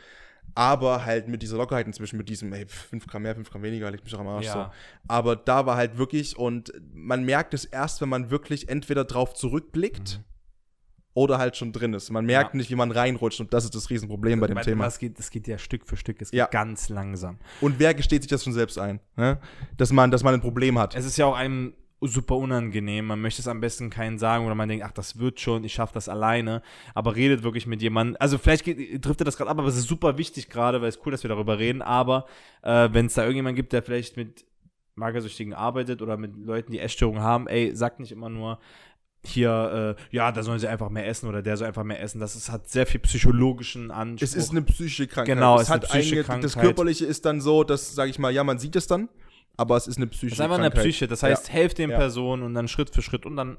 Aber 0.55 1.05
halt 1.05 1.27
mit 1.27 1.41
dieser 1.41 1.57
Lockerheit 1.57 1.87
inzwischen, 1.87 2.17
mit 2.17 2.29
diesem, 2.29 2.51
ey, 2.53 2.65
5 2.67 3.07
Gramm 3.07 3.23
mehr, 3.23 3.35
5 3.35 3.49
Gramm 3.49 3.63
weniger, 3.63 3.89
leg 3.91 4.03
mich 4.03 4.11
doch 4.13 4.19
am 4.19 4.27
Arsch 4.27 4.45
Ja. 4.45 4.53
so. 4.53 4.71
Aber 5.07 5.35
da 5.35 5.65
war 5.65 5.75
halt 5.77 5.97
wirklich, 5.97 6.37
und 6.37 6.71
man 6.93 7.23
merkt 7.23 7.53
es 7.53 7.65
erst, 7.65 8.01
wenn 8.01 8.09
man 8.09 8.29
wirklich 8.31 8.69
entweder 8.69 9.05
drauf 9.05 9.33
zurückblickt 9.33 10.21
oder 11.13 11.37
halt 11.37 11.57
schon 11.57 11.71
drin 11.73 11.93
ist. 11.93 12.09
Man 12.11 12.25
merkt 12.25 12.53
Ja. 12.53 12.57
nicht, 12.57 12.69
wie 12.69 12.75
man 12.75 12.91
reinrutscht 12.91 13.39
und 13.41 13.53
das 13.53 13.65
ist 13.65 13.75
das 13.75 13.89
Riesenproblem 13.89 14.39
bei 14.39 14.47
dem 14.47 14.61
Thema. 14.61 14.85
Das 14.85 14.99
geht, 14.99 15.17
geht 15.31 15.47
ja 15.47 15.57
Stück 15.57 15.85
für 15.87 15.97
Stück, 15.97 16.21
es 16.21 16.31
geht 16.31 16.37
Ja. 16.37 16.45
ganz 16.47 16.89
langsam. 16.89 17.37
Und 17.61 17.79
wer 17.79 17.93
gesteht 17.93 18.21
sich 18.23 18.29
das 18.29 18.43
schon 18.43 18.53
selbst 18.53 18.77
ein? 18.77 18.99
Ne? 19.17 19.39
Dass, 19.77 19.91
man, 19.91 20.11
dass 20.11 20.23
man 20.23 20.33
ein 20.33 20.41
Problem 20.41 20.77
hat. 20.79 20.95
Es 20.95 21.05
ist 21.05 21.17
ja 21.17 21.25
auch 21.25 21.35
einem 21.35 21.73
super 22.01 22.35
unangenehm. 22.35 23.05
Man 23.05 23.21
möchte 23.21 23.41
es 23.41 23.47
am 23.47 23.59
besten 23.59 23.89
keinen 23.89 24.17
sagen 24.17 24.45
oder 24.45 24.55
man 24.55 24.69
denkt, 24.69 24.85
ach, 24.85 24.91
das 24.91 25.19
wird 25.19 25.39
schon, 25.39 25.63
ich 25.63 25.73
schaffe 25.73 25.93
das 25.93 26.09
alleine. 26.09 26.61
Aber 26.93 27.15
redet 27.15 27.43
wirklich 27.43 27.67
mit 27.67 27.81
jemandem. 27.81 28.17
Also 28.19 28.37
vielleicht 28.37 28.65
geht, 28.65 29.01
trifft 29.03 29.21
er 29.21 29.25
das 29.25 29.37
gerade 29.37 29.49
ab, 29.49 29.59
aber 29.59 29.67
es 29.67 29.77
ist 29.77 29.87
super 29.87 30.17
wichtig 30.17 30.49
gerade, 30.49 30.81
weil 30.81 30.89
es 30.89 30.97
ist 30.97 31.05
cool, 31.05 31.11
dass 31.11 31.23
wir 31.23 31.29
darüber 31.29 31.59
reden. 31.59 31.81
Aber 31.81 32.25
äh, 32.61 32.89
wenn 32.91 33.07
es 33.07 33.13
da 33.15 33.23
irgendjemand 33.23 33.55
gibt, 33.55 33.73
der 33.73 33.83
vielleicht 33.83 34.17
mit 34.17 34.45
Magersüchtigen 34.95 35.53
arbeitet 35.53 36.01
oder 36.01 36.17
mit 36.17 36.35
Leuten, 36.37 36.71
die 36.71 36.79
Essstörungen 36.79 37.21
haben, 37.21 37.47
ey, 37.47 37.75
sagt 37.75 37.99
nicht 37.99 38.11
immer 38.11 38.29
nur, 38.29 38.59
hier, 39.25 39.97
äh, 39.97 40.15
ja, 40.15 40.31
da 40.31 40.43
sollen 40.43 40.59
sie 40.59 40.67
einfach 40.67 40.89
mehr 40.89 41.05
essen 41.07 41.27
oder 41.27 41.41
der 41.41 41.57
soll 41.57 41.67
einfach 41.67 41.83
mehr 41.83 42.01
essen. 42.01 42.19
Das 42.19 42.35
ist, 42.35 42.49
hat 42.49 42.69
sehr 42.69 42.85
viel 42.85 43.01
psychologischen 43.01 43.91
Anspruch. 43.91 44.25
Es 44.25 44.33
ist 44.33 44.51
eine 44.51 44.61
psychische 44.61 45.07
Krankheit. 45.07 45.35
Genau, 45.35 45.55
es 45.55 45.63
es 45.63 45.67
ist 45.67 45.71
eine 45.71 45.81
hat 45.81 45.89
psychische 45.89 46.15
eine, 46.15 46.23
Krankheit. 46.23 46.43
Das 46.45 46.57
Körperliche 46.57 47.05
ist 47.05 47.25
dann 47.25 47.41
so, 47.41 47.63
dass, 47.63 47.93
sage 47.93 48.09
ich 48.11 48.19
mal, 48.19 48.31
ja, 48.31 48.43
man 48.43 48.59
sieht 48.59 48.75
es 48.77 48.87
dann, 48.87 49.09
aber 49.59 49.75
es 49.77 49.87
ist 49.87 49.97
eine 49.97 50.07
psychische 50.07 50.29
Das 50.31 50.39
ist 50.39 50.41
einfach 50.41 50.57
eine 50.57 50.69
Krankheit. 50.69 50.83
Psyche. 50.89 51.07
Das 51.07 51.21
heißt, 51.23 51.51
helf 51.51 51.73
den 51.73 51.89
Ja. 51.91 51.97
Personen 51.97 52.43
und 52.43 52.53
dann 52.53 52.67
Schritt 52.67 52.89
für 52.89 53.01
Schritt 53.01 53.25
und 53.25 53.35
dann 53.35 53.57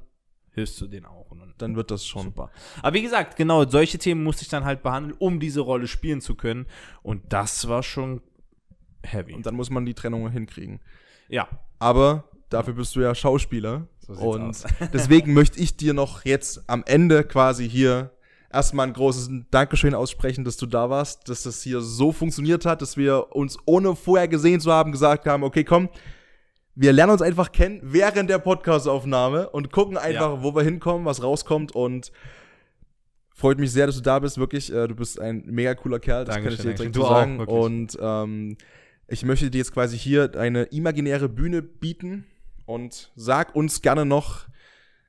hilfst 0.52 0.80
du 0.80 0.86
denen 0.88 1.06
auch. 1.06 1.30
Und 1.30 1.40
dann 1.40 1.54
Dann 1.58 1.76
wird 1.76 1.90
das 1.90 2.06
schon. 2.06 2.24
Super. 2.24 2.50
Aber 2.82 2.94
wie 2.94 3.02
gesagt, 3.02 3.36
genau, 3.36 3.68
solche 3.68 3.98
Themen 3.98 4.24
musste 4.24 4.42
ich 4.42 4.48
dann 4.48 4.64
halt 4.64 4.82
behandeln, 4.82 5.14
um 5.18 5.38
diese 5.40 5.60
Rolle 5.60 5.86
spielen 5.86 6.20
zu 6.20 6.34
können. 6.34 6.66
Und 7.02 7.32
das 7.32 7.68
war 7.68 7.82
schon 7.82 8.22
heavy. 9.02 9.34
Und 9.34 9.46
dann 9.46 9.54
muss 9.54 9.70
man 9.70 9.84
die 9.86 9.94
Trennung 9.94 10.28
hinkriegen. 10.30 10.80
ja. 11.28 11.48
Aber 11.78 12.24
dafür 12.50 12.74
bist 12.74 12.94
du 12.96 13.00
ja 13.00 13.14
Schauspieler. 13.14 13.86
So 14.00 14.12
und 14.14 14.42
aus. 14.50 14.64
deswegen 14.92 15.32
möchte 15.34 15.58
ich 15.60 15.76
dir 15.76 15.94
noch 15.94 16.24
jetzt 16.26 16.68
am 16.68 16.82
Ende 16.86 17.24
quasi 17.24 17.68
hier 17.70 18.10
erstmal 18.52 18.86
ein 18.88 18.92
großes 18.92 19.30
Dankeschön 19.50 19.94
aussprechen, 19.94 20.44
dass 20.44 20.56
du 20.56 20.66
da 20.66 20.90
warst, 20.90 21.28
dass 21.28 21.44
das 21.44 21.62
hier 21.62 21.80
so 21.80 22.12
funktioniert 22.12 22.66
hat, 22.66 22.82
dass 22.82 22.96
wir 22.96 23.34
uns 23.34 23.58
ohne 23.64 23.94
vorher 23.96 24.28
gesehen 24.28 24.60
zu 24.60 24.72
haben 24.72 24.92
gesagt 24.92 25.26
haben, 25.26 25.42
okay, 25.44 25.64
komm, 25.64 25.88
wir 26.74 26.92
lernen 26.92 27.12
uns 27.12 27.22
einfach 27.22 27.52
kennen 27.52 27.80
während 27.82 28.30
der 28.30 28.38
Podcastaufnahme 28.38 29.50
und 29.50 29.70
gucken 29.72 29.96
einfach, 29.96 30.34
Ja. 30.36 30.42
wo 30.42 30.54
wir 30.54 30.62
hinkommen, 30.62 31.04
was 31.04 31.22
rauskommt 31.22 31.74
und 31.74 32.10
freut 33.34 33.58
mich 33.58 33.72
sehr, 33.72 33.86
dass 33.86 33.96
du 33.96 34.02
da 34.02 34.18
bist, 34.18 34.38
wirklich. 34.38 34.72
Äh, 34.72 34.88
Du 34.88 34.94
bist 34.94 35.20
ein 35.20 35.42
mega 35.46 35.74
cooler 35.74 35.98
Kerl, 36.00 36.24
das 36.24 36.34
Dankeschön, 36.36 36.58
kann 36.58 36.70
ich 36.70 36.76
dir 36.76 36.82
direkt 36.90 36.94
so 36.96 37.04
auch, 37.04 37.10
sagen. 37.10 37.38
wirklich. 37.38 37.58
und 37.58 37.98
ähm, 38.00 38.56
ich 39.08 39.24
möchte 39.24 39.50
dir 39.50 39.58
jetzt 39.58 39.72
quasi 39.72 39.98
hier 39.98 40.30
eine 40.36 40.64
imaginäre 40.64 41.28
Bühne 41.28 41.62
bieten 41.62 42.26
und 42.66 43.10
sag 43.16 43.54
uns 43.56 43.82
gerne 43.82 44.04
noch 44.04 44.46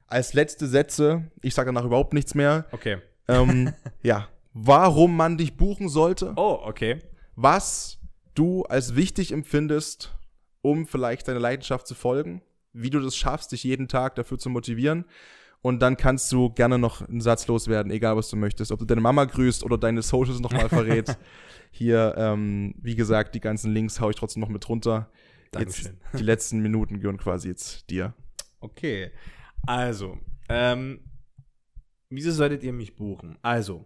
als 0.07 0.34
letzte 0.34 0.68
Sätze, 0.68 1.31
ich 1.41 1.53
sage 1.53 1.68
danach 1.68 1.85
überhaupt 1.85 2.13
nichts 2.13 2.35
mehr, 2.35 2.65
Okay. 2.72 2.97
Ähm, 3.27 3.73
ja, 4.03 4.27
warum 4.53 5.15
man 5.15 5.38
dich 5.38 5.57
buchen 5.57 5.89
sollte, 5.89 6.34
Oh, 6.35 6.60
okay. 6.64 6.99
was 7.35 7.99
du 8.35 8.64
als 8.64 8.95
wichtig 8.95 9.31
empfindest, 9.31 10.15
um 10.61 10.85
vielleicht 10.88 11.27
deiner 11.27 11.39
Leidenschaft 11.39 11.88
zu 11.88 11.95
folgen, 11.95 12.41
wie 12.73 12.89
du 12.89 12.99
das 12.99 13.15
schaffst, 13.15 13.52
dich 13.52 13.64
jeden 13.64 13.88
Tag 13.88 14.15
dafür 14.15 14.38
zu 14.38 14.49
motivieren. 14.49 15.06
Und 15.64 15.80
dann 15.80 15.95
kannst 15.95 16.31
du 16.31 16.49
gerne 16.49 16.80
noch 16.80 17.07
einen 17.07 17.22
Satz 17.22 17.45
loswerden, 17.48 17.91
egal 17.91 18.18
was 18.18 18.30
du 18.30 18.35
möchtest. 18.35 18.72
Ob 18.72 18.80
du 18.80 18.85
deine 18.85 19.02
Mama 19.02 19.26
grüßt 19.26 19.64
oder 19.64 19.77
deine 19.77 20.02
Socials 20.02 20.39
nochmal 20.39 20.69
verrätst. 20.69 21.19
Hier, 21.72 22.15
ähm, 22.18 22.73
wie 22.81 22.95
gesagt, 22.95 23.35
die 23.35 23.39
ganzen 23.39 23.72
Links 23.72 23.99
hau 23.99 24.10
ich 24.10 24.15
trotzdem 24.15 24.41
noch 24.41 24.49
mit 24.49 24.68
runter. 24.68 25.11
Jetzt, 25.57 25.93
die 26.18 26.23
letzten 26.23 26.61
Minuten 26.61 26.99
gehören 26.99 27.18
quasi 27.18 27.49
jetzt 27.49 27.89
dir. 27.91 28.14
Okay. 28.60 29.11
Also, 29.68 30.18
ähm, 30.49 31.02
wieso 32.11 32.31
solltet 32.31 32.63
ihr 32.63 32.73
mich 32.73 32.95
buchen? 32.95 33.38
Also, 33.41 33.85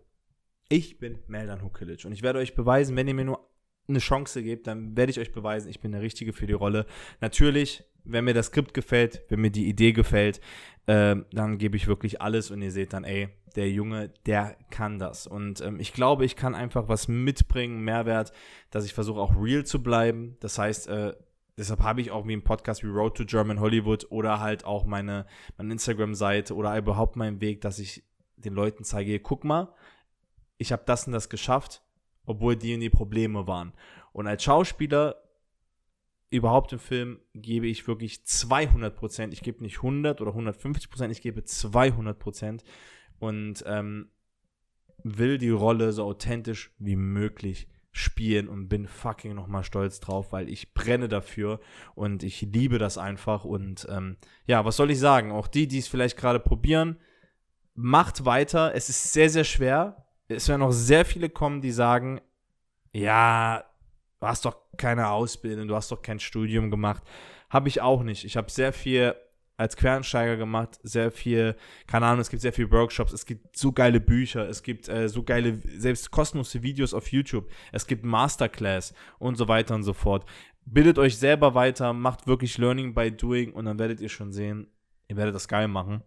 ich 0.69 0.99
bin 0.99 1.19
Meldan 1.27 1.63
Hukilic 1.63 2.05
und 2.05 2.11
ich 2.11 2.23
werde 2.23 2.39
euch 2.39 2.55
beweisen, 2.55 2.95
wenn 2.95 3.07
ihr 3.07 3.13
mir 3.13 3.25
nur 3.25 3.49
eine 3.87 3.99
Chance 3.99 4.43
gebt, 4.43 4.67
dann 4.67 4.97
werde 4.97 5.11
ich 5.11 5.19
euch 5.19 5.31
beweisen, 5.31 5.69
ich 5.69 5.79
bin 5.79 5.91
der 5.91 6.01
Richtige 6.01 6.33
für 6.33 6.47
die 6.47 6.53
Rolle. 6.53 6.85
Natürlich, 7.21 7.83
wenn 8.03 8.25
mir 8.25 8.33
das 8.33 8.47
Skript 8.47 8.73
gefällt, 8.73 9.21
wenn 9.29 9.41
mir 9.41 9.51
die 9.51 9.67
Idee 9.67 9.93
gefällt, 9.93 10.41
ähm, 10.87 11.25
dann 11.31 11.57
gebe 11.57 11.77
ich 11.77 11.87
wirklich 11.87 12.21
alles 12.21 12.51
und 12.51 12.61
ihr 12.61 12.71
seht 12.71 12.93
dann, 12.93 13.03
ey, 13.03 13.29
der 13.55 13.69
Junge, 13.69 14.11
der 14.25 14.57
kann 14.69 14.99
das. 14.99 15.27
Und 15.27 15.61
ähm, 15.61 15.79
ich 15.79 15.93
glaube, 15.93 16.25
ich 16.25 16.35
kann 16.35 16.55
einfach 16.55 16.87
was 16.87 17.07
mitbringen, 17.07 17.83
Mehrwert, 17.83 18.31
dass 18.69 18.85
ich 18.85 18.93
versuche 18.93 19.19
auch 19.19 19.35
real 19.35 19.65
zu 19.65 19.81
bleiben. 19.81 20.37
Das 20.41 20.57
heißt, 20.57 20.87
äh, 20.89 21.13
deshalb 21.57 21.81
habe 21.81 22.01
ich 22.01 22.11
auch 22.11 22.27
wie 22.27 22.33
im 22.33 22.43
Podcast 22.43 22.83
wie 22.83 22.87
Road 22.87 23.17
to 23.17 23.25
German 23.25 23.59
Hollywood 23.59 24.07
oder 24.09 24.39
halt 24.39 24.65
auch 24.65 24.85
meine, 24.85 25.25
meine 25.57 25.73
Instagram-Seite 25.73 26.53
oder 26.55 26.77
überhaupt 26.77 27.15
meinen 27.15 27.39
Weg, 27.39 27.61
dass 27.61 27.79
ich 27.79 28.03
den 28.37 28.53
Leuten 28.53 28.83
zeige, 28.83 29.19
guck 29.19 29.43
mal, 29.43 29.73
ich 30.57 30.71
habe 30.71 30.83
das 30.85 31.07
und 31.07 31.13
das 31.13 31.29
geschafft, 31.29 31.83
obwohl 32.25 32.55
die 32.55 32.73
und 32.73 32.79
die 32.79 32.89
Probleme 32.89 33.47
waren. 33.47 33.73
Und 34.13 34.27
als 34.27 34.43
Schauspieler 34.43 35.21
überhaupt 36.29 36.73
im 36.73 36.79
Film 36.79 37.19
gebe 37.33 37.67
ich 37.67 37.87
wirklich 37.87 38.25
200 38.25 38.95
Prozent. 38.95 39.33
Ich 39.33 39.41
gebe 39.41 39.63
nicht 39.63 39.77
100 39.77 40.21
oder 40.21 40.31
150 40.31 40.89
Prozent, 40.89 41.11
ich 41.11 41.21
gebe 41.21 41.43
200 41.43 42.17
Prozent 42.17 42.63
und 43.19 43.63
ähm, 43.67 44.09
will 45.03 45.37
die 45.37 45.49
Rolle 45.49 45.91
so 45.93 46.03
authentisch 46.03 46.73
wie 46.79 46.95
möglich 46.95 47.67
spielen 47.91 48.49
und 48.49 48.67
bin 48.67 48.87
fucking 48.87 49.35
nochmal 49.35 49.63
stolz 49.63 50.01
drauf, 50.01 50.33
weil 50.33 50.49
ich 50.49 50.73
brenne 50.73 51.07
dafür 51.07 51.61
und 51.93 52.23
ich 52.23 52.41
liebe 52.41 52.77
das 52.77 52.97
einfach 52.97 53.45
und 53.45 53.87
ähm, 53.89 54.17
ja, 54.47 54.65
was 54.65 54.75
soll 54.75 54.91
ich 54.91 54.99
sagen? 54.99 55.31
Auch 55.31 55.47
die, 55.47 55.67
die 55.67 55.77
es 55.77 55.87
vielleicht 55.87 56.17
gerade 56.17 56.41
probieren, 56.41 56.97
macht 57.75 58.25
weiter. 58.25 58.73
Es 58.73 58.89
ist 58.89 59.13
sehr, 59.13 59.29
sehr 59.29 59.43
schwer. 59.43 60.05
Es 60.27 60.47
werden 60.49 60.61
noch 60.61 60.71
sehr 60.71 61.05
viele 61.05 61.29
kommen, 61.29 61.61
die 61.61 61.71
sagen, 61.71 62.19
ja, 62.91 63.63
du 64.19 64.27
hast 64.27 64.45
doch 64.45 64.57
keine 64.77 65.09
Ausbildung, 65.09 65.67
du 65.67 65.75
hast 65.75 65.91
doch 65.91 66.01
kein 66.01 66.19
Studium 66.19 66.71
gemacht. 66.71 67.03
Habe 67.49 67.67
ich 67.67 67.81
auch 67.81 68.01
nicht. 68.01 68.25
Ich 68.25 68.37
habe 68.37 68.49
sehr 68.49 68.73
viel 68.73 69.15
als 69.57 69.77
Quereinsteiger 69.77 70.35
gemacht, 70.35 70.79
sehr 70.83 71.11
viel, 71.11 71.55
keine 71.87 72.07
Ahnung, 72.07 72.19
es 72.19 72.29
gibt 72.29 72.41
sehr 72.41 72.51
viele 72.51 72.71
Workshops, 72.71 73.13
es 73.13 73.25
gibt 73.25 73.57
so 73.57 73.71
geile 73.71 74.01
Bücher, 74.01 74.49
es 74.49 74.63
gibt 74.63 74.89
äh, 74.89 75.07
so 75.07 75.23
geile, 75.23 75.61
selbst 75.79 76.11
kostenlose 76.11 76.61
Videos 76.61 76.93
auf 76.93 77.09
YouTube, 77.11 77.49
es 77.71 77.87
gibt 77.87 78.03
Masterclass 78.03 78.93
und 79.17 79.37
so 79.37 79.47
weiter 79.47 79.75
und 79.75 79.83
so 79.83 79.93
fort. 79.93 80.25
Bildet 80.65 80.97
euch 80.97 81.17
selber 81.17 81.55
weiter, 81.55 81.93
macht 81.93 82.27
wirklich 82.27 82.57
Learning 82.57 82.93
by 82.93 83.11
Doing 83.11 83.53
und 83.53 83.65
dann 83.65 83.79
werdet 83.79 84.01
ihr 84.01 84.09
schon 84.09 84.33
sehen, 84.33 84.67
ihr 85.07 85.15
werdet 85.15 85.35
das 85.35 85.47
geil 85.47 85.69
machen. 85.69 86.03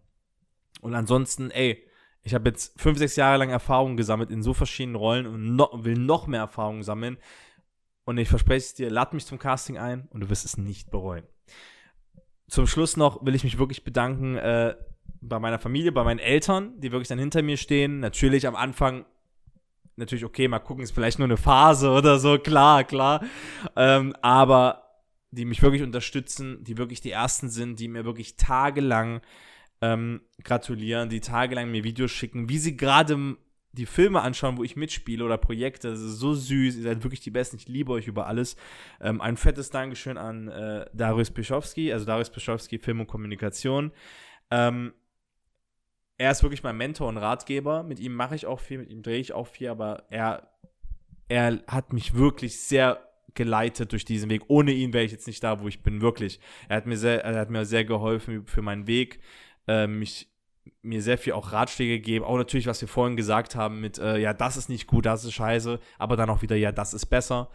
Und 0.79 0.95
ansonsten, 0.95 1.51
ey, 1.51 1.85
ich 2.21 2.33
habe 2.33 2.49
jetzt 2.49 2.79
fünf, 2.79 2.97
sechs 2.97 3.15
Jahre 3.15 3.37
lang 3.37 3.49
Erfahrung 3.49 3.97
gesammelt 3.97 4.29
in 4.29 4.43
so 4.43 4.53
verschiedenen 4.53 4.95
Rollen 4.95 5.25
und 5.25 5.55
no, 5.55 5.69
will 5.73 5.97
noch 5.97 6.27
mehr 6.27 6.41
Erfahrung 6.41 6.83
sammeln. 6.83 7.17
Und 8.05 8.17
ich 8.17 8.27
verspreche 8.27 8.65
es 8.65 8.73
dir, 8.73 8.89
lad 8.89 9.13
mich 9.13 9.25
zum 9.25 9.39
Casting 9.39 9.77
ein 9.77 10.07
und 10.11 10.21
du 10.21 10.29
wirst 10.29 10.45
es 10.45 10.57
nicht 10.57 10.89
bereuen. 10.91 11.25
Zum 12.47 12.65
Schluss 12.65 12.97
noch 12.97 13.23
will 13.25 13.35
ich 13.35 13.43
mich 13.43 13.59
wirklich 13.59 13.83
bedanken 13.83 14.35
äh, 14.35 14.75
bei 15.21 15.39
meiner 15.39 15.59
Familie, 15.59 15.91
bei 15.91 16.03
meinen 16.03 16.19
Eltern, 16.19 16.79
die 16.79 16.91
wirklich 16.91 17.07
dann 17.07 17.19
hinter 17.19 17.41
mir 17.41 17.57
stehen. 17.57 17.99
Natürlich 17.99 18.47
am 18.47 18.55
Anfang, 18.55 19.05
natürlich, 19.95 20.25
okay, 20.25 20.47
mal 20.47 20.59
gucken, 20.59 20.83
ist 20.83 20.91
vielleicht 20.91 21.19
nur 21.19 21.27
eine 21.27 21.37
Phase 21.37 21.91
oder 21.91 22.19
so, 22.19 22.39
klar, 22.39 22.83
klar. 22.83 23.23
Ähm, 23.75 24.15
aber 24.21 24.83
die 25.31 25.45
mich 25.45 25.61
wirklich 25.61 25.83
unterstützen, 25.83 26.63
die 26.63 26.77
wirklich 26.77 27.01
die 27.01 27.11
Ersten 27.11 27.49
sind, 27.49 27.79
die 27.79 27.87
mir 27.87 28.05
wirklich 28.05 28.35
tagelang 28.35 29.21
ähm, 29.81 30.21
gratulieren, 30.43 31.09
die 31.09 31.21
tagelang 31.21 31.71
mir 31.71 31.83
Videos 31.83 32.11
schicken, 32.11 32.49
wie 32.49 32.57
sie 32.57 32.75
gerade 32.77 33.37
die 33.71 33.85
Filme 33.85 34.21
anschauen, 34.21 34.57
wo 34.57 34.63
ich 34.63 34.75
mitspiele 34.75 35.23
oder 35.23 35.37
Projekte. 35.37 35.89
Das 35.89 35.99
ist 35.99 36.17
so 36.19 36.33
süß. 36.33 36.75
Ihr 36.77 36.83
seid 36.83 37.03
wirklich 37.03 37.21
die 37.21 37.31
Besten. 37.31 37.57
Ich 37.57 37.67
liebe 37.67 37.91
euch 37.91 38.07
über 38.07 38.27
alles. 38.27 38.55
Ähm, 38.99 39.21
ein 39.21 39.37
fettes 39.37 39.69
Dankeschön 39.69 40.17
an 40.17 40.47
äh, 40.47 40.85
Darius 40.93 41.31
Bischowski, 41.31 41.93
also 41.93 42.05
Darius 42.05 42.31
Bischowski 42.31 42.79
Film 42.79 43.01
und 43.01 43.07
Kommunikation. 43.07 43.91
Ähm, 44.49 44.93
er 46.17 46.31
ist 46.31 46.43
wirklich 46.43 46.63
mein 46.63 46.77
Mentor 46.77 47.07
und 47.07 47.17
Ratgeber. 47.17 47.83
Mit 47.83 47.99
ihm 47.99 48.13
mache 48.13 48.35
ich 48.35 48.45
auch 48.45 48.59
viel, 48.59 48.79
mit 48.79 48.89
ihm 48.89 49.03
drehe 49.03 49.19
ich 49.19 49.33
auch 49.33 49.47
viel, 49.47 49.69
aber 49.69 50.03
er, 50.09 50.49
er 51.27 51.63
hat 51.67 51.93
mich 51.93 52.15
wirklich 52.15 52.59
sehr 52.59 53.05
geleitet 53.35 53.91
durch 53.91 54.03
diesen 54.03 54.29
Weg. 54.29 54.41
Ohne 54.47 54.71
ihn 54.71 54.91
wäre 54.93 55.05
ich 55.05 55.11
jetzt 55.11 55.27
nicht 55.27 55.43
da, 55.43 55.61
wo 55.61 55.67
ich 55.67 55.83
bin, 55.83 56.01
wirklich. 56.01 56.39
Er 56.67 56.77
hat 56.77 56.87
mir 56.87 56.97
sehr, 56.97 57.23
er 57.23 57.39
hat 57.39 57.49
mir 57.49 57.65
sehr 57.65 57.85
geholfen 57.85 58.45
für 58.47 58.61
meinen 58.61 58.87
Weg, 58.87 59.19
äh, 59.69 59.87
mich 59.87 60.27
mir 60.81 61.01
sehr 61.01 61.17
viel 61.17 61.33
auch 61.33 61.51
Ratschläge 61.51 61.97
gegeben, 61.97 62.25
auch 62.25 62.37
natürlich, 62.37 62.67
was 62.67 62.81
wir 62.81 62.87
vorhin 62.87 63.15
gesagt 63.15 63.55
haben 63.55 63.79
mit, 63.81 63.97
äh, 63.99 64.17
ja, 64.17 64.33
das 64.33 64.57
ist 64.57 64.69
nicht 64.69 64.87
gut, 64.87 65.05
das 65.05 65.23
ist 65.23 65.33
scheiße, 65.33 65.79
aber 65.97 66.15
dann 66.15 66.29
auch 66.29 66.41
wieder, 66.41 66.55
ja, 66.55 66.71
das 66.71 66.93
ist 66.93 67.05
besser. 67.05 67.49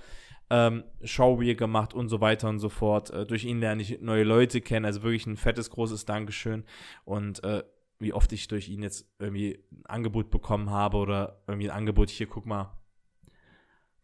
Ähm, 0.51 0.85
Showreel 1.03 1.57
gemacht 1.57 1.95
und 1.95 2.09
so 2.09 2.21
weiter 2.21 2.49
und 2.49 2.59
so 2.59 2.69
fort. 2.69 3.11
Äh, 3.11 3.27
durch 3.27 3.45
ihn 3.45 3.61
lerne 3.61 3.83
ich 3.83 4.01
neue 4.01 4.25
Leute 4.25 4.61
kennen, 4.61 4.85
also 4.85 5.03
wirklich 5.03 5.27
ein 5.27 5.37
fettes, 5.37 5.71
großes 5.71 6.05
Dankeschön. 6.05 6.65
Und 7.05 7.43
äh, 7.45 7.65
wie 7.99 8.13
oft 8.13 8.31
ich 8.33 8.47
durch 8.49 8.69
ihn 8.69 8.83
jetzt 8.83 9.09
irgendwie 9.19 9.65
ein 9.73 9.87
Angebot 9.87 10.31
bekommen 10.31 10.71
habe 10.71 10.99
oder 10.99 11.43
irgendwie 11.47 11.71
ein 11.71 11.77
Angebot, 11.77 12.11
hier, 12.11 12.27
guck 12.27 12.45
mal, 12.45 12.77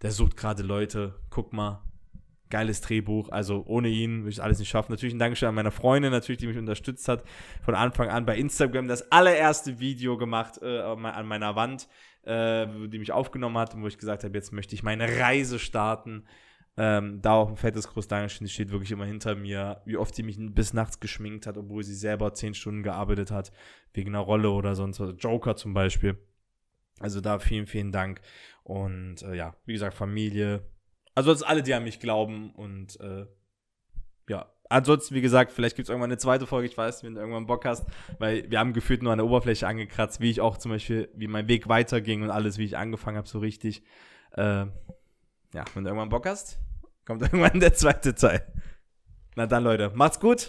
der 0.01 0.13
sucht 0.13 0.37
gerade 0.37 0.63
Leute, 0.63 1.21
guck 1.29 1.53
mal, 1.53 1.83
geiles 2.51 2.81
Drehbuch. 2.81 3.29
Also 3.31 3.65
ohne 3.67 3.89
ihn 3.89 4.21
würde 4.21 4.31
ich 4.31 4.43
alles 4.43 4.59
nicht 4.59 4.69
schaffen. 4.69 4.93
Natürlich 4.93 5.15
ein 5.15 5.19
Dankeschön 5.19 5.49
an 5.49 5.55
meine 5.55 5.71
Freundin, 5.71 6.11
natürlich, 6.11 6.39
die 6.39 6.47
mich 6.47 6.59
unterstützt 6.59 7.09
hat. 7.09 7.25
Von 7.63 7.75
Anfang 7.75 8.09
an 8.09 8.27
bei 8.27 8.37
Instagram 8.37 8.89
das 8.89 9.11
allererste 9.11 9.81
Video 9.81 10.17
gemacht 10.17 10.61
äh, 10.63 10.81
an 10.81 11.27
meiner 11.27 11.57
Wand, 11.57 11.89
äh, 12.25 12.67
die 12.89 12.99
mich 12.99 13.13
aufgenommen 13.13 13.59
hat 13.59 13.75
und 13.75 13.83
wo 13.83 13.87
ich 13.87 13.99
gesagt 13.99 14.25
habe, 14.25 14.37
jetzt 14.37 14.53
möchte 14.53 14.75
ich 14.75 14.83
meine 14.83 15.21
Reise 15.21 15.59
starten. 15.59 16.25
Ähm, 16.77 17.21
da 17.21 17.33
auch 17.33 17.49
ein 17.49 17.57
fettes 17.57 17.89
großes 17.89 18.09
Dankeschön, 18.09 18.47
die 18.47 18.53
steht 18.53 18.71
wirklich 18.71 18.93
immer 18.93 19.05
hinter 19.05 19.35
mir. 19.35 19.83
Wie 19.85 19.97
oft 19.97 20.15
sie 20.15 20.23
mich 20.23 20.37
bis 20.39 20.73
nachts 20.73 21.01
geschminkt 21.01 21.47
hat, 21.47 21.59
obwohl 21.59 21.83
sie 21.83 21.95
selber 21.95 22.33
zehn 22.33 22.55
Stunden 22.55 22.83
gearbeitet 22.83 23.31
hat, 23.31 23.53
wegen 23.93 24.11
einer 24.11 24.25
Rolle 24.25 24.51
oder 24.51 24.75
sonst 24.75 25.01
was. 25.01 25.15
Joker 25.19 25.57
zum 25.57 25.75
Beispiel. 25.75 26.17
Also 27.01 27.21
da 27.21 27.39
vielen, 27.39 27.67
vielen 27.67 27.93
Dank. 27.93 28.21
Und 28.63 29.23
äh, 29.23 29.35
ja, 29.35 29.57
wie 29.65 29.73
gesagt, 29.73 29.95
Familie, 29.95 30.63
das 31.15 31.43
alle, 31.43 31.63
die 31.63 31.75
an 31.75 31.85
mich 31.85 32.01
glauben 32.01 32.51
und 32.55 32.99
äh, 33.01 33.27
ja, 34.29 34.47
ansonsten, 34.69 35.15
wie 35.15 35.21
gesagt, 35.21 35.53
vielleicht 35.53 35.77
gibt 35.77 35.87
es 35.87 35.91
irgendwann 35.91 36.11
eine 36.11 36.19
zweite 36.19 36.47
Folge, 36.47 36.69
ich 36.69 36.79
weiß, 36.79 37.03
wenn 37.03 37.15
du 37.15 37.21
irgendwann 37.21 37.47
Bock 37.47 37.65
hast, 37.65 37.85
weil 38.19 38.49
wir 38.51 38.59
haben 38.59 38.73
gefühlt 38.73 39.03
nur 39.03 39.13
an 39.13 39.19
der 39.19 39.27
Oberfläche 39.27 39.67
angekratzt, 39.67 40.21
wie 40.21 40.31
ich 40.31 40.41
auch 40.41 40.57
zum 40.57 40.71
Beispiel, 40.71 41.11
wie 41.15 41.27
mein 41.27 41.49
Weg 41.49 41.69
weiterging 41.69 42.23
und 42.23 42.31
alles, 42.31 42.57
wie 42.57 42.65
ich 42.65 42.79
angefangen 42.79 43.19
habe, 43.19 43.29
so 43.29 43.41
richtig. 43.41 43.83
Äh, 44.37 44.67
ja, 45.53 45.65
wenn 45.75 45.83
du 45.83 45.91
irgendwann 45.91 46.09
Bock 46.09 46.27
hast, 46.27 46.61
kommt 47.05 47.23
irgendwann 47.23 47.61
der 47.61 47.75
zweite 47.75 48.15
Teil. 48.15 48.47
Na 49.35 49.47
dann, 49.47 49.65
Leute, 49.65 49.91
macht's 49.95 50.21
gut. 50.21 50.49